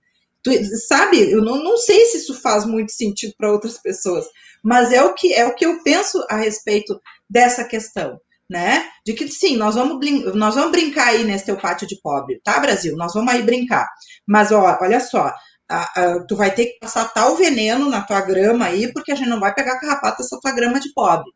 Tu, 0.43 0.53
sabe, 0.87 1.31
eu 1.31 1.43
não, 1.43 1.62
não 1.62 1.77
sei 1.77 2.05
se 2.07 2.19
isso 2.19 2.35
faz 2.41 2.64
muito 2.64 2.93
sentido 2.93 3.35
para 3.37 3.53
outras 3.53 3.79
pessoas, 3.79 4.27
mas 4.62 4.93
é 4.93 5.03
o 5.03 5.14
que 5.14 5.33
é 5.35 5.47
o 5.47 5.55
que 5.55 5.66
eu 5.66 5.83
penso 5.83 6.25
a 6.29 6.37
respeito 6.37 7.01
dessa 7.29 7.64
questão 7.64 8.21
né? 8.49 8.89
De 9.05 9.13
que 9.13 9.29
sim, 9.29 9.57
nós 9.57 9.75
vamos, 9.75 9.99
nós 10.35 10.55
vamos 10.55 10.71
brincar 10.71 11.09
aí 11.09 11.25
nesse 11.25 11.47
teu 11.47 11.57
pátio 11.57 11.87
de 11.87 12.01
pobre, 12.01 12.41
tá, 12.43 12.59
Brasil? 12.59 12.97
Nós 12.97 13.13
vamos 13.13 13.33
aí 13.33 13.43
brincar. 13.43 13.87
Mas 14.27 14.51
ó, 14.51 14.79
olha 14.81 15.01
só, 15.01 15.33
a, 15.69 16.03
a, 16.03 16.25
tu 16.27 16.35
vai 16.35 16.55
ter 16.55 16.67
que 16.67 16.79
passar 16.79 17.13
tal 17.13 17.37
veneno 17.37 17.91
na 17.91 18.01
tua 18.03 18.21
grama 18.23 18.67
aí, 18.67 18.93
porque 18.93 19.13
a 19.13 19.15
gente 19.15 19.29
não 19.29 19.41
vai 19.41 19.55
pegar 19.55 19.79
carrapato 19.79 20.23
essa 20.23 20.39
tua 20.41 20.53
grama 20.53 20.81
de 20.81 20.93
pobre. 20.95 21.31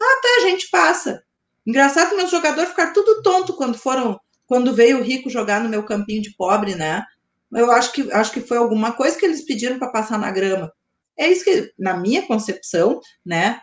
Ah, 0.00 0.20
tá, 0.22 0.28
a 0.38 0.48
gente 0.48 0.68
passa. 0.70 1.22
Engraçado 1.66 2.10
que 2.10 2.16
meus 2.16 2.30
jogadores 2.30 2.70
ficaram 2.70 2.92
tudo 2.92 3.22
tonto 3.22 3.54
quando 3.54 3.78
foram, 3.78 4.20
quando 4.46 4.74
veio 4.74 4.98
o 4.98 5.02
rico 5.02 5.30
jogar 5.30 5.60
no 5.62 5.68
meu 5.68 5.84
campinho 5.84 6.20
de 6.20 6.34
pobre, 6.36 6.74
né? 6.74 7.04
Eu 7.52 7.70
acho 7.70 7.92
que 7.92 8.10
acho 8.12 8.32
que 8.32 8.40
foi 8.40 8.56
alguma 8.56 8.92
coisa 8.92 9.16
que 9.16 9.24
eles 9.24 9.44
pediram 9.44 9.78
para 9.78 9.90
passar 9.90 10.18
na 10.18 10.30
grama. 10.30 10.72
É 11.16 11.28
isso 11.28 11.44
que, 11.44 11.72
na 11.78 11.96
minha 11.96 12.26
concepção, 12.26 13.00
né? 13.24 13.60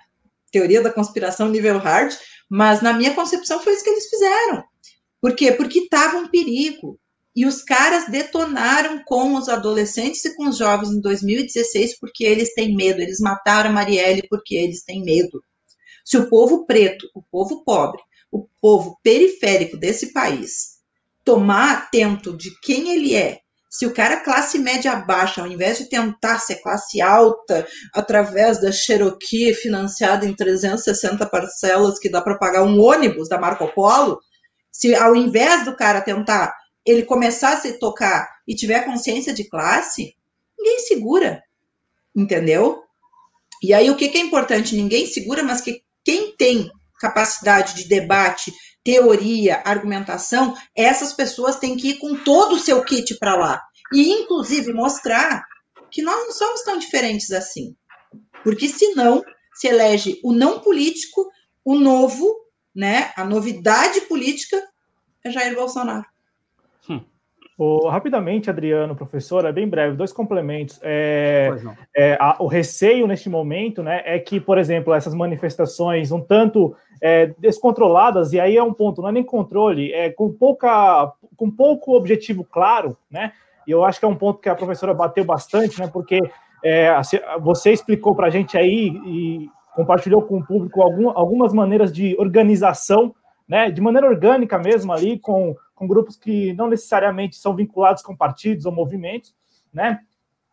Teoria 0.51 0.81
da 0.81 0.93
conspiração 0.93 1.49
nível 1.49 1.77
hard, 1.77 2.15
mas 2.49 2.81
na 2.81 2.93
minha 2.93 3.13
concepção 3.13 3.61
foi 3.61 3.73
isso 3.73 3.83
que 3.83 3.89
eles 3.89 4.09
fizeram. 4.09 4.63
Por 5.21 5.35
quê? 5.35 5.51
Porque 5.51 5.79
estava 5.79 6.17
um 6.17 6.27
perigo. 6.27 6.99
E 7.35 7.45
os 7.45 7.61
caras 7.61 8.09
detonaram 8.09 9.03
com 9.05 9.35
os 9.35 9.47
adolescentes 9.47 10.25
e 10.25 10.35
com 10.35 10.49
os 10.49 10.57
jovens 10.57 10.89
em 10.89 10.99
2016 10.99 11.99
porque 11.99 12.23
eles 12.23 12.53
têm 12.53 12.75
medo. 12.75 13.01
Eles 13.01 13.19
mataram 13.19 13.69
a 13.69 13.73
Marielle 13.73 14.27
porque 14.29 14.55
eles 14.55 14.83
têm 14.83 15.03
medo. 15.03 15.43
Se 16.03 16.17
o 16.17 16.27
povo 16.27 16.65
preto, 16.65 17.07
o 17.13 17.21
povo 17.21 17.63
pobre, 17.63 18.01
o 18.31 18.47
povo 18.59 18.99
periférico 19.03 19.77
desse 19.77 20.11
país 20.11 20.79
tomar 21.23 21.73
atento 21.73 22.35
de 22.35 22.49
quem 22.61 22.91
ele 22.91 23.15
é 23.15 23.39
se 23.69 23.85
o 23.85 23.93
cara 23.93 24.21
classe 24.21 24.57
média 24.57 24.95
baixa, 24.95 25.41
ao 25.41 25.47
invés 25.47 25.77
de 25.77 25.85
tentar 25.85 26.39
ser 26.39 26.55
classe 26.55 26.99
alta 26.99 27.67
através 27.93 28.59
da 28.59 28.71
Cherokee 28.71 29.53
financiada 29.53 30.25
em 30.25 30.33
360 30.33 31.25
parcelas 31.27 31.99
que 31.99 32.09
dá 32.09 32.19
para 32.19 32.37
pagar 32.37 32.63
um 32.63 32.81
ônibus 32.81 33.29
da 33.29 33.37
Marco 33.37 33.67
Polo, 33.67 34.19
se 34.71 34.95
ao 34.95 35.15
invés 35.15 35.65
do 35.65 35.75
cara 35.75 36.01
tentar 36.01 36.55
ele 36.83 37.03
começar 37.03 37.53
a 37.53 37.61
se 37.61 37.73
tocar 37.73 38.27
e 38.47 38.55
tiver 38.55 38.85
consciência 38.85 39.33
de 39.33 39.47
classe, 39.47 40.15
ninguém 40.57 40.79
segura, 40.79 41.43
entendeu? 42.15 42.81
E 43.61 43.73
aí 43.73 43.91
o 43.91 43.95
que, 43.95 44.09
que 44.09 44.17
é 44.17 44.21
importante? 44.21 44.75
Ninguém 44.75 45.05
segura, 45.05 45.43
mas 45.43 45.61
que 45.61 45.83
quem 46.03 46.35
tem 46.35 46.71
capacidade 46.99 47.75
de 47.75 47.87
debate 47.87 48.51
teoria, 48.83 49.61
argumentação, 49.65 50.55
essas 50.75 51.13
pessoas 51.13 51.57
têm 51.57 51.75
que 51.75 51.89
ir 51.89 51.97
com 51.99 52.15
todo 52.15 52.55
o 52.55 52.59
seu 52.59 52.83
kit 52.83 53.17
para 53.19 53.35
lá. 53.35 53.61
E, 53.93 54.09
inclusive, 54.11 54.73
mostrar 54.73 55.43
que 55.91 56.01
nós 56.01 56.27
não 56.27 56.31
somos 56.31 56.61
tão 56.63 56.77
diferentes 56.77 57.31
assim. 57.31 57.75
Porque, 58.43 58.67
senão, 58.67 59.23
se 59.53 59.67
elege 59.67 60.19
o 60.23 60.31
não 60.31 60.59
político, 60.59 61.29
o 61.65 61.75
novo, 61.75 62.33
né, 62.73 63.11
a 63.15 63.25
novidade 63.25 64.01
política 64.01 64.61
é 65.23 65.31
Jair 65.31 65.55
Bolsonaro. 65.55 66.05
Oh, 67.61 67.89
rapidamente, 67.89 68.49
Adriano, 68.49 68.95
professora, 68.95 69.51
bem 69.51 69.67
breve, 69.67 69.97
dois 69.97 70.13
complementos. 70.13 70.79
É, 70.81 71.49
é, 71.93 72.17
a, 72.17 72.37
o 72.39 72.47
receio 72.47 73.05
neste 73.05 73.29
momento 73.29 73.83
né, 73.83 74.01
é 74.05 74.17
que, 74.17 74.39
por 74.39 74.57
exemplo, 74.57 74.93
essas 74.93 75.13
manifestações 75.13 76.09
um 76.09 76.21
tanto 76.21 76.73
é, 77.01 77.33
descontroladas, 77.37 78.31
e 78.31 78.39
aí 78.39 78.55
é 78.55 78.63
um 78.63 78.71
ponto, 78.71 79.01
não 79.01 79.09
é 79.09 79.11
nem 79.11 79.25
controle, 79.25 79.91
é 79.91 80.09
com, 80.09 80.31
pouca, 80.31 81.11
com 81.35 81.51
pouco 81.51 81.97
objetivo 81.97 82.45
claro, 82.45 82.95
né? 83.11 83.33
E 83.67 83.71
eu 83.71 83.83
acho 83.83 83.99
que 83.99 84.05
é 84.05 84.07
um 84.07 84.15
ponto 84.15 84.39
que 84.39 84.47
a 84.47 84.55
professora 84.55 84.93
bateu 84.93 85.25
bastante, 85.25 85.81
né? 85.81 85.89
Porque 85.91 86.17
é, 86.63 86.89
você 87.41 87.73
explicou 87.73 88.15
para 88.15 88.27
a 88.27 88.29
gente 88.29 88.57
aí 88.57 88.87
e 89.05 89.49
compartilhou 89.75 90.21
com 90.21 90.37
o 90.37 90.45
público 90.45 90.81
algum, 90.81 91.09
algumas 91.09 91.53
maneiras 91.53 91.91
de 91.91 92.15
organização 92.17 93.13
né, 93.49 93.71
de 93.71 93.81
maneira 93.81 94.07
orgânica 94.07 94.59
mesmo 94.59 94.93
ali, 94.93 95.17
com, 95.17 95.55
com 95.73 95.87
grupos 95.87 96.15
que 96.15 96.53
não 96.53 96.69
necessariamente 96.69 97.35
são 97.35 97.55
vinculados 97.55 98.03
com 98.03 98.15
partidos 98.15 98.67
ou 98.67 98.71
movimentos, 98.71 99.33
né, 99.73 100.01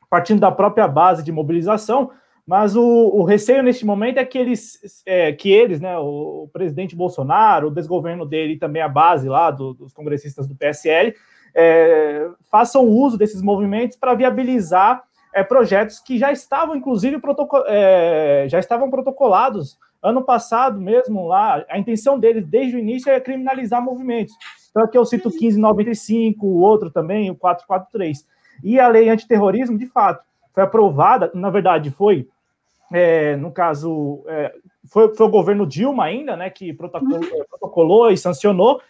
partindo 0.09 0.40
da 0.40 0.51
própria 0.51 0.89
base 0.89 1.23
de 1.23 1.31
mobilização, 1.31 2.10
mas 2.47 2.74
o, 2.74 2.82
o 2.82 3.24
receio 3.24 3.62
neste 3.62 3.85
momento 3.85 4.18
é 4.18 4.24
que 4.24 4.39
eles, 4.39 5.02
é, 5.05 5.32
que 5.32 5.51
eles, 5.51 5.81
né, 5.81 5.98
o, 5.98 6.44
o, 6.44 6.51
presidente 6.52 6.97
Bolsonaro, 6.97 7.68
o 7.68 7.74
desgoverno 7.74 8.24
dele 8.24 8.55
e 8.55 8.59
também 8.59 8.81
a 8.81 8.89
base 8.89 9.28
lá 9.28 9.51
do, 9.51 9.74
dos 9.74 9.93
congressistas 9.93 10.47
do 10.47 10.55
PSL, 10.55 11.14
é, 11.55 12.28
façam 12.51 12.85
uso 12.85 13.18
desses 13.18 13.43
movimentos 13.43 13.97
para 13.97 14.14
viabilizar 14.14 15.02
é, 15.35 15.43
projetos 15.43 15.98
que 15.98 16.18
já 16.18 16.32
estavam, 16.32 16.77
inclusive, 16.77 17.20
é, 17.66 18.47
já 18.48 18.59
estavam 18.59 18.89
protocolados 18.89 19.77
ano 20.02 20.23
passado 20.23 20.81
mesmo 20.81 21.27
lá. 21.27 21.64
A 21.68 21.78
intenção 21.78 22.18
deles 22.18 22.47
desde 22.47 22.77
o 22.77 22.78
início 22.78 23.10
é 23.10 23.20
criminalizar 23.20 23.82
movimentos. 23.82 24.35
Então 24.70 24.82
aqui 24.82 24.97
eu 24.97 25.05
cito 25.05 25.28
o 25.28 25.32
1595, 25.32 26.47
o 26.47 26.60
outro 26.60 26.90
também, 26.90 27.31
o 27.31 27.35
443. 27.35 28.27
E 28.62 28.78
a 28.78 28.89
lei 28.89 29.09
antiterrorismo, 29.09 29.78
de 29.78 29.86
fato, 29.86 30.24
foi 30.52 30.62
aprovada, 30.62 31.31
na 31.35 31.51
verdade, 31.51 31.90
foi 31.90 32.28
é, 32.93 33.36
no 33.36 33.51
caso, 33.51 34.23
é, 34.27 34.55
foi, 34.89 35.14
foi, 35.14 35.27
o 35.27 35.31
governo 35.31 35.66
Dilma 35.66 36.05
ainda, 36.05 36.36
né, 36.36 36.51
que 36.51 36.73
protocolou, 36.73 37.18
uhum. 37.18 37.44
protocolou 37.51 38.10
e 38.10 38.16
sancionou, 38.16 38.81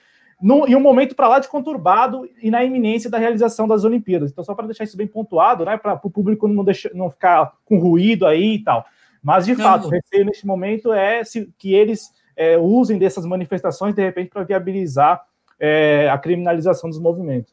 num, 0.41 0.67
em 0.67 0.77
um 0.77 0.81
momento 0.81 1.15
para 1.15 1.29
lá 1.29 1.39
de 1.39 1.49
conturbado 1.49 2.29
e 2.43 2.51
na 2.51 2.63
iminência 2.63 3.09
da 3.09 3.17
realização 3.17 3.67
das 3.67 3.85
Olimpíadas. 3.85 4.31
Então, 4.31 4.45
só 4.45 4.55
para 4.55 4.67
deixar 4.67 4.85
isso 4.85 4.97
bem 4.97 5.07
pontuado, 5.07 5.65
né, 5.65 5.77
para 5.79 5.99
o 6.03 6.11
público 6.11 6.47
não, 6.47 6.63
deixar, 6.63 6.93
não 6.95 7.11
ficar 7.11 7.53
com 7.65 7.79
ruído 7.79 8.27
aí 8.27 8.57
e 8.57 8.63
tal. 8.63 8.85
Mas, 9.27 9.45
de 9.45 9.57
não. 9.57 9.65
fato, 9.65 9.89
o 9.89 9.91
receio 9.91 10.25
neste 10.25 10.47
momento 10.47 10.93
é 10.93 11.25
se, 11.25 11.53
que 11.59 11.75
eles 11.75 12.13
é, 12.37 12.57
usem 12.57 12.97
dessas 12.97 13.27
manifestações, 13.27 13.93
de 13.93 14.01
repente, 14.01 14.31
para 14.31 14.45
viabilizar 14.45 15.21
é, 15.59 16.09
a 16.09 16.17
criminalização 16.17 16.89
dos 16.89 17.01
movimentos. 17.01 17.53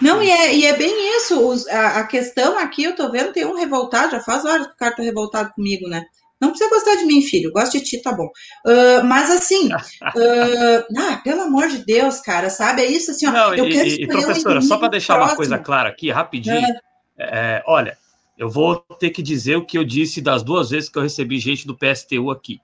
Não, 0.00 0.22
e 0.22 0.30
é, 0.30 0.56
e 0.56 0.64
é 0.64 0.74
bem 0.74 1.18
isso. 1.18 1.38
Os, 1.46 1.68
a, 1.68 1.98
a, 1.98 2.06
questão 2.06 2.58
aqui, 2.58 2.84
eu 2.84 2.96
tô 2.96 3.10
vendo, 3.10 3.34
tem 3.34 3.44
um 3.44 3.54
revoltado, 3.54 4.12
já 4.12 4.20
faz 4.20 4.42
horas 4.46 4.68
que 4.68 4.72
o 4.72 4.76
cara 4.76 4.96
tá 4.96 5.02
revoltado 5.02 5.52
comigo, 5.52 5.86
né? 5.86 6.02
Não 6.40 6.48
precisa 6.48 6.70
gostar 6.70 6.96
de 6.96 7.04
mim, 7.04 7.20
filho. 7.20 7.52
Gosto 7.52 7.72
de 7.72 7.84
ti, 7.84 8.00
tá 8.00 8.10
bom. 8.10 8.30
Uh, 8.66 9.04
mas 9.04 9.30
assim, 9.30 9.68
uh, 9.68 10.84
ah, 10.98 11.20
pelo 11.22 11.42
amor 11.42 11.68
de 11.68 11.84
Deus, 11.84 12.22
cara, 12.22 12.48
sabe? 12.48 12.80
É 12.80 12.86
isso 12.86 13.10
assim, 13.10 13.26
ó. 13.26 13.32
Não, 13.32 13.54
eu 13.54 13.66
e, 13.66 13.72
quero 13.72 13.88
e, 13.88 14.06
professora, 14.06 14.62
só 14.62 14.78
para 14.78 14.88
deixar 14.88 15.16
próximo. 15.16 15.32
uma 15.32 15.36
coisa 15.36 15.58
clara 15.58 15.90
aqui, 15.90 16.10
rapidinho. 16.10 16.56
É. 16.56 16.94
É, 17.18 17.62
olha, 17.66 17.98
eu 18.36 18.48
vou 18.48 18.76
ter 18.98 19.10
que 19.10 19.22
dizer 19.22 19.56
o 19.56 19.64
que 19.64 19.78
eu 19.78 19.84
disse 19.84 20.20
das 20.20 20.42
duas 20.42 20.70
vezes 20.70 20.88
que 20.88 20.98
eu 20.98 21.02
recebi 21.02 21.38
gente 21.38 21.66
do 21.66 21.76
PSTU 21.76 22.30
aqui. 22.30 22.60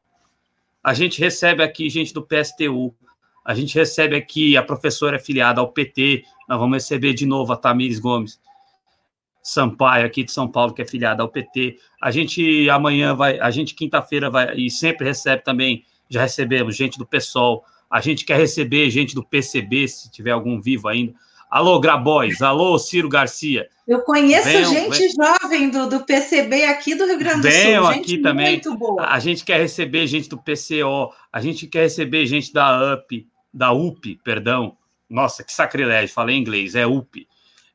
A 0.82 0.94
gente 0.94 1.20
recebe 1.20 1.62
aqui 1.62 1.88
gente 1.88 2.12
do 2.12 2.22
PSTU, 2.22 2.94
a 3.44 3.54
gente 3.54 3.74
recebe 3.74 4.16
aqui 4.16 4.56
a 4.56 4.62
professora 4.62 5.16
afiliada 5.16 5.60
ao 5.60 5.72
PT, 5.72 6.24
nós 6.48 6.58
vamos 6.58 6.76
receber 6.76 7.14
de 7.14 7.26
novo 7.26 7.52
a 7.52 7.56
Tamires 7.56 7.98
Gomes 7.98 8.40
Sampaio, 9.42 10.06
aqui 10.06 10.22
de 10.22 10.32
São 10.32 10.46
Paulo, 10.46 10.74
que 10.74 10.82
é 10.82 10.84
afiliada 10.84 11.22
ao 11.22 11.28
PT. 11.28 11.78
A 12.00 12.10
gente 12.10 12.68
amanhã 12.68 13.14
vai, 13.14 13.38
a 13.38 13.50
gente 13.50 13.74
quinta-feira 13.74 14.30
vai, 14.30 14.54
e 14.54 14.70
sempre 14.70 15.06
recebe 15.06 15.42
também, 15.42 15.84
já 16.08 16.22
recebemos 16.22 16.76
gente 16.76 16.98
do 16.98 17.06
PSOL, 17.06 17.64
a 17.90 18.00
gente 18.00 18.24
quer 18.24 18.36
receber 18.36 18.90
gente 18.90 19.14
do 19.14 19.24
PCB, 19.24 19.88
se 19.88 20.10
tiver 20.10 20.30
algum 20.30 20.60
vivo 20.60 20.88
ainda. 20.88 21.14
Alô, 21.50 21.80
Grabois, 21.80 22.40
alô, 22.42 22.78
Ciro 22.78 23.08
Garcia. 23.08 23.68
Eu 23.86 24.02
conheço 24.02 24.44
venham, 24.44 24.72
gente 24.72 25.12
jovem 25.16 25.68
do, 25.68 25.88
do 25.88 26.06
PCB 26.06 26.64
aqui 26.66 26.94
do 26.94 27.04
Rio 27.04 27.18
Grande 27.18 27.40
do 27.40 27.50
Sul. 27.50 27.92
Gente 27.92 28.00
aqui 28.00 28.18
também. 28.18 28.52
Muito 28.52 28.76
boa. 28.76 29.04
A 29.04 29.18
gente 29.18 29.44
quer 29.44 29.58
receber 29.58 30.06
gente 30.06 30.28
do 30.28 30.38
PCO, 30.38 31.12
a 31.32 31.40
gente 31.40 31.66
quer 31.66 31.82
receber 31.82 32.24
gente 32.24 32.52
da 32.52 32.94
UP, 32.94 33.26
da 33.52 33.72
UP, 33.72 34.20
perdão. 34.22 34.76
Nossa, 35.08 35.42
que 35.42 35.52
sacrilégio, 35.52 36.14
falei 36.14 36.36
em 36.36 36.40
inglês, 36.40 36.76
é 36.76 36.86
UP, 36.86 37.26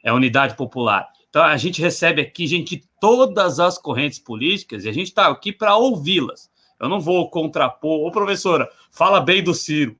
é 0.02 0.14
Unidade 0.14 0.56
Popular. 0.56 1.10
Então 1.30 1.44
a 1.44 1.58
gente 1.58 1.82
recebe 1.82 2.22
aqui 2.22 2.48
gente 2.48 2.78
de 2.78 2.84
todas 3.02 3.60
as 3.60 3.78
correntes 3.78 4.20
políticas 4.20 4.86
e 4.86 4.90
a 4.90 4.94
gente 4.94 5.08
está 5.08 5.28
aqui 5.28 5.52
para 5.52 5.76
ouvi-las. 5.76 6.50
Eu 6.80 6.88
não 6.88 7.02
vou 7.02 7.30
contrapor, 7.30 8.08
ô 8.08 8.10
professora, 8.10 8.70
fala 8.90 9.20
bem 9.20 9.44
do 9.44 9.54
Ciro. 9.54 9.98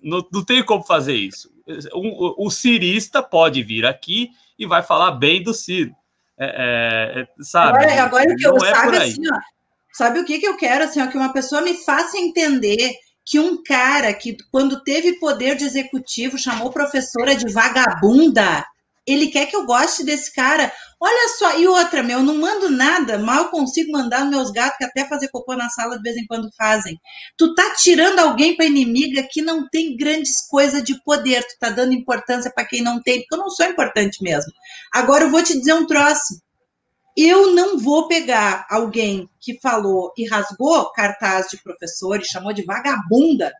Não, 0.00 0.24
não 0.32 0.44
tem 0.44 0.64
como 0.64 0.84
fazer 0.84 1.16
isso. 1.16 1.50
O, 1.92 2.46
o, 2.46 2.50
cirista 2.50 3.22
pode 3.22 3.62
vir 3.62 3.86
aqui 3.86 4.30
e 4.58 4.66
vai 4.66 4.82
falar 4.82 5.12
bem 5.12 5.42
do 5.42 5.54
Ciro. 5.54 5.94
É, 6.38 6.46
é, 6.46 7.20
é 7.22 7.26
sabe? 7.42 7.78
Agora, 7.78 8.02
agora 8.02 8.36
que 8.36 8.46
eu 8.46 8.56
é 8.56 8.74
sabe, 8.74 8.96
assim, 8.96 9.22
ó, 9.32 9.38
sabe 9.92 10.20
o 10.20 10.24
que, 10.24 10.38
que 10.38 10.46
eu 10.46 10.56
quero? 10.56 10.84
Assim, 10.84 11.00
ó, 11.00 11.06
que 11.06 11.16
uma 11.16 11.32
pessoa 11.32 11.62
me 11.62 11.74
faça 11.74 12.16
entender 12.16 12.92
que 13.24 13.38
um 13.38 13.62
cara 13.62 14.12
que, 14.12 14.36
quando 14.50 14.82
teve 14.82 15.18
poder 15.18 15.56
de 15.56 15.64
executivo, 15.64 16.38
chamou 16.38 16.70
professora 16.70 17.34
de 17.34 17.52
vagabunda, 17.52 18.64
ele 19.06 19.28
quer 19.28 19.46
que 19.46 19.56
eu 19.56 19.64
goste 19.64 20.04
desse 20.04 20.32
cara. 20.34 20.72
Olha 21.00 21.28
só, 21.38 21.58
e 21.58 21.66
outra, 21.66 22.02
meu, 22.02 22.18
eu 22.18 22.24
não 22.24 22.36
mando 22.38 22.68
nada, 22.68 23.18
mal 23.18 23.48
consigo 23.50 23.90
mandar 23.90 24.24
meus 24.26 24.50
gatos 24.50 24.76
que 24.76 24.84
até 24.84 25.08
fazer 25.08 25.28
cocô 25.28 25.56
na 25.56 25.68
sala 25.70 25.96
de 25.96 26.02
vez 26.02 26.16
em 26.16 26.26
quando 26.26 26.50
fazem. 26.56 26.98
Tu 27.36 27.54
tá 27.54 27.74
tirando 27.76 28.18
alguém 28.18 28.56
para 28.56 28.66
inimiga 28.66 29.26
que 29.30 29.40
não 29.40 29.68
tem 29.68 29.96
grandes 29.96 30.46
coisas 30.46 30.82
de 30.82 31.02
poder, 31.02 31.42
tu 31.42 31.58
tá 31.58 31.70
dando 31.70 31.94
importância 31.94 32.52
para 32.54 32.66
quem 32.66 32.82
não 32.82 33.02
tem, 33.02 33.20
porque 33.20 33.34
eu 33.34 33.38
não 33.38 33.50
sou 33.50 33.66
importante 33.66 34.22
mesmo. 34.22 34.52
Agora 34.92 35.24
eu 35.24 35.30
vou 35.30 35.42
te 35.42 35.58
dizer 35.58 35.72
um 35.72 35.86
troço. 35.86 36.40
Eu 37.16 37.52
não 37.54 37.78
vou 37.78 38.06
pegar 38.06 38.66
alguém 38.70 39.28
que 39.40 39.58
falou 39.60 40.12
e 40.16 40.28
rasgou 40.28 40.92
cartaz 40.92 41.48
de 41.48 41.60
professor 41.62 42.20
e 42.20 42.24
chamou 42.24 42.52
de 42.52 42.62
vagabunda, 42.62 43.52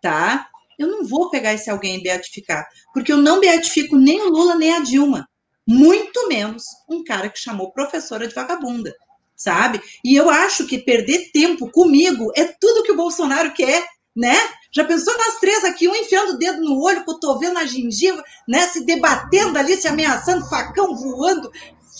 tá? 0.00 0.48
Eu 0.78 0.88
não 0.88 1.04
vou 1.04 1.30
pegar 1.30 1.54
esse 1.54 1.70
alguém 1.70 1.96
e 1.96 2.02
beatificar, 2.02 2.66
porque 2.92 3.12
eu 3.12 3.16
não 3.16 3.40
beatifico 3.40 3.96
nem 3.96 4.20
o 4.20 4.30
Lula 4.30 4.54
nem 4.56 4.74
a 4.74 4.80
Dilma, 4.80 5.28
muito 5.66 6.28
menos 6.28 6.64
um 6.88 7.02
cara 7.02 7.28
que 7.28 7.38
chamou 7.38 7.72
professora 7.72 8.28
de 8.28 8.34
vagabunda, 8.34 8.94
sabe? 9.34 9.80
E 10.04 10.14
eu 10.14 10.30
acho 10.30 10.66
que 10.66 10.78
perder 10.78 11.30
tempo 11.32 11.70
comigo 11.70 12.30
é 12.36 12.44
tudo 12.60 12.82
que 12.82 12.92
o 12.92 12.96
Bolsonaro 12.96 13.52
quer, 13.52 13.86
né? 14.14 14.36
Já 14.72 14.84
pensou 14.84 15.16
nós 15.16 15.40
três 15.40 15.64
aqui, 15.64 15.88
um 15.88 15.94
enfiando 15.94 16.34
o 16.34 16.38
dedo 16.38 16.60
no 16.60 16.80
olho, 16.82 17.04
cotovelo 17.04 17.54
na 17.54 17.64
gengiva, 17.64 18.22
né? 18.46 18.68
Se 18.68 18.84
debatendo 18.84 19.58
ali, 19.58 19.76
se 19.76 19.88
ameaçando, 19.88 20.48
facão 20.48 20.94
voando, 20.94 21.50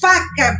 faca, 0.00 0.58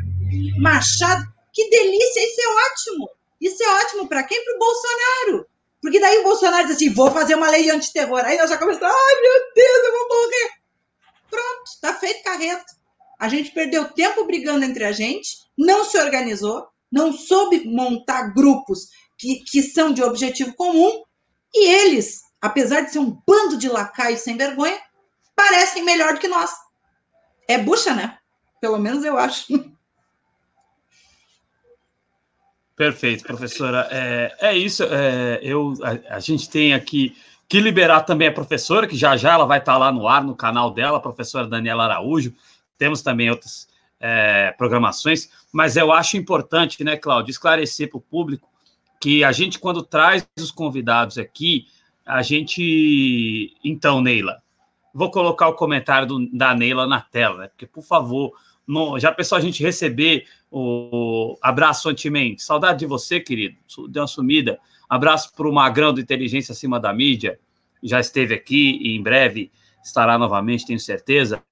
machado. 0.59 1.24
Que 1.52 1.68
delícia! 1.70 2.20
Isso 2.20 2.40
é 2.40 2.48
ótimo! 2.48 3.10
Isso 3.40 3.62
é 3.62 3.68
ótimo 3.82 4.09
para 4.09 4.22
quem? 4.22 4.43
Para 4.44 4.55
o 4.55 4.59
Bolsonaro. 4.59 5.47
Porque 5.81 6.01
daí 6.01 6.19
o 6.19 6.24
Bolsonaro 6.24 6.66
diz 6.66 6.77
assim: 6.77 6.93
vou 6.93 7.11
fazer 7.11 7.35
uma 7.35 7.51
lei 7.51 7.70
antiterror. 7.70 8.24
Aí 8.24 8.36
nós 8.39 8.51
já 8.51 8.59
começamos, 8.59 8.94
ai 8.94 9.20
meu 9.20 9.53
Deus, 9.55 9.85
eu 9.85 9.93
vou 9.93 10.09
morrer. 10.09 10.51
Pronto, 11.31 11.65
está 11.66 11.94
feito 11.94 12.23
carreto. 12.23 12.65
A 13.19 13.28
gente 13.28 13.51
perdeu 13.51 13.93
tempo 13.93 14.24
brigando 14.27 14.65
entre 14.65 14.85
a 14.85 14.93
gente, 14.93 15.39
não 15.57 15.85
se 15.85 15.98
organizou, 15.98 16.66
não 16.93 17.12
soube 17.12 17.66
montar 17.66 18.35
grupos 18.35 18.89
que, 19.19 19.43
que 19.44 19.62
são 19.62 19.93
de 19.93 20.03
objetivo 20.03 20.55
comum, 20.55 21.03
e 21.55 21.66
eles, 21.66 22.20
apesar 22.40 22.82
de 22.82 22.93
ser 22.93 22.98
um 22.98 23.19
bando 23.27 23.57
de 23.57 23.69
lacaios 23.69 24.20
sem 24.20 24.36
vergonha, 24.36 24.78
parecem 25.35 25.82
melhor 25.82 26.15
do 26.15 26.20
que 26.20 26.28
nós. 26.28 26.51
É 27.48 27.59
bucha, 27.59 27.94
né? 27.94 28.19
Pelo 28.61 28.78
menos 28.78 29.05
eu 29.05 29.16
acho. 29.16 29.47
Perfeito, 32.77 33.24
professora. 33.24 33.89
É, 33.90 34.36
é 34.39 34.57
isso. 34.57 34.85
É, 34.85 35.40
eu, 35.43 35.73
a, 35.82 36.16
a, 36.16 36.20
gente 36.20 36.48
tem 36.48 36.74
aqui 36.74 37.16
que 37.48 37.59
liberar 37.59 38.03
também 38.03 38.28
a 38.28 38.32
professora, 38.32 38.86
que 38.86 38.97
já 38.97 39.16
já 39.16 39.32
ela 39.32 39.47
vai 39.47 39.59
estar 39.59 39.78
lá 39.78 39.90
no 39.90 40.07
ar, 40.07 40.23
no 40.23 40.36
canal 40.36 40.70
dela, 40.70 40.98
a 40.98 41.01
professora 41.01 41.47
Daniela 41.47 41.85
Araújo. 41.85 42.35
Temos 42.77 43.01
também 43.01 43.31
outras 43.31 43.66
é, 43.98 44.53
programações, 44.59 45.31
mas 45.51 45.77
eu 45.77 45.90
acho 45.90 46.19
importante, 46.19 46.85
né, 46.85 46.98
Cláudio, 46.98 47.31
esclarecer 47.31 47.89
para 47.89 47.97
o 47.97 48.01
público 48.01 48.47
que 49.01 49.24
a 49.24 49.32
gente, 49.32 49.59
quando 49.59 49.82
traz 49.82 50.28
os 50.39 50.51
convidados 50.51 51.16
aqui, 51.16 51.66
a 52.05 52.20
gente. 52.20 53.55
Então, 53.65 54.03
Neila, 54.03 54.43
vou 54.93 55.11
colocar 55.11 55.48
o 55.48 55.55
comentário 55.55 56.07
do, 56.07 56.31
da 56.31 56.55
Neila 56.55 56.86
na 56.86 57.01
tela, 57.01 57.39
né? 57.39 57.48
Porque, 57.48 57.66
por 57.66 57.82
favor, 57.82 58.32
no, 58.66 58.98
já 58.98 59.12
pensou 59.12 59.39
a 59.39 59.40
gente 59.40 59.62
receber 59.62 60.27
o 60.59 61.39
abraço 61.43 61.89
Antimente? 61.89 62.43
Saudade 62.43 62.78
de 62.78 62.87
você, 62.87 63.20
querido. 63.20 63.57
Deu 63.89 64.03
uma 64.03 64.09
sumida. 64.09 64.59
Abraço 64.89 65.33
para 65.35 65.49
o 65.49 65.53
Magrão 65.53 65.93
do 65.93 66.01
Inteligência 66.01 66.53
Acima 66.53 66.81
da 66.81 66.93
Mídia. 66.93 67.39
Já 67.83 68.01
esteve 68.01 68.35
aqui 68.35 68.78
e 68.81 68.97
em 68.97 69.03
breve 69.03 69.51
estará 69.85 70.19
novamente, 70.19 70.66
tenho 70.66 70.81
certeza. 70.81 71.43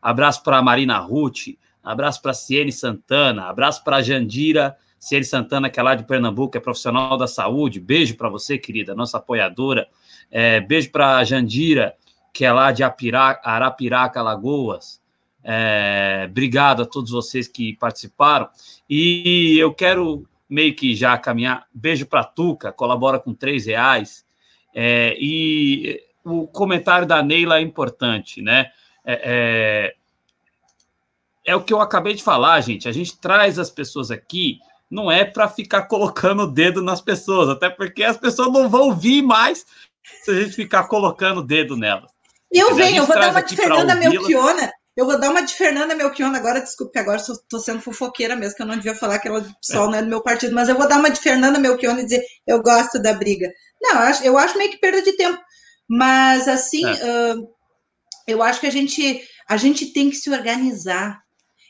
Abraço 0.00 0.42
para 0.42 0.56
a 0.56 0.62
Marina 0.62 0.98
Ruth. 0.98 1.56
Abraço 1.84 2.22
para 2.22 2.30
a 2.30 2.34
Ciene 2.34 2.72
Santana. 2.72 3.44
Abraço 3.44 3.84
para 3.84 3.96
a 3.96 4.02
Jandira 4.02 4.76
Ciene 4.98 5.24
Santana, 5.24 5.68
que 5.68 5.78
é 5.78 5.82
lá 5.82 5.94
de 5.94 6.04
Pernambuco, 6.04 6.56
é 6.56 6.60
profissional 6.60 7.16
da 7.16 7.26
saúde. 7.26 7.78
Beijo 7.78 8.16
para 8.16 8.28
você, 8.28 8.56
querida, 8.58 8.94
nossa 8.94 9.18
apoiadora. 9.18 9.86
É, 10.30 10.60
beijo 10.60 10.90
para 10.90 11.18
a 11.18 11.24
Jandira, 11.24 11.94
que 12.32 12.44
é 12.44 12.52
lá 12.52 12.72
de 12.72 12.82
Apira, 12.82 13.38
Arapiraca, 13.44 14.22
Lagoas. 14.22 15.00
É, 15.48 16.26
obrigado 16.28 16.82
a 16.82 16.86
todos 16.86 17.12
vocês 17.12 17.46
que 17.46 17.76
participaram. 17.76 18.48
E 18.90 19.56
eu 19.58 19.72
quero 19.72 20.28
meio 20.48 20.74
que 20.74 20.92
já 20.96 21.16
caminhar. 21.16 21.68
Beijo 21.72 22.04
para 22.04 22.24
Tuca, 22.24 22.72
colabora 22.72 23.20
com 23.20 23.32
três 23.32 23.66
reais. 23.66 24.26
É, 24.74 25.16
e 25.20 26.02
o 26.24 26.48
comentário 26.48 27.06
da 27.06 27.22
Neila 27.22 27.58
é 27.58 27.60
importante, 27.60 28.42
né? 28.42 28.72
É, 29.04 29.94
é, 31.46 31.52
é, 31.52 31.54
o 31.54 31.62
que 31.62 31.72
eu 31.72 31.80
acabei 31.80 32.14
de 32.14 32.24
falar, 32.24 32.60
gente. 32.60 32.88
A 32.88 32.92
gente 32.92 33.16
traz 33.16 33.56
as 33.56 33.70
pessoas 33.70 34.10
aqui, 34.10 34.58
não 34.90 35.10
é 35.10 35.24
para 35.24 35.48
ficar 35.48 35.82
colocando 35.88 36.42
o 36.42 36.50
dedo 36.50 36.82
nas 36.82 37.00
pessoas, 37.00 37.48
até 37.48 37.70
porque 37.70 38.02
as 38.02 38.16
pessoas 38.16 38.52
não 38.52 38.68
vão 38.68 38.92
vir 38.96 39.22
mais 39.22 39.64
se 40.24 40.30
a 40.32 40.42
gente 40.42 40.56
ficar 40.56 40.88
colocando 40.88 41.38
o 41.38 41.44
dedo 41.44 41.76
nelas. 41.76 42.10
Eu 42.50 42.74
venho, 42.74 42.98
eu 42.98 43.06
vou 43.06 43.14
dar 43.14 43.30
uma 43.30 43.42
de 43.42 43.54
Fernanda 43.54 43.94
Melchiona. 43.94 44.72
Eu 44.96 45.04
vou 45.04 45.20
dar 45.20 45.30
uma 45.30 45.42
de 45.42 45.52
Fernanda 45.52 45.94
Melchiona 45.94 46.38
agora, 46.38 46.60
desculpe, 46.60 46.98
agora 46.98 47.18
estou 47.18 47.60
sendo 47.60 47.82
fofoqueira 47.82 48.34
mesmo, 48.34 48.56
que 48.56 48.62
eu 48.62 48.66
não 48.66 48.76
devia 48.76 48.94
falar 48.94 49.18
que 49.18 49.28
ela 49.28 49.46
só 49.60 49.86
não 49.86 49.98
é 49.98 50.02
do 50.02 50.08
meu 50.08 50.22
partido, 50.22 50.54
mas 50.54 50.70
eu 50.70 50.74
vou 50.74 50.88
dar 50.88 50.98
uma 50.98 51.10
de 51.10 51.20
Fernanda 51.20 51.58
Melchiona 51.58 52.00
e 52.00 52.04
dizer 52.04 52.24
eu 52.46 52.62
gosto 52.62 52.98
da 53.00 53.12
briga. 53.12 53.52
Não, 53.80 53.90
eu 53.90 53.98
acho, 53.98 54.24
eu 54.24 54.38
acho 54.38 54.56
meio 54.56 54.70
que 54.70 54.78
perda 54.78 55.02
de 55.02 55.12
tempo. 55.12 55.38
Mas 55.88 56.48
assim, 56.48 56.84
é. 56.84 57.34
uh, 57.34 57.48
eu 58.26 58.42
acho 58.42 58.58
que 58.58 58.66
a 58.66 58.70
gente, 58.70 59.22
a 59.48 59.56
gente 59.56 59.92
tem 59.92 60.08
que 60.08 60.16
se 60.16 60.30
organizar. 60.30 61.20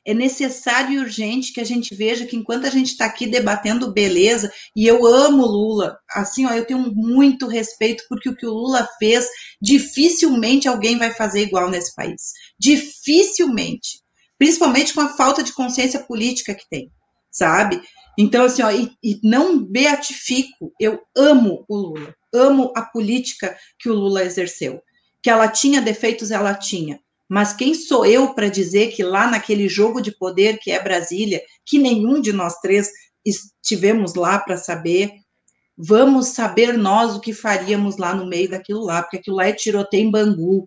É 0.06 0.14
necessário 0.14 0.92
e 0.92 0.98
urgente 1.00 1.52
que 1.52 1.60
a 1.60 1.64
gente 1.64 1.94
veja 1.94 2.26
que 2.26 2.36
enquanto 2.36 2.66
a 2.66 2.70
gente 2.70 2.92
está 2.92 3.06
aqui 3.06 3.26
debatendo 3.26 3.92
beleza, 3.92 4.52
e 4.74 4.86
eu 4.86 5.04
amo 5.04 5.44
Lula, 5.44 5.98
assim, 6.10 6.46
ó, 6.46 6.52
eu 6.52 6.64
tenho 6.64 6.94
muito 6.94 7.48
respeito 7.48 8.04
porque 8.08 8.28
o 8.28 8.36
que 8.36 8.46
o 8.46 8.52
Lula 8.52 8.88
fez, 8.98 9.26
dificilmente 9.60 10.68
alguém 10.68 10.96
vai 10.96 11.12
fazer 11.12 11.42
igual 11.42 11.68
nesse 11.68 11.94
país. 11.94 12.32
Dificilmente. 12.58 14.00
Principalmente 14.38 14.94
com 14.94 15.00
a 15.00 15.16
falta 15.16 15.42
de 15.42 15.52
consciência 15.52 16.00
política 16.00 16.54
que 16.54 16.68
tem, 16.70 16.90
sabe? 17.30 17.80
Então, 18.18 18.44
assim, 18.44 18.62
ó, 18.62 18.70
e, 18.70 18.90
e 19.02 19.18
não 19.22 19.64
beatifico, 19.64 20.72
eu 20.78 21.00
amo 21.16 21.64
o 21.68 21.76
Lula 21.76 22.14
amo 22.36 22.72
a 22.76 22.82
política 22.82 23.56
que 23.78 23.88
o 23.88 23.94
Lula 23.94 24.22
exerceu. 24.22 24.82
Que 25.22 25.30
ela 25.30 25.48
tinha 25.48 25.80
defeitos, 25.80 26.30
ela 26.30 26.54
tinha. 26.54 27.00
Mas 27.28 27.52
quem 27.52 27.74
sou 27.74 28.06
eu 28.06 28.34
para 28.34 28.48
dizer 28.48 28.92
que 28.92 29.02
lá 29.02 29.28
naquele 29.28 29.68
jogo 29.68 30.00
de 30.00 30.12
poder 30.12 30.58
que 30.58 30.70
é 30.70 30.82
Brasília, 30.82 31.42
que 31.64 31.78
nenhum 31.78 32.20
de 32.20 32.32
nós 32.32 32.58
três 32.60 32.90
estivemos 33.24 34.14
lá 34.14 34.38
para 34.38 34.56
saber, 34.56 35.10
vamos 35.76 36.28
saber 36.28 36.76
nós 36.76 37.16
o 37.16 37.20
que 37.20 37.32
faríamos 37.32 37.96
lá 37.96 38.14
no 38.14 38.26
meio 38.26 38.50
daquilo 38.50 38.84
lá, 38.84 39.02
porque 39.02 39.16
aquilo 39.16 39.36
lá 39.36 39.46
é 39.46 39.52
tiroteio 39.52 40.06
em 40.06 40.10
Bangu, 40.10 40.66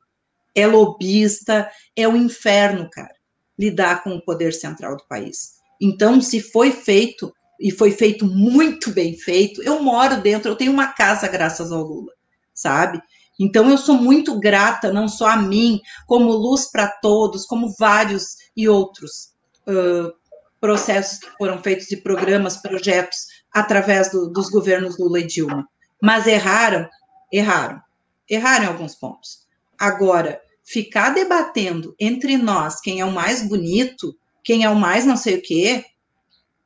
é 0.54 0.68
lobista, 0.68 1.70
é 1.96 2.08
o 2.08 2.12
um 2.12 2.18
inferno, 2.18 2.90
cara, 2.92 3.14
lidar 3.58 4.04
com 4.04 4.12
o 4.12 4.22
poder 4.22 4.54
central 4.54 4.98
do 4.98 5.08
país. 5.08 5.60
Então, 5.82 6.20
se 6.20 6.42
foi 6.42 6.72
feito 6.72 7.34
e 7.60 7.72
foi 7.72 7.92
feito 7.92 8.26
muito 8.26 8.92
bem 8.92 9.18
feito. 9.18 9.62
Eu 9.62 9.84
moro 9.84 10.22
dentro, 10.22 10.50
eu 10.50 10.56
tenho 10.56 10.72
uma 10.72 10.88
casa 10.88 11.28
graças 11.28 11.72
ao 11.72 11.84
Lula, 11.84 12.14
sabe? 12.54 13.02
Então 13.40 13.70
eu 13.70 13.78
sou 13.78 13.96
muito 13.96 14.38
grata, 14.38 14.92
não 14.92 15.08
só 15.08 15.30
a 15.30 15.38
mim, 15.38 15.80
como 16.06 16.32
Luz 16.32 16.70
para 16.70 16.88
Todos, 16.88 17.46
como 17.46 17.74
vários 17.80 18.36
e 18.56 18.68
outros 18.68 19.32
uh, 19.68 20.14
processos 20.60 21.20
que 21.20 21.30
foram 21.38 21.64
feitos 21.64 21.88
de 21.88 21.98
programas, 21.98 22.58
projetos 22.58 23.18
através 23.52 24.12
do, 24.12 24.30
dos 24.30 24.50
governos 24.50 24.98
Lula 25.00 25.22
e 25.22 25.28
Dilma. 25.28 25.68
Mas 26.02 26.28
erraram, 26.28 26.88
erraram, 27.32 27.82
erraram 28.30 28.66
em 28.66 28.68
alguns 28.68 28.96
pontos. 28.96 29.48
Agora, 29.80 30.42
ficar 30.66 31.12
debatendo 31.12 31.96
entre 32.00 32.38
nós 32.38 32.82
quem 32.82 33.00
é 33.00 33.06
o 33.06 33.12
mais 33.12 33.48
bonito, 33.48 34.14
quem 34.44 34.66
é 34.66 34.70
o 34.70 34.76
mais 34.76 35.06
não 35.06 35.16
sei 35.16 35.38
o 35.38 35.42
quê, 35.42 35.86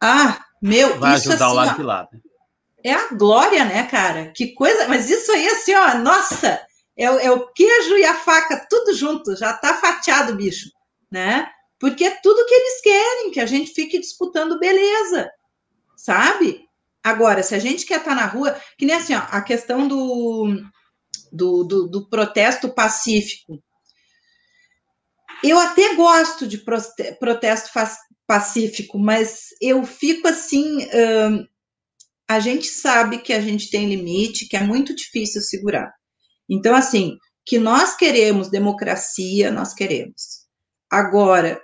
ah, 0.02 0.40
meu, 0.62 1.00
Vai 1.00 1.18
isso 1.18 1.30
ajudar 1.30 1.46
assim, 1.46 1.54
o 1.54 1.56
lado 1.56 1.72
ó, 1.72 1.76
de 1.76 1.84
lá. 1.84 2.10
Né? 2.12 2.20
É 2.84 2.92
a 2.94 3.10
glória, 3.10 3.64
né, 3.64 3.88
cara? 3.88 4.32
Que 4.36 4.54
coisa. 4.54 4.88
Mas 4.88 5.10
isso 5.10 5.32
aí, 5.32 5.48
assim, 5.48 5.74
ó, 5.74 5.98
nossa, 6.00 6.62
é, 6.98 7.06
é 7.06 7.32
o 7.32 7.48
queijo 7.54 7.98
e 7.98 8.04
a 8.04 8.16
faca, 8.16 8.68
tudo 8.70 8.94
junto, 8.94 9.36
já 9.36 9.54
tá 9.54 9.76
fatiado, 9.76 10.36
bicho, 10.36 10.70
né? 11.12 11.48
Porque 11.80 12.06
é 12.06 12.20
tudo 12.22 12.46
que 12.46 12.54
eles 12.54 12.82
querem, 12.82 13.32
que 13.32 13.40
a 13.40 13.46
gente 13.46 13.74
fique 13.74 14.00
disputando 14.00 14.60
beleza, 14.60 15.30
sabe? 15.96 16.66
Agora, 17.04 17.44
se 17.44 17.56
a 17.56 17.60
gente 17.60 17.86
quer 17.86 18.00
estar 18.00 18.12
tá 18.12 18.16
na 18.16 18.26
rua, 18.26 18.60
que 18.78 18.86
nem 18.86 18.96
assim, 18.96 19.14
ó, 19.14 19.22
a 19.30 19.42
questão 19.42 19.88
do, 19.88 20.62
do, 21.32 21.64
do, 21.64 21.88
do 21.88 22.10
protesto 22.10 22.70
pacífico. 22.70 23.62
Eu 25.44 25.60
até 25.60 25.96
gosto 25.96 26.48
de 26.48 26.58
protesto 27.20 27.70
pacífico, 28.26 28.98
mas 28.98 29.50
eu 29.60 29.84
fico 29.84 30.28
assim. 30.28 30.88
A 32.30 32.40
gente 32.40 32.68
sabe 32.68 33.20
que 33.20 33.34
a 33.34 33.42
gente 33.42 33.70
tem 33.70 33.88
limite, 33.88 34.48
que 34.48 34.56
é 34.56 34.64
muito 34.64 34.96
difícil 34.96 35.42
segurar. 35.42 35.92
Então, 36.50 36.76
assim, 36.76 37.18
que 37.46 37.60
nós 37.60 37.96
queremos 37.96 38.50
democracia, 38.50 39.52
nós 39.52 39.74
queremos. 39.74 40.44
Agora, 40.92 41.60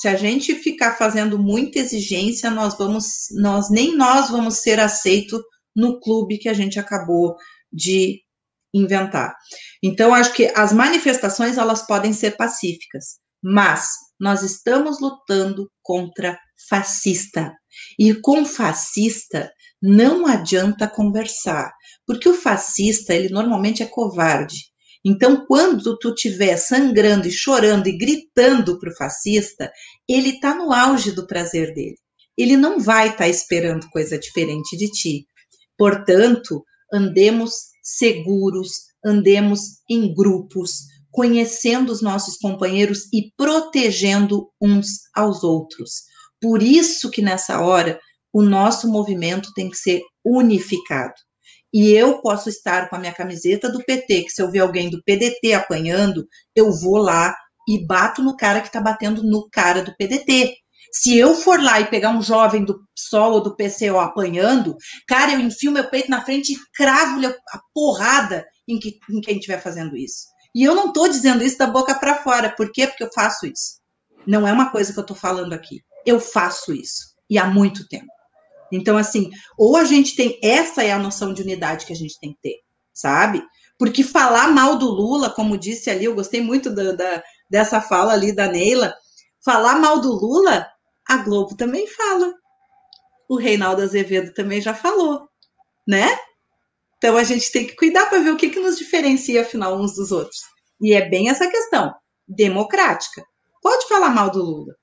se 0.00 0.08
a 0.08 0.14
gente 0.14 0.54
ficar 0.54 0.96
fazendo 0.96 1.38
muita 1.38 1.80
exigência, 1.80 2.50
nós 2.50 2.78
vamos, 2.78 3.04
nós 3.40 3.70
nem 3.70 3.96
nós 3.96 4.30
vamos 4.30 4.58
ser 4.58 4.78
aceitos 4.78 5.40
no 5.74 5.98
clube 6.00 6.38
que 6.38 6.48
a 6.48 6.54
gente 6.54 6.78
acabou 6.78 7.36
de 7.72 8.20
inventar. 8.72 9.34
Então, 9.82 10.14
acho 10.14 10.32
que 10.32 10.52
as 10.54 10.72
manifestações 10.72 11.58
elas 11.58 11.86
podem 11.86 12.12
ser 12.12 12.36
pacíficas, 12.36 13.18
mas 13.44 13.90
nós 14.18 14.42
estamos 14.42 14.98
lutando 15.02 15.70
contra 15.82 16.38
fascista. 16.66 17.52
E 17.98 18.14
com 18.14 18.46
fascista 18.46 19.52
não 19.82 20.26
adianta 20.26 20.88
conversar, 20.88 21.70
porque 22.06 22.26
o 22.26 22.34
fascista, 22.34 23.12
ele 23.12 23.28
normalmente 23.28 23.82
é 23.82 23.86
covarde. 23.86 24.72
Então, 25.04 25.44
quando 25.46 25.98
tu 25.98 26.14
estiver 26.14 26.56
sangrando 26.56 27.28
e 27.28 27.30
chorando 27.30 27.86
e 27.86 27.98
gritando 27.98 28.78
para 28.78 28.90
o 28.90 28.96
fascista, 28.96 29.70
ele 30.08 30.30
está 30.30 30.54
no 30.54 30.72
auge 30.72 31.12
do 31.12 31.26
prazer 31.26 31.74
dele. 31.74 31.98
Ele 32.38 32.56
não 32.56 32.80
vai 32.80 33.08
estar 33.08 33.18
tá 33.18 33.28
esperando 33.28 33.90
coisa 33.90 34.18
diferente 34.18 34.74
de 34.78 34.90
ti. 34.90 35.26
Portanto, 35.76 36.64
andemos 36.90 37.52
seguros, 37.82 38.70
andemos 39.04 39.60
em 39.90 40.14
grupos, 40.14 40.86
conhecendo 41.14 41.92
os 41.92 42.02
nossos 42.02 42.36
companheiros 42.36 43.04
e 43.12 43.30
protegendo 43.36 44.50
uns 44.60 44.86
aos 45.14 45.44
outros. 45.44 46.02
Por 46.42 46.60
isso 46.60 47.08
que 47.08 47.22
nessa 47.22 47.60
hora 47.60 48.00
o 48.32 48.42
nosso 48.42 48.88
movimento 48.90 49.52
tem 49.54 49.70
que 49.70 49.76
ser 49.76 50.02
unificado. 50.24 51.14
E 51.72 51.92
eu 51.92 52.20
posso 52.20 52.48
estar 52.48 52.90
com 52.90 52.96
a 52.96 52.98
minha 52.98 53.14
camiseta 53.14 53.70
do 53.70 53.78
PT, 53.84 54.24
que 54.24 54.30
se 54.30 54.42
eu 54.42 54.50
ver 54.50 54.58
alguém 54.58 54.90
do 54.90 55.00
PDT 55.04 55.52
apanhando, 55.54 56.26
eu 56.54 56.72
vou 56.72 56.96
lá 56.96 57.32
e 57.68 57.86
bato 57.86 58.20
no 58.20 58.36
cara 58.36 58.60
que 58.60 58.66
está 58.66 58.80
batendo 58.80 59.22
no 59.22 59.48
cara 59.50 59.84
do 59.84 59.94
PDT. 59.96 60.52
Se 60.92 61.16
eu 61.16 61.36
for 61.36 61.62
lá 61.62 61.80
e 61.80 61.86
pegar 61.86 62.10
um 62.10 62.22
jovem 62.22 62.64
do 62.64 62.80
PSOL 62.92 63.34
ou 63.34 63.40
do 63.40 63.54
PCO 63.54 63.98
apanhando, 64.00 64.76
cara, 65.06 65.32
eu 65.32 65.40
enfio 65.40 65.70
meu 65.70 65.88
peito 65.88 66.10
na 66.10 66.24
frente 66.24 66.52
e 66.52 66.58
cravo 66.74 67.24
a 67.24 67.60
porrada 67.72 68.44
em, 68.68 68.80
que, 68.80 68.98
em 69.08 69.20
quem 69.20 69.36
estiver 69.36 69.60
fazendo 69.60 69.96
isso. 69.96 70.33
E 70.54 70.62
eu 70.62 70.74
não 70.74 70.88
estou 70.88 71.08
dizendo 71.08 71.42
isso 71.42 71.58
da 71.58 71.66
boca 71.66 71.94
para 71.94 72.22
fora. 72.22 72.54
Por 72.54 72.70
quê? 72.70 72.86
Porque 72.86 73.02
eu 73.02 73.10
faço 73.12 73.46
isso. 73.46 73.80
Não 74.26 74.46
é 74.46 74.52
uma 74.52 74.70
coisa 74.70 74.92
que 74.92 74.98
eu 74.98 75.02
estou 75.02 75.16
falando 75.16 75.52
aqui. 75.52 75.80
Eu 76.06 76.20
faço 76.20 76.72
isso. 76.72 77.14
E 77.28 77.38
há 77.38 77.46
muito 77.46 77.88
tempo. 77.88 78.06
Então, 78.72 78.96
assim, 78.96 79.30
ou 79.58 79.76
a 79.76 79.84
gente 79.84 80.16
tem. 80.16 80.38
Essa 80.42 80.82
é 80.82 80.92
a 80.92 80.98
noção 80.98 81.32
de 81.32 81.42
unidade 81.42 81.86
que 81.86 81.92
a 81.92 81.96
gente 81.96 82.18
tem 82.20 82.32
que 82.32 82.40
ter, 82.40 82.56
sabe? 82.92 83.42
Porque 83.78 84.02
falar 84.02 84.48
mal 84.48 84.76
do 84.76 84.86
Lula, 84.86 85.30
como 85.30 85.58
disse 85.58 85.90
ali, 85.90 86.04
eu 86.04 86.14
gostei 86.14 86.40
muito 86.40 86.70
da, 86.70 86.92
da 86.92 87.22
dessa 87.50 87.80
fala 87.80 88.12
ali 88.12 88.34
da 88.34 88.48
Neila. 88.48 88.94
Falar 89.44 89.76
mal 89.78 90.00
do 90.00 90.12
Lula, 90.12 90.66
a 91.08 91.16
Globo 91.18 91.56
também 91.56 91.86
fala. 91.86 92.32
O 93.28 93.36
Reinaldo 93.36 93.82
Azevedo 93.82 94.32
também 94.32 94.60
já 94.60 94.74
falou, 94.74 95.28
né? 95.86 96.08
Então 97.04 97.18
a 97.18 97.22
gente 97.22 97.52
tem 97.52 97.66
que 97.66 97.76
cuidar 97.76 98.06
para 98.06 98.20
ver 98.20 98.30
o 98.30 98.36
que, 98.38 98.48
que 98.48 98.58
nos 98.58 98.78
diferencia, 98.78 99.42
afinal, 99.42 99.78
uns 99.78 99.94
dos 99.94 100.10
outros. 100.10 100.38
E 100.80 100.94
é 100.94 101.06
bem 101.06 101.28
essa 101.28 101.46
questão 101.50 101.94
democrática. 102.26 103.22
Pode 103.60 103.86
falar 103.86 104.08
mal 104.08 104.30
do 104.30 104.42
Lula. 104.42 104.74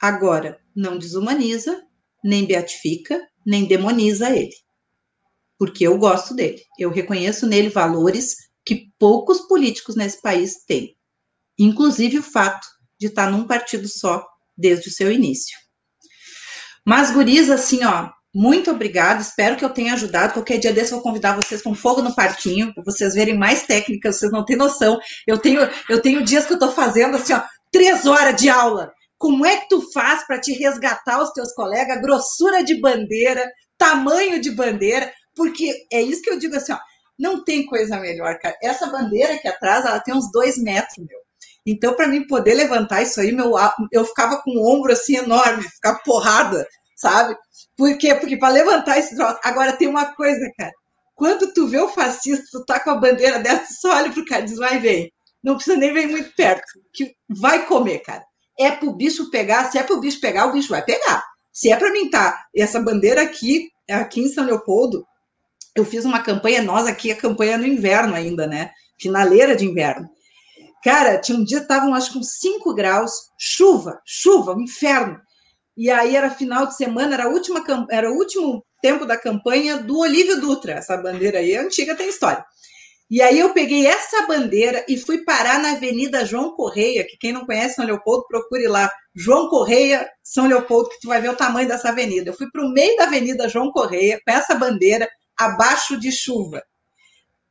Agora, 0.00 0.58
não 0.74 0.96
desumaniza, 0.96 1.82
nem 2.24 2.46
beatifica, 2.46 3.20
nem 3.44 3.66
demoniza 3.66 4.34
ele. 4.34 4.54
Porque 5.58 5.86
eu 5.86 5.98
gosto 5.98 6.34
dele. 6.34 6.62
Eu 6.78 6.88
reconheço 6.88 7.46
nele 7.46 7.68
valores 7.68 8.36
que 8.64 8.90
poucos 8.98 9.42
políticos 9.42 9.96
nesse 9.96 10.22
país 10.22 10.64
têm. 10.66 10.96
Inclusive 11.58 12.20
o 12.20 12.22
fato 12.22 12.66
de 12.98 13.08
estar 13.08 13.30
num 13.30 13.46
partido 13.46 13.86
só 13.86 14.26
desde 14.56 14.88
o 14.88 14.92
seu 14.92 15.12
início. 15.12 15.54
Mas, 16.86 17.10
guris, 17.10 17.50
assim, 17.50 17.84
ó, 17.84 18.10
muito 18.38 18.70
obrigada, 18.70 19.22
espero 19.22 19.56
que 19.56 19.64
eu 19.64 19.70
tenha 19.70 19.94
ajudado. 19.94 20.34
Qualquer 20.34 20.58
dia 20.58 20.70
desse 20.70 20.92
eu 20.92 20.96
vou 20.96 21.02
convidar 21.02 21.34
vocês 21.34 21.62
com 21.62 21.74
fogo 21.74 22.02
no 22.02 22.14
parquinho, 22.14 22.74
para 22.74 22.84
vocês 22.84 23.14
verem 23.14 23.34
mais 23.34 23.62
técnicas, 23.62 24.18
vocês 24.18 24.30
não 24.30 24.44
têm 24.44 24.58
noção. 24.58 25.00
Eu 25.26 25.38
tenho, 25.38 25.62
eu 25.88 26.02
tenho 26.02 26.22
dias 26.22 26.44
que 26.44 26.52
eu 26.52 26.56
estou 26.56 26.70
fazendo 26.70 27.16
assim, 27.16 27.32
ó, 27.32 27.40
três 27.72 28.04
horas 28.04 28.38
de 28.38 28.50
aula. 28.50 28.92
Como 29.16 29.46
é 29.46 29.56
que 29.56 29.70
tu 29.70 29.90
faz 29.90 30.26
para 30.26 30.38
te 30.38 30.52
resgatar 30.52 31.22
os 31.22 31.30
teus 31.32 31.54
colegas, 31.54 32.02
grossura 32.02 32.62
de 32.62 32.78
bandeira, 32.78 33.50
tamanho 33.78 34.38
de 34.38 34.50
bandeira? 34.50 35.10
Porque 35.34 35.72
é 35.90 36.02
isso 36.02 36.20
que 36.20 36.28
eu 36.28 36.38
digo 36.38 36.56
assim, 36.56 36.74
ó, 36.74 36.78
Não 37.18 37.42
tem 37.42 37.64
coisa 37.64 37.98
melhor, 37.98 38.38
cara. 38.38 38.54
Essa 38.62 38.86
bandeira 38.88 39.32
aqui 39.32 39.48
atrás, 39.48 39.86
ela 39.86 39.98
tem 40.00 40.14
uns 40.14 40.30
dois 40.30 40.58
metros, 40.58 40.98
meu. 40.98 41.18
Então, 41.64 41.94
para 41.94 42.06
mim 42.06 42.26
poder 42.26 42.52
levantar 42.52 43.00
isso 43.00 43.18
aí, 43.18 43.32
meu, 43.32 43.54
eu 43.90 44.04
ficava 44.04 44.42
com 44.42 44.50
o 44.50 44.76
ombro 44.76 44.92
assim 44.92 45.16
enorme, 45.16 45.62
ficava 45.62 45.98
porrada, 46.04 46.66
sabe? 46.96 47.36
Por 47.76 47.96
quê? 47.98 48.14
Porque 48.14 48.36
para 48.36 48.54
levantar 48.54 48.98
esse 48.98 49.14
troço. 49.14 49.38
Agora 49.44 49.76
tem 49.76 49.86
uma 49.86 50.06
coisa, 50.14 50.50
cara. 50.58 50.72
Quando 51.14 51.52
tu 51.52 51.68
vê 51.68 51.78
o 51.78 51.88
fascista, 51.88 52.44
tu 52.50 52.64
tá 52.64 52.80
com 52.80 52.90
a 52.90 52.96
bandeira 52.96 53.38
dessa, 53.38 53.66
só 53.80 53.94
olha 53.94 54.12
pro 54.12 54.24
cara 54.24 54.42
e 54.42 54.46
diz, 54.46 54.58
vai, 54.58 54.78
vem. 54.78 55.12
Não 55.42 55.54
precisa 55.54 55.76
nem 55.76 55.92
vir 55.94 56.08
muito 56.08 56.34
perto, 56.34 56.64
que 56.92 57.14
vai 57.28 57.66
comer, 57.66 58.00
cara. 58.00 58.24
É 58.58 58.70
pro 58.70 58.92
bicho 58.92 59.30
pegar, 59.30 59.70
se 59.70 59.78
é 59.78 59.82
pro 59.82 60.00
bicho 60.00 60.20
pegar, 60.20 60.46
o 60.46 60.52
bicho 60.52 60.68
vai 60.68 60.84
pegar. 60.84 61.22
Se 61.52 61.70
é 61.70 61.76
para 61.76 61.92
mim 61.92 62.10
tá 62.10 62.44
essa 62.54 62.80
bandeira 62.80 63.22
aqui, 63.22 63.70
aqui 63.88 64.20
em 64.20 64.28
São 64.28 64.44
Leopoldo, 64.44 65.06
eu 65.74 65.84
fiz 65.84 66.04
uma 66.04 66.22
campanha, 66.22 66.62
nós 66.62 66.86
aqui, 66.86 67.12
a 67.12 67.16
campanha 67.16 67.56
no 67.56 67.66
inverno 67.66 68.14
ainda, 68.14 68.46
né? 68.46 68.70
Finaleira 68.98 69.54
de 69.54 69.66
inverno. 69.66 70.08
Cara, 70.82 71.18
tinha 71.18 71.38
um 71.38 71.44
dia, 71.44 71.58
estavam 71.58 71.94
acho 71.94 72.12
que 72.12 72.18
uns 72.18 72.38
5 72.38 72.74
graus, 72.74 73.10
chuva, 73.38 74.00
chuva, 74.04 74.54
um 74.54 74.62
inferno. 74.62 75.20
E 75.76 75.90
aí 75.90 76.16
era 76.16 76.30
final 76.30 76.66
de 76.66 76.76
semana, 76.76 77.14
era, 77.14 77.28
última, 77.28 77.62
era 77.90 78.10
o 78.10 78.16
último 78.16 78.64
tempo 78.80 79.04
da 79.04 79.16
campanha 79.16 79.76
do 79.76 79.98
Olívio 79.98 80.40
Dutra. 80.40 80.72
Essa 80.72 80.96
bandeira 80.96 81.38
aí 81.38 81.52
é 81.52 81.58
antiga, 81.58 81.94
tem 81.94 82.08
história. 82.08 82.44
E 83.08 83.22
aí 83.22 83.38
eu 83.38 83.52
peguei 83.52 83.86
essa 83.86 84.26
bandeira 84.26 84.84
e 84.88 84.96
fui 84.96 85.24
parar 85.24 85.60
na 85.60 85.72
Avenida 85.72 86.24
João 86.24 86.56
Correia, 86.56 87.06
que 87.06 87.16
quem 87.16 87.32
não 87.32 87.46
conhece 87.46 87.76
São 87.76 87.86
Leopoldo, 87.86 88.26
procure 88.26 88.66
lá. 88.66 88.90
João 89.14 89.48
Correia, 89.48 90.08
São 90.24 90.48
Leopoldo, 90.48 90.88
que 90.88 91.00
tu 91.00 91.08
vai 91.08 91.20
ver 91.20 91.30
o 91.30 91.36
tamanho 91.36 91.68
dessa 91.68 91.90
avenida. 91.90 92.30
Eu 92.30 92.34
fui 92.34 92.50
para 92.50 92.64
o 92.64 92.72
meio 92.72 92.96
da 92.96 93.04
Avenida 93.04 93.48
João 93.48 93.70
Correia 93.70 94.20
com 94.26 94.32
essa 94.32 94.54
bandeira 94.54 95.08
abaixo 95.38 95.98
de 96.00 96.10
chuva. 96.10 96.62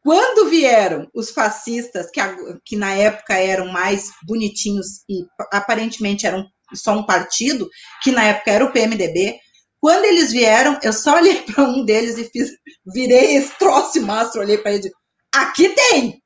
Quando 0.03 0.49
vieram 0.49 1.09
os 1.15 1.31
fascistas, 1.31 2.11
que, 2.11 2.19
que 2.63 2.75
na 2.75 2.93
época 2.93 3.33
eram 3.35 3.71
mais 3.71 4.11
bonitinhos 4.27 5.03
e 5.09 5.25
aparentemente 5.51 6.27
eram 6.27 6.45
só 6.75 6.93
um 6.93 7.05
partido, 7.05 7.69
que 8.01 8.11
na 8.11 8.23
época 8.23 8.51
era 8.51 8.65
o 8.65 8.71
PMDB. 8.71 9.39
Quando 9.79 10.05
eles 10.05 10.31
vieram, 10.31 10.79
eu 10.81 10.93
só 10.93 11.15
olhei 11.15 11.41
para 11.45 11.63
um 11.63 11.85
deles 11.85 12.17
e 12.17 12.25
fiz, 12.25 12.49
virei 12.93 13.35
esse 13.35 13.57
troço 13.57 14.01
mastro, 14.01 14.41
olhei 14.41 14.57
para 14.57 14.71
ele 14.71 14.79
e 14.79 14.81
disse, 14.83 14.95
aqui 15.33 15.69
tem! 15.69 16.21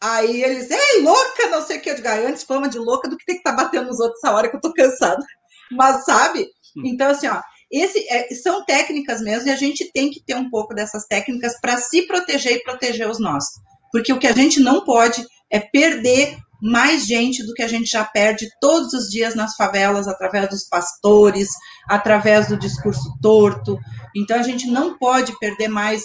Aí 0.00 0.42
eles, 0.42 0.70
ei, 0.70 1.02
louca, 1.02 1.48
não 1.48 1.64
sei 1.64 1.78
o 1.78 1.80
que, 1.80 1.90
eu 1.90 1.94
digo, 1.94 2.08
antes 2.08 2.42
fama 2.42 2.68
de 2.68 2.78
louca 2.78 3.08
do 3.08 3.16
que 3.16 3.24
ter 3.24 3.32
que 3.34 3.38
estar 3.38 3.56
tá 3.56 3.64
batendo 3.64 3.86
nos 3.86 3.98
outros 3.98 4.22
essa 4.22 4.34
hora 4.34 4.48
que 4.48 4.56
eu 4.56 4.60
tô 4.60 4.72
cansada. 4.72 5.24
Mas 5.72 6.04
sabe? 6.04 6.46
Hum. 6.76 6.82
Então, 6.84 7.10
assim, 7.10 7.26
ó, 7.28 7.40
esse, 7.70 8.06
é, 8.08 8.32
são 8.34 8.64
técnicas 8.64 9.20
mesmo, 9.20 9.48
e 9.48 9.50
a 9.50 9.56
gente 9.56 9.90
tem 9.92 10.10
que 10.10 10.22
ter 10.22 10.36
um 10.36 10.50
pouco 10.50 10.74
dessas 10.74 11.06
técnicas 11.06 11.58
para 11.60 11.78
se 11.78 12.02
proteger 12.06 12.52
e 12.52 12.62
proteger 12.62 13.08
os 13.08 13.18
nossos. 13.18 13.60
Porque 13.90 14.12
o 14.12 14.18
que 14.18 14.26
a 14.26 14.32
gente 14.32 14.60
não 14.60 14.84
pode 14.84 15.24
é 15.50 15.60
perder 15.60 16.36
mais 16.60 17.06
gente 17.06 17.44
do 17.44 17.52
que 17.54 17.62
a 17.62 17.68
gente 17.68 17.90
já 17.90 18.04
perde 18.04 18.48
todos 18.60 18.92
os 18.92 19.08
dias 19.08 19.34
nas 19.34 19.54
favelas, 19.56 20.08
através 20.08 20.48
dos 20.48 20.64
pastores, 20.68 21.48
através 21.88 22.48
do 22.48 22.58
discurso 22.58 23.16
torto. 23.20 23.78
Então, 24.14 24.38
a 24.38 24.42
gente 24.42 24.66
não 24.66 24.96
pode 24.98 25.38
perder 25.38 25.68
mais 25.68 26.02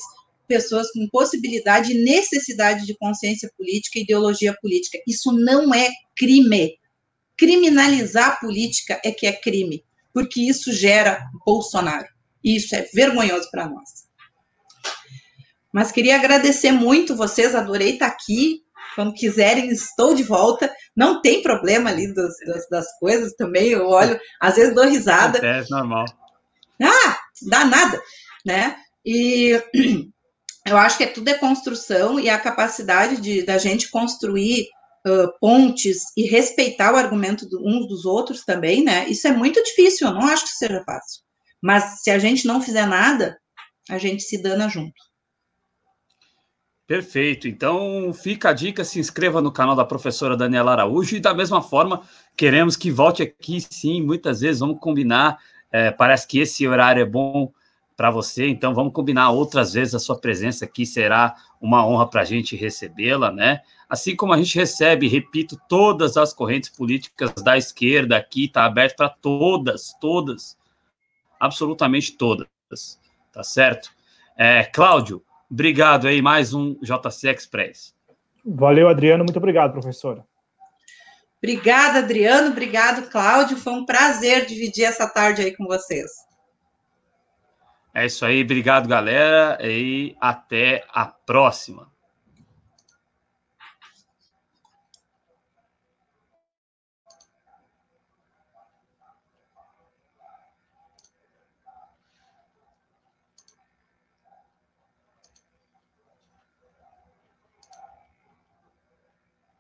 pessoas 0.48 0.92
com 0.92 1.08
possibilidade 1.10 1.94
e 1.94 2.04
necessidade 2.04 2.86
de 2.86 2.98
consciência 2.98 3.50
política 3.58 3.98
e 3.98 4.04
ideologia 4.04 4.54
política. 4.62 4.98
Isso 5.08 5.32
não 5.32 5.74
é 5.74 5.90
crime. 6.16 6.76
Criminalizar 7.38 8.32
a 8.32 8.36
política 8.36 9.00
é 9.04 9.12
que 9.12 9.26
é 9.26 9.32
crime, 9.32 9.84
porque 10.14 10.42
isso 10.42 10.74
gera 10.74 11.26
Bolsonaro. 11.46 12.08
E 12.44 12.58
isso 12.58 12.76
é 12.76 12.82
vergonhoso 12.94 13.50
para 13.50 13.68
nós. 13.68 14.02
Mas 15.74 15.92
queria 15.92 16.16
agradecer 16.16 16.72
muito 16.72 17.16
vocês, 17.16 17.56
adorei 17.56 17.94
estar 17.94 18.08
aqui. 18.08 18.62
Quando 18.96 19.14
quiserem, 19.14 19.70
estou 19.70 20.14
de 20.14 20.24
volta. 20.24 20.74
Não 20.96 21.22
tem 21.22 21.42
problema 21.42 21.90
ali 21.90 22.14
das, 22.14 22.34
das, 22.46 22.70
das 22.70 23.00
coisas 23.00 23.34
também. 23.34 23.70
Eu 23.70 23.88
olho, 23.88 24.20
às 24.40 24.56
vezes 24.56 24.76
dou 24.76 24.86
risada. 24.86 25.40
É, 25.46 25.64
normal. 25.70 26.06
Ah, 26.82 27.18
dá 27.44 27.66
nada, 27.66 28.02
né? 28.46 28.76
E 29.06 29.62
eu 30.66 30.78
acho 30.78 30.98
que 30.98 31.04
é 31.04 31.08
tudo 31.08 31.30
é 31.30 31.36
construção 31.36 32.20
e 32.20 32.30
a 32.30 32.40
capacidade 32.40 33.22
de 33.22 33.44
da 33.44 33.58
gente 33.58 33.90
construir 33.90 34.68
uh, 35.08 35.32
pontes 35.40 36.04
e 36.18 36.24
respeitar 36.24 36.94
o 36.94 36.98
argumento 36.98 37.48
do, 37.48 37.60
uns 37.66 37.88
dos 37.88 38.06
outros 38.06 38.44
também, 38.44 38.84
né? 38.84 39.08
Isso 39.08 39.28
é 39.28 39.32
muito 39.32 39.62
difícil. 39.64 40.08
Eu 40.08 40.14
não 40.14 40.28
acho 40.28 40.46
que 40.46 40.52
seja 40.52 40.84
fácil. 40.84 41.22
Mas 41.62 42.02
se 42.02 42.10
a 42.10 42.18
gente 42.18 42.48
não 42.48 42.62
fizer 42.62 42.88
nada, 42.88 43.38
a 43.90 43.98
gente 43.98 44.24
se 44.24 44.42
dana 44.42 44.68
junto. 44.68 45.11
Perfeito. 46.92 47.48
Então 47.48 48.12
fica 48.14 48.50
a 48.50 48.54
dica, 48.54 48.84
se 48.84 49.00
inscreva 49.00 49.42
no 49.42 49.50
canal 49.50 49.78
da 49.78 49.86
professora 49.86 50.36
Daniela 50.36 50.74
Araújo 50.74 51.16
e 51.16 51.22
da 51.22 51.34
mesma 51.34 51.62
forma 51.62 52.02
queremos 52.36 52.76
que 52.76 52.92
volte 52.92 53.24
aqui, 53.24 53.62
sim, 53.62 54.02
muitas 54.02 54.42
vezes 54.42 54.60
vamos 54.60 54.78
combinar. 54.78 55.40
É, 55.72 55.90
parece 55.90 56.28
que 56.28 56.40
esse 56.40 56.68
horário 56.68 57.02
é 57.02 57.06
bom 57.06 57.50
para 57.96 58.12
você, 58.12 58.50
então 58.50 58.76
vamos 58.76 58.92
combinar 58.92 59.32
outras 59.32 59.72
vezes 59.72 59.96
a 59.96 60.00
sua 60.00 60.20
presença 60.20 60.66
aqui, 60.66 60.86
será 60.86 61.34
uma 61.62 61.88
honra 61.88 62.10
para 62.10 62.24
a 62.24 62.26
gente 62.26 62.58
recebê-la, 62.58 63.32
né? 63.32 63.62
Assim 63.88 64.14
como 64.14 64.34
a 64.34 64.38
gente 64.38 64.58
recebe, 64.60 65.08
repito, 65.08 65.58
todas 65.70 66.18
as 66.18 66.34
correntes 66.34 66.70
políticas 66.70 67.32
da 67.36 67.58
esquerda 67.58 68.18
aqui, 68.18 68.48
está 68.48 68.66
aberto 68.66 68.98
para 68.98 69.08
todas, 69.08 69.96
todas, 70.02 70.58
absolutamente 71.40 72.18
todas, 72.18 72.50
tá 73.32 73.44
certo? 73.44 73.92
É, 74.36 74.66
Cláudio, 74.66 75.24
Obrigado 75.52 76.08
aí, 76.08 76.22
mais 76.22 76.54
um 76.54 76.76
JC 76.82 77.30
Express. 77.30 77.94
Valeu, 78.46 78.88
Adriano. 78.88 79.26
Muito 79.26 79.36
obrigado, 79.36 79.74
professora. 79.74 80.26
Obrigada, 81.44 82.00
Adriano. 82.00 82.52
Obrigado, 82.52 83.10
Cláudio. 83.10 83.58
Foi 83.58 83.74
um 83.74 83.86
prazer 83.86 84.46
dividir 84.46 84.86
essa 84.86 85.10
tarde 85.10 85.42
aí 85.42 85.54
com 85.54 85.66
vocês. 85.66 86.10
É 87.94 88.06
isso 88.06 88.26
aí. 88.26 88.44
Obrigado, 88.44 88.88
galera. 88.88 89.58
E 89.62 90.16
até 90.22 90.86
a 90.90 91.06
próxima. 91.06 91.91